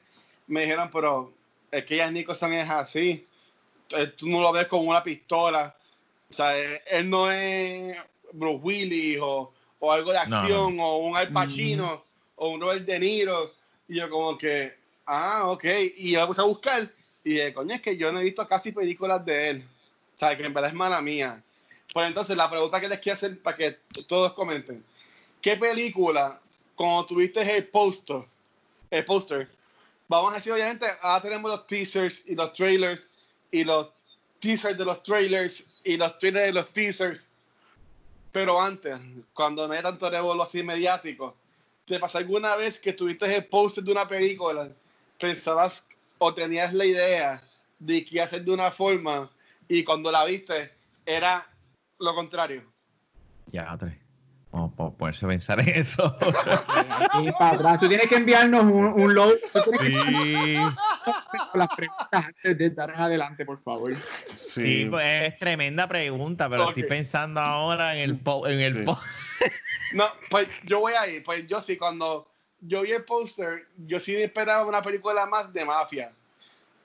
me 0.47 0.61
dijeron, 0.61 0.89
pero 0.91 1.31
es 1.71 1.83
que 1.85 1.97
Jack 1.97 2.11
Nicholson 2.11 2.53
es 2.53 2.69
así. 2.69 3.21
Eh, 3.91 4.07
Tú 4.17 4.27
no 4.27 4.41
lo 4.41 4.51
ves 4.51 4.67
con 4.67 4.87
una 4.87 5.03
pistola. 5.03 5.75
O 6.31 6.33
sea, 6.33 6.57
eh, 6.57 6.81
él 6.87 7.07
no 7.09 7.29
es 7.31 7.95
Bruce 8.33 8.59
Willis 8.63 9.19
o, 9.21 9.53
o 9.79 9.91
algo 9.91 10.11
de 10.11 10.17
no. 10.27 10.37
acción 10.37 10.79
o 10.79 10.97
un 10.97 11.15
Al 11.15 11.31
Pacino 11.31 12.03
o 12.35 12.49
un 12.49 12.61
Robert 12.61 12.83
De 12.83 12.99
Niro. 12.99 13.53
Y 13.87 13.95
yo, 13.95 14.09
como 14.09 14.37
que, 14.37 14.75
ah, 15.05 15.43
ok. 15.47 15.65
Y 15.97 16.11
yo 16.11 16.21
me 16.21 16.27
puse 16.27 16.41
a 16.41 16.45
buscar. 16.45 16.91
Y 17.23 17.31
dije, 17.31 17.53
coño, 17.53 17.75
es 17.75 17.81
que 17.81 17.97
yo 17.97 18.11
no 18.11 18.19
he 18.19 18.23
visto 18.23 18.47
casi 18.47 18.71
películas 18.71 19.23
de 19.25 19.49
él. 19.49 19.67
O 20.15 20.17
sea, 20.17 20.35
que 20.37 20.45
en 20.45 20.53
verdad 20.53 20.69
es 20.69 20.75
mala 20.75 21.01
mía. 21.01 21.43
Pues 21.93 22.07
entonces, 22.07 22.35
la 22.35 22.49
pregunta 22.49 22.81
que 22.81 22.89
les 22.89 22.99
quiero 22.99 23.15
hacer 23.15 23.39
para 23.41 23.57
que 23.57 23.71
todos 24.07 24.33
comenten. 24.33 24.83
¿Qué 25.41 25.57
película, 25.57 26.39
cuando 26.75 27.05
tuviste 27.05 27.41
el 27.55 27.67
póster, 27.67 28.23
el 28.89 29.05
póster, 29.05 29.49
vamos 30.07 30.31
a 30.31 30.35
decir, 30.35 30.51
obviamente, 30.51 30.85
ahora 31.01 31.21
tenemos 31.21 31.51
los 31.51 31.67
teasers 31.67 32.23
y 32.27 32.35
los 32.35 32.53
trailers, 32.53 33.09
y 33.51 33.63
los 33.63 33.89
teasers 34.39 34.77
de 34.77 34.85
los 34.85 35.03
trailers, 35.03 35.63
y 35.83 35.97
los 35.97 36.17
trailers 36.17 36.47
de 36.47 36.53
los 36.53 36.73
teasers. 36.73 37.23
Pero 38.31 38.59
antes, 38.59 38.99
cuando 39.33 39.67
no 39.67 39.73
hay 39.73 39.81
tanto 39.81 40.09
revuelo 40.09 40.43
así 40.43 40.61
mediático, 40.63 41.35
¿te 41.85 41.99
pasó 41.99 42.17
alguna 42.17 42.55
vez 42.55 42.79
que 42.79 42.93
tuviste 42.93 43.33
el 43.35 43.45
póster 43.45 43.83
de 43.83 43.91
una 43.91 44.07
película, 44.07 44.69
pensabas 45.19 45.85
o 46.17 46.33
tenías 46.33 46.73
la 46.73 46.85
idea 46.85 47.41
de 47.79 48.03
que 48.03 48.15
iba 48.15 48.23
a 48.23 48.27
ser 48.27 48.43
de 48.43 48.51
una 48.51 48.71
forma 48.71 49.29
y 49.67 49.83
cuando 49.83 50.11
la 50.11 50.25
viste 50.25 50.71
era 51.05 51.47
lo 51.99 52.13
contrario? 52.15 52.63
Ya, 53.47 53.75
tres. 53.77 53.93
Vamos 54.51 54.71
a 54.79 54.89
ponerse 54.97 55.25
a 55.25 55.29
pensar 55.29 55.59
en 55.59 55.67
eso. 55.69 56.15
Aquí 57.11 57.29
para 57.37 57.51
atrás. 57.57 57.79
Tú 57.81 57.89
tienes 57.89 58.07
que 58.07 58.15
enviarnos 58.15 58.63
un, 58.63 58.85
un 58.85 59.13
load. 59.13 59.33
Sí. 59.81 60.55
las 61.53 61.67
preguntas 61.75 62.07
antes 62.25 62.57
de 62.57 62.69
dar 62.69 62.91
adelante, 62.95 63.45
por 63.45 63.59
favor. 63.59 63.93
Sí, 64.35 64.83
Sí. 64.83 64.87
pues 64.89 65.33
es 65.33 65.39
tremenda 65.39 65.87
pregunta, 65.89 66.49
pero 66.49 66.69
estoy 66.69 66.83
pensando 66.83 67.41
ahora 67.41 67.95
en 67.97 68.09
el 68.09 68.17
po- 68.17 68.47
en 68.47 68.59
el 68.61 68.73
Sí. 68.79 68.83
po- 68.83 68.99
No, 69.93 70.11
pues 70.29 70.47
yo 70.63 70.79
voy 70.79 70.93
a 70.93 71.07
ir. 71.07 71.23
Pues 71.23 71.47
yo 71.47 71.61
sí, 71.61 71.77
cuando 71.77 72.27
yo 72.61 72.81
vi 72.81 72.91
el 72.91 73.03
póster, 73.03 73.67
yo 73.87 73.99
sí 73.99 74.15
esperaba 74.15 74.65
una 74.65 74.81
película 74.81 75.25
más 75.25 75.51
de 75.53 75.63
mafia. 75.65 76.11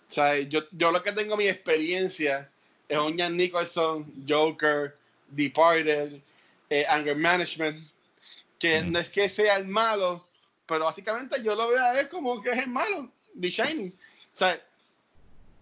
O 0.09 0.13
sea, 0.13 0.39
yo, 0.39 0.61
yo 0.73 0.91
lo 0.91 1.03
que 1.03 1.13
tengo 1.13 1.37
mi 1.37 1.47
experiencia 1.49 2.49
es 2.89 2.99
un 2.99 3.17
Jan 3.19 3.37
Nicholson, 3.37 4.07
Joker, 4.29 4.97
Departed, 5.29 6.21
eh, 6.69 6.85
Anger 6.89 7.17
Management, 7.17 7.79
que 8.59 8.83
Mm. 8.83 8.93
no 8.93 8.99
es 8.99 9.09
que 9.09 9.29
sea 9.29 9.57
el 9.57 9.67
malo, 9.67 10.25
pero 10.67 10.85
básicamente 10.85 11.43
yo 11.43 11.55
lo 11.55 11.69
veo 11.69 11.83
a 11.83 11.99
él 12.01 12.09
como 12.09 12.43
que 12.43 12.51
es 12.51 12.59
el 12.59 12.69
malo, 12.69 13.11
The 13.41 13.51
Shining. 13.51 13.89
O 13.93 14.37
sea, 14.37 14.61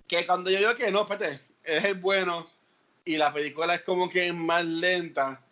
que 0.07 0.27
cuando 0.27 0.51
yo 0.51 0.59
digo 0.59 0.75
que 0.75 0.91
no, 0.91 1.03
espérate, 1.03 1.41
es 1.65 1.85
el 1.85 1.95
bueno 1.95 2.49
y 3.05 3.17
la 3.17 3.33
película 3.33 3.75
es 3.75 3.83
como 3.83 4.09
que 4.09 4.29
es 4.29 4.35
más 4.35 4.65
lenta, 4.65 5.43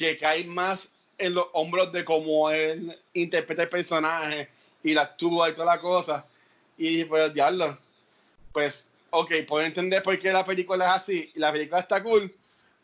que 0.00 0.16
cae 0.16 0.44
más 0.44 0.90
en 1.18 1.34
los 1.34 1.48
hombros 1.52 1.92
de 1.92 2.06
cómo 2.06 2.50
él 2.50 2.98
interpreta 3.12 3.64
el 3.64 3.68
personaje 3.68 4.48
y 4.82 4.94
la 4.94 5.02
actúa 5.02 5.50
y 5.50 5.52
toda 5.52 5.74
la 5.74 5.80
cosa. 5.80 6.24
Y 6.78 7.04
pues 7.04 7.34
diablo, 7.34 7.76
pues, 8.50 8.90
ok, 9.10 9.30
puedo 9.46 9.66
entender 9.66 10.02
por 10.02 10.18
qué 10.18 10.32
la 10.32 10.42
película 10.42 10.86
es 10.86 10.92
así 10.92 11.30
y 11.34 11.38
la 11.38 11.52
película 11.52 11.80
está 11.80 12.02
cool, 12.02 12.34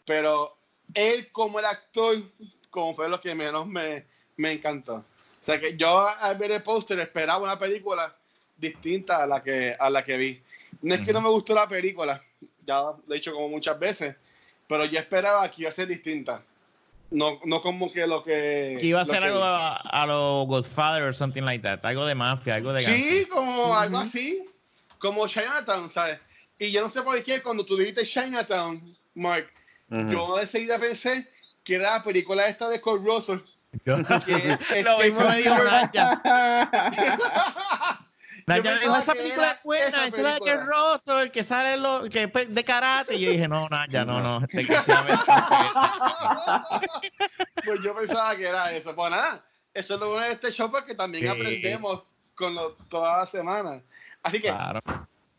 pero 0.05 0.55
él 0.93 1.33
como 1.33 1.59
el 1.59 1.65
actor, 1.65 2.23
como 2.69 2.95
fue 2.95 3.09
lo 3.09 3.19
que 3.19 3.35
menos 3.35 3.67
me, 3.67 4.05
me 4.37 4.53
encantó. 4.53 4.97
O 4.97 5.05
sea 5.41 5.59
que 5.59 5.75
yo 5.75 6.07
al 6.07 6.37
ver 6.37 6.51
el 6.51 6.63
póster 6.63 6.99
esperaba 6.99 7.43
una 7.43 7.59
película 7.59 8.15
distinta 8.59 9.23
a 9.23 9.27
la 9.27 9.43
que, 9.43 9.75
a 9.79 9.89
la 9.89 10.05
que 10.05 10.19
vi. 10.19 10.43
No 10.83 10.95
es 10.95 11.01
que 11.01 11.15
no 11.15 11.23
me 11.23 11.31
gustó 11.31 11.55
la 11.55 11.67
película, 11.67 12.23
ya 12.67 12.81
lo 12.81 13.01
he 13.09 13.15
dicho 13.15 13.33
como 13.33 13.49
muchas 13.49 13.79
veces, 13.79 14.15
pero 14.69 14.85
yo 14.85 14.99
esperaba 14.99 15.51
que 15.51 15.63
iba 15.63 15.71
a 15.71 15.73
ser 15.73 15.89
distinta. 15.89 16.45
No, 17.11 17.39
no 17.45 17.63
como 17.63 17.93
que 17.93 18.07
lo 18.07 18.25
que... 18.25 18.79
que 18.81 18.87
iba 18.87 19.01
a 19.01 19.05
lo 19.05 19.13
ser 19.13 19.23
algo 19.23 19.43
a, 19.43 19.77
a 19.77 20.07
lo 20.07 20.45
Godfather 20.47 21.05
or 21.05 21.15
something 21.15 21.43
like 21.43 21.63
that, 21.63 21.85
algo 21.85 22.05
de 22.05 22.15
mafia, 22.15 22.57
algo 22.57 22.73
de 22.73 22.81
Sí, 22.81 23.27
como 23.31 23.77
algo 23.77 23.99
así, 23.99 24.45
como 24.99 25.29
Chinatown, 25.29 25.89
¿sabes? 25.89 26.19
Y 26.59 26.71
yo 26.73 26.81
no 26.81 26.89
sé 26.89 27.03
por 27.03 27.23
qué 27.23 27.43
cuando 27.43 27.65
tú 27.65 27.77
dijiste 27.77 28.05
Chinatown, 28.05 28.83
Mark, 29.15 29.49
yo 29.89 30.39
enseguida 30.41 30.79
pensé 30.79 31.29
que 31.63 31.75
era 31.77 31.93
la 31.93 32.03
película 32.03 32.47
esta 32.47 32.69
de 32.69 32.81
Kurt 32.81 33.05
Russell. 33.05 33.39
que 33.85 33.91
Lo 33.93 34.05
Escape 34.05 35.05
mismo 35.05 35.21
from 35.21 35.31
me 35.31 35.37
dijo. 35.39 35.65
Naya. 35.65 36.21
Naya 38.47 38.63
Yo 38.63 38.71
dijo, 38.79 38.81
pensaba 38.93 38.99
esa 39.03 39.13
que 39.13 39.19
película 39.19 39.51
es 39.53 39.63
buena, 39.65 39.87
esa 39.89 40.07
es 40.07 40.13
de 40.13 40.17
que 40.19 40.23
película". 40.23 40.65
Rosso, 40.67 41.21
el 41.21 41.31
que 41.33 41.43
sale 41.45 41.77
lo- 41.77 42.09
que 42.09 42.31
es 42.33 42.55
de 42.55 42.65
karate. 42.65 43.17
Y 43.17 43.21
yo 43.23 43.31
dije, 43.33 43.49
no, 43.49 43.69
Naya, 43.69 44.05
no, 44.05 44.21
no. 44.21 44.41
desgraciadamente. 44.53 45.25
Pues 47.65 47.81
yo 47.83 47.95
pensaba 47.97 48.37
que 48.37 48.47
era 48.47 48.73
eso. 48.73 48.95
Pues 48.95 49.11
nada, 49.11 49.45
eso 49.75 49.95
es 49.95 50.01
lo 50.01 50.11
bueno 50.11 50.25
de 50.27 50.33
este 50.33 50.51
show 50.53 50.71
porque 50.71 50.95
también 50.95 51.25
Sí. 51.25 51.29
aprendemos 51.29 52.05
con 52.35 52.55
lo, 52.55 52.73
toda 52.89 53.19
la 53.19 53.27
semana. 53.27 53.81
Así 54.23 54.41
que 54.41 54.49
Claro. 54.49 54.81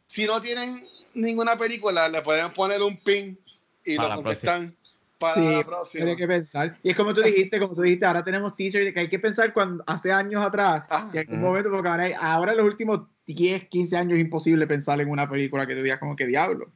si 0.08 0.26
no 0.26 0.42
tienen 0.42 0.86
ninguna 1.14 1.58
película, 1.58 2.08
le 2.10 2.22
pueden 2.22 2.52
poner 2.52 2.82
un 2.82 2.98
pin 2.98 3.40
y 3.86 3.96
Para 3.98 4.10
lo 4.10 4.16
contestan 4.16 4.76
para 5.18 5.34
Sí, 5.36 5.42
la 5.56 5.64
próxima. 5.66 6.06
Tiene 6.06 6.18
que 6.18 6.28
pensar. 6.28 6.76
Y 6.84 6.90
es 6.92 6.96
como 6.96 7.14
tú 7.14 7.22
dijiste, 7.22 7.60
como 7.60 7.74
tú 7.74 7.82
dijiste, 7.82 8.06
ahora 8.06 8.24
tenemos 8.24 8.56
teaser 8.56 8.84
de 8.84 8.94
que 8.94 9.00
hay 9.02 9.10
que 9.10 9.20
pensar 9.20 9.54
cuando 9.54 9.84
hace 9.88 10.12
años 10.12 10.44
atrás, 10.44 10.84
Ah. 10.90 11.10
en 11.14 11.20
algún 11.20 11.42
momento, 11.42 11.70
porque 11.72 11.90
ahora, 11.90 12.04
hay- 12.04 12.14
ahora 12.20 12.52
en 12.52 12.58
los 12.58 12.68
últimos 12.68 13.02
10, 13.26 13.66
15 13.68 13.98
años 13.98 14.14
es 14.14 14.20
imposible 14.24 14.68
pensar 14.68 15.00
en 15.02 15.10
una 15.10 15.30
película 15.30 15.66
que 15.68 15.76
tú 15.76 15.82
digas 15.82 16.00
como 16.00 16.16
que 16.16 16.26
diablo. 16.28 16.72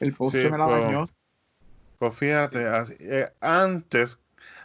El 0.00 0.12
post 0.12 0.36
Sí, 0.36 0.42
me 0.50 0.58
la 0.58 0.66
pero- 0.66 0.80
dañó. 0.82 1.08
Pues 1.98 2.14
fíjate, 2.14 2.66
así- 2.66 2.96
eh, 3.00 3.30
antes 3.40 4.18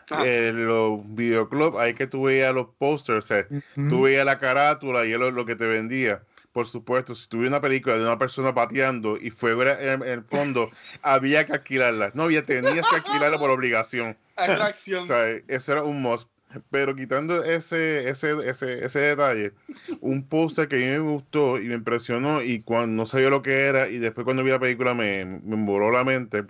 Ah. 0.10 0.24
eh, 0.26 0.52
los 0.54 1.00
videoclubs, 1.16 1.78
ahí 1.78 1.94
que 1.94 2.08
tú 2.08 2.24
veías 2.24 2.54
los 2.54 2.68
posters, 2.78 3.32
Ujú. 3.50 3.88
tú 3.88 4.02
veías 4.02 4.26
la 4.26 4.40
carátula 4.40 5.06
y 5.06 5.14
es 5.14 5.20
lo, 5.20 5.32
lo 5.32 5.46
que 5.46 5.56
te 5.56 5.66
vendía. 5.68 6.22
Por 6.52 6.68
supuesto, 6.68 7.16
si 7.16 7.28
tuviera 7.30 7.50
una 7.50 7.62
película 7.62 7.96
de 7.98 8.04
una 8.04 8.18
persona 8.18 8.54
pateando 8.54 9.18
y 9.18 9.30
fuera 9.32 9.82
en, 9.82 10.02
en 10.04 10.10
el 10.10 10.24
fondo, 10.24 10.68
había 11.02 11.46
que 11.46 11.54
alquilarla. 11.54 12.12
No, 12.14 12.30
ya 12.30 12.44
tenías 12.46 12.86
que 12.90 12.96
alquilarla 12.98 13.38
por 13.40 13.50
obligación. 13.52 14.18
Atracción. 14.36 15.04
O 15.04 15.08
sea, 15.08 15.28
eso 15.48 15.72
era 15.72 15.84
un 15.84 16.02
must. 16.02 16.28
Pero 16.70 16.94
quitando 16.96 17.42
ese, 17.46 18.10
ese, 18.10 18.50
ese, 18.50 18.84
ese 18.84 19.00
detalle, 19.00 19.54
un 20.02 20.28
póster 20.28 20.68
que 20.68 20.76
a 20.76 20.80
mí 20.80 20.86
me 20.86 21.00
gustó 21.00 21.58
y 21.58 21.68
me 21.70 21.76
impresionó 21.76 22.42
y 22.42 22.62
cuando 22.64 22.88
no 23.04 23.06
sabía 23.06 23.30
lo 23.30 23.42
que 23.42 23.54
era 23.68 23.88
y 23.88 24.00
después 24.00 24.26
cuando 24.26 24.44
vi 24.44 24.52
la 24.52 24.60
película 24.60 24.94
me, 24.94 25.24
me 25.24 25.56
emboló 25.56 25.92
la 25.92 26.04
mente, 26.04 26.44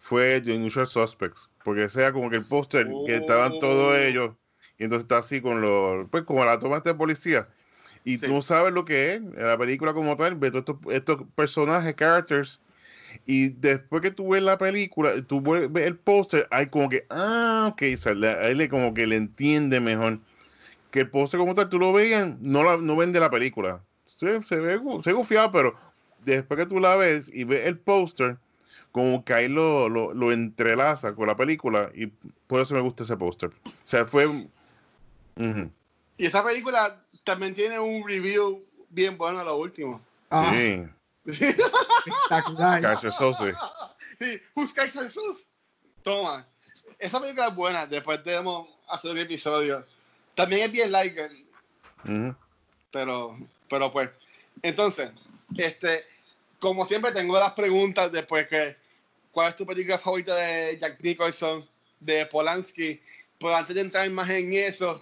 fue 0.00 0.42
The 0.42 0.54
Unusual 0.54 0.86
Suspects. 0.86 1.48
Porque 1.64 1.88
sea 1.88 2.12
como 2.12 2.28
que 2.28 2.36
el 2.36 2.44
póster 2.44 2.86
que 3.06 3.16
estaban 3.16 3.58
todos 3.58 3.94
Oh. 3.94 3.96
ellos 3.96 4.32
y 4.78 4.84
entonces 4.84 5.04
está 5.04 5.18
así 5.18 5.40
con 5.40 5.62
los, 5.62 6.06
pues 6.10 6.24
como 6.24 6.44
la 6.44 6.58
toma 6.60 6.80
de 6.80 6.94
policía. 6.94 7.48
Y 8.04 8.18
Sí. 8.18 8.26
tú 8.26 8.32
no 8.32 8.42
sabes 8.42 8.72
lo 8.72 8.84
que 8.84 9.14
es, 9.14 9.22
la 9.22 9.58
película 9.58 9.92
como 9.92 10.16
tal, 10.16 10.36
ves 10.36 10.52
todos 10.52 10.64
estos, 10.68 10.94
estos 10.94 11.22
personajes, 11.34 11.94
characters, 11.94 12.60
y 13.26 13.48
después 13.48 14.02
que 14.02 14.10
tú 14.10 14.30
ves 14.30 14.42
la 14.42 14.58
película, 14.58 15.12
tú 15.22 15.40
ves 15.42 15.84
el 15.84 15.96
póster, 15.96 16.46
hay 16.50 16.66
como 16.66 16.88
que, 16.88 17.06
ah, 17.10 17.70
ok, 17.72 17.82
o 17.94 17.96
sea, 17.96 18.14
le- 18.14 18.28
ahí 18.38 18.54
le 18.54 18.68
como 18.68 18.94
que 18.94 19.06
le 19.06 19.16
entiende 19.16 19.80
mejor. 19.80 20.18
Que 20.90 21.00
el 21.00 21.10
póster 21.10 21.38
como 21.38 21.54
tal, 21.54 21.68
tú 21.68 21.78
lo 21.78 21.92
veías, 21.92 22.38
no, 22.40 22.64
la, 22.64 22.78
no 22.78 22.96
vende 22.96 23.20
la 23.20 23.30
película. 23.30 23.82
Se, 24.06 24.42
se 24.42 24.56
ve, 24.56 24.80
se 25.02 25.12
gufiado, 25.12 25.52
pero 25.52 25.74
después 26.24 26.58
que 26.58 26.66
tú 26.66 26.80
la 26.80 26.96
ves 26.96 27.30
y 27.32 27.44
ves 27.44 27.66
el 27.66 27.78
póster, 27.78 28.38
como 28.90 29.22
que 29.24 29.34
ahí 29.34 29.48
lo, 29.48 29.88
lo, 29.90 30.14
lo 30.14 30.32
entrelaza 30.32 31.14
con 31.14 31.26
la 31.26 31.36
película, 31.36 31.90
y 31.94 32.06
por 32.46 32.62
eso 32.62 32.74
me 32.74 32.80
gusta 32.80 33.02
ese 33.04 33.16
póster. 33.16 33.50
O 33.66 33.70
sea, 33.84 34.06
fue... 34.06 34.48
Y 36.18 36.26
esa 36.26 36.44
película 36.44 37.00
también 37.24 37.54
tiene 37.54 37.78
un 37.78 38.06
review 38.06 38.64
bien 38.90 39.16
bueno 39.16 39.38
a 39.40 39.44
lo 39.44 39.56
último. 39.56 40.00
Ah, 40.30 40.52
Sí, 41.26 41.44
espectacular. 41.44 42.98
Sí, 43.00 44.40
Who's? 44.54 45.46
Toma. 46.02 46.46
Esa 46.98 47.20
película 47.20 47.48
es 47.48 47.54
buena. 47.54 47.86
Después 47.86 48.24
debemos 48.24 48.68
hacer 48.88 49.12
un 49.12 49.18
episodio. 49.18 49.84
También 50.34 50.62
es 50.62 50.72
bien 50.72 50.90
like, 50.90 51.28
Ujú. 52.04 52.34
pero, 52.90 53.38
pero 53.68 53.90
pues. 53.90 54.10
Entonces, 54.62 55.10
este, 55.56 56.04
como 56.58 56.84
siempre 56.84 57.12
tengo 57.12 57.38
las 57.38 57.52
preguntas 57.52 58.10
después 58.10 58.48
que 58.48 58.76
¿cuál 59.30 59.50
es 59.50 59.56
tu 59.56 59.64
película 59.66 59.98
favorita 59.98 60.34
de 60.34 60.78
Jack 60.80 60.98
Nicholson, 61.00 61.64
de 62.00 62.26
Polanski? 62.26 63.00
Pero 63.38 63.54
antes 63.54 63.74
de 63.74 63.82
entrar 63.82 64.10
más 64.10 64.28
en 64.30 64.52
eso, 64.52 65.00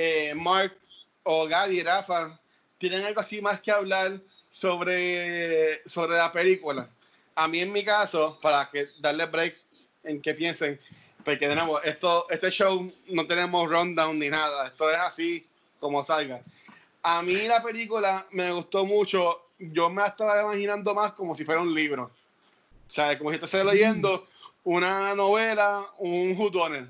eh, 0.00 0.32
Mark 0.32 0.78
o 1.24 1.48
Gaby, 1.48 1.82
Rafa, 1.82 2.38
¿tienen 2.78 3.02
algo 3.02 3.20
así 3.20 3.42
más 3.42 3.60
que 3.60 3.72
hablar 3.72 4.20
sobre, 4.48 5.82
sobre 5.88 6.16
la 6.16 6.30
película? 6.30 6.88
A 7.34 7.48
mí 7.48 7.58
en 7.58 7.72
mi 7.72 7.84
caso, 7.84 8.38
para 8.40 8.70
que 8.70 8.86
darle 9.00 9.26
break 9.26 9.56
en 10.04 10.22
que 10.22 10.34
piensen, 10.34 10.80
porque 11.24 11.48
tenemos 11.48 11.84
esto, 11.84 12.30
este 12.30 12.48
show 12.48 12.88
no 13.08 13.26
tenemos 13.26 13.68
rundown 13.68 14.16
ni 14.20 14.28
nada, 14.28 14.68
esto 14.68 14.88
es 14.88 14.98
así 14.98 15.44
como 15.80 16.04
salga. 16.04 16.42
A 17.02 17.20
mí 17.22 17.48
la 17.48 17.60
película 17.60 18.24
me 18.30 18.52
gustó 18.52 18.84
mucho, 18.84 19.46
yo 19.58 19.90
me 19.90 20.04
estaba 20.04 20.42
imaginando 20.42 20.94
más 20.94 21.12
como 21.14 21.34
si 21.34 21.44
fuera 21.44 21.60
un 21.60 21.74
libro. 21.74 22.04
O 22.04 22.90
sea, 22.90 23.18
como 23.18 23.30
si 23.30 23.36
estuviera 23.36 23.72
leyendo 23.72 24.28
una 24.62 25.12
novela, 25.16 25.84
un 25.98 26.36
whodunit. 26.38 26.88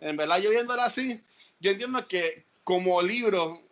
En 0.00 0.16
verdad, 0.16 0.38
yo 0.38 0.50
viéndola 0.50 0.86
así, 0.86 1.22
yo 1.60 1.70
entiendo 1.70 2.06
que 2.06 2.44
como 2.64 3.00
libro 3.00 3.62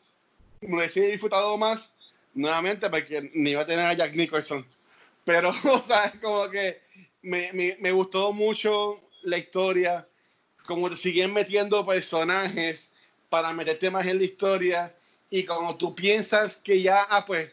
me 0.60 0.76
hubiese 0.76 1.00
disfrutado 1.02 1.56
más, 1.58 1.92
nuevamente, 2.34 2.88
porque 2.88 3.30
ni 3.34 3.50
iba 3.50 3.62
a 3.62 3.66
tener 3.66 3.86
a 3.86 3.92
Jack 3.94 4.14
Nicholson. 4.14 4.66
Pero, 5.24 5.50
o 5.64 5.82
como 6.20 6.50
que 6.50 6.80
me, 7.22 7.52
me, 7.52 7.76
me 7.80 7.92
gustó 7.92 8.32
mucho 8.32 8.96
la 9.22 9.38
historia, 9.38 10.06
como 10.66 10.90
te 10.90 10.96
siguen 10.96 11.32
metiendo 11.32 11.84
personajes 11.84 12.90
para 13.28 13.52
meterte 13.52 13.90
más 13.90 14.06
en 14.06 14.18
la 14.18 14.24
historia 14.24 14.94
y 15.30 15.44
como 15.44 15.76
tú 15.76 15.94
piensas 15.94 16.56
que 16.56 16.80
ya, 16.80 17.06
ah, 17.10 17.24
pues, 17.26 17.50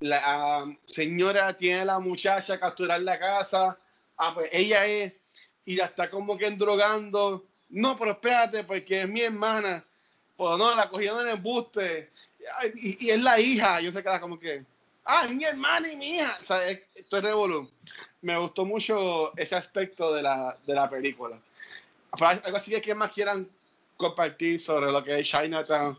la 0.00 0.20
ah, 0.24 0.64
señora 0.86 1.56
tiene 1.56 1.80
a 1.80 1.84
la 1.84 1.98
muchacha 1.98 2.54
a 2.54 2.60
capturar 2.60 3.00
la 3.02 3.18
casa, 3.18 3.78
ah, 4.16 4.34
pues 4.34 4.48
ella 4.52 4.86
es, 4.86 5.12
y 5.64 5.76
ya 5.76 5.84
está 5.84 6.10
como 6.10 6.38
que 6.38 6.50
drogando. 6.52 7.44
No, 7.74 7.98
pero 7.98 8.12
espérate, 8.12 8.62
porque 8.64 9.02
es 9.02 9.08
mi 9.08 9.20
hermana. 9.20 9.82
Pues 10.36 10.56
no, 10.58 10.74
la 10.76 10.88
cogieron 10.88 11.20
en 11.20 11.28
el 11.28 11.34
embuste. 11.34 12.08
Y, 12.76 13.10
es 13.10 13.20
la 13.20 13.38
hija. 13.40 13.80
Yo 13.80 13.90
se 13.92 14.02
queda 14.02 14.20
como 14.20 14.38
que, 14.38 14.62
ah, 15.04 15.24
es 15.28 15.34
mi 15.34 15.44
hermana 15.44 15.88
y 15.90 15.96
mi 15.96 16.14
hija. 16.16 16.36
O 16.40 16.44
sea, 16.44 16.68
es- 16.68 16.82
esto 16.94 17.16
es 17.18 17.22
revolú. 17.24 17.68
Me 18.22 18.36
gustó 18.38 18.64
mucho 18.64 19.36
ese 19.36 19.56
aspecto 19.56 20.14
de 20.14 20.22
la, 20.22 20.56
de 20.66 20.74
la 20.74 20.88
película. 20.88 21.36
Pero 22.16 22.28
algo 22.28 22.56
así 22.56 22.70
que 22.70 22.80
¿qué 22.80 22.94
más 22.94 23.10
quieran 23.10 23.48
compartir 23.96 24.60
sobre 24.60 24.90
lo 24.92 25.02
que 25.02 25.18
es 25.20 25.28
Chinatown 25.28 25.98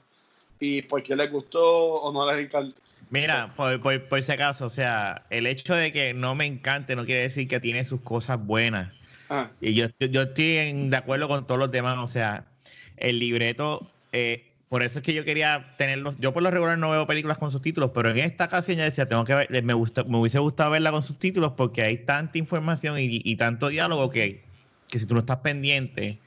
y 0.59 0.81
por 0.83 1.03
qué 1.03 1.15
les 1.15 1.29
gustó 1.31 1.63
o 1.95 2.11
no 2.13 2.29
les 2.31 2.45
encantó. 2.45 2.79
Mira, 3.09 3.53
por, 3.55 3.81
por, 3.81 4.07
por 4.07 4.23
si 4.23 4.31
acaso, 4.31 4.65
o 4.65 4.69
sea, 4.69 5.23
el 5.29 5.45
hecho 5.45 5.75
de 5.75 5.91
que 5.91 6.13
no 6.13 6.33
me 6.35 6.45
encante 6.45 6.95
no 6.95 7.05
quiere 7.05 7.21
decir 7.23 7.47
que 7.47 7.59
tiene 7.59 7.85
sus 7.85 8.01
cosas 8.01 8.43
buenas. 8.43 8.91
Ah, 9.29 9.55
Y 9.59 9.73
yo, 9.73 9.87
yo 9.99 10.23
estoy 10.23 10.57
en- 10.57 10.89
de 10.89 10.97
acuerdo 10.97 11.27
con 11.27 11.47
todos 11.47 11.59
los 11.59 11.71
demás, 11.71 11.97
o 11.99 12.07
sea, 12.07 12.57
el 12.97 13.19
libreto, 13.19 14.05
eh, 14.11 14.63
por 14.69 14.83
eso 14.83 14.99
es 14.99 15.05
que 15.05 15.13
yo 15.13 15.23
quería 15.23 15.75
tenerlos, 15.77 16.17
yo 16.19 16.33
por 16.33 16.43
lo 16.43 16.51
regular 16.51 16.77
no 16.77 16.89
veo 16.91 17.07
películas 17.07 17.37
con 17.37 17.51
subtítulos, 17.51 17.91
pero 17.93 18.11
en 18.11 18.17
esta 18.19 18.45
ocasión 18.45 18.77
ya 18.77 18.83
decía, 18.85 19.07
tengo 19.07 19.23
que 19.25 19.33
ver, 19.35 19.63
me, 19.63 19.73
gusta, 19.73 20.03
me 20.03 20.17
hubiese 20.17 20.39
gustado 20.39 20.71
verla 20.71 20.91
con 20.91 21.03
subtítulos 21.03 21.53
porque 21.53 21.83
hay 21.83 22.05
tanta 22.05 22.37
información 22.37 22.99
y, 22.99 23.21
y 23.23 23.35
tanto 23.37 23.69
diálogo 23.69 24.09
que, 24.09 24.49
que 24.87 24.99
si 24.99 25.07
tú 25.07 25.13
no 25.15 25.21
estás 25.21 25.37
pendiente 25.39 26.23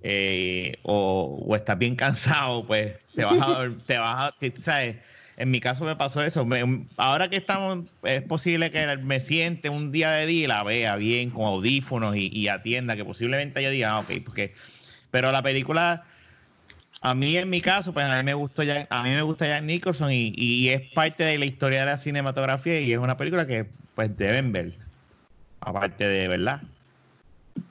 eh, 0.00 0.80
o, 0.84 1.44
o 1.48 1.56
estás 1.56 1.78
bien 1.78 1.96
cansado, 1.96 2.66
pues 2.66 2.98
te 3.14 3.24
vas 3.24 3.38
a, 3.40 3.84
te 3.86 3.98
vas 3.98 4.28
a, 4.34 4.38
te- 4.38 4.60
¿sabes? 4.62 4.96
En 5.40 5.52
mi 5.52 5.60
caso 5.60 5.84
me 5.84 5.94
pasó 5.94 6.20
eso. 6.22 6.44
Me- 6.44 6.86
ahora 6.96 7.30
que 7.30 7.36
estamos, 7.36 7.94
es 8.02 8.22
posible 8.22 8.72
que 8.72 8.96
me 8.96 9.20
siente 9.20 9.68
un 9.68 9.92
día 9.92 10.10
de 10.10 10.26
día 10.26 10.44
y 10.44 10.46
la 10.48 10.64
vea 10.64 10.96
bien 10.96 11.30
con 11.30 11.44
audífonos 11.44 12.16
y, 12.16 12.28
y 12.36 12.48
atienda, 12.48 12.96
que 12.96 13.04
posiblemente 13.04 13.62
yo 13.62 13.70
diga, 13.70 13.92
ah, 13.92 14.00
ok, 14.00 14.10
porque. 14.24 14.52
Pero 15.12 15.30
la 15.30 15.40
película, 15.40 16.04
a 17.00 17.14
mí 17.14 17.36
en 17.36 17.48
mi 17.48 17.60
caso, 17.60 17.94
pues 17.94 18.04
a 18.04 18.16
mí 18.18 18.24
me 18.24 18.34
gustó 18.34 18.64
Jack, 18.64 18.88
a 18.90 19.02
mí 19.04 19.10
me 19.10 19.22
gusta 19.22 19.46
Jack 19.46 19.62
Nicholson 19.62 20.10
y, 20.10 20.32
y 20.36 20.70
es 20.70 20.82
parte 20.92 21.22
de 21.22 21.38
la 21.38 21.44
historia 21.44 21.80
de 21.80 21.86
la 21.86 21.98
cinematografía 21.98 22.80
y 22.80 22.92
es 22.92 22.98
una 22.98 23.16
película 23.16 23.46
que 23.46 23.66
pues 23.94 24.14
deben 24.16 24.50
ver. 24.50 24.74
Aparte 25.60 26.06
de 26.06 26.26
verdad, 26.26 26.62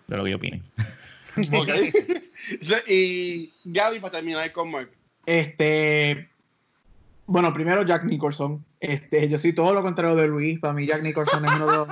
de 0.07 0.17
lo 0.17 0.23
que 0.23 0.31
yo 0.31 0.37
opine. 0.37 0.61
ok. 1.51 1.69
So, 2.61 2.75
y 2.87 3.51
Gaby, 3.65 3.99
para 3.99 4.11
terminar 4.11 4.49
con 4.53 4.71
Mark. 4.71 4.89
Este, 5.25 6.29
bueno, 7.27 7.53
primero 7.53 7.83
Jack 7.83 8.03
Nicholson. 8.05 8.65
Este, 8.79 9.27
yo 9.29 9.37
soy 9.37 9.53
todo 9.53 9.73
lo 9.73 9.81
contrario 9.83 10.15
de 10.15 10.27
Luis. 10.27 10.59
Para 10.59 10.73
mí 10.73 10.87
Jack 10.87 11.03
Nicholson 11.03 11.45
es 11.45 11.51
uno 11.53 11.67
de 11.69 11.77
los, 11.77 11.87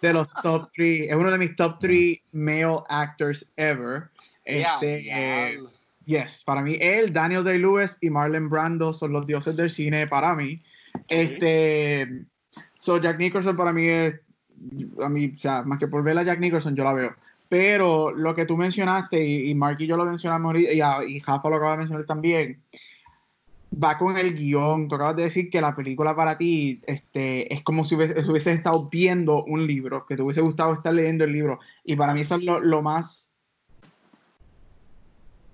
de 0.00 0.12
los 0.12 0.28
top 0.42 0.70
three, 0.74 1.08
es 1.08 1.14
uno 1.16 1.30
de 1.30 1.38
mis 1.38 1.54
top 1.56 1.78
three 1.78 2.22
male 2.32 2.78
actors 2.88 3.50
ever. 3.56 4.04
Este, 4.44 5.00
eh, 5.00 5.50
diablo. 5.50 5.70
yes, 6.06 6.42
para 6.44 6.62
mí 6.62 6.76
él, 6.80 7.12
Daniel 7.12 7.44
Day-Lewis 7.44 7.98
y 8.00 8.10
Marlon 8.10 8.48
Brando 8.48 8.92
son 8.92 9.12
los 9.12 9.26
dioses 9.26 9.56
del 9.56 9.70
cine 9.70 10.06
para 10.06 10.34
mí. 10.34 10.62
Este, 11.08 12.24
so 12.78 12.98
Jack 12.98 13.18
Nicholson 13.18 13.56
para 13.56 13.72
mí 13.72 13.86
es, 13.86 14.14
a 15.02 15.08
mí, 15.08 15.32
o 15.34 15.38
sea, 15.38 15.62
más 15.62 15.78
que 15.78 15.88
por 15.88 16.02
ver 16.02 16.16
a 16.18 16.22
Jack 16.22 16.38
Nicholson 16.40 16.74
yo 16.74 16.84
la 16.84 16.92
veo. 16.92 17.14
Pero 17.48 18.12
lo 18.12 18.34
que 18.34 18.46
tú 18.46 18.56
mencionaste, 18.56 19.24
y, 19.24 19.50
y 19.50 19.54
Mark 19.54 19.76
y 19.80 19.86
yo 19.86 19.96
lo 19.96 20.04
mencionamos 20.04 20.56
y, 20.56 20.80
a- 20.80 21.04
y 21.04 21.18
Jafa 21.18 21.48
lo 21.50 21.56
acaba 21.56 21.72
de 21.72 21.78
mencionar 21.78 22.04
también, 22.06 22.62
va 23.72 23.98
con 23.98 24.16
el 24.16 24.34
guion. 24.34 24.88
Tú 24.88 24.94
acabas 24.96 25.16
de 25.16 25.24
decir 25.24 25.50
que 25.50 25.60
la 25.60 25.74
película 25.76 26.14
para 26.16 26.38
ti 26.38 26.80
este, 26.86 27.52
es 27.52 27.62
como 27.62 27.84
si 27.84 27.94
hubiese, 27.96 28.20
hubieses 28.30 28.56
estado 28.58 28.88
viendo 28.88 29.44
un 29.44 29.66
libro, 29.66 30.06
que 30.06 30.16
te 30.16 30.22
hubiese 30.22 30.40
gustado 30.40 30.72
estar 30.72 30.92
leyendo 30.94 31.24
el 31.24 31.32
libro. 31.32 31.58
Y 31.84 31.96
para 31.96 32.14
mí 32.14 32.22
eso 32.22 32.36
es 32.36 32.42
lo, 32.42 32.60
lo 32.60 32.82
más 32.82 33.32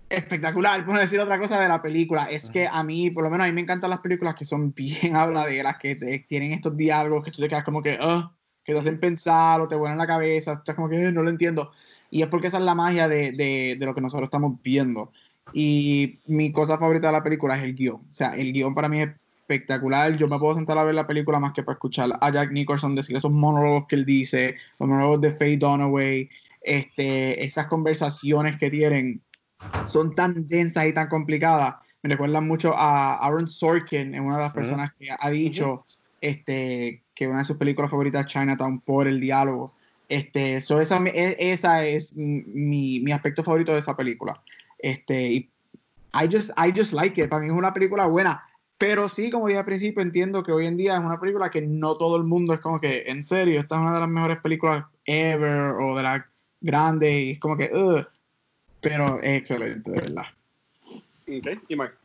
espectacular, 0.09 0.85
por 0.87 0.99
decir 0.99 1.19
otra 1.19 1.39
cosa 1.39 1.61
de 1.61 1.69
la 1.69 1.83
película. 1.83 2.27
Es 2.31 2.51
que 2.51 2.67
a 2.69 2.83
mí, 2.85 3.11
por 3.11 3.25
lo 3.25 3.31
menos 3.31 3.45
a 3.45 3.49
mí 3.49 3.55
me 3.55 3.61
encantan 3.62 3.91
las 3.91 4.01
películas 4.01 4.35
que 4.35 4.45
son 4.45 4.73
bien 4.73 5.17
habladeras, 5.17 5.79
que 5.79 5.97
te- 5.97 6.21
tienen 6.29 6.53
estos 6.53 6.77
diálogos 6.77 7.25
que 7.25 7.33
tú 7.33 7.43
te 7.43 7.49
quedas 7.49 7.64
como 7.64 7.83
que, 7.83 7.99
"Ugh", 8.01 8.31
que 8.64 8.73
te 8.73 8.79
hacen 8.79 9.01
pensar 9.01 9.61
o 9.61 9.69
te 9.69 9.75
vuelan 9.77 9.99
la 9.99 10.07
cabeza, 10.07 10.55
estás 10.55 10.75
como 10.77 10.89
que 10.89 10.97
"Eh, 11.09 11.12
no 11.12 11.23
lo 11.23 11.31
entiendo. 11.31 11.71
Y 12.11 12.23
es 12.23 12.29
porque 12.29 12.47
esa 12.49 12.59
es 12.59 12.64
la 12.64 12.75
magia 12.75 13.09
de, 13.09 13.33
de, 13.33 13.77
de 13.79 13.87
lo 13.87 13.95
que 13.95 14.01
nosotros 14.01 14.27
estamos 14.29 14.61
viendo. 14.62 15.12
Y 15.53 16.20
mi 16.26 16.53
cosa 16.53 16.78
favorita 16.78 17.09
de 17.09 17.12
la 17.12 17.22
película 17.22 17.57
es 17.57 17.62
el 17.62 17.74
guion. 17.74 17.97
O 18.11 18.14
sea, 18.14 18.36
el 18.36 18.53
guion 18.53 18.74
para 18.74 18.88
mí 18.88 19.01
es 19.01 19.11
espectacular. 19.40 20.16
Yo 20.16 20.28
me 20.28 20.38
puedo 20.38 20.55
sentar 20.55 20.76
a 20.76 20.84
ver 20.84 20.94
la 20.94 21.07
película 21.07 21.38
más 21.38 21.53
que 21.53 21.62
para 21.62 21.74
escuchar 21.74 22.11
a 22.20 22.30
Jack 22.30 22.51
Nicholson 22.51 22.94
decir 22.94 23.16
esos 23.16 23.30
monólogos 23.30 23.86
que 23.86 23.97
él 23.97 24.05
dice, 24.05 24.57
los 24.78 24.88
monólogos 24.88 25.20
de 25.20 25.30
Faye 25.30 25.57
Dunaway, 25.57 26.28
este, 26.61 27.44
esas 27.44 27.68
conversaciones 27.68 28.59
que 28.59 28.70
tienen 28.70 29.22
son 29.86 30.14
tan 30.14 30.47
densas 30.47 30.86
y 30.86 30.92
tan 30.92 31.09
complicadas. 31.09 31.76
Me 32.03 32.11
recuerdan 32.11 32.47
mucho 32.47 32.74
a 32.76 33.14
Aaron 33.14 33.49
Sorkin, 33.49 34.14
en 34.14 34.22
una 34.22 34.36
de 34.36 34.42
las 34.42 34.53
personas 34.53 34.92
que 34.99 35.09
ha 35.16 35.30
dicho 35.30 35.86
este, 36.20 37.05
que 37.14 37.28
una 37.28 37.38
de 37.38 37.44
sus 37.44 37.57
películas 37.57 37.90
favoritas 37.90 38.26
es 38.26 38.32
Chinatown 38.32 38.80
por 38.80 39.07
el 39.07 39.20
diálogo. 39.20 39.74
Este, 40.09 40.61
so 40.61 40.80
esa, 40.80 40.99
e- 41.05 41.36
esa 41.38 41.84
es 41.84 42.14
mi, 42.16 43.01
mi 43.01 43.12
aspecto 43.12 43.42
favorito 43.42 43.72
de 43.72 43.80
esa 43.80 43.97
película. 43.97 44.42
Este, 44.79 45.29
y 45.29 45.51
I 46.14 46.29
just, 46.31 46.51
I 46.59 46.72
just 46.74 46.93
like 46.93 47.20
it. 47.20 47.29
Para 47.29 47.43
mí 47.43 47.49
es 47.49 47.53
una 47.53 47.72
película 47.72 48.07
buena. 48.07 48.43
Pero 48.79 49.09
sí, 49.09 49.31
como 49.31 49.47
dije 49.47 49.59
al 49.59 49.64
principio, 49.64 50.03
entiendo 50.03 50.43
que 50.43 50.53
hoy 50.53 50.66
en 50.66 50.77
día 50.77 50.95
es 50.95 51.01
una 51.01 51.18
película 51.18 51.51
que 51.51 51.62
no 51.62 51.97
todo 51.97 52.16
el 52.16 52.24
mundo 52.24 52.53
es 52.53 52.61
como 52.61 52.79
que, 52.79 53.05
en 53.07 53.24
serio, 53.24 53.59
esta 53.59 53.77
es 53.77 53.81
una 53.81 53.95
de 53.95 54.01
las 54.01 54.09
mejores 54.09 54.39
películas 54.41 54.85
ever 55.07 55.72
o 55.81 55.97
de 55.97 56.03
las 56.03 56.24
grandes. 56.61 57.11
Y 57.11 57.31
es 57.33 57.41
como 57.41 57.57
que, 57.57 57.70
"Ugh". 57.72 58.07
pero 58.81 59.18
es 59.22 59.39
excelente, 59.39 59.91
de 59.91 60.01
verdad. 60.01 60.27
Ok, 61.27 61.62
y 61.68 61.77
Mark. 61.77 61.97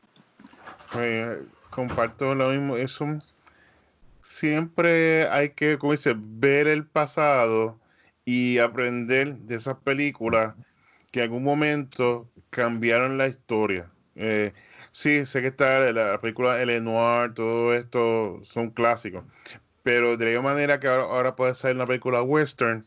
Pues, 0.93 1.39
comparto 1.69 2.33
lo 2.33 2.49
mismo. 2.49 2.77
Eso 2.77 3.05
siempre 4.21 5.27
hay 5.29 5.49
que, 5.49 5.77
como 5.77 5.91
dice, 5.91 6.15
ver 6.17 6.67
el 6.67 6.85
pasado 6.85 7.77
y 8.25 8.59
aprender 8.59 9.35
de 9.39 9.55
esas 9.55 9.77
películas 9.77 10.55
que 11.11 11.19
en 11.19 11.23
algún 11.25 11.43
momento 11.43 12.29
cambiaron 12.49 13.17
la 13.17 13.27
historia. 13.27 13.89
Eh, 14.15 14.53
sí, 14.91 15.25
sé 15.25 15.41
que 15.41 15.47
está 15.47 15.79
la, 15.91 15.91
la 16.13 16.21
película 16.21 16.61
El 16.61 16.83
Noir, 16.83 17.33
todo 17.33 17.73
esto 17.73 18.41
son 18.43 18.71
clásicos, 18.71 19.23
pero 19.83 20.17
de 20.17 20.25
la 20.25 20.31
misma 20.31 20.53
manera 20.53 20.79
que 20.79 20.87
ahora, 20.87 21.03
ahora 21.03 21.35
puede 21.35 21.55
ser 21.55 21.75
una 21.75 21.87
película 21.87 22.21
western, 22.23 22.85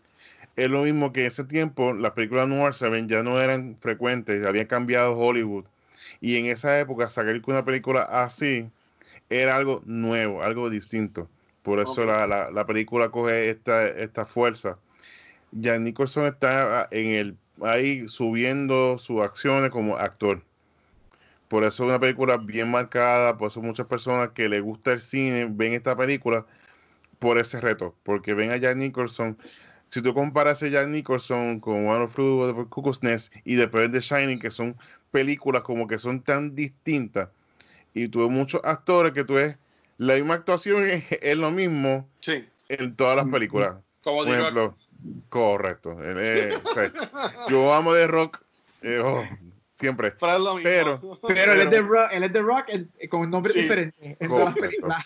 es 0.57 0.71
lo 0.71 0.83
mismo 0.85 1.13
que 1.13 1.23
en 1.23 1.27
ese 1.29 1.45
tiempo 1.45 1.93
las 1.95 2.13
películas 2.13 2.49
noir 2.49 2.75
se 2.75 2.89
ven, 2.89 3.09
ya 3.09 3.23
no 3.23 3.41
eran 3.41 3.77
frecuentes, 3.81 4.45
habían 4.45 4.67
cambiado 4.67 5.17
Hollywood. 5.19 5.65
Y 6.21 6.37
en 6.39 6.47
esa 6.47 6.79
época 6.81 7.09
sacar 7.11 7.41
una 7.47 7.65
película 7.65 8.03
así 8.03 8.71
era 9.31 9.57
algo 9.57 9.83
nuevo, 9.87 10.43
algo 10.43 10.71
distinto. 10.71 11.29
Por 11.63 11.81
eso 11.81 12.05
la, 12.07 12.27
la- 12.27 12.51
la 12.51 12.67
película 12.67 13.11
coge 13.11 13.51
esta, 13.51 13.87
esta 13.89 14.27
fuerza. 14.27 14.79
Jack 15.53 15.81
Nicholson 15.81 16.27
está 16.27 16.89
en 16.91 17.07
el, 17.09 17.37
ahí 17.63 18.09
subiendo 18.09 18.99
sus 18.99 19.21
acciones 19.21 19.71
como 19.71 19.97
actor. 19.97 20.43
Por 21.49 21.63
eso 21.65 21.85
es 21.85 21.89
una 21.89 22.01
película 22.01 22.37
bien 22.37 22.71
marcada, 22.71 23.37
por 23.37 23.51
eso 23.51 23.63
muchas 23.63 23.87
personas 23.87 24.31
que 24.31 24.49
les 24.49 24.63
gusta 24.63 24.93
el 24.93 25.01
cine 25.01 25.47
ven 25.51 25.75
esta 25.75 25.97
película 25.97 26.47
por 27.19 27.39
ese 27.39 27.61
reto, 27.61 27.95
porque 28.03 28.35
ven 28.35 28.51
a 28.51 28.57
Jack 28.57 28.77
Nicholson. 28.77 29.37
Si 29.91 30.03
tú 30.03 30.13
comparas 30.13 30.63
a 30.63 30.69
Jack 30.69 30.89
Nicholson 30.89 31.61
con 31.61 31.87
One 31.87 32.05
of 32.05 32.17
the 32.17 32.67
Cuckoo's 32.69 33.03
Nest 33.03 33.33
y 33.45 33.55
después 33.55 33.93
de 33.93 34.01
Shining, 34.01 34.41
que 34.41 34.51
son 34.51 34.77
películas 35.13 35.63
como 35.63 35.87
que 35.87 35.99
son 35.99 36.21
tan 36.23 36.55
distintas, 36.57 37.29
y 37.93 38.09
tú 38.09 38.21
ves 38.21 38.31
muchos 38.31 38.61
actores 38.65 39.13
que 39.13 39.25
tú 39.25 39.35
ves, 39.35 39.57
la 39.99 40.15
misma 40.15 40.35
actuación 40.35 40.85
es, 40.89 41.05
es 41.23 41.37
lo 41.37 41.53
mismo 41.53 42.09
Sí, 42.21 42.45
en 42.69 42.97
todas 42.97 43.17
las 43.17 43.27
Mm, 43.27 43.31
películas. 43.31 43.77
Como 44.05 44.25
digo. 44.25 44.37
ejemplo, 44.37 44.77
correcto. 45.29 46.01
él 46.03 46.19
es- 46.21 46.57
o 46.65 46.75
sea, 46.75 46.93
yo 47.49 47.75
amo 47.75 47.93
de 47.93 48.07
rock, 48.07 48.41
eh, 48.83 48.99
oh, 49.03 49.25
siempre. 49.79 50.13
Pero. 50.13 50.57
Pero- 50.63 51.19
Pero 51.27 51.53
él 51.55 51.61
es 51.63 51.71
de 51.71 51.81
Rock, 51.81 52.09
él 52.13 52.23
es 52.25 52.33
de 52.33 52.43
Rock 52.43 52.65
eh, 52.69 53.09
con 53.09 53.21
un 53.21 53.31
nombre 53.31 53.53
Sí. 53.53 53.63
diferente 53.63 54.17
en 54.21 54.29
todas 54.29 54.47
las 54.47 54.55
películas. 54.55 55.05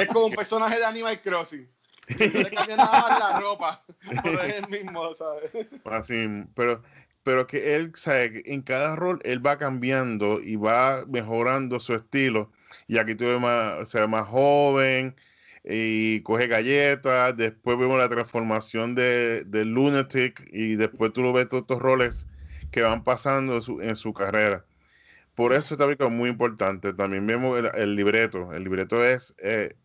es 0.00 0.08
como 0.08 0.26
un 0.26 0.32
personaje 0.34 0.78
de 0.78 0.84
Animal 0.84 1.20
Crossing. 1.20 1.68
Se 2.08 2.28
le 2.42 2.50
cambia 2.50 2.76
nada 2.76 3.02
más 3.02 3.18
la 3.20 3.40
ropa. 3.40 3.84
Pero 4.24 4.42
es 4.42 4.54
el 4.54 4.68
mismo, 4.68 5.12
¿sabes? 5.14 5.50
Así, 5.84 6.26
pero, 6.54 6.82
pero 7.22 7.46
que 7.46 7.76
él, 7.76 7.92
sabe, 7.96 8.32
que 8.42 8.52
en 8.52 8.62
cada 8.62 8.96
rol 8.96 9.20
él 9.24 9.44
va 9.46 9.58
cambiando 9.58 10.40
y 10.40 10.56
va 10.56 11.04
mejorando 11.06 11.78
su 11.80 11.94
estilo. 11.94 12.50
Y 12.86 12.96
aquí 12.98 13.14
tú 13.14 13.26
ves 13.26 13.38
más, 13.40 13.90
se 13.90 14.00
ve 14.00 14.06
más 14.06 14.26
joven 14.26 15.14
y 15.68 16.22
coge 16.22 16.46
galletas. 16.46 17.36
Después 17.36 17.78
vemos 17.78 17.98
la 17.98 18.08
transformación 18.08 18.94
de, 18.94 19.44
de 19.44 19.64
Lunatic 19.64 20.48
y 20.50 20.76
después 20.76 21.12
tú 21.12 21.22
lo 21.22 21.32
ves 21.32 21.48
todos 21.48 21.62
estos 21.62 21.80
roles 21.80 22.26
que 22.70 22.82
van 22.82 23.04
pasando 23.04 23.56
en 23.56 23.62
su, 23.62 23.80
en 23.82 23.96
su 23.96 24.14
carrera. 24.14 24.64
Por 25.34 25.52
eso 25.52 25.74
esta 25.74 25.84
película 25.84 26.08
muy 26.08 26.30
importante. 26.30 26.92
También 26.94 27.26
vemos 27.26 27.58
el, 27.58 27.70
el 27.74 27.94
libreto. 27.94 28.52
El 28.52 28.64
libreto 28.64 29.04
es 29.04 29.34
eh, 29.38 29.76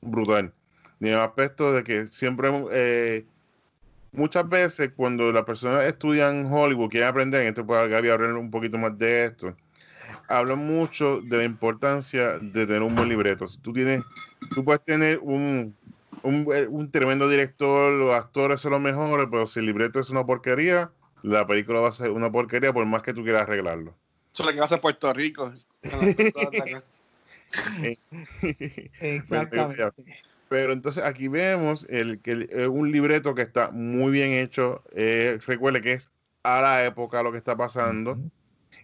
brutal. 0.00 0.52
Ni 1.00 1.10
el 1.10 1.20
aspecto 1.20 1.72
de 1.72 1.84
que 1.84 2.08
siempre 2.08 2.50
eh, 2.72 3.24
muchas 4.12 4.48
veces 4.48 4.90
cuando 4.96 5.32
las 5.32 5.44
personas 5.44 5.84
estudian 5.84 6.52
Hollywood, 6.52 6.90
quieren 6.90 7.08
aprender, 7.08 7.42
en 7.42 7.48
este 7.48 7.62
puede 7.62 7.88
Gaby 7.88 8.10
hablar 8.10 8.32
un 8.32 8.50
poquito 8.50 8.76
más 8.76 8.98
de 8.98 9.26
esto, 9.26 9.56
hablan 10.28 10.58
mucho 10.58 11.20
de 11.22 11.38
la 11.38 11.44
importancia 11.44 12.38
de 12.38 12.66
tener 12.66 12.82
un 12.82 12.94
buen 12.94 13.08
libreto. 13.08 13.46
Si 13.48 13.60
tú 13.60 13.72
tienes, 13.72 14.04
tú 14.54 14.64
puedes 14.64 14.84
tener 14.84 15.18
un, 15.20 15.76
un, 16.22 16.46
un 16.70 16.90
tremendo 16.90 17.28
director, 17.28 17.92
los 17.92 18.14
actores 18.14 18.60
son 18.60 18.72
los 18.72 18.80
mejores, 18.80 19.26
pero 19.30 19.46
si 19.46 19.60
el 19.60 19.66
libreto 19.66 20.00
es 20.00 20.10
una 20.10 20.24
porquería, 20.24 20.90
la 21.22 21.46
película 21.46 21.80
va 21.80 21.88
a 21.88 21.92
ser 21.92 22.10
una 22.10 22.30
porquería 22.30 22.72
por 22.72 22.84
más 22.86 23.02
que 23.02 23.14
tú 23.14 23.22
quieras 23.24 23.42
arreglarlo. 23.42 23.96
Eso 24.32 24.42
es 24.44 24.50
lo 24.50 24.54
que 24.54 24.60
hace 24.60 24.78
Puerto 24.78 25.12
Rico. 25.12 25.52
Exactamente. 29.00 29.92
Pero 30.48 30.72
entonces 30.72 31.02
aquí 31.02 31.28
vemos 31.28 31.86
el, 31.90 32.20
que 32.22 32.30
el- 32.32 32.48
eh, 32.50 32.66
un 32.68 32.90
libreto 32.90 33.34
que 33.34 33.42
está 33.42 33.70
muy 33.70 34.12
bien 34.12 34.32
hecho. 34.32 34.82
Eh, 34.92 35.38
recuerde 35.46 35.80
que 35.80 35.92
es 35.94 36.10
a 36.42 36.62
la 36.62 36.84
época 36.86 37.22
lo 37.22 37.32
que 37.32 37.38
está 37.38 37.56
pasando. 37.56 38.18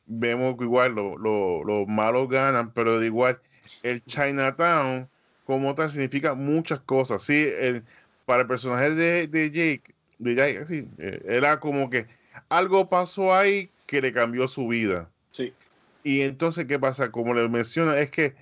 Vemos 0.07 0.57
que 0.59 0.65
igual 0.65 0.95
lo- 0.95 1.17
lo- 1.17 1.65
los 1.65 1.87
malos 1.89 2.29
ganan, 2.29 2.73
pero 2.73 2.99
de 3.01 3.07
igual 3.07 3.41
el 3.83 4.05
Chinatown 4.05 5.07
como 5.47 5.75
tal 5.75 5.91
significa 5.91 6.35
muchas 6.35 6.81
cosas. 6.81 7.23
Sí, 7.23 7.49
el- 7.59 7.83
para 8.27 8.43
el 8.43 8.49
personaje 8.49 8.91
de, 8.91 9.27
de 9.29 9.51
Jake, 9.51 9.95
de 10.19 10.35
Jake 10.35 10.67
sí, 10.67 10.89
eh, 10.99 11.23
era 11.27 11.61
como 11.61 11.91
que 11.91 12.07
algo 12.49 12.89
pasó 12.89 13.35
ahí 13.35 13.71
que 13.87 14.01
le 14.01 14.13
cambió 14.13 14.49
su 14.49 14.69
vida. 14.69 15.11
Sí. 15.33 15.53
Y 16.03 16.21
entonces, 16.23 16.67
¿qué 16.67 16.79
pasa? 16.79 17.11
Como 17.11 17.35
le 17.35 17.49
menciona, 17.49 17.99
es 17.99 18.11
que 18.11 18.35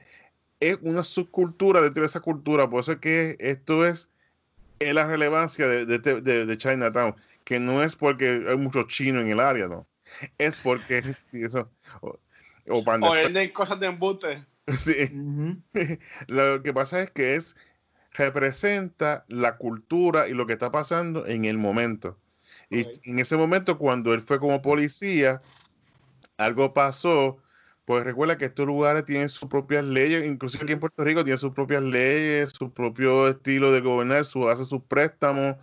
es 0.60 0.78
una 0.82 1.02
subcultura 1.02 1.80
dentro 1.80 2.02
de 2.02 2.08
esa 2.08 2.20
cultura. 2.20 2.68
Por 2.68 2.80
eso 2.80 2.92
es 2.92 2.98
que 2.98 3.36
esto 3.40 3.86
es, 3.86 4.08
es 4.78 4.94
la 4.94 5.06
relevancia 5.06 5.66
de, 5.66 5.86
de, 5.86 5.96
este- 5.96 6.20
de- 6.20 6.46
de 6.46 6.58
Chinatown. 6.58 7.14
Que 7.44 7.58
no 7.58 7.82
es 7.82 7.96
porque 7.96 8.44
hay 8.48 8.56
muchos 8.56 8.86
chinos 8.86 9.22
en 9.22 9.30
el 9.30 9.40
área, 9.40 9.66
no. 9.66 9.86
Es 10.38 10.56
porque 10.62 11.02
sí, 11.30 11.42
eso. 11.44 11.70
O, 12.00 12.18
o 12.68 12.84
panda- 12.84 13.10
O 13.10 13.12
venden 13.12 13.50
cosas 13.50 13.78
de 13.80 13.86
embuste. 13.86 14.44
sí. 14.78 15.10
Lo 16.26 16.62
que 16.62 16.72
pasa 16.72 17.02
es 17.02 17.10
que 17.10 17.36
es 17.36 17.56
representa 18.14 19.24
la 19.28 19.56
cultura 19.56 20.28
y 20.28 20.34
lo 20.34 20.46
que 20.46 20.52
está 20.52 20.70
pasando 20.70 21.26
en 21.26 21.46
el 21.46 21.56
momento. 21.56 22.18
Y 22.68 22.86
en 23.04 23.18
ese 23.18 23.36
momento, 23.36 23.78
cuando 23.78 24.12
él 24.14 24.20
fue 24.20 24.38
como 24.38 24.60
policía, 24.62 25.40
algo 26.36 26.74
pasó. 26.74 27.38
Pues 27.84 28.04
recuerda 28.04 28.38
que 28.38 28.44
estos 28.44 28.66
lugares 28.66 29.04
tienen 29.04 29.28
sus 29.28 29.48
propias 29.48 29.84
leyes, 29.84 30.24
inclusive 30.24 30.62
aquí 30.62 30.72
en 30.72 30.80
Puerto 30.80 31.02
Rico 31.02 31.24
tienen 31.24 31.38
sus 31.38 31.52
propias 31.52 31.82
leyes, 31.82 32.50
su 32.50 32.72
propio 32.72 33.28
estilo 33.28 33.72
de 33.72 33.80
gobernar, 33.80 34.24
su, 34.24 34.48
hace 34.48 34.64
sus 34.64 34.82
préstamos. 34.84 35.56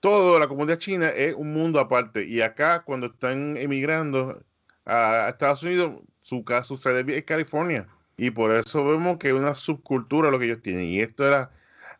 Todo, 0.00 0.38
la 0.38 0.48
comunidad 0.48 0.78
china 0.78 1.08
es 1.08 1.34
un 1.34 1.52
mundo 1.52 1.80
aparte. 1.80 2.24
Y 2.24 2.40
acá, 2.40 2.82
cuando 2.84 3.06
están 3.06 3.56
emigrando 3.56 4.42
a 4.84 5.28
Estados 5.30 5.62
Unidos, 5.62 6.02
su 6.22 6.44
caso 6.44 6.76
sede 6.76 7.16
es 7.16 7.24
California. 7.24 7.88
Y 8.16 8.30
por 8.30 8.52
eso 8.52 8.84
vemos 8.84 9.18
que 9.18 9.28
es 9.28 9.34
una 9.34 9.54
subcultura 9.54 10.30
lo 10.30 10.38
que 10.38 10.46
ellos 10.46 10.62
tienen. 10.62 10.86
Y 10.86 11.00
esto 11.00 11.26
era 11.26 11.50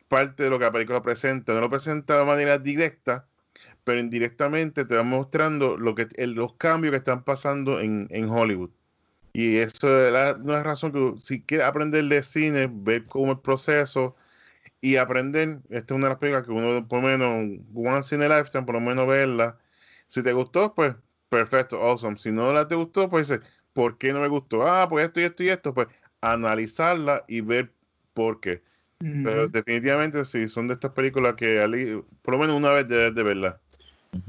parte 0.07 0.43
de 0.43 0.49
lo 0.49 0.59
que 0.59 0.65
la 0.65 0.71
película 0.71 1.01
presenta. 1.01 1.53
No 1.53 1.61
lo 1.61 1.69
presenta 1.69 2.19
de 2.19 2.25
manera 2.25 2.57
directa, 2.57 3.27
pero 3.83 3.99
indirectamente 3.99 4.85
te 4.85 4.95
va 4.95 5.03
mostrando 5.03 5.77
lo 5.77 5.95
que, 5.95 6.07
los 6.27 6.53
cambios 6.55 6.91
que 6.91 6.97
están 6.97 7.23
pasando 7.23 7.79
en, 7.79 8.07
en 8.11 8.29
Hollywood. 8.29 8.71
Y 9.33 9.57
eso 9.57 10.07
es 10.07 10.11
la, 10.11 10.33
una 10.33 10.63
razón 10.63 10.91
que 10.91 11.19
si 11.19 11.41
quieres 11.41 11.67
aprender 11.67 12.03
de 12.05 12.23
cine, 12.23 12.69
ver 12.71 13.05
cómo 13.05 13.33
el 13.33 13.39
proceso 13.39 14.15
y 14.87 14.95
aprender, 14.95 15.59
esta 15.69 15.93
es 15.93 15.97
una 15.97 16.05
de 16.07 16.11
las 16.11 16.19
películas 16.19 16.45
que 16.45 16.51
uno 16.51 16.87
por 16.87 17.01
lo 17.01 17.07
menos, 17.09 17.59
once 17.73 18.15
in 18.15 18.21
a 18.21 18.37
lifetime, 18.37 18.63
por 18.63 18.75
lo 18.75 18.81
menos 18.81 19.05
verla. 19.05 19.57
Si 20.07 20.23
te 20.23 20.31
gustó, 20.31 20.73
pues 20.73 20.95
perfecto, 21.27 21.81
awesome. 21.81 22.17
Si 22.17 22.31
no 22.31 22.53
la 22.53 22.69
te 22.69 22.75
gustó, 22.75 23.09
pues 23.09 23.27
dice, 23.27 23.41
¿por 23.73 23.97
qué 23.97 24.13
no 24.13 24.21
me 24.21 24.29
gustó? 24.29 24.65
Ah, 24.65 24.87
pues 24.89 25.05
esto 25.05 25.19
y 25.19 25.23
esto 25.23 25.43
y 25.43 25.49
esto, 25.49 25.73
pues 25.73 25.87
analizarla 26.21 27.25
y 27.27 27.41
ver 27.41 27.73
por 28.13 28.39
qué. 28.39 28.63
Pero 28.99 29.49
definitivamente 29.49 30.23
sí, 30.23 30.47
son 30.47 30.69
de 30.69 30.75
estas 30.75 30.91
películas 30.91 31.35
que 31.35 31.59
ali- 31.59 32.01
por 32.21 32.35
lo 32.35 32.39
menos 32.39 32.55
una 32.55 32.71
vez 32.71 32.87
debes 32.87 33.13
de 33.13 33.23
verla. 33.23 33.59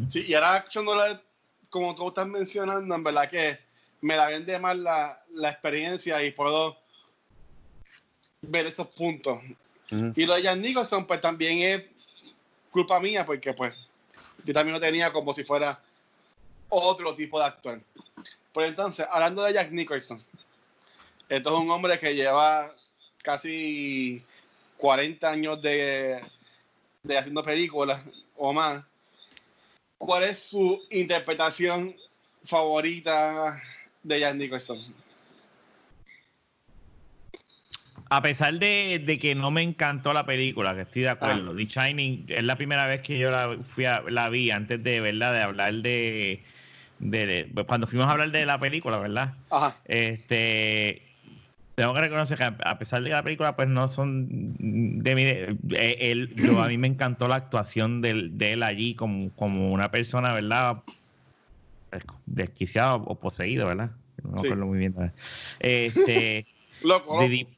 Sí, 0.09 0.25
y 0.27 0.35
ahora 0.35 0.57
escuchándola, 0.57 1.23
como 1.71 1.95
tú 1.95 2.09
estás 2.09 2.27
mencionando, 2.27 2.95
en 2.95 3.05
verdad 3.05 3.31
que 3.31 3.59
me 4.01 4.17
la 4.17 4.27
vende 4.27 4.59
más 4.59 4.77
la, 4.77 5.23
la 5.35 5.51
experiencia 5.51 6.21
y 6.25 6.33
puedo 6.33 6.77
ver 8.43 8.67
esos 8.67 8.89
puntos. 8.89 9.39
Y 9.91 10.27
lo 10.27 10.35
de 10.35 10.43
Jan 10.43 10.61
Nicholson, 10.61 11.07
pues 11.07 11.21
también 11.21 11.61
es 11.61 11.87
culpa 12.71 13.01
mía, 13.01 13.25
porque 13.25 13.55
pues 13.55 13.75
yo 14.45 14.53
también 14.53 14.75
lo 14.75 14.81
tenía 14.81 15.13
como 15.13 15.33
si 15.33 15.43
fuera 15.43 15.81
otro 16.69 17.15
tipo 17.15 17.39
de 17.39 17.47
actor. 17.47 17.81
Pues 18.53 18.69
entonces, 18.69 19.07
hablando 19.11 19.43
de 19.43 19.55
Jack 19.55 19.71
Nicholson, 19.71 20.23
esto 21.29 21.51
es 21.51 21.59
un 21.59 21.71
hombre 21.71 21.99
que 21.99 22.15
lleva 22.15 22.75
casi 23.23 24.23
40 24.79 25.29
años 25.29 25.63
de, 25.63 26.23
de 27.03 27.19
haciendo 27.19 27.43
películas 27.43 28.01
o 28.37 28.53
más. 28.53 28.85
¿Cuál 29.97 30.25
es 30.25 30.39
su 30.39 30.81
interpretación 30.91 31.97
favorita 32.45 33.61
de 34.03 34.21
Jack 34.21 34.35
Nicholson? 34.37 34.79
A 38.11 38.23
pesar 38.23 38.55
de, 38.59 39.03
de 39.05 39.19
que 39.19 39.35
no 39.35 39.51
me 39.51 39.63
encantó 39.63 40.13
la 40.15 40.25
película, 40.25 40.75
que 40.75 40.83
estoy 40.83 41.03
de 41.03 41.11
acuerdo, 41.11 41.55
The 41.55 41.67
Shining 41.67 42.25
es 42.29 42.43
la 42.45 42.57
primera 42.57 42.87
vez 42.87 43.03
que 43.03 43.19
yo 43.19 43.31
la, 43.31 43.57
fui 43.69 43.85
a- 43.85 44.03
la 44.09 44.31
vi 44.31 44.51
antes 44.51 44.83
de, 44.83 45.01
¿verdad? 45.01 45.35
De 45.35 45.43
hablar 45.43 45.75
de, 45.75 46.43
de- 47.01 47.27
de- 47.53 47.65
Cuando 47.65 47.87
fuimos 47.87 48.09
a 48.09 48.13
hablar 48.13 48.31
de 48.31 48.47
la 48.47 48.59
película, 48.59 48.99
¿verdad? 48.99 49.35
Ajá. 49.51 49.77
Este... 49.85 51.03
Tengo 51.75 51.95
que 51.95 52.01
reconocer 52.01 52.37
que 52.39 52.45
a 52.45 52.79
pesar 52.79 53.03
de 53.03 53.09
que 53.11 53.15
la 53.15 53.23
película 53.23 53.55
pues 53.55 53.69
no 53.69 53.87
son 53.87 54.27
de 54.29 55.15
mi... 55.15 55.23
eh, 55.23 55.97
él, 56.01 56.35
yo, 56.37 56.61
a 56.61 56.67
mí 56.67 56.77
me 56.77 56.89
encantó 56.89 57.29
la 57.29 57.37
actuación 57.37 58.01
de, 58.01 58.31
él 58.41 58.63
allí 58.65 58.95
como, 58.97 59.31
como 59.37 59.73
una 59.73 59.91
persona, 59.91 60.33
¿verdad? 60.33 60.79
Desquiciado 62.27 62.97
o 62.97 63.19
poseído, 63.19 63.67
¿verdad? 63.67 63.91
No 64.25 64.31
me 64.33 64.39
Sí. 64.41 64.47
acuerdo 64.47 64.67
muy 64.67 64.79
bien. 64.79 64.95
Este... 65.61 66.47
Loco, 66.83 67.15
loco. 67.15 67.58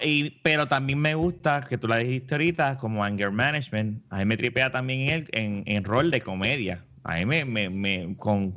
Y- 0.00 0.30
pero 0.42 0.68
también 0.68 0.98
me 0.98 1.14
gusta, 1.14 1.64
que 1.68 1.78
tú 1.78 1.88
la 1.88 1.98
dijiste 1.98 2.34
ahorita, 2.34 2.76
como 2.76 3.04
Anger 3.04 3.30
Management. 3.30 4.02
A 4.10 4.18
mí 4.18 4.24
me 4.24 4.36
tripea 4.36 4.70
también 4.70 5.08
él 5.08 5.28
en, 5.32 5.62
en 5.66 5.84
rol 5.84 6.10
de 6.10 6.20
comedia. 6.20 6.84
A 7.04 7.16
mí 7.16 7.24
me, 7.26 7.44
me, 7.44 7.70
me- 7.70 8.14
con, 8.16 8.52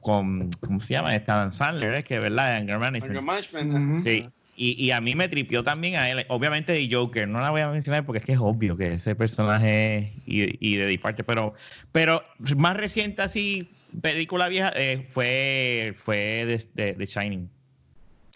con, 0.00 0.50
¿cómo 0.60 0.80
se 0.80 0.94
llama? 0.94 1.14
Esta 1.16 1.36
Dan 1.36 1.52
Sandler, 1.52 1.94
es 1.94 2.04
que, 2.04 2.18
¿verdad? 2.18 2.54
Anger 2.56 2.78
Management. 2.78 3.10
Anger 3.18 3.22
Management. 3.24 3.98
Sí. 4.04 4.28
Y, 4.60 4.72
y 4.84 4.90
a 4.90 5.00
mí 5.00 5.14
me 5.14 5.28
tripió 5.28 5.62
también 5.62 5.96
a 5.96 6.10
él. 6.10 6.24
Obviamente 6.28 6.72
de 6.72 6.88
Joker, 6.92 7.28
no 7.28 7.40
la 7.40 7.50
voy 7.50 7.60
a 7.60 7.68
mencionar 7.68 8.04
porque 8.04 8.18
es 8.18 8.24
que 8.24 8.32
es 8.32 8.38
obvio 8.40 8.76
que 8.76 8.94
ese 8.94 9.14
personaje 9.14 10.14
y, 10.26 10.66
y 10.66 10.76
de 10.76 10.86
Departed, 10.86 11.24
pero, 11.24 11.54
pero 11.92 12.24
más 12.56 12.76
reciente 12.76 13.22
así, 13.22 13.68
película 14.00 14.48
vieja, 14.48 14.72
eh, 14.74 15.06
fue, 15.10 15.92
fue 15.94 16.44
de, 16.46 16.64
de- 16.74 16.94
de 16.94 17.06
Shining. 17.06 17.48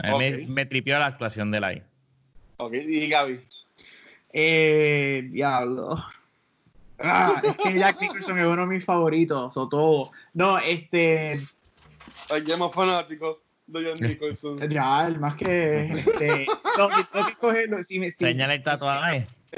A 0.01 0.11
mí 0.19 0.31
me, 0.31 0.47
me 0.47 0.67
tripió 0.67 0.99
la 0.99 1.07
actuación 1.07 1.51
de 1.51 1.59
él 1.59 1.65
ahí. 1.65 1.83
Ok, 2.65 2.75
y 2.75 3.09
Gaby. 3.09 3.41
Eh, 4.33 5.29
diablo. 5.31 6.03
Ah, 6.99 7.41
es 7.43 7.57
que 7.57 7.79
Jack 7.79 8.01
Nicholson 8.01 8.39
es 8.39 8.47
uno 8.47 8.63
de 8.63 8.67
mis 8.75 8.85
favoritos, 8.85 9.57
o 9.57 9.69
todo. 9.69 10.13
No, 10.35 10.59
este, 10.59 11.41
Ay, 12.31 12.45
ya 12.47 12.57
más 12.57 12.73
fanático 12.73 13.43
de 13.67 13.83
Jack 13.85 14.01
Nicholson. 14.01 14.61
ya, 14.71 15.07
el 15.09 15.19
más 15.19 15.35
que, 15.35 15.85
este, 15.87 16.47
no, 16.79 16.89
tengo 17.13 17.27
que 17.27 17.35
cogerlo, 17.37 17.83
si 17.83 17.99
me, 17.99 18.11
si- 18.11 18.25
Señala 18.25 18.55
el 18.55 18.63
tatuaje. 18.63 19.27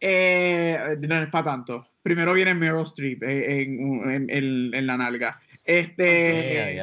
eh, 0.00 0.96
no 1.00 1.14
es 1.16 1.28
para 1.28 1.44
tanto. 1.44 1.86
Primero 2.02 2.32
viene 2.34 2.54
Meryl 2.54 2.82
Streep 2.82 3.22
eh, 3.22 3.62
en, 3.62 4.10
en- 4.10 4.30
en- 4.30 4.74
en 4.74 4.86
la 4.86 4.96
nalga. 4.96 5.40
Este, 5.64 6.78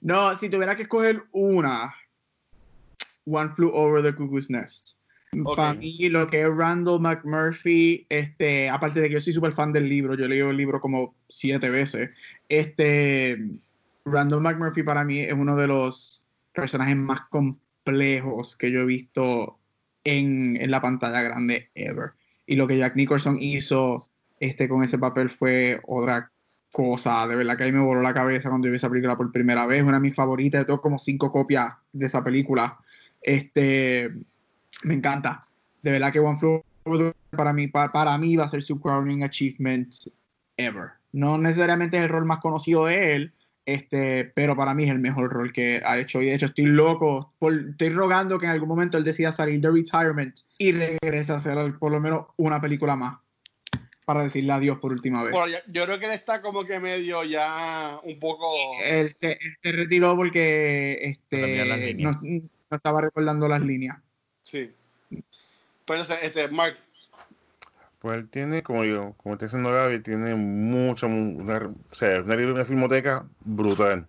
no, 0.00 0.34
si 0.36 0.48
tuviera 0.48 0.74
que 0.76 0.82
escoger 0.82 1.24
una, 1.32 1.94
One 3.26 3.50
Flew 3.54 3.70
Over 3.74 4.02
the 4.02 4.14
Cuckoo's 4.14 4.50
Nest. 4.50 4.96
Ok. 5.44 5.56
Para 5.56 5.74
mí, 5.74 6.08
lo 6.08 6.26
que 6.26 6.40
es 6.42 6.48
Randall 6.48 7.00
McMurphy, 7.00 8.06
este, 8.08 8.70
aparte 8.70 9.00
de 9.00 9.08
que 9.08 9.14
yo 9.14 9.20
soy 9.20 9.32
súper 9.32 9.52
fan 9.52 9.72
del 9.72 9.88
libro, 9.88 10.14
yo 10.14 10.26
leído 10.26 10.50
el 10.50 10.56
libro 10.56 10.80
como 10.80 11.14
siete 11.28 11.68
veces. 11.68 12.14
Este, 12.48 13.36
Randall 14.04 14.40
McMurphy 14.40 14.82
para 14.82 15.04
mí 15.04 15.18
es 15.20 15.34
uno 15.34 15.56
de 15.56 15.66
los 15.66 16.24
personajes 16.54 16.96
más 16.96 17.20
complejos 17.28 18.56
que 18.56 18.70
yo 18.70 18.80
he 18.80 18.86
visto 18.86 19.58
en, 20.04 20.56
en 20.56 20.70
la 20.70 20.80
pantalla 20.80 21.22
grande 21.22 21.70
ever. 21.74 22.12
Y 22.46 22.56
lo 22.56 22.66
que 22.66 22.78
Jack 22.78 22.96
Nicholson 22.96 23.36
hizo 23.40 24.08
este, 24.40 24.68
con 24.68 24.82
ese 24.82 24.98
papel 24.98 25.28
fue 25.28 25.80
otra 25.86 26.30
cosa. 26.70 27.26
De 27.26 27.36
verdad 27.36 27.56
que 27.56 27.64
a 27.64 27.66
mí 27.66 27.72
me 27.72 27.84
voló 27.84 28.00
la 28.00 28.14
cabeza 28.14 28.48
cuando 28.48 28.68
yo 28.68 28.72
vi 28.72 28.76
esa 28.76 28.88
película 28.88 29.16
por 29.16 29.32
primera 29.32 29.66
vez. 29.66 29.82
Una 29.82 29.94
de 29.94 30.00
mis 30.00 30.14
favoritas. 30.14 30.64
Tengo 30.64 30.80
como 30.80 30.98
cinco 30.98 31.32
copias 31.32 31.74
de 31.92 32.06
esa 32.06 32.22
película. 32.22 32.78
Este, 33.26 34.08
me 34.84 34.94
encanta. 34.94 35.42
De 35.82 35.90
verdad 35.90 36.12
que 36.12 36.20
One 36.20 36.38
Flew 36.38 36.62
Over 36.84 37.12
the 37.30 37.36
para 37.36 37.52
mí, 37.52 37.66
pa- 37.68 37.90
para, 37.92 38.16
mí 38.16 38.36
va 38.36 38.44
a 38.44 38.48
ser 38.48 38.62
su 38.62 38.80
crowning 38.80 39.24
achievement 39.24 39.92
ever. 40.56 40.90
No 41.12 41.36
necesariamente 41.36 41.96
es 41.96 42.04
el 42.04 42.08
rol 42.08 42.24
más 42.24 42.38
conocido 42.38 42.86
de 42.86 43.14
él, 43.16 43.32
este, 43.66 44.26
pero 44.36 44.54
para 44.54 44.72
mí 44.74 44.84
es 44.84 44.90
el 44.90 45.00
mejor 45.00 45.30
rol 45.32 45.52
que 45.52 45.82
ha 45.84 45.98
hecho. 45.98 46.22
Y 46.22 46.26
de 46.26 46.34
hecho 46.34 46.46
estoy 46.46 46.66
loco, 46.66 47.34
por- 47.40 47.70
estoy 47.70 47.88
rogando 47.90 48.38
que 48.38 48.46
en 48.46 48.52
algún 48.52 48.68
momento 48.68 48.96
él 48.96 49.02
decida 49.04 49.32
salir 49.32 49.60
de 49.60 49.70
retirement 49.70 50.38
y 50.58 50.70
regrese 50.72 51.32
a 51.32 51.36
hacer 51.36 51.56
por 51.78 51.90
lo 51.90 52.00
menos 52.00 52.26
una 52.36 52.60
película 52.60 52.94
más 52.94 53.18
para 54.04 54.22
decirle 54.22 54.52
adiós 54.52 54.78
por 54.78 54.92
última 54.92 55.24
vez. 55.24 55.32
Bueno, 55.32 55.58
yo 55.66 55.84
creo 55.84 55.98
que 55.98 56.06
él 56.06 56.12
está 56.12 56.40
como 56.40 56.64
que 56.64 56.78
medio 56.78 57.24
ya 57.24 57.98
un 58.04 58.20
poco. 58.20 58.46
Él 58.84 59.10
se, 59.20 59.32
él 59.32 59.56
se 59.60 59.72
retiró 59.72 60.14
porque 60.14 60.96
este, 61.02 61.94
no, 61.98 62.20
no 62.70 62.76
estaba 62.76 63.00
recordando 63.00 63.48
las 63.48 63.60
líneas. 63.60 63.98
Sí. 64.42 64.72
Pues 65.84 65.98
no 65.98 66.04
sé, 66.04 66.14
este, 66.26 66.48
Mark, 66.48 66.76
Pues 68.00 68.18
él 68.18 68.28
tiene, 68.28 68.62
como 68.62 68.84
yo, 68.84 69.14
como 69.16 69.34
está 69.34 69.46
diciendo 69.46 69.70
Gaby, 69.70 70.00
tiene 70.00 70.34
mucho, 70.34 71.08
mu- 71.08 71.40
una, 71.40 71.58
o 71.58 71.94
sea, 71.94 72.20
una, 72.22 72.36
una 72.36 72.64
filmoteca 72.64 73.24
brutal. 73.40 74.06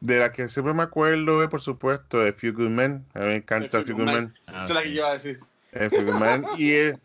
De 0.00 0.18
la 0.18 0.30
que 0.30 0.48
siempre 0.48 0.74
me 0.74 0.82
acuerdo 0.82 1.42
es, 1.42 1.48
por 1.48 1.62
supuesto, 1.62 2.20
de 2.20 2.32
Few 2.32 2.52
Good 2.52 2.68
Men. 2.68 3.06
A 3.14 3.20
mí 3.20 3.24
me 3.26 3.36
encanta 3.36 3.82
Few 3.82 3.96
Good 3.96 4.04
Men. 4.04 4.34
Esa 4.46 4.58
es 4.58 4.70
la 4.70 4.82
que 4.82 4.88
yo 4.90 4.96
iba 4.96 5.08
a 5.08 5.12
decir. 5.14 5.40
Eh, 5.72 5.88
Few 5.90 6.04
Good 6.04 6.20
Men. 6.20 6.44
Y 6.58 6.72
él, 6.72 7.00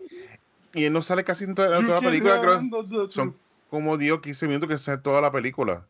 y 0.73 0.84
él 0.86 0.93
no 0.93 1.01
sale 1.01 1.23
casi 1.23 1.45
en 1.45 1.55
toda, 1.55 1.77
en 1.77 1.86
toda 1.86 2.01
la 2.01 2.05
película, 2.07 2.41
creo. 2.41 3.09
Son 3.09 3.36
como 3.69 3.97
10 3.97 4.13
o 4.13 4.21
15 4.21 4.47
minutos 4.47 4.67
que 4.69 4.77
sale 4.77 4.97
toda 5.01 5.21
la 5.21 5.32
película. 5.32 5.86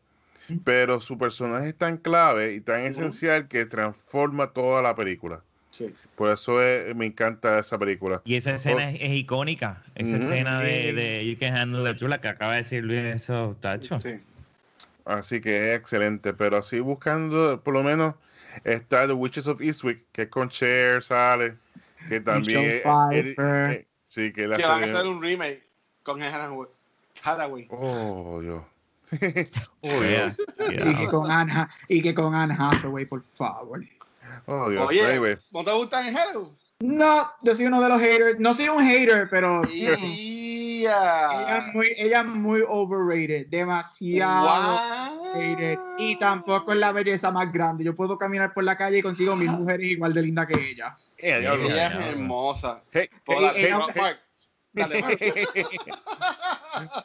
Pero 0.64 1.00
su 1.00 1.16
personaje 1.18 1.68
es 1.70 1.74
tan 1.76 1.96
clave 1.98 2.54
y 2.54 2.60
tan 2.60 2.80
esencial 2.82 3.48
que 3.48 3.64
transforma 3.64 4.48
toda 4.52 4.82
la 4.82 4.94
película. 4.94 5.40
Sí. 5.70 5.94
Por 6.16 6.28
eso 6.30 6.62
es- 6.62 6.94
me 6.94 7.06
encanta 7.06 7.58
esa 7.58 7.78
película. 7.78 8.20
Y 8.24 8.34
esa 8.34 8.54
escena 8.56 8.90
es, 8.90 8.98
es 9.00 9.10
icónica. 9.12 9.82
Esa 9.94 10.16
escena 10.18 10.60
de, 10.60 10.92
de 10.92 11.26
You 11.26 11.38
Can 11.38 11.56
Handle 11.56 11.84
the 11.90 11.98
Truth, 11.98 12.10
la 12.10 12.20
que 12.20 12.28
acaba 12.28 12.52
de 12.52 12.58
decir 12.58 12.84
Luis, 12.84 13.00
eso, 13.02 13.56
tacho. 13.60 13.98
Sí. 14.00 14.20
Así 15.04 15.40
que 15.40 15.72
es 15.72 15.80
excelente. 15.80 16.34
Pero 16.34 16.58
así 16.58 16.80
buscando, 16.80 17.60
por 17.62 17.72
lo 17.74 17.82
menos, 17.82 18.14
está 18.64 19.06
The 19.06 19.14
Witches 19.14 19.46
of 19.48 19.60
Eastwick, 19.62 20.04
que 20.12 20.22
es 20.22 20.28
con 20.28 20.48
Cher, 20.50 21.02
sale. 21.02 21.54
Que 22.08 22.20
también. 22.20 22.82
Es- 23.10 23.36
es- 23.38 23.86
sí, 24.08 24.32
que 24.32 24.46
la 24.48 24.56
Que 24.56 24.66
van 24.66 24.82
a 24.82 24.86
hacer 24.86 25.06
un 25.06 25.22
remake 25.22 25.62
con 26.02 26.20
Hathaway. 26.22 26.68
Hathaway. 27.22 27.66
Oh, 27.70 28.40
Dios. 28.42 28.62
Oh, 29.84 30.02
yeah. 30.02 30.34
Y 30.70 30.94
que 30.94 31.06
con 31.08 31.30
Anne, 31.30 31.66
y 31.88 32.02
que 32.02 32.14
con 32.14 32.34
Anne 32.34 32.54
Hathaway, 32.58 33.04
por 33.04 33.22
favor. 33.22 33.84
Oh, 34.46 34.70
Dios. 34.70 34.86
Oye, 34.88 35.04
Anyway, 35.04 35.36
¿no 35.52 35.64
te 35.64 35.72
gustan 35.72 36.16
Hathaway? 36.16 36.48
No, 36.80 37.30
yo 37.42 37.54
soy 37.54 37.66
uno 37.66 37.80
de 37.80 37.88
los 37.88 38.00
haters. 38.00 38.40
No 38.40 38.54
soy 38.54 38.68
un 38.68 38.82
hater, 38.84 39.28
pero 39.30 39.62
ella 39.70 41.58
es 41.58 41.74
muy, 41.74 41.92
ella 41.96 42.20
es 42.20 42.26
muy 42.26 42.64
overrated. 42.66 43.46
Demasiado. 43.48 44.80
Y 45.98 46.16
tampoco 46.18 46.72
es 46.72 46.78
la 46.78 46.92
belleza 46.92 47.30
más 47.30 47.52
grande. 47.52 47.84
Yo 47.84 47.94
puedo 47.94 48.18
caminar 48.18 48.52
por 48.52 48.64
la 48.64 48.76
calle 48.76 48.98
y 48.98 49.02
consigo 49.02 49.36
mil 49.36 49.50
mujeres 49.50 49.90
igual 49.90 50.12
de 50.12 50.22
lindas 50.22 50.46
que 50.46 50.70
ella. 50.70 50.96
Ella 51.16 51.54
es 51.54 51.94
hermosa. 52.06 52.82
Hey, 52.90 53.08
Pues 53.24 53.38
Ey, 53.54 53.72
dale. 54.72 55.02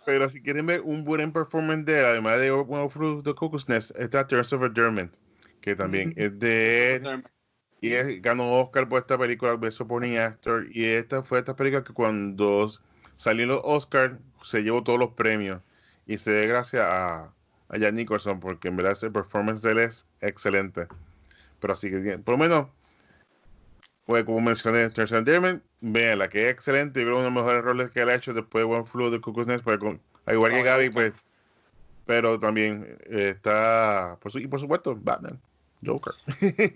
Pero 0.06 0.30
si 0.30 0.42
quieren 0.42 0.66
ver 0.66 0.82
un 0.82 1.04
buen 1.04 1.32
performance 1.32 1.86
de 1.86 2.00
él, 2.00 2.06
además 2.06 2.40
de 2.40 2.52
One 2.52 2.84
of 2.84 3.24
the 3.24 3.34
Cuckoo's 3.34 3.68
Nest, 3.68 3.92
está 3.98 4.28
Terence 4.28 4.56
of 4.56 4.74
Dermot, 4.74 5.10
que 5.62 5.76
también 5.76 6.14
es 6.16 6.38
de 6.40 6.96
él. 6.96 7.24
Y 7.82 7.94
es- 7.94 8.22
ganó 8.22 8.60
Oscar 8.60 8.88
por 8.90 9.02
esta 9.02 9.18
película, 9.18 9.56
Best 9.56 9.78
Supporting 9.78 10.18
Actor. 10.18 10.68
Y 10.72 10.86
esta 10.86 11.24
fue 11.24 11.40
esta 11.40 11.56
película 11.56 11.84
que 11.84 11.94
cuando 11.94 12.72
salió 13.18 13.46
los 13.46 13.62
Oscar 13.64 14.18
se 14.44 14.64
llevó 14.64 14.84
todos 14.84 15.00
los 15.00 15.12
premios. 15.12 15.62
Y 16.06 16.18
se 16.18 16.32
debe 16.32 16.48
gracias 16.48 16.84
a, 16.84 17.34
a 17.70 17.78
Jack 17.78 17.94
Nicholson, 17.94 18.40
porque 18.40 18.70
en 18.70 18.78
verdad 18.78 18.94
ese 18.94 19.12
performance 19.12 19.62
de 19.62 19.72
él 19.72 19.80
es 19.80 20.06
excelente. 20.22 20.88
Pero 21.60 21.74
así 21.74 21.92
que 21.92 22.18
por 22.20 22.36
lo 22.36 22.38
menos, 22.38 22.68
pues 24.06 24.24
como 24.24 24.40
mencioné, 24.40 24.90
Terence 24.90 25.22
Dermot, 25.22 25.42
vean 25.42 25.64
la 25.82 26.30
que 26.30 26.48
es 26.48 26.54
excelente. 26.54 27.02
Y 27.02 27.04
creo 27.04 27.16
que 27.16 27.20
uno 27.22 27.30
de 27.30 27.32
los 27.32 27.44
mejores 27.44 27.64
roles 27.64 27.92
que 27.92 28.02
él 28.02 28.10
ha 28.10 28.16
hecho 28.16 28.34
después 28.34 28.66
de 28.66 28.74
One 28.74 28.86
Flew 28.86 29.10
de 29.10 29.22
Cuckoo's 29.22 29.48
Nest, 29.48 29.64
porque 29.64 29.80
con- 29.80 30.02
al 30.26 30.34
igual 30.34 30.52
que 30.52 30.64
Gaby, 30.64 30.90
pues. 30.90 31.14
Pero 32.06 32.40
también 32.40 32.98
eh, 33.10 33.34
está, 33.36 34.18
por 34.22 34.32
su- 34.32 34.40
y 34.40 34.48
por 34.48 34.60
supuesto, 34.62 34.96
Batman, 34.96 35.40
Joker. 35.86 36.14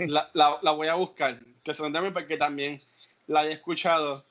La, 0.07 0.29
la, 0.33 0.57
la 0.61 0.71
voy 0.71 0.87
a 0.87 0.95
buscar. 0.95 1.39
Porque 2.13 2.37
también 2.37 2.81
la 3.27 3.41
había 3.41 3.53
escuchado. 3.53 4.23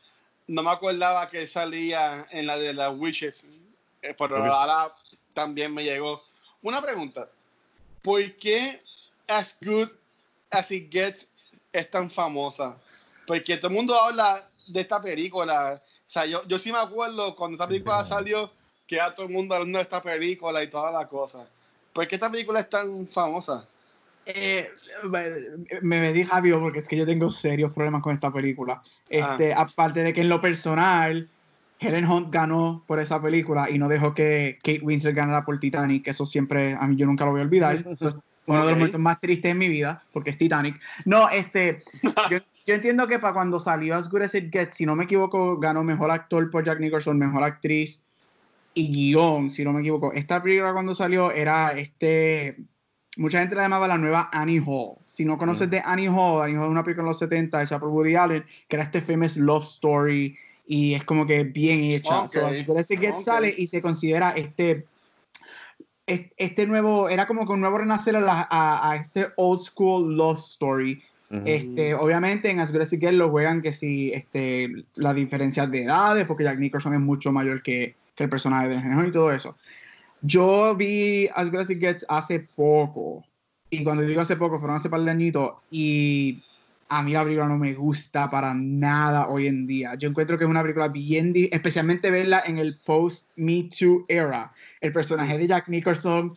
No 0.47 0.63
me 0.63 0.71
acordaba 0.71 1.31
que 1.31 1.47
salía 1.47 2.27
en 2.31 2.47
la 2.47 2.59
de 2.59 2.75
las 2.75 2.93
Witches. 2.95 3.47
eh, 4.03 4.15
Pero 4.19 4.41
Ok. 4.41 4.47
ahora 4.47 4.93
también 5.33 5.73
me 5.73 5.85
llegó. 5.85 6.23
Una 6.63 6.83
pregunta. 6.83 7.29
¿Por 8.03 8.33
qué 8.37 8.83
As 9.29 9.57
Good 9.63 9.89
As 10.51 10.71
It 10.71 10.91
Gets 10.93 11.29
es 11.73 11.91
tan 11.91 12.11
famosa? 12.11 12.77
Porque 13.27 13.57
todo 13.57 13.69
el 13.69 13.75
mundo 13.75 13.95
habla 13.99 14.47
de 14.73 14.81
esta 14.81 15.01
película. 15.01 15.81
O 15.83 15.89
sea, 16.07 16.27
yo, 16.27 16.47
yo 16.47 16.59
sí 16.59 16.73
me 16.73 16.79
acuerdo 16.79 17.35
cuando 17.37 17.57
esta 17.57 17.69
película 17.69 17.99
No. 17.99 18.05
salió 18.05 18.53
que 18.87 18.97
era 18.97 19.15
todo 19.15 19.27
el 19.27 19.33
mundo 19.33 19.55
hablando 19.55 19.79
de 19.79 19.83
esta 19.83 20.03
película 20.03 20.63
y 20.63 20.69
toda 20.69 20.91
la 20.91 21.07
cosa. 21.07 21.49
¿Por 21.93 22.07
qué 22.09 22.17
esta 22.17 22.31
película 22.31 22.61
es 22.61 22.69
tan 22.69 23.07
famosa? 23.09 23.67
Eh, 24.27 24.69
me, 25.83 26.01
me 26.01 26.13
di 26.13 26.25
rápido 26.25 26.61
porque 26.61 26.81
es 26.81 26.89
que 26.89 26.97
yo 26.97 27.07
tengo 27.07 27.31
serios 27.31 27.75
problemas 27.75 28.03
con 28.03 28.15
esta 28.15 28.33
película. 28.33 28.83
Este, 29.09 29.55
Aparte 29.55 30.03
de 30.03 30.13
que 30.13 30.21
en 30.21 30.29
lo 30.29 30.41
personal, 30.41 31.29
Helen 31.81 32.05
Hunt 32.05 32.33
ganó 32.33 32.85
por 32.87 33.01
esa 33.01 33.21
película 33.21 33.71
y 33.71 33.79
no 33.79 33.89
dejó 33.89 34.15
que 34.15 34.59
Kate 34.63 34.81
Winslet 34.83 35.15
ganara 35.15 35.45
por 35.45 35.59
Titanic, 35.59 36.05
que 36.05 36.11
eso 36.11 36.25
siempre, 36.25 36.75
a 36.75 36.87
mí 36.87 36.97
yo 36.97 37.07
nunca 37.07 37.25
lo 37.25 37.33
voy 37.33 37.41
a 37.41 37.45
olvidar. 37.45 37.85
Eso 37.91 38.09
es 38.11 38.15
uno 38.47 38.61
de 38.61 38.71
los 38.71 38.79
momentos 38.79 39.01
más 39.01 39.19
tristes 39.19 39.53
en 39.53 39.59
mi 39.59 39.69
vida, 39.69 40.03
porque 40.13 40.31
es 40.31 40.39
Titanic. 40.39 40.81
No, 41.05 41.29
este, 41.29 41.83
yo, 42.31 42.39
yo 42.71 42.75
entiendo 42.77 43.07
que 43.07 43.19
para 43.19 43.35
cuando 43.35 43.61
salió 43.61 43.95
As 43.97 44.09
Good 44.11 44.23
As 44.23 44.35
It 44.35 44.53
Gets, 44.53 44.77
si 44.77 44.87
no 44.87 44.97
me 44.97 45.05
equivoco, 45.05 45.59
ganó 45.59 45.85
Mejor 45.85 46.11
Actor 46.11 46.51
por 46.51 46.65
Jack 46.65 46.81
Nicholson, 46.81 47.19
Mejor 47.19 47.43
Actriz 47.45 48.03
y 48.75 48.91
Guión, 48.91 49.51
si 49.51 49.65
no 49.65 49.73
me 49.73 49.81
equivoco. 49.81 50.13
Esta 50.13 50.43
película 50.43 50.73
cuando 50.73 50.95
salió 50.95 51.31
era 51.33 51.71
este... 51.73 52.57
Mucha 53.17 53.41
gente 53.41 53.55
la 53.57 53.63
llamaba 53.63 53.89
la 53.89 53.99
nueva 53.99 54.31
Annie 54.33 54.63
Hall. 54.65 54.97
Si 55.05 55.25
no 55.25 55.37
conoces 55.37 55.67
Mm. 55.69 55.71
de 55.73 55.83
Annie 55.85 56.09
Hall, 56.09 56.43
Annie 56.43 56.57
Hall 56.57 56.65
es 56.67 56.71
una 56.71 56.85
película 56.85 57.03
en 57.03 57.09
los 57.09 57.19
70 57.19 57.63
hecha 57.63 57.79
por 57.81 57.89
Woody 57.89 58.15
Allen, 58.15 58.45
que 58.69 58.77
era 58.77 58.85
este 58.85 59.01
famous 59.01 59.37
love 59.37 59.65
story 59.65 60.37
y 60.67 60.95
es 60.95 61.03
como 61.05 61.27
que 61.27 61.43
bien 61.45 61.85
hecha. 61.85 62.23
Ok. 62.23 62.31
So, 62.33 62.47
As 62.47 62.65
Good 62.65 62.77
As 62.79 62.91
It 62.91 63.01
Gets 63.01 63.25
sale 63.25 63.53
y 63.59 63.67
se 63.67 63.83
considera 63.83 64.31
este 64.31 64.87
es- 66.07 66.31
este 66.37 66.67
nuevo, 66.67 67.09
era 67.09 67.27
como 67.27 67.45
que 67.47 67.53
un 67.53 67.61
nuevo 67.61 67.79
renacer 67.79 68.15
a, 68.17 68.21
la- 68.21 68.49
a- 68.51 68.91
a 68.93 68.97
este 68.97 69.27
old 69.37 69.61
school 69.61 70.17
love 70.17 70.39
story. 70.39 71.03
Este, 71.45 71.95
obviamente 71.95 72.51
en 72.51 72.59
As 72.59 72.71
It 72.75 73.01
Gets 73.01 73.15
lo 73.15 73.31
juegan 73.31 73.63
que 73.63 73.73
si 73.73 74.13
este, 74.13 74.69
las 74.97 75.15
diferencias 75.15 75.71
de 75.71 75.85
edades, 75.85 76.27
porque 76.27 76.43
Jack 76.43 76.59
Nicholson 76.59 76.95
es 76.95 77.01
mucho 77.01 77.31
mayor 77.31 77.63
que, 77.63 77.95
que 78.17 78.25
el 78.25 78.31
personaje 78.31 78.69
de 78.69 78.75
Henry 78.75 79.11
y 79.11 79.13
todo 79.13 79.31
eso. 79.31 79.57
Yo 80.23 80.75
vi 80.75 81.29
As 81.35 81.51
Good 81.51 81.61
As 81.61 81.71
It 81.71 81.79
Gets 81.79 82.07
hace 82.09 82.41
poco, 82.41 83.25
y 83.71 83.85
cuando 83.85 84.03
digo 84.03 84.21
hace 84.21 84.35
poco, 84.35 84.59
fueron 84.59 84.77
hace 84.77 84.91
par 84.91 85.03
de 85.03 85.11
añitos, 85.13 85.53
y 85.71 86.43
a 86.89 87.03
mí 87.03 87.13
la 87.13 87.23
película 87.23 87.47
no 87.47 87.57
me 87.57 87.75
gusta 87.75 88.29
para 88.29 88.53
nada 88.53 89.29
hoy 89.29 89.47
en 89.47 89.69
día. 89.69 89.95
Yo 89.95 90.09
encuentro 90.09 90.37
que 90.37 90.45
es 90.45 90.51
una 90.51 90.63
película 90.63 90.89
bien, 90.89 91.33
especialmente 91.53 92.11
verla 92.11 92.43
en 92.45 92.59
el 92.59 92.77
post-Me 92.85 93.71
Too 93.71 94.05
era. 94.09 94.53
El 94.81 94.91
personaje 94.91 95.39
de 95.39 95.47
Jack 95.47 95.69
Nicholson, 95.69 96.35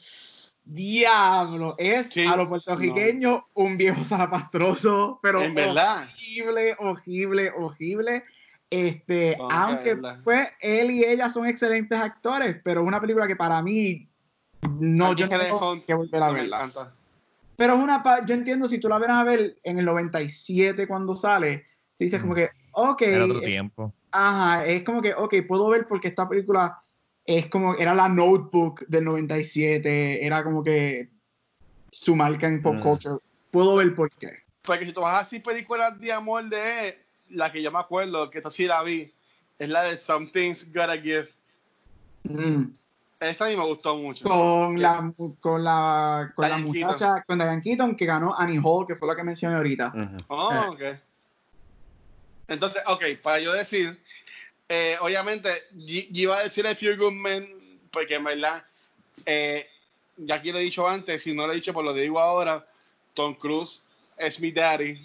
diablo, 0.65 1.75
es 1.77 2.07
Sí, 2.07 2.25
a 2.25 2.35
lo 2.35 2.47
puertorriqueño 2.47 3.47
un 3.53 3.77
viejo 3.77 4.03
zarapastroso, 4.05 5.19
pero 5.21 5.41
En 5.41 5.57
horrible, 5.57 6.75
horrible, 6.79 7.51
horrible. 7.55 8.23
Este, 8.69 9.37
aunque 9.51 9.97
pues 10.23 10.47
él 10.59 10.89
y 10.89 11.03
ella 11.03 11.29
son 11.29 11.45
excelentes 11.45 11.99
actores, 11.99 12.59
pero 12.63 12.81
es 12.81 12.87
una 12.87 12.99
película 12.99 13.27
que 13.27 13.35
para 13.35 13.61
mí 13.61 14.09
no, 14.79 15.13
yo 15.15 15.27
Helen 15.27 15.41
tengo 15.41 15.85
que 15.85 15.93
volver 15.93 16.23
a 16.23 16.31
verla. 16.31 16.71
Pero 17.55 17.75
es 17.75 17.79
una, 17.79 18.03
yo 18.25 18.33
entiendo 18.33 18.67
si 18.67 18.79
tú 18.79 18.89
la 18.89 18.97
vienes 18.97 19.17
a 19.17 19.23
ver 19.23 19.59
en 19.63 19.77
el 19.77 19.85
97 19.85 20.87
cuando 20.87 21.15
sale, 21.15 21.67
tú 21.95 22.03
dices 22.03 22.19
como 22.21 22.33
que, 22.33 22.49
ok, 22.71 23.01
Era 23.03 23.25
otro 23.25 23.41
tiempo. 23.41 23.93
ajá, 24.11 24.65
es 24.65 24.83
como 24.83 25.01
que, 25.01 25.13
ok, 25.13 25.35
puedo 25.47 25.67
ver 25.67 25.87
porque 25.87 26.07
esta 26.07 26.27
película 26.27 26.82
es 27.25 27.47
como, 27.47 27.75
era 27.75 27.93
la 27.95 28.09
notebook 28.09 28.85
del 28.87 29.05
97, 29.05 30.25
era 30.25 30.43
como 30.43 30.63
que 30.63 31.09
su 31.91 32.15
marca 32.15 32.47
en 32.47 32.61
pop 32.61 32.75
Mm. 32.75 32.81
culture. 32.81 33.15
Puedo 33.51 33.75
ver 33.75 33.93
por 33.95 34.09
qué. 34.11 34.39
Porque 34.61 34.85
si 34.85 34.93
tú 34.93 35.01
vas 35.01 35.21
así 35.21 35.39
películas 35.39 35.99
de 35.99 36.11
amor 36.11 36.49
de 36.49 36.89
él, 36.89 36.95
la 37.29 37.51
que 37.51 37.61
yo 37.61 37.71
me 37.71 37.79
acuerdo, 37.79 38.29
que 38.29 38.39
esta 38.39 38.49
sí 38.51 38.65
la 38.65 38.81
vi, 38.83 39.13
es 39.59 39.69
la 39.69 39.83
de 39.83 39.97
Something's 39.97 40.73
Gotta 40.73 40.97
Give. 40.97 41.29
Mm. 42.23 42.73
Esa 43.19 43.45
a 43.45 43.49
mí 43.49 43.55
me 43.55 43.63
gustó 43.65 43.95
mucho. 43.95 44.25
Con 44.27 44.81
la, 44.81 45.13
con 45.39 45.63
la, 45.63 46.31
con 46.35 46.49
la 46.49 46.57
muchacha, 46.57 47.23
con 47.25 47.37
Diane 47.37 47.61
Keaton, 47.61 47.95
que 47.95 48.05
ganó 48.05 48.35
Annie 48.37 48.59
Hall, 48.61 48.85
que 48.85 48.95
fue 48.95 49.07
la 49.07 49.15
que 49.15 49.23
mencioné 49.23 49.55
ahorita. 49.55 49.93
Ujú. 49.95 50.17
Oh, 50.27 50.71
ok. 50.73 50.81
Entonces, 52.49 52.83
ok, 52.87 53.03
para 53.21 53.39
yo 53.39 53.53
decir, 53.53 53.97
eh, 54.69 54.97
obviamente, 55.01 55.49
y- 55.77 56.07
y 56.17 56.21
iba 56.23 56.37
a 56.37 56.43
decir 56.43 56.65
a 56.67 56.75
Few 56.75 56.95
Good 56.97 57.11
Men, 57.13 57.79
porque 57.91 58.15
en 58.15 58.23
verdad, 58.23 58.63
eh, 59.25 59.67
ya 60.17 60.35
aquí 60.35 60.51
lo 60.51 60.59
he 60.59 60.63
dicho 60.63 60.87
antes, 60.87 61.23
si 61.23 61.33
no 61.33 61.45
lo 61.45 61.53
he 61.53 61.57
dicho, 61.57 61.73
pues 61.73 61.85
lo 61.85 61.93
digo 61.93 62.19
ahora, 62.19 62.65
Tom 63.13 63.35
Cruise 63.35 63.83
es 64.17 64.39
mi 64.39 64.51
daddy. 64.51 64.95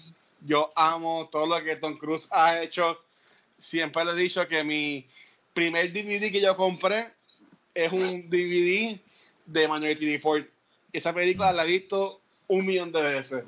Yo 0.41 0.71
amo 0.75 1.27
todo 1.31 1.45
lo 1.47 1.63
que 1.63 1.75
Tom 1.75 1.97
Cruise 1.97 2.27
ha 2.31 2.61
hecho. 2.61 2.97
Siempre 3.57 4.05
le 4.05 4.11
he 4.11 4.15
dicho 4.15 4.47
que 4.47 4.63
mi 4.63 5.05
primer 5.53 5.91
DVD 5.91 6.31
que 6.31 6.39
yo 6.41 6.55
compré 6.55 7.11
es 7.73 7.91
un 7.91 8.29
DVD 8.29 8.97
de 9.45 9.67
Minority 9.67 10.13
Report. 10.13 10.47
Esa 10.93 11.13
película 11.13 11.51
la 11.51 11.63
he 11.65 11.67
visto 11.67 12.21
un 12.47 12.65
millón 12.65 12.91
de 12.91 13.01
veces. 13.01 13.43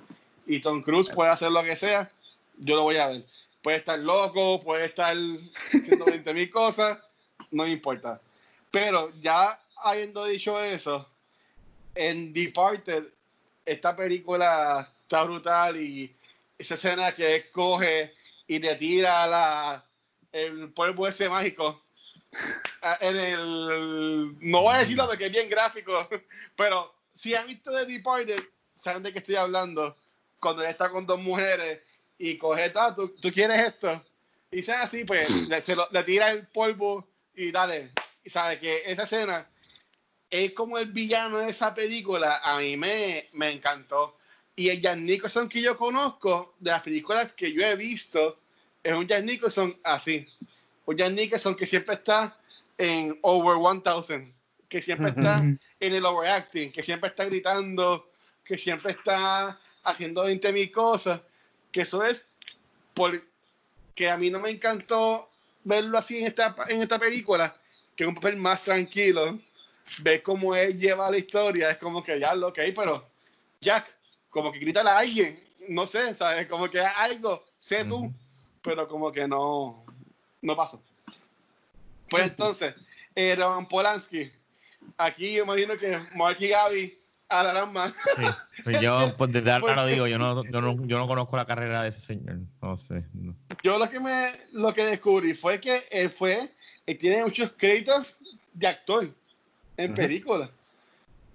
Y 0.45 0.59
Tom 0.59 0.81
Cruise 0.81 1.09
puede 1.09 1.29
hacer 1.31 1.51
lo 1.51 1.63
que 1.63 1.75
sea, 1.75 2.09
yo 2.57 2.75
lo 2.75 2.83
voy 2.83 2.97
a 2.97 3.07
ver. 3.07 3.25
Puede 3.61 3.77
estar 3.77 3.99
loco, 3.99 4.61
puede 4.63 4.85
estar 4.85 5.15
haciendo 5.73 6.05
20 6.05 6.33
mil 6.33 6.49
cosas, 6.49 6.99
no 7.51 7.67
importa. 7.67 8.19
Pero 8.71 9.11
ya 9.21 9.59
habiendo 9.83 10.25
dicho 10.25 10.61
eso, 10.61 11.07
en 11.95 12.33
Departed, 12.33 13.05
esta 13.65 13.95
película 13.95 14.89
está 15.03 15.23
brutal 15.23 15.77
y 15.77 16.15
esa 16.57 16.75
escena 16.75 17.13
que 17.13 17.49
coge 17.51 18.13
y 18.47 18.59
te 18.59 18.75
tira 18.75 19.27
la, 19.27 19.85
el 20.31 20.71
polvo 20.73 21.07
ese 21.07 21.29
mágico 21.29 21.81
ah, 22.81 22.97
en 23.01 23.17
el 23.17 24.37
no 24.39 24.61
voy 24.61 24.75
a 24.75 24.79
decirlo 24.79 25.07
porque 25.07 25.25
es 25.25 25.31
bien 25.31 25.49
gráfico 25.49 26.07
pero 26.55 26.93
si 27.13 27.35
han 27.35 27.47
visto 27.47 27.71
The 27.71 27.85
Departed 27.85 28.41
saben 28.75 29.03
de 29.03 29.11
qué 29.11 29.19
estoy 29.19 29.35
hablando 29.35 29.95
cuando 30.39 30.63
él 30.63 30.69
está 30.69 30.89
con 30.89 31.05
dos 31.05 31.19
mujeres 31.19 31.81
y 32.21 32.37
coge 32.37 32.69
"Ta, 32.69 32.93
¿tú, 32.93 33.09
tú 33.19 33.31
quieres 33.31 33.59
esto 33.59 34.03
y 34.51 34.61
sea 34.61 34.83
así 34.83 35.03
pues 35.05 35.29
le, 35.49 35.61
se 35.61 35.75
lo- 35.75 35.87
le 35.91 36.03
tira 36.03 36.29
el 36.31 36.45
polvo 36.47 37.07
y 37.35 37.51
dale. 37.51 37.89
Y 38.23 38.29
sabe 38.29 38.59
que 38.59 38.81
esa 38.85 39.03
escena 39.03 39.47
es 40.29 40.53
como 40.53 40.77
el 40.77 40.91
villano 40.91 41.39
de 41.39 41.49
esa 41.49 41.73
película. 41.73 42.39
A 42.43 42.59
mí 42.59 42.77
me, 42.77 43.25
me 43.33 43.51
encantó. 43.51 44.15
Y 44.55 44.69
el 44.69 44.81
Jan 44.81 45.03
Nicholson 45.05 45.49
que 45.49 45.61
yo 45.61 45.77
conozco 45.77 46.53
de 46.59 46.71
las 46.71 46.81
películas 46.81 47.33
que 47.33 47.51
yo 47.51 47.65
he 47.65 47.75
visto 47.75 48.37
es 48.83 48.93
un 48.93 49.07
Jan 49.07 49.25
Nicholson 49.25 49.75
así. 49.83 50.27
Un 50.85 50.97
Jan 50.97 51.15
Nicholson 51.15 51.55
que 51.55 51.65
siempre 51.65 51.95
está 51.95 52.37
en 52.77 53.17
over 53.23 53.57
1000 53.57 54.33
que 54.69 54.81
siempre 54.81 55.09
está 55.09 55.39
en 55.39 55.59
el 55.93 56.05
overacting 56.05 56.71
que 56.71 56.83
siempre 56.83 57.09
está 57.09 57.25
gritando 57.25 58.09
que 58.45 58.57
siempre 58.57 58.91
está 58.93 59.59
haciendo 59.83 60.23
20 60.23 60.53
mil 60.53 60.71
cosas 60.71 61.19
que 61.71 61.81
eso 61.81 62.03
es 62.03 62.25
por 62.93 63.23
que 63.95 64.09
a 64.09 64.17
mí 64.17 64.29
no 64.29 64.39
me 64.39 64.49
encantó 64.49 65.29
verlo 65.63 65.97
así 65.97 66.17
en 66.17 66.27
esta, 66.27 66.55
en 66.69 66.81
esta 66.81 66.99
película 66.99 67.55
que 67.95 68.03
es 68.03 68.07
un 68.07 68.15
papel 68.15 68.37
más 68.37 68.63
tranquilo 68.63 69.37
ver 69.99 70.23
cómo 70.23 70.55
él 70.55 70.77
lleva 70.77 71.11
la 71.11 71.17
historia 71.17 71.71
es 71.71 71.77
como 71.77 72.03
que 72.03 72.19
ya 72.19 72.33
lo 72.33 72.47
ok 72.47 72.59
pero 72.75 73.07
Jack 73.59 73.87
como 74.29 74.51
que 74.51 74.59
grítale 74.59 74.89
a 74.89 74.99
alguien 74.99 75.39
no 75.69 75.85
sé 75.85 76.13
sabes 76.15 76.47
como 76.47 76.69
que 76.69 76.79
algo 76.79 77.43
sé 77.59 77.85
tú 77.85 78.11
pero 78.61 78.87
como 78.87 79.11
que 79.11 79.27
no 79.27 79.85
no 80.41 80.55
pasó. 80.55 80.81
Pues 82.09 82.23
entonces 82.23 82.75
eh, 83.15 83.35
Roman 83.35 83.67
Polanski 83.67 84.31
aquí 84.97 85.39
imagino 85.39 85.77
que 85.77 85.99
Mark 86.15 86.37
y 86.39 86.47
Gaby 86.47 86.97
hablarán 87.31 87.73
más 87.73 87.93
Sí. 88.15 88.23
Pues 88.63 88.81
yo, 88.81 89.15
pues 89.17 89.31
desde 89.31 89.51
ahora 89.51 89.75
lo 89.77 89.85
digo, 89.87 90.07
yo 90.07 90.19
no, 90.19 90.43
yo, 90.43 90.61
no, 90.61 90.85
yo 90.85 90.97
no 90.97 91.07
conozco 91.07 91.37
la 91.37 91.45
carrera 91.45 91.83
de 91.83 91.89
ese 91.89 92.01
señor. 92.01 92.39
No 92.61 92.77
sé. 92.77 93.03
no. 93.13 93.35
yo 93.63 93.79
lo 93.79 93.89
que 93.89 93.99
me 93.99 94.31
lo 94.51 94.73
que 94.73 94.85
descubrí 94.85 95.33
fue 95.33 95.59
que 95.59 95.85
él 95.89 96.09
fue 96.09 96.51
él 96.85 96.97
tiene 96.97 97.23
muchos 97.23 97.51
créditos 97.57 98.17
de 98.53 98.67
actor 98.67 99.09
en 99.77 99.93
películas 99.93 100.49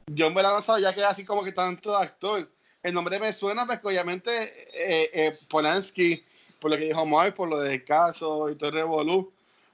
yo 0.07 0.31
me 0.31 0.43
la 0.43 0.53
no 0.53 0.63
sabía 0.63 0.93
que 0.93 1.01
era 1.01 1.11
así 1.11 1.25
como 1.25 1.43
que 1.43 1.53
tanto 1.53 1.97
actor 1.97 2.49
el 2.83 2.95
nombre 2.95 3.19
me 3.19 3.33
suena 3.33 3.67
porque 3.67 3.87
obviamente 3.89 4.45
eh, 4.73 5.11
eh, 5.13 5.39
Polanski 5.49 6.23
por 6.61 6.71
lo 6.71 6.77
que 6.77 6.85
dijo 6.85 7.05
Mark 7.05 7.35
por 7.35 7.49
lo 7.49 7.59
del 7.59 7.85
caso 7.85 8.49
y 8.51 8.57
todo 8.57 8.69
el 8.69 8.77
revolú 8.77 9.33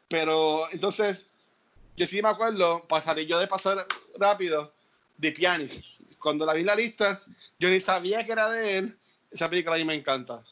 pero 0.08 0.70
entonces 0.72 1.26
yo 1.96 2.06
sí 2.06 2.22
me 2.22 2.30
acuerdo 2.30 2.84
pasaré 2.88 3.26
yo 3.26 3.38
de 3.38 3.46
pasar 3.46 3.86
rápido 4.18 4.72
de 5.22 5.32
Pianist 5.32 5.84
cuando 6.18 6.44
la 6.44 6.52
vi 6.54 6.60
en 6.60 6.66
la 6.66 6.74
lista 6.74 7.20
yo 7.58 7.68
ni 7.70 7.80
sabía 7.80 8.26
que 8.26 8.32
era 8.32 8.50
de 8.50 8.76
él 8.78 8.96
esa 9.30 9.48
película 9.48 9.76
a 9.76 9.78
mí 9.78 9.84
me 9.84 9.94
encanta 9.94 10.42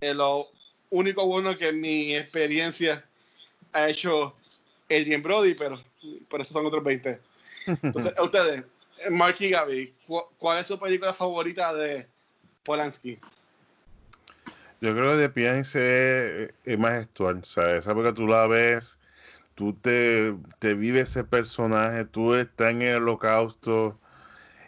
Eh, 0.00 0.14
lo 0.14 0.48
único 0.90 1.26
bueno 1.26 1.56
que 1.58 1.68
en 1.68 1.80
mi 1.80 2.14
experiencia 2.14 3.04
ha 3.72 3.88
hecho 3.88 4.34
Adrian 4.88 5.22
Brody, 5.22 5.54
pero 5.54 5.80
por 6.28 6.40
eso 6.40 6.52
son 6.52 6.66
otros 6.66 6.84
20. 6.84 7.20
Entonces, 7.82 8.12
a 8.18 8.22
ustedes, 8.22 8.64
eh, 9.04 9.10
Mark 9.10 9.36
y 9.40 9.48
Gaby, 9.50 9.94
¿cu- 10.06 10.28
¿cuál 10.38 10.58
es 10.58 10.66
su 10.66 10.78
película 10.78 11.12
favorita 11.14 11.72
de 11.74 12.06
Polanski? 12.64 13.18
Yo 14.80 14.94
creo 14.94 15.12
que 15.16 15.22
The 15.22 15.28
Pianist 15.30 15.74
es, 15.76 16.50
es 16.64 16.78
majestual, 16.78 17.36
o 17.42 17.44
sea, 17.44 17.76
esa 17.76 17.94
porque 17.94 18.12
tú 18.12 18.26
la 18.26 18.46
ves, 18.46 18.98
tú 19.54 19.72
te, 19.72 20.34
te 20.58 20.74
vives 20.74 21.10
ese 21.10 21.24
personaje, 21.24 22.04
tú 22.04 22.34
estás 22.34 22.72
en 22.72 22.82
el 22.82 22.96
holocausto 22.96 23.98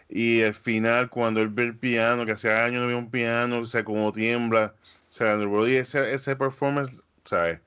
y 0.09 0.41
el 0.41 0.53
final 0.53 1.09
cuando 1.09 1.41
él 1.41 1.49
ve 1.49 1.63
el 1.63 1.75
piano, 1.75 2.25
que 2.25 2.31
hace 2.33 2.51
años 2.51 2.79
no 2.79 2.85
había 2.85 2.97
un 2.97 3.11
piano, 3.11 3.59
o 3.59 3.65
sea, 3.65 3.83
como 3.83 4.11
tiembla, 4.13 4.73
o 5.09 5.13
sea, 5.13 5.35
Brody 5.35 5.75
ese, 5.75 6.13
ese 6.13 6.35
performance, 6.35 7.01
¿sabes? 7.25 7.59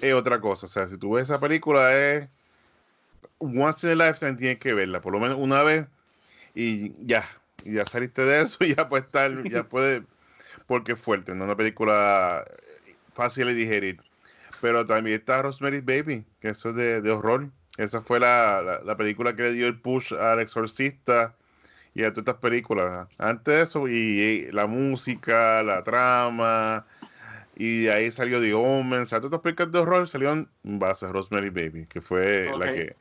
Es 0.00 0.14
otra 0.14 0.40
cosa, 0.40 0.66
o 0.66 0.68
sea, 0.68 0.88
si 0.88 0.96
tú 0.96 1.12
ves 1.12 1.24
esa 1.24 1.40
película 1.40 1.94
es 1.94 2.28
once 3.38 3.86
in 3.92 4.00
a 4.00 4.06
lifetime 4.06 4.36
tienes 4.36 4.58
que 4.58 4.72
verla, 4.74 5.00
por 5.00 5.12
lo 5.12 5.20
menos 5.20 5.36
una 5.38 5.62
vez 5.62 5.86
y 6.54 6.92
ya, 7.04 7.28
y 7.64 7.74
ya 7.74 7.86
saliste 7.86 8.22
de 8.22 8.42
eso 8.42 8.58
y 8.64 8.74
ya 8.74 8.88
puedes 8.88 9.06
estar, 9.06 9.48
ya 9.48 9.64
puedes 9.68 10.02
porque 10.66 10.92
es 10.92 11.00
fuerte, 11.00 11.34
no 11.34 11.44
es 11.44 11.46
una 11.48 11.56
película 11.56 12.44
fácil 13.12 13.46
de 13.46 13.54
digerir. 13.54 14.00
Pero 14.60 14.86
también 14.86 15.18
está 15.18 15.42
Rosemary's 15.42 15.84
Baby, 15.84 16.24
que 16.40 16.48
eso 16.48 16.70
es 16.70 16.76
de, 16.76 17.02
de 17.02 17.10
horror. 17.10 17.50
Esa 17.76 18.00
fue 18.00 18.18
la, 18.18 18.62
la, 18.62 18.80
la 18.82 18.96
película 18.96 19.36
que 19.36 19.42
le 19.42 19.52
dio 19.52 19.66
el 19.66 19.78
push 19.78 20.14
al 20.14 20.40
exorcista 20.40 21.34
y 21.94 22.02
a 22.02 22.10
todas 22.12 22.18
estas 22.28 22.36
películas. 22.40 23.06
Antes 23.18 23.54
de 23.54 23.62
eso, 23.62 23.88
y, 23.88 23.92
y 23.94 24.52
la 24.52 24.66
música, 24.66 25.62
la 25.62 25.82
trama, 25.84 26.86
y 27.56 27.82
de 27.84 27.92
ahí 27.92 28.10
salió 28.10 28.40
The 28.40 28.52
Omen, 28.54 29.02
o 29.02 29.06
sea, 29.06 29.18
todas 29.20 29.32
estas 29.32 29.40
películas 29.42 29.72
de 29.72 29.78
horror 29.78 30.08
salieron 30.08 30.48
en 30.64 30.78
base 30.78 31.06
a 31.06 31.10
Rosemary's 31.12 31.52
Baby, 31.54 31.86
que 31.86 32.00
fue 32.00 32.46
la 32.58 32.66
Ok. 32.66 32.72
que... 32.74 32.96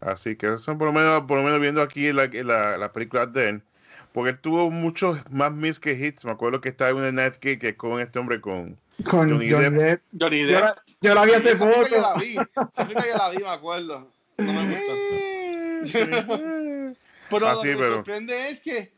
Así 0.00 0.34
que 0.34 0.46
eso 0.46 0.58
son 0.58 0.78
por 0.78 0.86
lo 0.88 0.94
menos, 0.94 1.22
por 1.24 1.36
lo 1.38 1.44
menos 1.44 1.60
viendo 1.60 1.82
aquí 1.82 2.10
la, 2.12 2.26
la, 2.26 2.78
la 2.78 2.90
película 2.92 3.26
de 3.26 3.48
él. 3.50 3.62
Porque 4.12 4.30
él 4.30 4.38
tuvo 4.38 4.70
muchos 4.70 5.18
más 5.30 5.52
miss 5.52 5.78
que 5.78 5.92
hits. 5.92 6.24
Me 6.24 6.30
acuerdo 6.30 6.60
que 6.62 6.70
estaba 6.70 6.90
en 6.90 6.96
una 6.96 7.12
Netflix 7.12 7.60
que 7.60 7.68
es 7.68 7.76
con 7.76 8.00
este 8.00 8.18
hombre 8.18 8.40
con 8.40 8.78
Con 9.04 9.28
Johnny 9.30 9.50
Johnny, 9.50 9.64
Depp. 9.64 9.74
Depp. 9.74 10.02
Johnny 10.18 10.40
Yo, 10.40 10.46
Depp. 10.46 10.60
la- 10.62 10.74
yo 11.02 11.14
la 11.14 11.24
vi 11.26 11.32
hace 11.32 11.54
película 11.54 11.88
yo 11.90 12.00
la 12.00 12.08
poco. 12.14 12.20
vi. 12.24 12.34
Yo 12.34 13.16
la 13.18 13.28
vi, 13.28 13.38
me 13.38 13.48
acuerdo. 13.50 14.08
No 14.38 14.52
me 14.54 14.74
gustó. 14.74 14.96
Pero 17.30 17.48
Ah, 17.48 17.52
lo 17.54 17.62
sí, 17.62 17.68
que 17.68 17.74
me 17.76 17.80
pero- 17.82 17.94
sorprende 17.96 18.48
es 18.48 18.60
que, 18.60 18.92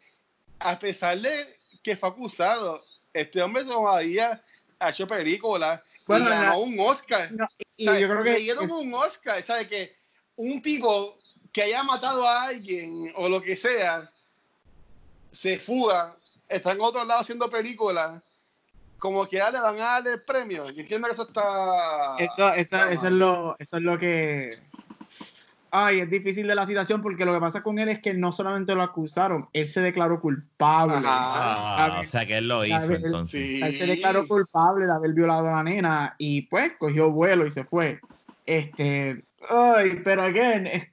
a 0.59 0.79
pesar 0.79 1.21
de 1.21 1.57
que 1.83 1.97
fue 1.97 2.09
acusado, 2.09 2.81
este 3.13 3.43
hombre 3.43 3.65
todavía 3.65 4.43
ha 4.79 4.91
hecho 4.91 5.07
películas 5.07 5.81
Bueno, 6.07 6.27
y 6.27 6.29
ganó 6.31 6.59
un 6.61 6.79
Oscar. 6.81 7.31
No, 7.33 7.47
y 7.77 7.85
¿Sabes? 7.85 8.01
yo 8.01 8.09
creo 8.09 8.25
que 8.25 8.33
le 8.33 8.39
dieron 8.41 8.71
un 8.71 8.95
Oscar, 8.95 9.43
¿sabes? 9.43 9.69
Que 9.69 9.95
un 10.37 10.61
tipo 10.63 11.19
que 11.53 11.63
haya 11.63 11.83
matado 11.83 12.27
a 12.27 12.45
alguien 12.45 13.13
o 13.17 13.29
lo 13.29 13.41
que 13.43 13.55
sea, 13.57 14.11
se 15.31 15.59
fuga, 15.59 16.17
está 16.49 16.73
en 16.73 16.81
otro 16.81 17.05
lado 17.05 17.21
haciendo 17.21 17.51
películas, 17.51 18.23
como 18.99 19.27
que 19.27 19.37
ya 19.39 19.51
le 19.51 19.61
van 19.61 19.77
a 19.81 20.01
dar 20.01 20.07
el 20.09 20.23
premio. 20.23 20.71
Yo 20.71 20.81
entiendo 20.81 21.09
que 21.09 21.15
eso 21.15 21.25
está... 21.25 22.17
eso, 22.19 22.53
eso, 22.55 22.87
eso, 22.89 23.07
es 23.07 23.13
lo, 23.13 23.57
eso 23.59 23.77
es 23.79 23.83
lo 23.83 23.99
que. 23.99 24.59
Ay, 25.75 26.01
es 26.01 26.11
difícil 26.11 26.47
de 26.47 26.55
la 26.55 26.67
situación 26.67 27.01
porque 27.01 27.25
lo 27.25 27.33
que 27.33 27.41
pasa 27.41 27.63
con 27.63 27.79
él 27.79 27.89
es 27.89 27.99
que 28.01 28.13
no 28.13 28.31
solamente 28.31 28.75
lo 28.75 28.83
acusaron, 28.83 29.49
él 29.55 29.67
se 29.67 29.81
declaró 29.81 30.21
culpable. 30.21 30.97
Ajá. 30.97 31.85
Ah, 31.85 31.89
ver, 31.95 32.05
o 32.05 32.07
sea 32.07 32.27
que 32.27 32.37
él 32.37 32.47
lo 32.47 32.67
hizo 32.67 32.89
ver, 32.89 33.01
entonces. 33.03 33.41
Sí. 33.41 33.61
Él 33.63 33.75
se 33.75 33.87
declaró 33.87 34.29
culpable 34.29 34.85
de 34.85 34.93
haber 34.93 35.13
violado 35.15 35.49
a 35.49 35.53
la 35.53 35.63
nena 35.63 36.15
y 36.19 36.43
pues 36.43 36.73
cogió 36.79 37.11
vuelo 37.11 37.47
y 37.47 37.51
se 37.51 37.65
fue. 37.65 38.01
Este, 38.45 39.25
ay, 39.49 40.01
pero 40.05 40.25
again, 40.25 40.67
es- 40.67 40.89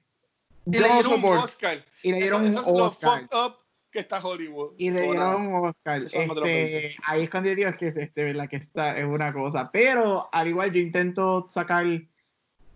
Y 0.64 0.78
le 0.78 0.88
dieron 0.88 1.24
un. 1.24 1.36
Oscar. 1.38 1.84
Y 2.02 2.12
le 2.12 2.16
dieron 2.22 2.46
eso, 2.46 2.60
un 2.60 2.64
eso 2.64 2.72
es 2.72 2.78
lo 2.78 2.84
Oscar. 2.86 3.20
fucked 3.20 3.36
up 3.38 3.56
que 3.90 3.98
está 3.98 4.24
Hollywood. 4.24 4.72
Y 4.78 4.90
le 4.90 5.02
dieron 5.02 5.46
un 5.46 5.68
Oscar. 5.68 5.98
Este, 5.98 6.96
ahí 7.04 7.24
es 7.24 7.28
cuando 7.30 7.50
yo 7.50 7.54
digo 7.54 7.70
que 7.78 7.88
este, 7.88 8.24
¿verdad? 8.24 8.48
que 8.48 8.56
esta 8.56 8.96
es 8.98 9.04
una 9.04 9.30
cosa. 9.30 9.70
Pero 9.70 10.28
al 10.32 10.48
igual 10.48 10.72
yo 10.72 10.80
intento 10.80 11.46
sacar 11.50 11.84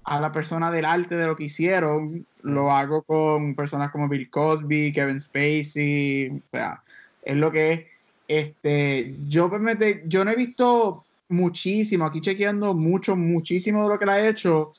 a 0.05 0.21
la 0.21 0.31
persona 0.33 0.71
del 0.71 0.85
arte 0.85 1.17
de 1.17 1.27
lo 1.27 1.37
que 1.37 1.45
hicieron. 1.45 2.27
Lo 2.43 2.71
hago 2.73 3.03
con 3.03 3.55
personas 3.55 3.91
como 3.91 4.09
Bill 4.09 4.31
Cosby, 4.31 4.93
Kevin 4.93 5.21
Spacey. 5.21 6.29
O 6.31 6.43
sea, 6.53 6.83
es 7.23 7.37
lo 7.37 7.51
que 7.51 7.73
es. 7.73 7.81
Este, 8.27 9.15
yo, 9.29 9.49
pues, 9.51 9.61
me 9.61 9.77
te- 9.77 10.03
yo 10.07 10.25
no 10.25 10.31
he 10.31 10.37
visto 10.37 11.05
muchísimo, 11.29 12.07
aquí 12.07 12.21
chequeando 12.21 12.75
mucho, 12.75 13.17
muchísimo 13.17 13.83
de 13.83 13.89
lo 13.89 13.99
que 13.99 14.07
la 14.07 14.15
ha 14.15 14.29
hecho, 14.29 14.73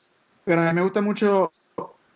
pero 0.44 0.62
a 0.62 0.66
mí 0.66 0.74
me 0.74 0.82
gusta 0.84 1.02
mucho 1.02 1.52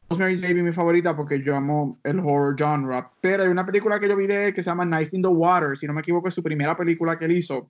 Rosemary's 0.10 0.42
Baby, 0.42 0.64
mi 0.64 0.72
favorita, 0.72 1.16
porque 1.16 1.42
yo 1.42 1.56
amo 1.56 1.98
el 2.04 2.20
horror 2.20 2.56
genre, 2.58 3.04
pero 3.22 3.44
hay 3.44 3.50
una 3.50 3.66
película 3.66 4.00
que 4.00 4.08
yo 4.08 4.16
vi 4.16 4.28
de 4.28 4.48
él 4.48 4.54
que 4.54 4.64
se 4.64 4.70
llama 4.70 4.86
Knife 4.86 5.16
in 5.16 5.22
the 5.22 5.28
Water, 5.28 5.78
si 5.78 5.86
no 5.88 5.94
me 5.94 6.02
equivoco 6.02 6.30
es 6.30 6.34
su 6.34 6.42
primera 6.44 6.76
película 6.76 7.18
que 7.18 7.26
él 7.26 7.32
hizo, 7.34 7.70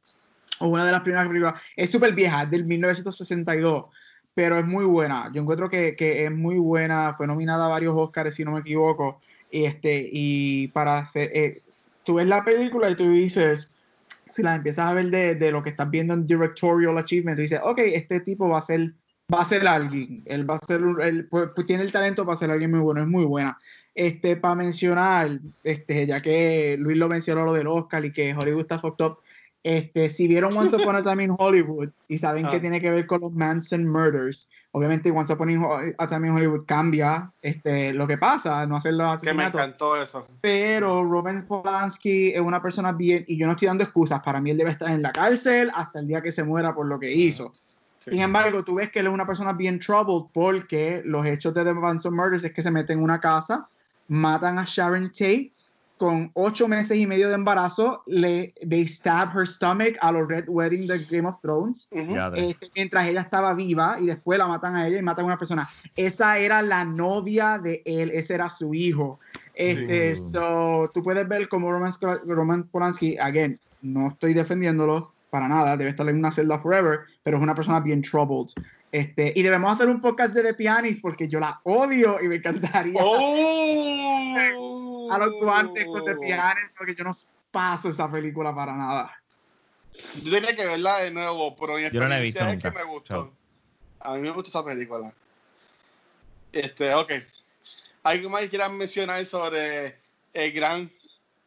o 0.60 0.68
una 0.68 0.86
de 0.86 0.92
las 0.92 1.02
primeras 1.02 1.28
películas, 1.28 1.60
es 1.76 1.90
súper 1.90 2.14
vieja, 2.14 2.44
es 2.44 2.52
del 2.52 2.66
1962, 2.66 3.86
pero 4.34 4.58
es 4.58 4.66
muy 4.66 4.86
buena, 4.86 5.30
yo 5.34 5.42
encuentro 5.42 5.70
que, 5.70 5.96
que 5.96 6.26
es 6.26 6.32
muy 6.32 6.58
buena, 6.58 7.14
fue 7.14 7.28
nominada 7.28 7.66
a 7.66 7.70
varios 7.70 7.96
Oscars, 7.96 8.36
si 8.36 8.46
no 8.46 8.52
me 8.52 8.60
equivoco, 8.60 9.20
este, 9.52 10.08
y 10.12 10.68
para 10.70 10.98
hacer, 10.98 11.32
eh, 11.34 11.62
tú 12.04 12.16
ves 12.16 12.28
la 12.28 12.44
película 12.44 12.90
y 12.90 12.96
tú 12.96 13.10
dices, 13.10 13.78
si 14.30 14.44
la 14.44 14.56
empiezas 14.56 14.90
a 14.90 14.94
ver 14.94 15.10
de, 15.10 15.36
de, 15.36 15.52
lo 15.52 15.64
que 15.64 15.72
estás 15.72 15.90
viendo 15.90 16.14
en 16.14 16.28
Directorial 16.28 16.98
Achievement, 16.98 17.38
tú 17.38 17.42
dices, 17.42 17.60
ok, 17.64 17.80
este 17.80 18.20
tipo 18.20 18.48
va 18.48 18.60
a 18.60 18.62
ser, 18.62 18.94
va 19.34 19.42
a 19.42 19.46
ser 19.46 19.68
alguien, 19.68 20.22
él 20.26 20.50
va 20.50 20.56
a 20.56 20.60
ser, 20.60 20.82
él, 21.02 21.28
pues, 21.30 21.50
pues, 21.56 21.66
tiene 21.68 21.84
el 21.84 21.92
talento 21.92 22.26
para 22.26 22.38
ser 22.38 22.52
alguien 22.52 22.72
muy 22.72 22.80
bueno, 22.80 23.02
es 23.02 23.08
muy 23.08 23.26
buena. 23.26 23.58
Este, 23.96 24.38
para 24.38 24.56
mencionar, 24.56 25.40
este, 25.64 26.06
ya 26.06 26.22
que 26.22 26.78
Luis 26.80 26.98
lo 26.98 27.10
mencionó 27.10 27.44
lo 27.44 27.54
del 27.54 27.68
Oscar 27.68 28.06
y 28.06 28.14
que 28.14 28.34
Hollywood 28.34 28.62
está 28.62 28.80
fucked 28.80 29.06
up, 29.06 29.20
este, 29.70 30.10
si 30.10 30.28
vieron 30.28 30.58
Once 30.58 30.76
Upon 30.76 30.96
a 30.96 31.04
Time 31.04 31.26
in 31.26 31.36
Hollywood 31.38 31.90
y 32.08 32.18
saben 32.18 32.48
Ah. 32.48 32.50
que 32.50 32.60
tiene 32.60 32.82
que 32.82 32.90
ver 32.90 33.06
con 33.06 33.22
los 33.22 33.32
Manson 33.32 33.86
Murders, 33.86 34.50
obviamente 34.72 35.12
Once 35.12 35.32
Upon 35.32 35.50
a 35.98 36.08
Time 36.08 36.28
in 36.28 36.34
Hollywood 36.34 36.66
cambia 36.66 37.32
este, 37.44 37.94
lo 37.94 38.08
que 38.08 38.18
pasa, 38.18 38.66
no 38.66 38.78
hacer 38.78 38.94
los 38.96 39.22
Que 39.22 39.32
me 39.34 39.44
asesinatos 39.44 39.62
encantó 39.62 39.96
eso. 40.02 40.28
pero 40.42 41.04
Roman 41.04 41.46
Polanski 41.46 42.30
es 42.34 42.40
una 42.42 42.62
persona 42.62 42.94
bien, 42.94 43.24
y 43.28 43.38
yo 43.38 43.46
no 43.46 43.52
estoy 43.52 43.68
dando 43.68 43.84
excusas, 43.84 44.22
para 44.22 44.42
mí 44.42 44.50
él 44.50 44.58
debe 44.58 44.72
estar 44.72 44.90
en 44.90 45.04
la 45.04 45.12
cárcel 45.12 45.70
hasta 45.76 46.00
el 46.00 46.08
día 46.08 46.22
que 46.22 46.32
se 46.32 46.44
muera 46.44 46.74
por 46.74 46.88
lo 46.88 47.00
que 47.00 47.14
hizo. 47.14 47.54
Sí. 48.00 48.12
Sin 48.12 48.22
embargo, 48.22 48.64
tú 48.64 48.76
ves 48.76 48.90
que 48.90 49.02
él 49.02 49.08
es 49.08 49.14
una 49.14 49.28
persona 49.28 49.54
bien 49.54 49.78
troubled 49.80 50.32
porque 50.34 51.04
los 51.06 51.26
hechos 51.28 51.54
de 51.54 51.64
The 51.64 51.74
Manson 51.76 52.16
Murders 52.16 52.44
es 52.44 52.54
que 52.54 52.62
se 52.64 52.72
meten 52.72 52.98
en 52.98 53.04
una 53.04 53.20
casa, 53.20 53.68
matan 54.08 54.58
a 54.58 54.64
Sharon 54.66 55.10
Tate 55.12 55.52
con 56.00 56.32
ocho 56.34 56.70
meses 56.70 56.98
y 56.98 57.06
medio 57.06 57.28
de 57.28 57.36
embarazo, 57.36 58.04
le 58.08 58.54
they 58.68 58.88
stab 58.88 59.36
her 59.38 59.46
stomach 59.46 59.96
a 60.00 60.14
los 60.14 60.28
Red 60.30 60.46
Wedding 60.48 60.88
de 60.88 61.06
Game 61.12 61.28
of 61.28 61.40
Thrones. 61.42 61.90
Ya 61.92 62.30
de- 62.30 62.52
este, 62.52 62.72
mientras 62.74 63.06
ella 63.06 63.20
estaba 63.20 63.54
viva 63.54 63.98
y 64.00 64.06
después 64.06 64.40
la 64.40 64.48
matan 64.48 64.78
a 64.78 64.88
ella 64.88 64.98
y 64.98 65.02
matan 65.02 65.24
a 65.24 65.28
una 65.28 65.38
persona. 65.38 65.68
Esa 65.98 66.38
era 66.40 66.62
la 66.62 66.86
novia 66.86 67.60
de 67.60 67.82
él, 67.86 68.12
ese 68.12 68.36
era 68.36 68.50
su 68.50 68.74
hijo. 68.74 69.20
Este, 69.54 70.16
Sí. 70.16 70.32
so, 70.32 70.90
tú 70.94 71.04
puedes 71.04 71.28
ver 71.28 71.50
como 71.50 71.70
Roman, 71.70 71.92
Roman 72.26 72.64
Polanski, 72.64 73.18
again, 73.18 73.60
no 73.82 74.08
estoy 74.08 74.34
defendiéndolo 74.34 75.12
para 75.30 75.50
nada, 75.50 75.76
debe 75.76 75.90
estar 75.90 76.08
en 76.08 76.18
una 76.18 76.32
celda 76.32 76.58
forever, 76.60 77.02
pero 77.24 77.36
es 77.38 77.44
una 77.44 77.54
persona 77.56 77.82
bien 77.82 78.02
troubled. 78.02 78.48
Este, 78.92 79.34
y 79.36 79.44
debemos 79.44 79.70
hacer 79.72 79.88
un 79.90 80.02
podcast 80.02 80.34
de 80.34 80.42
The 80.44 80.54
Pianist 80.56 81.02
porque 81.02 81.28
yo 81.28 81.40
la 81.40 81.60
odio 81.64 82.18
y 82.24 82.28
me 82.28 82.38
encantaría 82.38 83.00
¡Oh! 83.04 84.66
a 85.12 85.18
los 85.18 85.34
guantes 85.34 85.86
con 85.86 86.06
The 86.06 86.16
Pianist 86.16 86.76
porque 86.78 86.96
yo 86.96 87.04
no 87.04 87.12
paso 87.52 87.90
esa 87.90 88.12
película 88.12 88.54
para 88.54 88.74
nada. 88.74 89.16
Yo 90.22 90.32
tenía 90.32 90.56
que 90.56 90.66
verla 90.66 91.00
de 91.00 91.12
nuevo, 91.12 91.56
pero 91.56 91.76
mi 91.76 91.90
Yo 91.90 92.00
no 92.02 92.08
la 92.08 92.20
he 92.20 92.28
experiencia 92.28 92.46
visto 92.46 92.68
es 92.68 92.74
que 92.74 92.80
me 92.80 92.84
gustó. 92.92 93.14
Chao. 93.14 93.34
A 94.02 94.14
mí 94.16 94.22
me 94.22 94.32
gusta 94.32 94.50
esa 94.50 94.64
película. 94.64 95.14
Este, 96.52 96.94
ok. 96.94 97.12
¿Algo 98.04 98.30
más 98.30 98.42
que 98.42 98.50
quieran 98.50 98.78
mencionar 98.78 99.26
sobre 99.26 99.98
el 100.34 100.52
gran, 100.54 100.92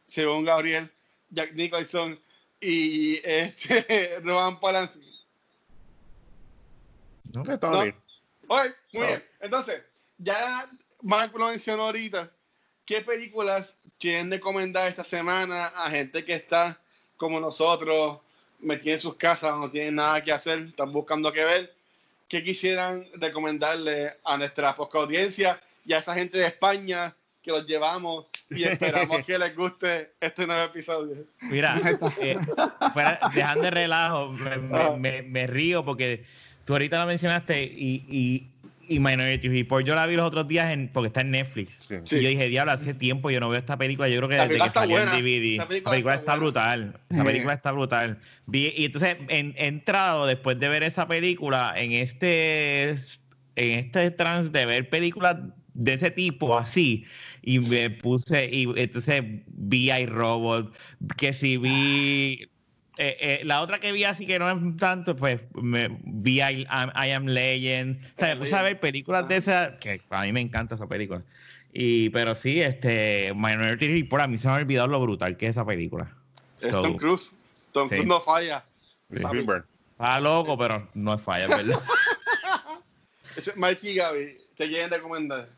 según 0.07 0.45
Gabriel, 0.45 0.91
Jack 1.31 1.53
Nicholson 1.53 2.19
y 2.61 3.15
este 3.27 4.19
Roman 4.23 4.59
Polanski? 4.59 5.01
¿no? 7.33 7.43
Está 7.51 7.69
No. 7.69 7.81
bien. 7.81 7.95
Ok, 8.47 8.65
muy 8.93 9.01
No. 9.01 9.07
bien. 9.07 9.23
Entonces, 9.39 9.81
ya 10.19 10.69
Marco 11.01 11.37
lo 11.39 11.47
mencionó 11.47 11.83
ahorita. 11.83 12.29
¿Qué 12.85 13.01
películas 13.01 13.77
quieren 13.99 14.29
recomendar 14.29 14.87
esta 14.87 15.03
semana 15.03 15.67
a 15.67 15.89
gente 15.89 16.23
que 16.25 16.33
está 16.33 16.79
como 17.17 17.39
nosotros, 17.39 18.19
metida 18.59 18.93
en 18.93 18.99
sus 18.99 19.15
casas, 19.15 19.57
no 19.57 19.69
tienen 19.69 19.95
nada 19.95 20.23
que 20.23 20.31
hacer, 20.31 20.59
están 20.59 20.91
buscando 20.91 21.31
qué 21.31 21.43
ver? 21.45 21.73
¿Qué 22.27 22.43
quisieran 22.43 23.05
recomendarle 23.15 24.09
a 24.25 24.37
nuestra 24.37 24.75
poca 24.75 24.97
audiencia 24.99 25.61
y 25.85 25.93
a 25.93 25.99
esa 25.99 26.13
gente 26.13 26.37
de 26.39 26.47
España 26.47 27.13
que 27.43 27.51
los 27.51 27.65
llevamos 27.67 28.25
y 28.49 28.63
esperamos 28.63 29.21
que 29.25 29.37
les 29.37 29.55
guste 29.55 30.11
este 30.19 30.45
nuevo 30.47 30.63
episodio? 30.63 31.15
Mira, 31.41 31.79
eh, 32.19 32.37
fuera- 32.93 33.19
dejando 33.33 33.63
de 33.65 33.71
relajo, 33.71 34.29
me, 34.31 34.57
me- 34.97 35.21
me 35.21 35.47
río 35.47 35.85
porque 35.85 36.25
tú 36.65 36.73
ahorita 36.73 36.99
lo 36.99 37.05
mencionaste 37.07 37.63
y, 37.63 38.03
y, 38.09 38.47
y 38.87 38.99
Minority 38.99 39.47
Report 39.49 39.85
yo 39.85 39.95
la 39.95 40.05
vi 40.05 40.15
los 40.15 40.25
otros 40.25 40.47
días 40.47 40.71
en, 40.71 40.89
porque 40.89 41.07
está 41.07 41.21
en 41.21 41.31
Netflix. 41.31 41.79
Sí. 41.87 41.95
Sí. 42.03 42.17
Y 42.17 42.21
yo 42.23 42.29
dije, 42.29 42.49
diablo, 42.49 42.71
hace 42.73 42.93
tiempo 42.93 43.29
yo 43.31 43.39
no 43.39 43.49
veo 43.49 43.59
esta 43.59 43.77
película. 43.77 44.09
Yo 44.09 44.17
creo 44.17 44.29
que 44.29 44.37
La 44.37 44.47
desde 44.47 44.63
que 44.63 44.71
salió 44.71 44.97
buena. 44.97 45.17
en 45.17 45.23
DVD. 45.23 45.53
Esa 45.55 45.63
La 45.63 45.67
película 45.89 46.15
está 46.15 46.35
brutal. 46.35 46.99
Sí. 47.11 47.23
película 47.23 47.53
está 47.53 47.71
brutal. 47.71 48.19
Vi- 48.47 48.73
y 48.75 48.85
entonces 48.85 49.17
en- 49.29 49.53
he 49.57 49.67
entrado 49.67 50.25
después 50.25 50.59
de 50.59 50.67
ver 50.69 50.83
esa 50.83 51.07
película 51.07 51.73
en 51.77 51.91
este, 51.93 52.89
en 53.55 53.79
este 53.79 54.11
trance 54.11 54.49
de 54.51 54.65
ver 54.65 54.89
películas 54.89 55.37
de 55.75 55.93
ese 55.93 56.11
tipo 56.11 56.55
así 56.57 57.03
y 57.41 57.57
me 57.59 57.89
puse 57.89 58.47
y 58.51 58.67
entonces 58.75 59.23
vi 59.47 59.91
I 59.91 60.05
Robot 60.05 60.71
que 61.17 61.33
si 61.33 61.57
vi 61.57 62.47
eh, 62.97 63.17
eh, 63.19 63.41
la 63.43 63.61
otra 63.61 63.79
que 63.79 63.91
vi 63.91 64.03
así 64.03 64.25
que 64.27 64.37
no 64.39 64.49
es 64.49 64.77
tanto 64.77 65.15
pues 65.15 65.41
me 65.55 65.97
vi 66.03 66.41
I, 66.41 66.61
I- 66.61 66.67
I 67.07 67.11
Am 67.11 67.25
Legend 67.27 67.99
o 68.17 68.19
sea 68.19 68.35
me 68.35 68.41
puse 68.41 68.55
a 68.55 68.61
ver 68.61 68.79
películas 68.79 69.27
de 69.27 69.37
esas 69.37 69.77
que 69.79 70.01
a 70.09 70.21
mí 70.21 70.31
me 70.31 70.41
encanta 70.41 70.75
esa 70.75 70.85
película 70.87 71.23
y 71.73 72.09
pero 72.11 72.35
sí 72.35 72.61
este 72.61 73.33
Minority 73.33 73.87
Report 74.01 74.23
a 74.23 74.27
mí 74.27 74.37
se 74.37 74.47
me 74.47 74.53
ha 74.53 74.57
olvidado 74.57 74.87
lo 74.87 75.01
brutal 75.01 75.37
que 75.37 75.47
es 75.47 75.51
esa 75.51 75.65
película 75.65 76.11
Es 76.61 76.69
So, 76.71 76.81
Tom 76.81 76.95
Cruise. 76.97 77.35
Tom 77.71 77.89
Sí. 77.89 77.95
Cruise 77.95 78.07
no 78.09 78.21
falla. 78.21 78.63
Spielberg. 79.11 79.65
está 79.91 80.19
loco 80.19 80.55
pero 80.57 80.87
no 80.93 81.15
es 81.15 81.21
falla 81.21 81.47
¿verdad? 81.55 81.79
Mikey 83.55 83.89
y 83.91 83.95
Gaby, 83.95 84.37
¿qué 84.55 84.67
quieren 84.69 84.91
recomendar? 84.91 85.49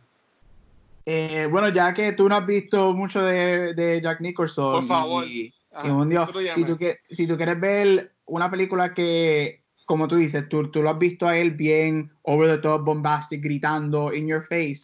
Eh, 1.05 1.47
bueno, 1.51 1.69
ya 1.69 1.93
que 1.93 2.13
tú 2.13 2.27
no 2.29 2.35
has 2.37 2.45
visto 2.45 2.93
mucho 2.93 3.21
de, 3.21 3.73
de 3.73 4.01
Jack 4.01 4.21
Nicholson, 4.21 4.73
Por 4.79 4.85
favor. 4.87 5.27
y, 5.27 5.53
Ajá, 5.75 6.05
Dios, 6.05 6.31
si, 6.55 6.63
tú 6.63 6.77
quieres, 6.77 6.99
si 7.09 7.27
tú 7.27 7.35
quieres 7.35 7.59
ver 7.59 8.13
una 8.25 8.49
película 8.49 8.93
que, 8.93 9.61
como 9.85 10.07
tú 10.07 10.15
dices, 10.15 10.47
tú, 10.47 10.71
tú 10.71 10.81
lo 10.81 10.89
has 10.89 10.97
visto 10.97 11.27
a 11.27 11.37
él 11.37 11.51
bien 11.51 12.11
over 12.21 12.49
the 12.49 12.57
top, 12.57 12.85
bombastic, 12.85 13.43
gritando, 13.43 14.13
in 14.13 14.27
your 14.27 14.41
face, 14.41 14.83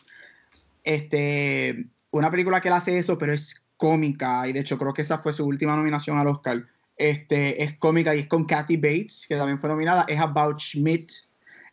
este, 0.83 1.85
una 2.11 2.29
película 2.29 2.59
que 2.59 2.67
él 2.67 2.73
hace 2.73 2.97
eso, 2.97 3.17
pero 3.17 3.31
es 3.31 3.61
cómica, 3.77 4.47
y 4.47 4.53
de 4.53 4.59
hecho 4.59 4.77
creo 4.77 4.93
que 4.93 5.01
esa 5.01 5.17
fue 5.17 5.31
su 5.31 5.45
última 5.45 5.75
nominación 5.77 6.17
al 6.17 6.27
Oscar, 6.27 6.67
este, 6.97 7.63
es 7.63 7.77
cómica 7.77 8.13
y 8.13 8.19
es 8.19 8.27
con 8.27 8.45
Kathy 8.45 8.75
Bates, 8.75 9.25
que 9.27 9.37
también 9.37 9.59
fue 9.59 9.69
nominada, 9.69 10.05
es 10.09 10.19
About 10.19 10.59
Schmidt, 10.59 11.11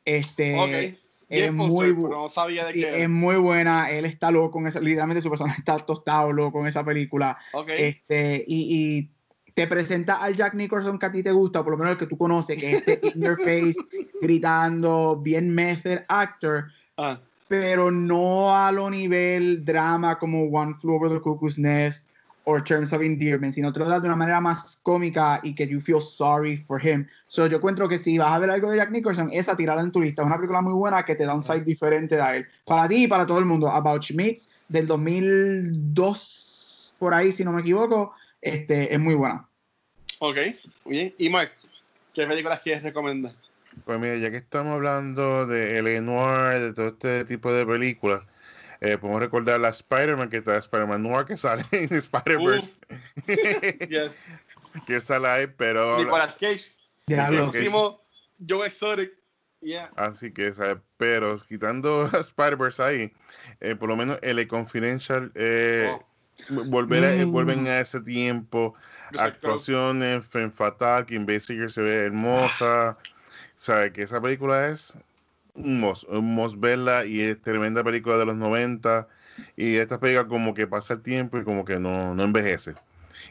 este. 0.05 0.97
Es 1.29 1.51
poster, 1.53 1.53
muy 1.55 1.91
bu- 1.91 2.09
pero 2.09 2.23
no 2.23 2.29
sabía 2.29 2.67
de 2.67 2.73
Sí, 2.73 2.81
qué. 2.81 3.03
es 3.03 3.09
muy 3.09 3.37
buena. 3.37 3.91
Él 3.91 4.05
está 4.07 4.31
loco 4.31 4.51
con 4.53 4.67
esa, 4.67 4.81
literalmente 4.81 5.21
su 5.21 5.29
personaje 5.29 5.59
está 5.61 5.77
tostado 5.79 6.33
loco 6.33 6.59
con 6.59 6.67
esa 6.67 6.85
película. 6.85 7.37
Este, 7.77 8.45
y, 8.47 9.09
y 9.47 9.53
te 9.53 9.67
presenta 9.67 10.17
al 10.23 10.35
Jack 10.35 10.55
Nicholson 10.55 10.99
que 10.99 11.07
a 11.07 11.13
ti 11.13 11.23
te 11.23 11.33
gusta, 11.33 11.63
por 11.63 11.73
lo 11.73 11.79
menos 11.79 11.93
el 11.93 11.99
que 11.99 12.07
tú 12.07 12.17
conoces, 12.17 12.57
que 12.57 12.73
es 12.73 12.79
este 12.87 13.01
in 13.15 13.23
your 13.23 13.37
face, 13.37 13.75
gritando, 14.21 15.17
bien 15.17 15.55
method 15.55 15.99
actor, 16.09 16.67
Ah, 16.97 17.21
pero 17.47 17.91
no 17.91 18.55
a 18.57 18.71
lo 18.73 18.91
nivel 18.91 19.65
drama 19.65 20.19
como 20.19 20.45
One 20.45 20.75
Flew 20.75 20.95
Over 20.95 21.11
the 21.13 21.21
Cuckoo's 21.21 21.59
Nest 21.59 22.09
o 22.51 22.63
Terms 22.63 22.95
of 22.95 23.03
Endearment, 23.03 23.53
sino 23.53 23.71
te 23.71 23.81
lo 23.81 23.87
da 23.87 24.01
de 24.01 24.07
una 24.07 24.17
manera 24.17 24.41
más 24.41 24.79
cómica 24.83 25.39
y 25.43 25.55
que 25.55 25.69
you 25.69 25.83
feel 25.83 26.01
sorry 26.01 26.57
for 26.57 26.81
him. 26.85 27.07
So 27.27 27.47
yo 27.47 27.59
encuentro 27.59 27.87
que 27.87 27.99
si 27.99 28.17
vas 28.17 28.33
a 28.33 28.39
ver 28.39 28.49
algo 28.49 28.71
de 28.71 28.79
Jack 28.79 28.91
Nicholson, 28.91 29.29
esa 29.35 29.55
tirada 29.55 29.83
en 29.83 29.93
tu 29.93 30.01
lista. 30.01 30.23
Es 30.23 30.27
una 30.27 30.37
película 30.37 30.63
muy 30.63 30.73
buena 30.73 31.05
que 31.05 31.15
te 31.15 31.27
da 31.27 31.35
un 31.35 31.43
side 31.43 31.61
diferente 31.61 32.17
de 32.17 32.37
él. 32.39 32.47
Para 32.65 32.89
ti 32.89 33.05
y 33.05 33.07
para 33.07 33.27
todo 33.27 33.39
el 33.39 33.45
mundo. 33.45 33.71
About 33.71 34.03
Schmidt, 34.03 34.41
del 34.67 34.87
2002, 34.87 36.95
por 36.99 37.13
ahí, 37.13 37.33
si 37.33 37.45
no 37.45 37.53
me 37.53 37.61
equivoco, 37.61 38.15
este, 38.41 38.95
es 38.95 38.99
muy 38.99 39.15
buena. 39.15 39.47
ok, 40.21 40.37
muy 40.87 40.95
bien. 40.95 41.15
Y 41.19 41.29
Mark, 41.29 41.53
¿qué 42.15 42.27
películas 42.27 42.61
quieres 42.61 42.83
recomendar? 42.83 43.35
Pues 43.85 44.01
mira, 44.01 44.17
ya 44.17 44.31
que 44.31 44.39
estamos 44.39 44.73
hablando 44.73 45.47
de 45.47 45.81
L.A. 45.81 46.01
Noir, 46.01 46.61
de 46.61 46.73
todo 46.73 46.89
este 46.89 47.27
tipo 47.27 47.53
de 47.53 47.67
películas, 47.67 48.23
eh, 48.81 48.97
podemos 48.99 49.21
recordar 49.21 49.59
la 49.61 49.71
Spider-Man, 49.71 50.31
que 50.31 50.39
está 50.39 50.57
Spider-Man 50.57 51.03
Noir 51.03 51.27
que 51.27 51.37
sale 51.37 51.65
en 51.73 51.93
Spider-Verse, 51.95 52.77
Yes. 53.89 54.21
que 54.87 54.97
esa 54.97 55.19
la 55.19 55.35
hay, 55.35 55.47
pero 55.49 55.99
Nicolas 55.99 56.37
Cage. 56.37 56.67
Diablo. 57.07 57.47
Ok. 57.47 57.53
Próximo, 57.53 57.99
Joe 58.49 58.67
Exotic. 58.67 59.13
Yeah. 59.61 59.91
así 59.97 60.31
que 60.31 60.47
esa- 60.49 60.81
pero 60.99 61.37
quitando 61.49 62.09
a 62.13 62.19
Spider-Verse 62.21 62.81
ahí, 62.83 63.13
eh, 63.61 63.75
por 63.75 63.89
lo 63.89 63.97
menos 63.97 64.19
L.A. 64.23 64.47
Confidential 64.47 65.33
eh, 65.35 65.91
Oh. 65.91 66.05
volver 66.67 67.05
a- 67.05 67.27
Mm. 67.27 67.33
vuelven 67.33 67.67
a 67.67 67.81
ese 67.81 68.01
tiempo, 68.01 68.75
Exacto. 69.11 69.49
actuaciones, 69.49 70.25
Femme 70.29 70.53
Fatal, 70.53 71.05
Kim 71.07 71.27
Basinger 71.27 71.73
se 71.73 71.83
ve 71.83 72.05
hermosa, 72.05 72.97
sabe 73.57 73.93
que 73.93 74.03
esa 74.03 74.21
película 74.21 74.69
es 74.69 74.93
un 75.59 76.35
must 76.35 76.55
verla 76.59 77.05
y 77.05 77.21
es 77.21 77.41
tremenda 77.41 77.83
película 77.85 78.17
de 78.17 78.27
los 78.27 78.37
90 78.37 79.09
y 79.57 79.77
esta 79.77 79.99
película 79.99 80.27
como 80.27 80.55
que 80.55 80.67
pasa 80.67 80.95
el 80.95 81.03
tiempo 81.03 81.39
y 81.39 81.45
como 81.45 81.65
que 81.65 81.79
no, 81.79 82.15
no 82.15 82.23
envejece. 82.23 82.75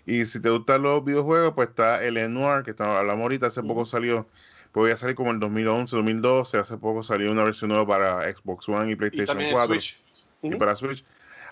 Y 0.06 0.26
si 0.26 0.40
te 0.40 0.50
gustan 0.50 0.84
los 0.84 1.04
videojuegos, 1.04 1.54
pues 1.54 1.70
está 1.70 2.04
el 2.04 2.34
Noir, 2.34 2.64
que 2.64 2.72
está, 2.72 2.98
hablamos 2.98 3.24
ahorita, 3.24 3.48
hace 3.48 3.62
poco 3.62 3.86
salió, 3.86 4.28
pues 4.72 4.94
ya 4.94 4.98
salir 4.98 5.16
como 5.16 5.32
en 5.32 5.40
2011, 5.40 5.96
2012, 5.96 6.58
hace 6.58 6.78
poco 6.78 7.04
salió 7.04 7.32
una 7.32 7.44
versión 7.44 7.70
nueva 7.70 7.86
para 7.86 8.34
Xbox 8.34 8.70
One 8.70 8.90
y 8.90 8.94
Y 8.94 8.96
PlayStation 8.96 9.42
en 9.42 9.52
4 9.52 9.68
Switch. 9.74 10.02
y 10.42 10.56
para 10.56 10.76
Switch. 10.76 11.04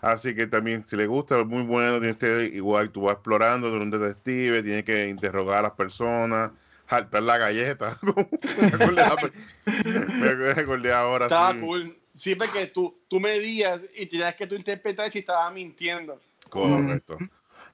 Así 0.02 0.36
que 0.36 0.48
también, 0.48 0.86
si 0.86 0.96
le 0.96 1.08
gusta, 1.08 1.40
es 1.40 1.48
muy 1.48 1.64
bueno. 1.64 1.98
Tiene 1.98 2.12
este, 2.12 2.46
igual 2.46 2.92
tú 2.92 3.04
vas 3.04 3.16
explorando, 3.16 3.70
tú 3.70 3.76
eres 3.76 3.86
un 3.86 3.92
detective, 3.92 4.64
tienes 4.64 4.86
que 4.86 5.10
interrogar 5.10 5.60
a 5.60 5.62
las 5.64 5.72
personas, 5.72 6.52
saltar 6.90 7.24
la 7.24 7.38
galleta. 7.38 8.00
me, 8.02 8.68
acordé, 8.68 8.96
la 8.96 9.16
pe- 9.16 9.32
me 9.66 10.50
acordé 10.52 10.94
ahora. 10.94 11.26
Estaba 11.26 11.54
sí. 11.54 11.60
cool. 11.60 11.98
Siempre 12.14 12.48
que 12.54 12.68
tú, 12.68 12.96
tú 13.10 13.20
medías 13.20 13.82
y 13.96 14.06
tenías 14.06 14.36
que 14.36 14.48
tú 14.48 14.56
interpretar 14.56 15.12
si 15.12 15.20
estaba 15.20 15.50
mintiendo. 15.52 16.20
Correcto. 16.50 17.18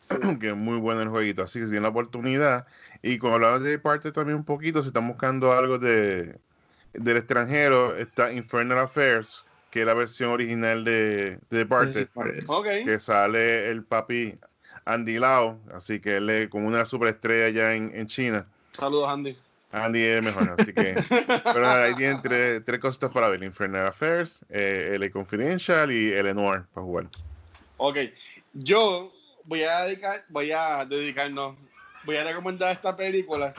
que 0.40 0.50
es 0.50 0.56
muy 0.56 0.80
bueno 0.80 1.02
el 1.02 1.10
jueguito. 1.10 1.44
Así 1.44 1.60
que 1.60 1.66
si 1.66 1.72
tienen 1.72 1.84
la 1.84 1.90
oportunidad. 1.90 2.66
Y 3.02 3.18
como 3.18 3.36
hablamos 3.36 3.64
de 3.64 3.78
parte 3.80 4.12
también 4.12 4.38
un 4.38 4.46
poquito, 4.46 4.82
si 4.82 4.88
están 4.88 5.08
buscando 5.08 5.54
algo 5.54 5.78
de 5.78 6.40
del 6.94 7.18
extranjero, 7.18 7.96
está 7.96 8.34
Infernal 8.34 8.80
Affairs, 8.80 9.46
que 9.70 9.82
es 9.82 9.86
la 9.86 9.94
versión 9.94 10.32
original 10.32 10.84
de, 10.84 11.40
de 11.50 11.58
Departed. 11.58 12.10
Ok. 12.48 12.68
que 12.84 13.00
sale 13.00 13.70
el 13.70 13.84
papi 13.84 14.38
Andy 14.86 15.20
Lau, 15.20 15.60
así 15.74 16.00
que 16.00 16.18
él 16.18 16.30
es 16.30 16.50
como 16.50 16.68
una 16.68 16.86
superestrella 16.86 17.46
allá 17.46 17.76
en, 17.76 17.92
en 17.96 18.08
China. 18.08 18.46
Saludos, 18.74 19.10
Andy. 19.10 19.38
Andy 19.72 20.02
es 20.02 20.22
mejor, 20.24 20.56
así 20.60 20.74
que. 20.74 20.96
pero 21.44 21.68
ahí 21.70 21.96
tienen 21.96 22.22
tres, 22.22 22.62
tres 22.66 22.80
cositas 22.80 23.12
para 23.12 23.30
ver: 23.30 23.42
Infernal 23.44 23.88
Affairs, 23.88 24.40
eh, 24.50 24.92
el 24.94 25.12
Confidential 25.12 25.92
y 25.92 26.12
el 26.12 26.36
Noir 26.36 26.64
para 26.74 26.86
jugar. 26.86 27.08
Ok. 27.78 27.98
Yo 28.54 29.12
voy 29.46 29.64
a 29.64 29.82
dedicar, 29.84 30.24
voy 30.30 30.52
a 30.52 30.86
dedicarnos, 30.86 31.58
voy 32.04 32.18
a 32.18 32.24
recomendar 32.24 32.72
esta 32.74 32.96
película. 32.96 33.54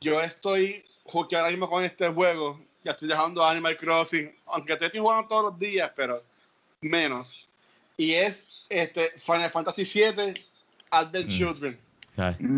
Yo 0.00 0.20
estoy 0.20 0.84
justo 1.04 1.36
ahora 1.36 1.50
mismo 1.50 1.68
con 1.70 1.82
este 1.84 2.08
juego. 2.08 2.58
Ya 2.84 2.92
estoy 2.92 3.08
dejando 3.08 3.44
Animal 3.44 3.76
Crossing, 3.76 4.32
aunque 4.46 4.76
te 4.76 4.86
estoy 4.86 5.00
jugando 5.00 5.26
todos 5.28 5.50
los 5.50 5.58
días, 5.58 5.90
pero 5.96 6.20
menos. 6.80 7.48
Y 7.96 8.12
es 8.14 8.46
este 8.68 9.10
Final 9.18 9.50
Fantasy 9.50 9.82
VII 9.84 10.34
Advent 10.90 11.26
Mm. 11.26 11.30
Children. 11.30 11.78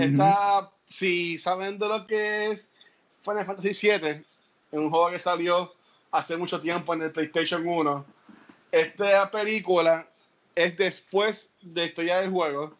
Esta, 0.00 0.70
si 0.88 1.38
saben 1.38 1.78
de 1.78 1.88
lo 1.88 2.06
que 2.06 2.50
es 2.50 2.68
Final 3.22 3.46
Fantasy 3.46 3.88
VII, 3.88 4.08
es 4.08 4.24
un 4.72 4.90
juego 4.90 5.10
que 5.10 5.18
salió 5.18 5.72
hace 6.10 6.36
mucho 6.36 6.60
tiempo 6.60 6.94
en 6.94 7.02
el 7.02 7.12
PlayStation 7.12 7.66
1. 7.66 8.04
Esta 8.72 9.30
película 9.30 10.06
es 10.54 10.76
después 10.76 11.50
de 11.60 11.86
historia 11.86 12.20
del 12.20 12.30
juego 12.30 12.76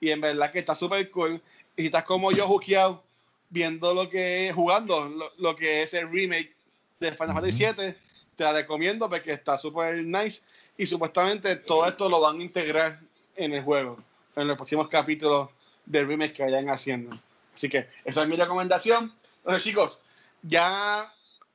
y 0.00 0.10
en 0.10 0.20
verdad 0.20 0.52
que 0.52 0.58
está 0.58 0.74
súper 0.74 1.10
cool. 1.10 1.40
Y 1.76 1.82
si 1.82 1.86
estás 1.86 2.04
como 2.04 2.32
yo, 2.32 2.46
juqueado, 2.46 3.02
viendo 3.50 3.94
lo 3.94 4.08
que 4.08 4.52
jugando 4.54 5.08
lo, 5.08 5.32
lo 5.38 5.56
que 5.56 5.82
es 5.82 5.94
el 5.94 6.10
remake 6.10 6.54
de 7.00 7.12
Final 7.12 7.34
Fantasy 7.34 7.64
VII, 7.64 7.94
te 8.36 8.44
la 8.44 8.52
recomiendo 8.52 9.08
porque 9.08 9.32
está 9.32 9.56
súper 9.56 10.04
nice 10.04 10.42
y 10.76 10.86
supuestamente 10.86 11.56
todo 11.56 11.86
esto 11.86 12.08
lo 12.08 12.20
van 12.20 12.38
a 12.38 12.42
integrar 12.42 13.00
en 13.34 13.52
el 13.52 13.62
juego, 13.62 13.98
en 14.34 14.48
los 14.48 14.56
próximos 14.56 14.88
capítulos 14.88 15.50
del 15.84 16.06
remake 16.06 16.34
que 16.34 16.42
vayan 16.42 16.68
haciendo. 16.68 17.16
Así 17.56 17.70
que 17.70 17.88
esa 18.04 18.22
es 18.22 18.28
mi 18.28 18.36
recomendación. 18.36 19.14
Entonces, 19.38 19.64
chicos, 19.64 20.02
ya 20.42 21.10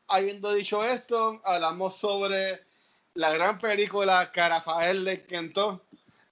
habiendo 0.07 0.51
dicho 0.51 0.83
esto, 0.83 1.39
hablamos 1.45 1.95
sobre 1.95 2.61
la 3.13 3.31
gran 3.31 3.59
película 3.59 4.31
que 4.31 4.41
a 4.41 4.49
Rafael 4.49 5.03
le 5.03 5.13
encantó, 5.13 5.85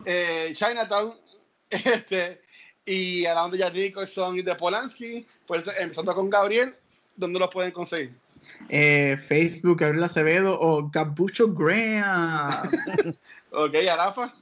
eh, 0.05 0.49
Chinatown, 0.53 1.13
este, 1.69 2.41
y 2.83 3.27
hablando 3.27 3.51
de 3.51 3.59
Jack 3.59 3.75
Nicholson 3.75 4.39
y 4.39 4.41
de 4.41 4.55
Polanski, 4.55 5.27
pues 5.45 5.69
empezando 5.79 6.15
con 6.15 6.31
Gabriel, 6.31 6.73
¿dónde 7.15 7.37
los 7.37 7.49
pueden 7.49 7.71
conseguir? 7.71 8.11
Eh, 8.69 9.17
Facebook, 9.27 9.81
Gabriel 9.81 10.03
Acevedo 10.03 10.59
o 10.59 10.89
Gabucho 10.89 11.53
Graham. 11.53 12.49
Ok, 13.51 13.75
a 13.87 13.95
Rafa. 13.95 14.33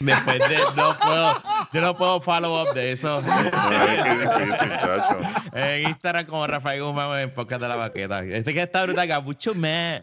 Después 0.00 0.38
de, 0.38 0.56
no 0.76 0.96
puedo, 0.98 1.42
yo 1.74 1.80
no 1.82 1.94
puedo 1.96 2.20
follow 2.22 2.62
up 2.62 2.72
de 2.74 2.92
eso. 2.92 3.22
Qué 4.02 4.14
difícil, 4.14 4.70
chacho. 4.70 5.18
En 5.52 5.88
Instagram 5.90 6.24
como 6.26 6.46
Rafael 6.46 6.82
Guzmán 6.82 7.20
en 7.20 7.34
podcast 7.34 7.60
de 7.60 7.68
la 7.68 7.76
baqueta. 7.76 8.24
Este 8.24 8.54
que 8.54 8.62
está 8.62 8.84
brutal, 8.84 9.06
Gabucho 9.06 9.54
me. 9.54 10.00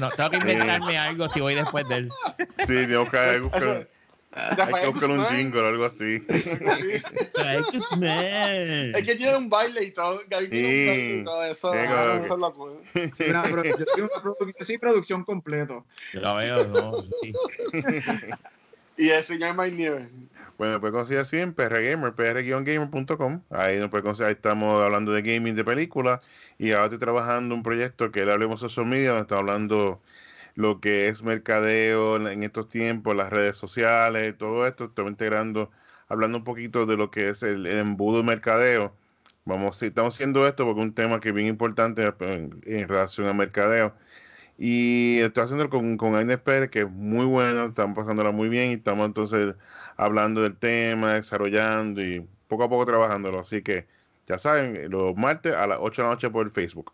No, 0.00 0.08
tengo 0.10 0.30
que 0.30 0.36
inventarme 0.38 0.96
algo 0.96 1.28
si 1.28 1.40
voy 1.40 1.54
después 1.54 1.86
de 1.88 1.96
él. 1.96 2.08
Sí, 2.66 2.86
tengo 2.86 3.10
que 3.10 3.40
buscar, 3.40 3.88
hay 4.32 4.82
que 4.82 4.86
buscar 4.88 5.10
un 5.10 5.26
jingle 5.26 5.60
o 5.60 5.68
algo 5.68 5.84
así. 5.84 6.22
Es 8.94 9.04
que 9.04 9.14
tiene 9.16 9.36
un 9.36 9.50
baile 9.50 9.84
y 9.84 9.90
todo. 9.90 10.22
Gaby 10.28 10.48
tiene 10.48 10.68
un 10.68 10.86
baile 10.86 11.16
y 11.16 11.24
todo 11.24 11.44
eso. 11.44 11.72
Sí, 11.72 11.78
ah, 11.78 12.20
eso 12.24 12.34
es 12.34 12.40
lo. 12.40 12.80
Sí, 13.14 13.24
una 13.28 13.44
yo 13.44 13.62
soy 13.62 14.02
una 14.02 14.12
produ- 14.14 14.54
yo 14.58 14.64
soy 14.64 14.78
producción 14.78 15.24
completo. 15.24 15.84
Yo 16.12 16.20
lo 16.20 16.36
veo, 16.36 16.66
no. 16.68 17.02
sí. 17.20 17.32
Y 18.98 19.10
el 19.10 19.22
señor 19.22 19.56
Mike 19.56 19.76
Nieves. 19.76 20.10
Bueno, 20.58 20.80
puede 20.80 20.92
conseguir 20.92 21.20
así 21.20 21.38
en 21.38 21.54
prgamer, 21.54 22.14
pr-gamer.com. 22.14 23.42
Ahí 23.48 23.78
nos 23.78 23.90
conseguir, 23.90 24.26
ahí 24.26 24.32
estamos 24.32 24.82
hablando 24.82 25.12
de 25.12 25.22
gaming 25.22 25.54
de 25.54 25.64
películas. 25.64 26.26
Y 26.58 26.72
ahora 26.72 26.86
estoy 26.86 26.98
trabajando 26.98 27.54
un 27.54 27.62
proyecto 27.62 28.10
que 28.10 28.24
le 28.26 28.32
hablemos 28.32 28.60
social 28.60 28.86
media, 28.86 29.10
donde 29.10 29.22
estamos 29.22 29.42
hablando 29.42 30.02
lo 30.56 30.80
que 30.80 31.08
es 31.08 31.22
mercadeo 31.22 32.16
en, 32.16 32.42
estos 32.42 32.68
tiempos, 32.68 33.14
las 33.14 33.30
redes 33.30 33.56
sociales, 33.56 34.36
todo 34.36 34.66
esto. 34.66 34.86
Estamos 34.86 35.12
integrando, 35.12 35.70
hablando 36.08 36.38
un 36.38 36.44
poquito 36.44 36.84
de 36.84 36.96
lo 36.96 37.12
que 37.12 37.28
es 37.28 37.44
el, 37.44 37.64
embudo 37.66 38.18
de 38.18 38.24
mercadeo. 38.24 38.96
Vamos, 39.44 39.80
estamos 39.82 40.16
haciendo 40.16 40.48
esto 40.48 40.64
porque 40.66 40.80
es 40.80 40.86
un 40.88 40.94
tema 40.94 41.20
que 41.20 41.28
es 41.28 41.34
bien 41.36 41.46
importante 41.46 42.12
en, 42.20 42.88
relación 42.88 43.28
al 43.28 43.36
mercadeo. 43.36 43.94
Y 44.58 45.20
estoy 45.20 45.44
haciendo 45.44 45.70
con, 45.70 45.96
con 45.96 46.16
Agnes 46.16 46.40
Pérez, 46.40 46.70
que 46.70 46.80
es 46.80 46.90
muy 46.90 47.24
bueno, 47.24 47.66
estamos 47.66 47.96
pasándola 47.96 48.32
muy 48.32 48.48
bien 48.48 48.72
y 48.72 48.74
estamos 48.74 49.06
entonces 49.06 49.54
hablando 49.96 50.42
del 50.42 50.56
tema, 50.56 51.14
desarrollando 51.14 52.02
y 52.02 52.26
poco 52.48 52.64
a 52.64 52.68
poco 52.68 52.84
trabajándolo. 52.84 53.38
Así 53.38 53.62
que 53.62 53.86
ya 54.26 54.38
saben, 54.38 54.90
los 54.90 55.16
martes 55.16 55.54
a 55.54 55.66
las 55.66 55.78
8 55.80 56.02
de 56.02 56.08
la 56.08 56.14
noche 56.14 56.30
por 56.30 56.50
Facebook. 56.50 56.92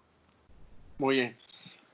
Muy 0.99 1.17
bien. 1.17 1.37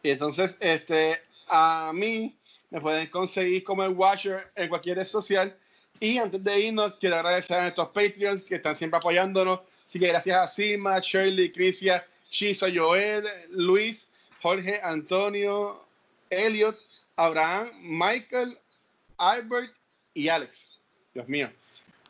Y 0.03 0.11
entonces, 0.11 0.57
este, 0.61 1.19
a 1.49 1.93
mí 1.95 2.37
me 2.71 2.81
pueden 2.81 3.07
conseguir 3.09 3.65
como 3.65 3.85
el 3.85 3.93
Watcher 3.93 4.51
en 4.57 4.69
cualquier 4.69 4.99
red 4.99 5.05
social. 5.05 5.57
Y 5.99 6.19
antes 6.19 6.43
de 6.43 6.61
irnos, 6.61 6.95
quiero 7.01 7.17
agradecer 7.17 7.59
a 7.59 7.63
nuestros 7.63 7.89
Patreons 7.89 8.43
que 8.43 8.57
están 8.57 8.75
siempre 8.75 8.99
apoyándonos. 8.99 9.61
Así 9.87 9.99
que 9.99 10.09
gracias 10.09 10.39
a 10.39 10.47
Sima, 10.47 10.99
Shirley, 11.01 11.53
Crisia, 11.53 12.05
Shizo, 12.31 12.67
Joel, 12.73 13.25
Luis, 13.51 14.09
Jorge, 14.43 14.81
Antonio, 14.83 15.85
Elliot, 16.31 16.77
Abraham, 17.17 17.71
Michael, 17.83 18.59
Albert 19.19 19.73
y 20.15 20.29
Alex. 20.29 20.79
Dios 21.13 21.29
mío. 21.29 21.51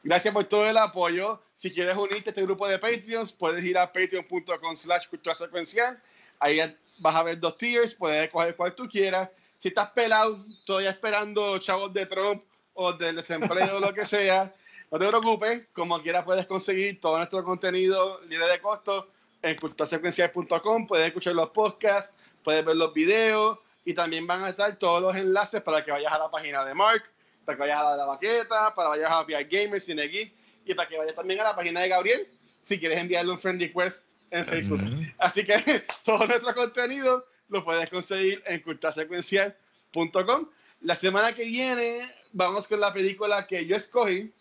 Gracias 0.02 0.32
por 0.32 0.44
todo 0.44 0.66
el 0.68 0.76
apoyo. 0.76 1.42
Si 1.56 1.70
quieres 1.72 1.96
unirte 1.96 2.30
a 2.30 2.32
este 2.32 2.42
grupo 2.42 2.66
de 2.68 2.78
Patreons, 2.78 3.32
puedes 3.32 3.64
ir 3.64 3.76
a 3.76 3.92
patreon.com 3.92 4.76
slash 4.76 5.08
cultura 5.08 5.34
secuencial. 5.34 6.00
Ahí 6.38 6.58
vas 6.98 7.14
a 7.14 7.22
ver 7.22 7.38
dos 7.38 7.56
tiers, 7.58 7.94
puedes 7.94 8.24
escoger 8.24 8.56
cual 8.56 8.74
tú 8.74 8.88
quieras. 8.88 9.28
Si 9.58 9.68
estás 9.68 9.90
pelado, 9.90 10.38
todavía 10.64 10.90
esperando 10.90 11.54
los 11.54 11.64
chavos 11.64 11.92
de 11.92 12.06
Trump 12.06 12.42
o 12.72 12.92
del 12.94 13.16
desempleo 13.16 13.76
o 13.76 13.80
lo 13.80 13.92
que 13.92 14.06
sea, 14.06 14.50
no 14.90 14.98
te 14.98 15.06
preocupes. 15.06 15.66
Como 15.74 16.00
quieras 16.00 16.24
puedes 16.24 16.46
conseguir 16.46 16.98
todo 16.98 17.18
nuestro 17.18 17.44
contenido 17.44 18.20
libre 18.22 18.46
de 18.46 18.60
costo 18.60 19.08
en 19.42 19.56
culturasecuencial.com. 19.56 20.86
Puedes 20.86 21.06
escuchar 21.06 21.34
los 21.34 21.50
podcasts, 21.50 22.12
puedes 22.44 22.64
ver 22.64 22.76
los 22.76 22.92
videos 22.92 23.58
y 23.84 23.94
también 23.94 24.26
van 24.26 24.44
a 24.44 24.50
estar 24.50 24.76
todos 24.76 25.00
los 25.00 25.16
enlaces 25.16 25.62
para 25.62 25.84
que 25.84 25.90
vayas 25.90 26.12
a 26.12 26.18
la 26.18 26.30
página 26.30 26.64
de 26.64 26.74
Mark, 26.74 27.04
para 27.44 27.56
que 27.56 27.60
vayas 27.62 27.80
a 27.80 27.84
la 27.84 27.92
de 27.92 27.98
la 27.98 28.06
baqueta, 28.06 28.74
para 28.74 28.92
que 28.92 29.00
vayas 29.00 29.10
a 29.10 29.22
VR 29.22 29.44
Gamer, 29.44 29.80
Cine 29.80 30.08
Geek 30.08 30.34
y 30.64 30.74
para 30.74 30.88
que 30.88 30.98
vayas 30.98 31.14
también 31.14 31.40
a 31.40 31.44
la 31.44 31.56
página 31.56 31.80
de 31.80 31.88
Gabriel 31.88 32.28
si 32.62 32.78
quieres 32.78 32.98
enviarle 32.98 33.32
un 33.32 33.38
friend 33.38 33.60
request 33.60 34.04
en 34.30 34.46
Facebook. 34.46 34.80
Así 35.18 35.44
que 35.44 35.82
todo 36.04 36.26
nuestro 36.26 36.54
contenido 36.54 37.24
lo 37.48 37.64
puedes 37.64 37.88
conseguir 37.90 38.42
en 38.46 38.60
culturasecuencial.com. 38.60 40.48
La 40.82 40.94
semana 40.94 41.34
que 41.34 41.44
viene 41.44 42.00
vamos 42.32 42.68
con 42.68 42.80
la 42.80 42.92
película 42.92 43.46
que 43.46 43.66
yo 43.66 43.76
escogí. 43.76 44.32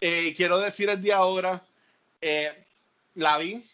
Eh, 0.00 0.34
quiero 0.36 0.58
decir 0.58 0.88
el 0.88 1.00
día 1.00 1.16
ahora, 1.16 1.64
eh, 2.20 2.52
la 3.14 3.38
vi 3.38 3.64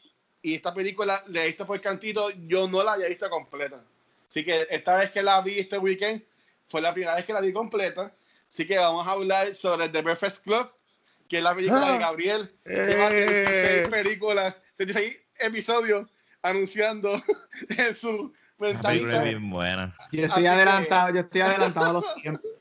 y 0.43 0.55
esta 0.55 0.73
película 0.75 1.23
la 1.29 1.43
he 1.45 1.47
visto 1.49 1.67
por 1.67 1.81
cantito, 1.81 2.31
yo 2.47 2.69
no 2.69 2.83
la 2.83 2.93
había 2.95 3.09
visto 3.09 3.29
completa. 3.29 3.81
Así 4.29 4.45
que 4.45 4.67
esta 4.71 4.97
vez 4.97 5.11
que 5.11 5.23
la 5.23 5.41
vi 5.41 5.59
este 5.59 5.79
weekend 5.79 6.23
fue 6.69 6.81
la 6.81 6.93
primera 6.93 7.15
vez 7.17 7.25
que 7.25 7.33
la 7.33 7.41
vi 7.41 7.53
completa. 7.53 8.13
Así 8.49 8.67
que 8.67 8.79
vamos 8.79 9.07
a 9.07 9.13
hablar 9.13 9.55
sobre 9.55 9.89
The 9.89 10.03
Breakfast 10.03 10.45
Club, 10.45 10.71
que 11.29 11.39
es 11.39 11.43
la 11.43 11.55
película 11.55 11.87
Ah. 11.89 11.93
de 11.93 11.99
Gabriel. 11.99 12.53
Lleva 12.65 13.09
36 13.09 13.67
Eh. 13.67 13.89
películas, 13.91 14.57
36 14.77 15.17
episodios 15.41 16.07
anunciando 16.43 17.21
en 17.77 17.95
su 17.95 18.33
ventanita. 18.59 19.23
bien 19.23 19.51
buena. 19.51 19.95
Yo 20.13 20.25
estoy 20.25 20.31
Así 20.31 20.43
que- 20.43 20.49
adelantado, 20.49 21.15
yo 21.15 21.21
estoy 21.21 21.41
adelantado 21.41 21.87
a 21.91 21.93
los 21.95 22.15
tiempos. 22.17 22.43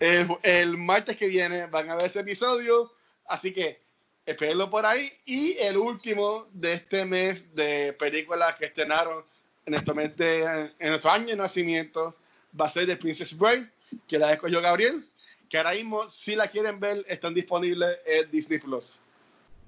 El, 0.00 0.28
el 0.42 0.76
martes 0.76 1.16
que 1.16 1.28
viene 1.28 1.66
van 1.66 1.88
a 1.90 1.94
ver 1.94 2.06
ese 2.06 2.20
episodio, 2.20 2.92
así 3.26 3.52
que 3.54 3.80
espérenlo 4.26 4.70
por 4.70 4.86
ahí. 4.86 5.10
Y 5.24 5.52
el 5.58 5.76
último 5.76 6.44
de 6.52 6.74
este 6.74 7.04
mes 7.04 7.54
de 7.54 7.92
películas 7.94 8.56
que 8.56 8.66
estrenaron 8.66 9.24
en 9.66 9.70
nuestro, 9.72 9.94
mes 9.94 10.16
de- 10.16 10.70
en 10.78 10.88
nuestro 10.88 11.10
año 11.10 11.26
de 11.28 11.36
nacimiento 11.36 12.14
va 12.58 12.66
a 12.66 12.70
ser 12.70 12.86
The 12.86 12.96
Princess 12.96 13.36
Bride, 13.36 13.68
que 14.08 14.18
la 14.18 14.32
escogió 14.32 14.60
Gabriel, 14.60 15.06
que 15.48 15.58
ahora 15.58 15.72
mismo, 15.72 16.08
si 16.08 16.36
la 16.36 16.48
quieren 16.48 16.78
ver, 16.80 17.04
están 17.08 17.34
disponibles 17.34 17.98
en 18.06 18.30
Disney 18.30 18.58
Plus. 18.58 18.98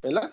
¿Verdad? 0.02 0.32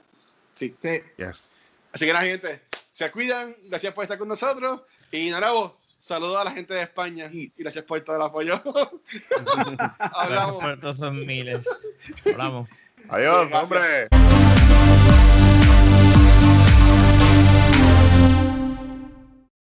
Sí. 0.56 0.76
Sí. 0.80 1.02
Yes. 1.18 1.50
Así 1.91 2.06
que 2.06 2.14
la 2.14 2.22
gente, 2.22 2.62
se 2.91 3.10
cuidan, 3.12 3.56
gracias 3.66 3.94
por 3.94 4.04
estar 4.04 4.18
con 4.18 4.28
nosotros. 4.28 4.82
Y 5.12 5.30
Narabo, 5.30 5.76
saludos 6.00 6.38
a 6.38 6.44
la 6.44 6.52
gente 6.52 6.74
de 6.74 6.82
España 6.84 7.30
y 7.32 7.52
gracias 7.58 7.86
por 7.86 8.02
todo 8.04 8.16
el 8.16 8.22
apoyo. 8.22 8.62
Hablamos. 10.00 10.64
por 10.64 10.80
todos 10.80 10.95
esos 10.98 11.14
miles. 11.14 11.62
Hablamos. 12.26 12.68
Adiós, 13.10 13.52
hombre. 13.52 14.08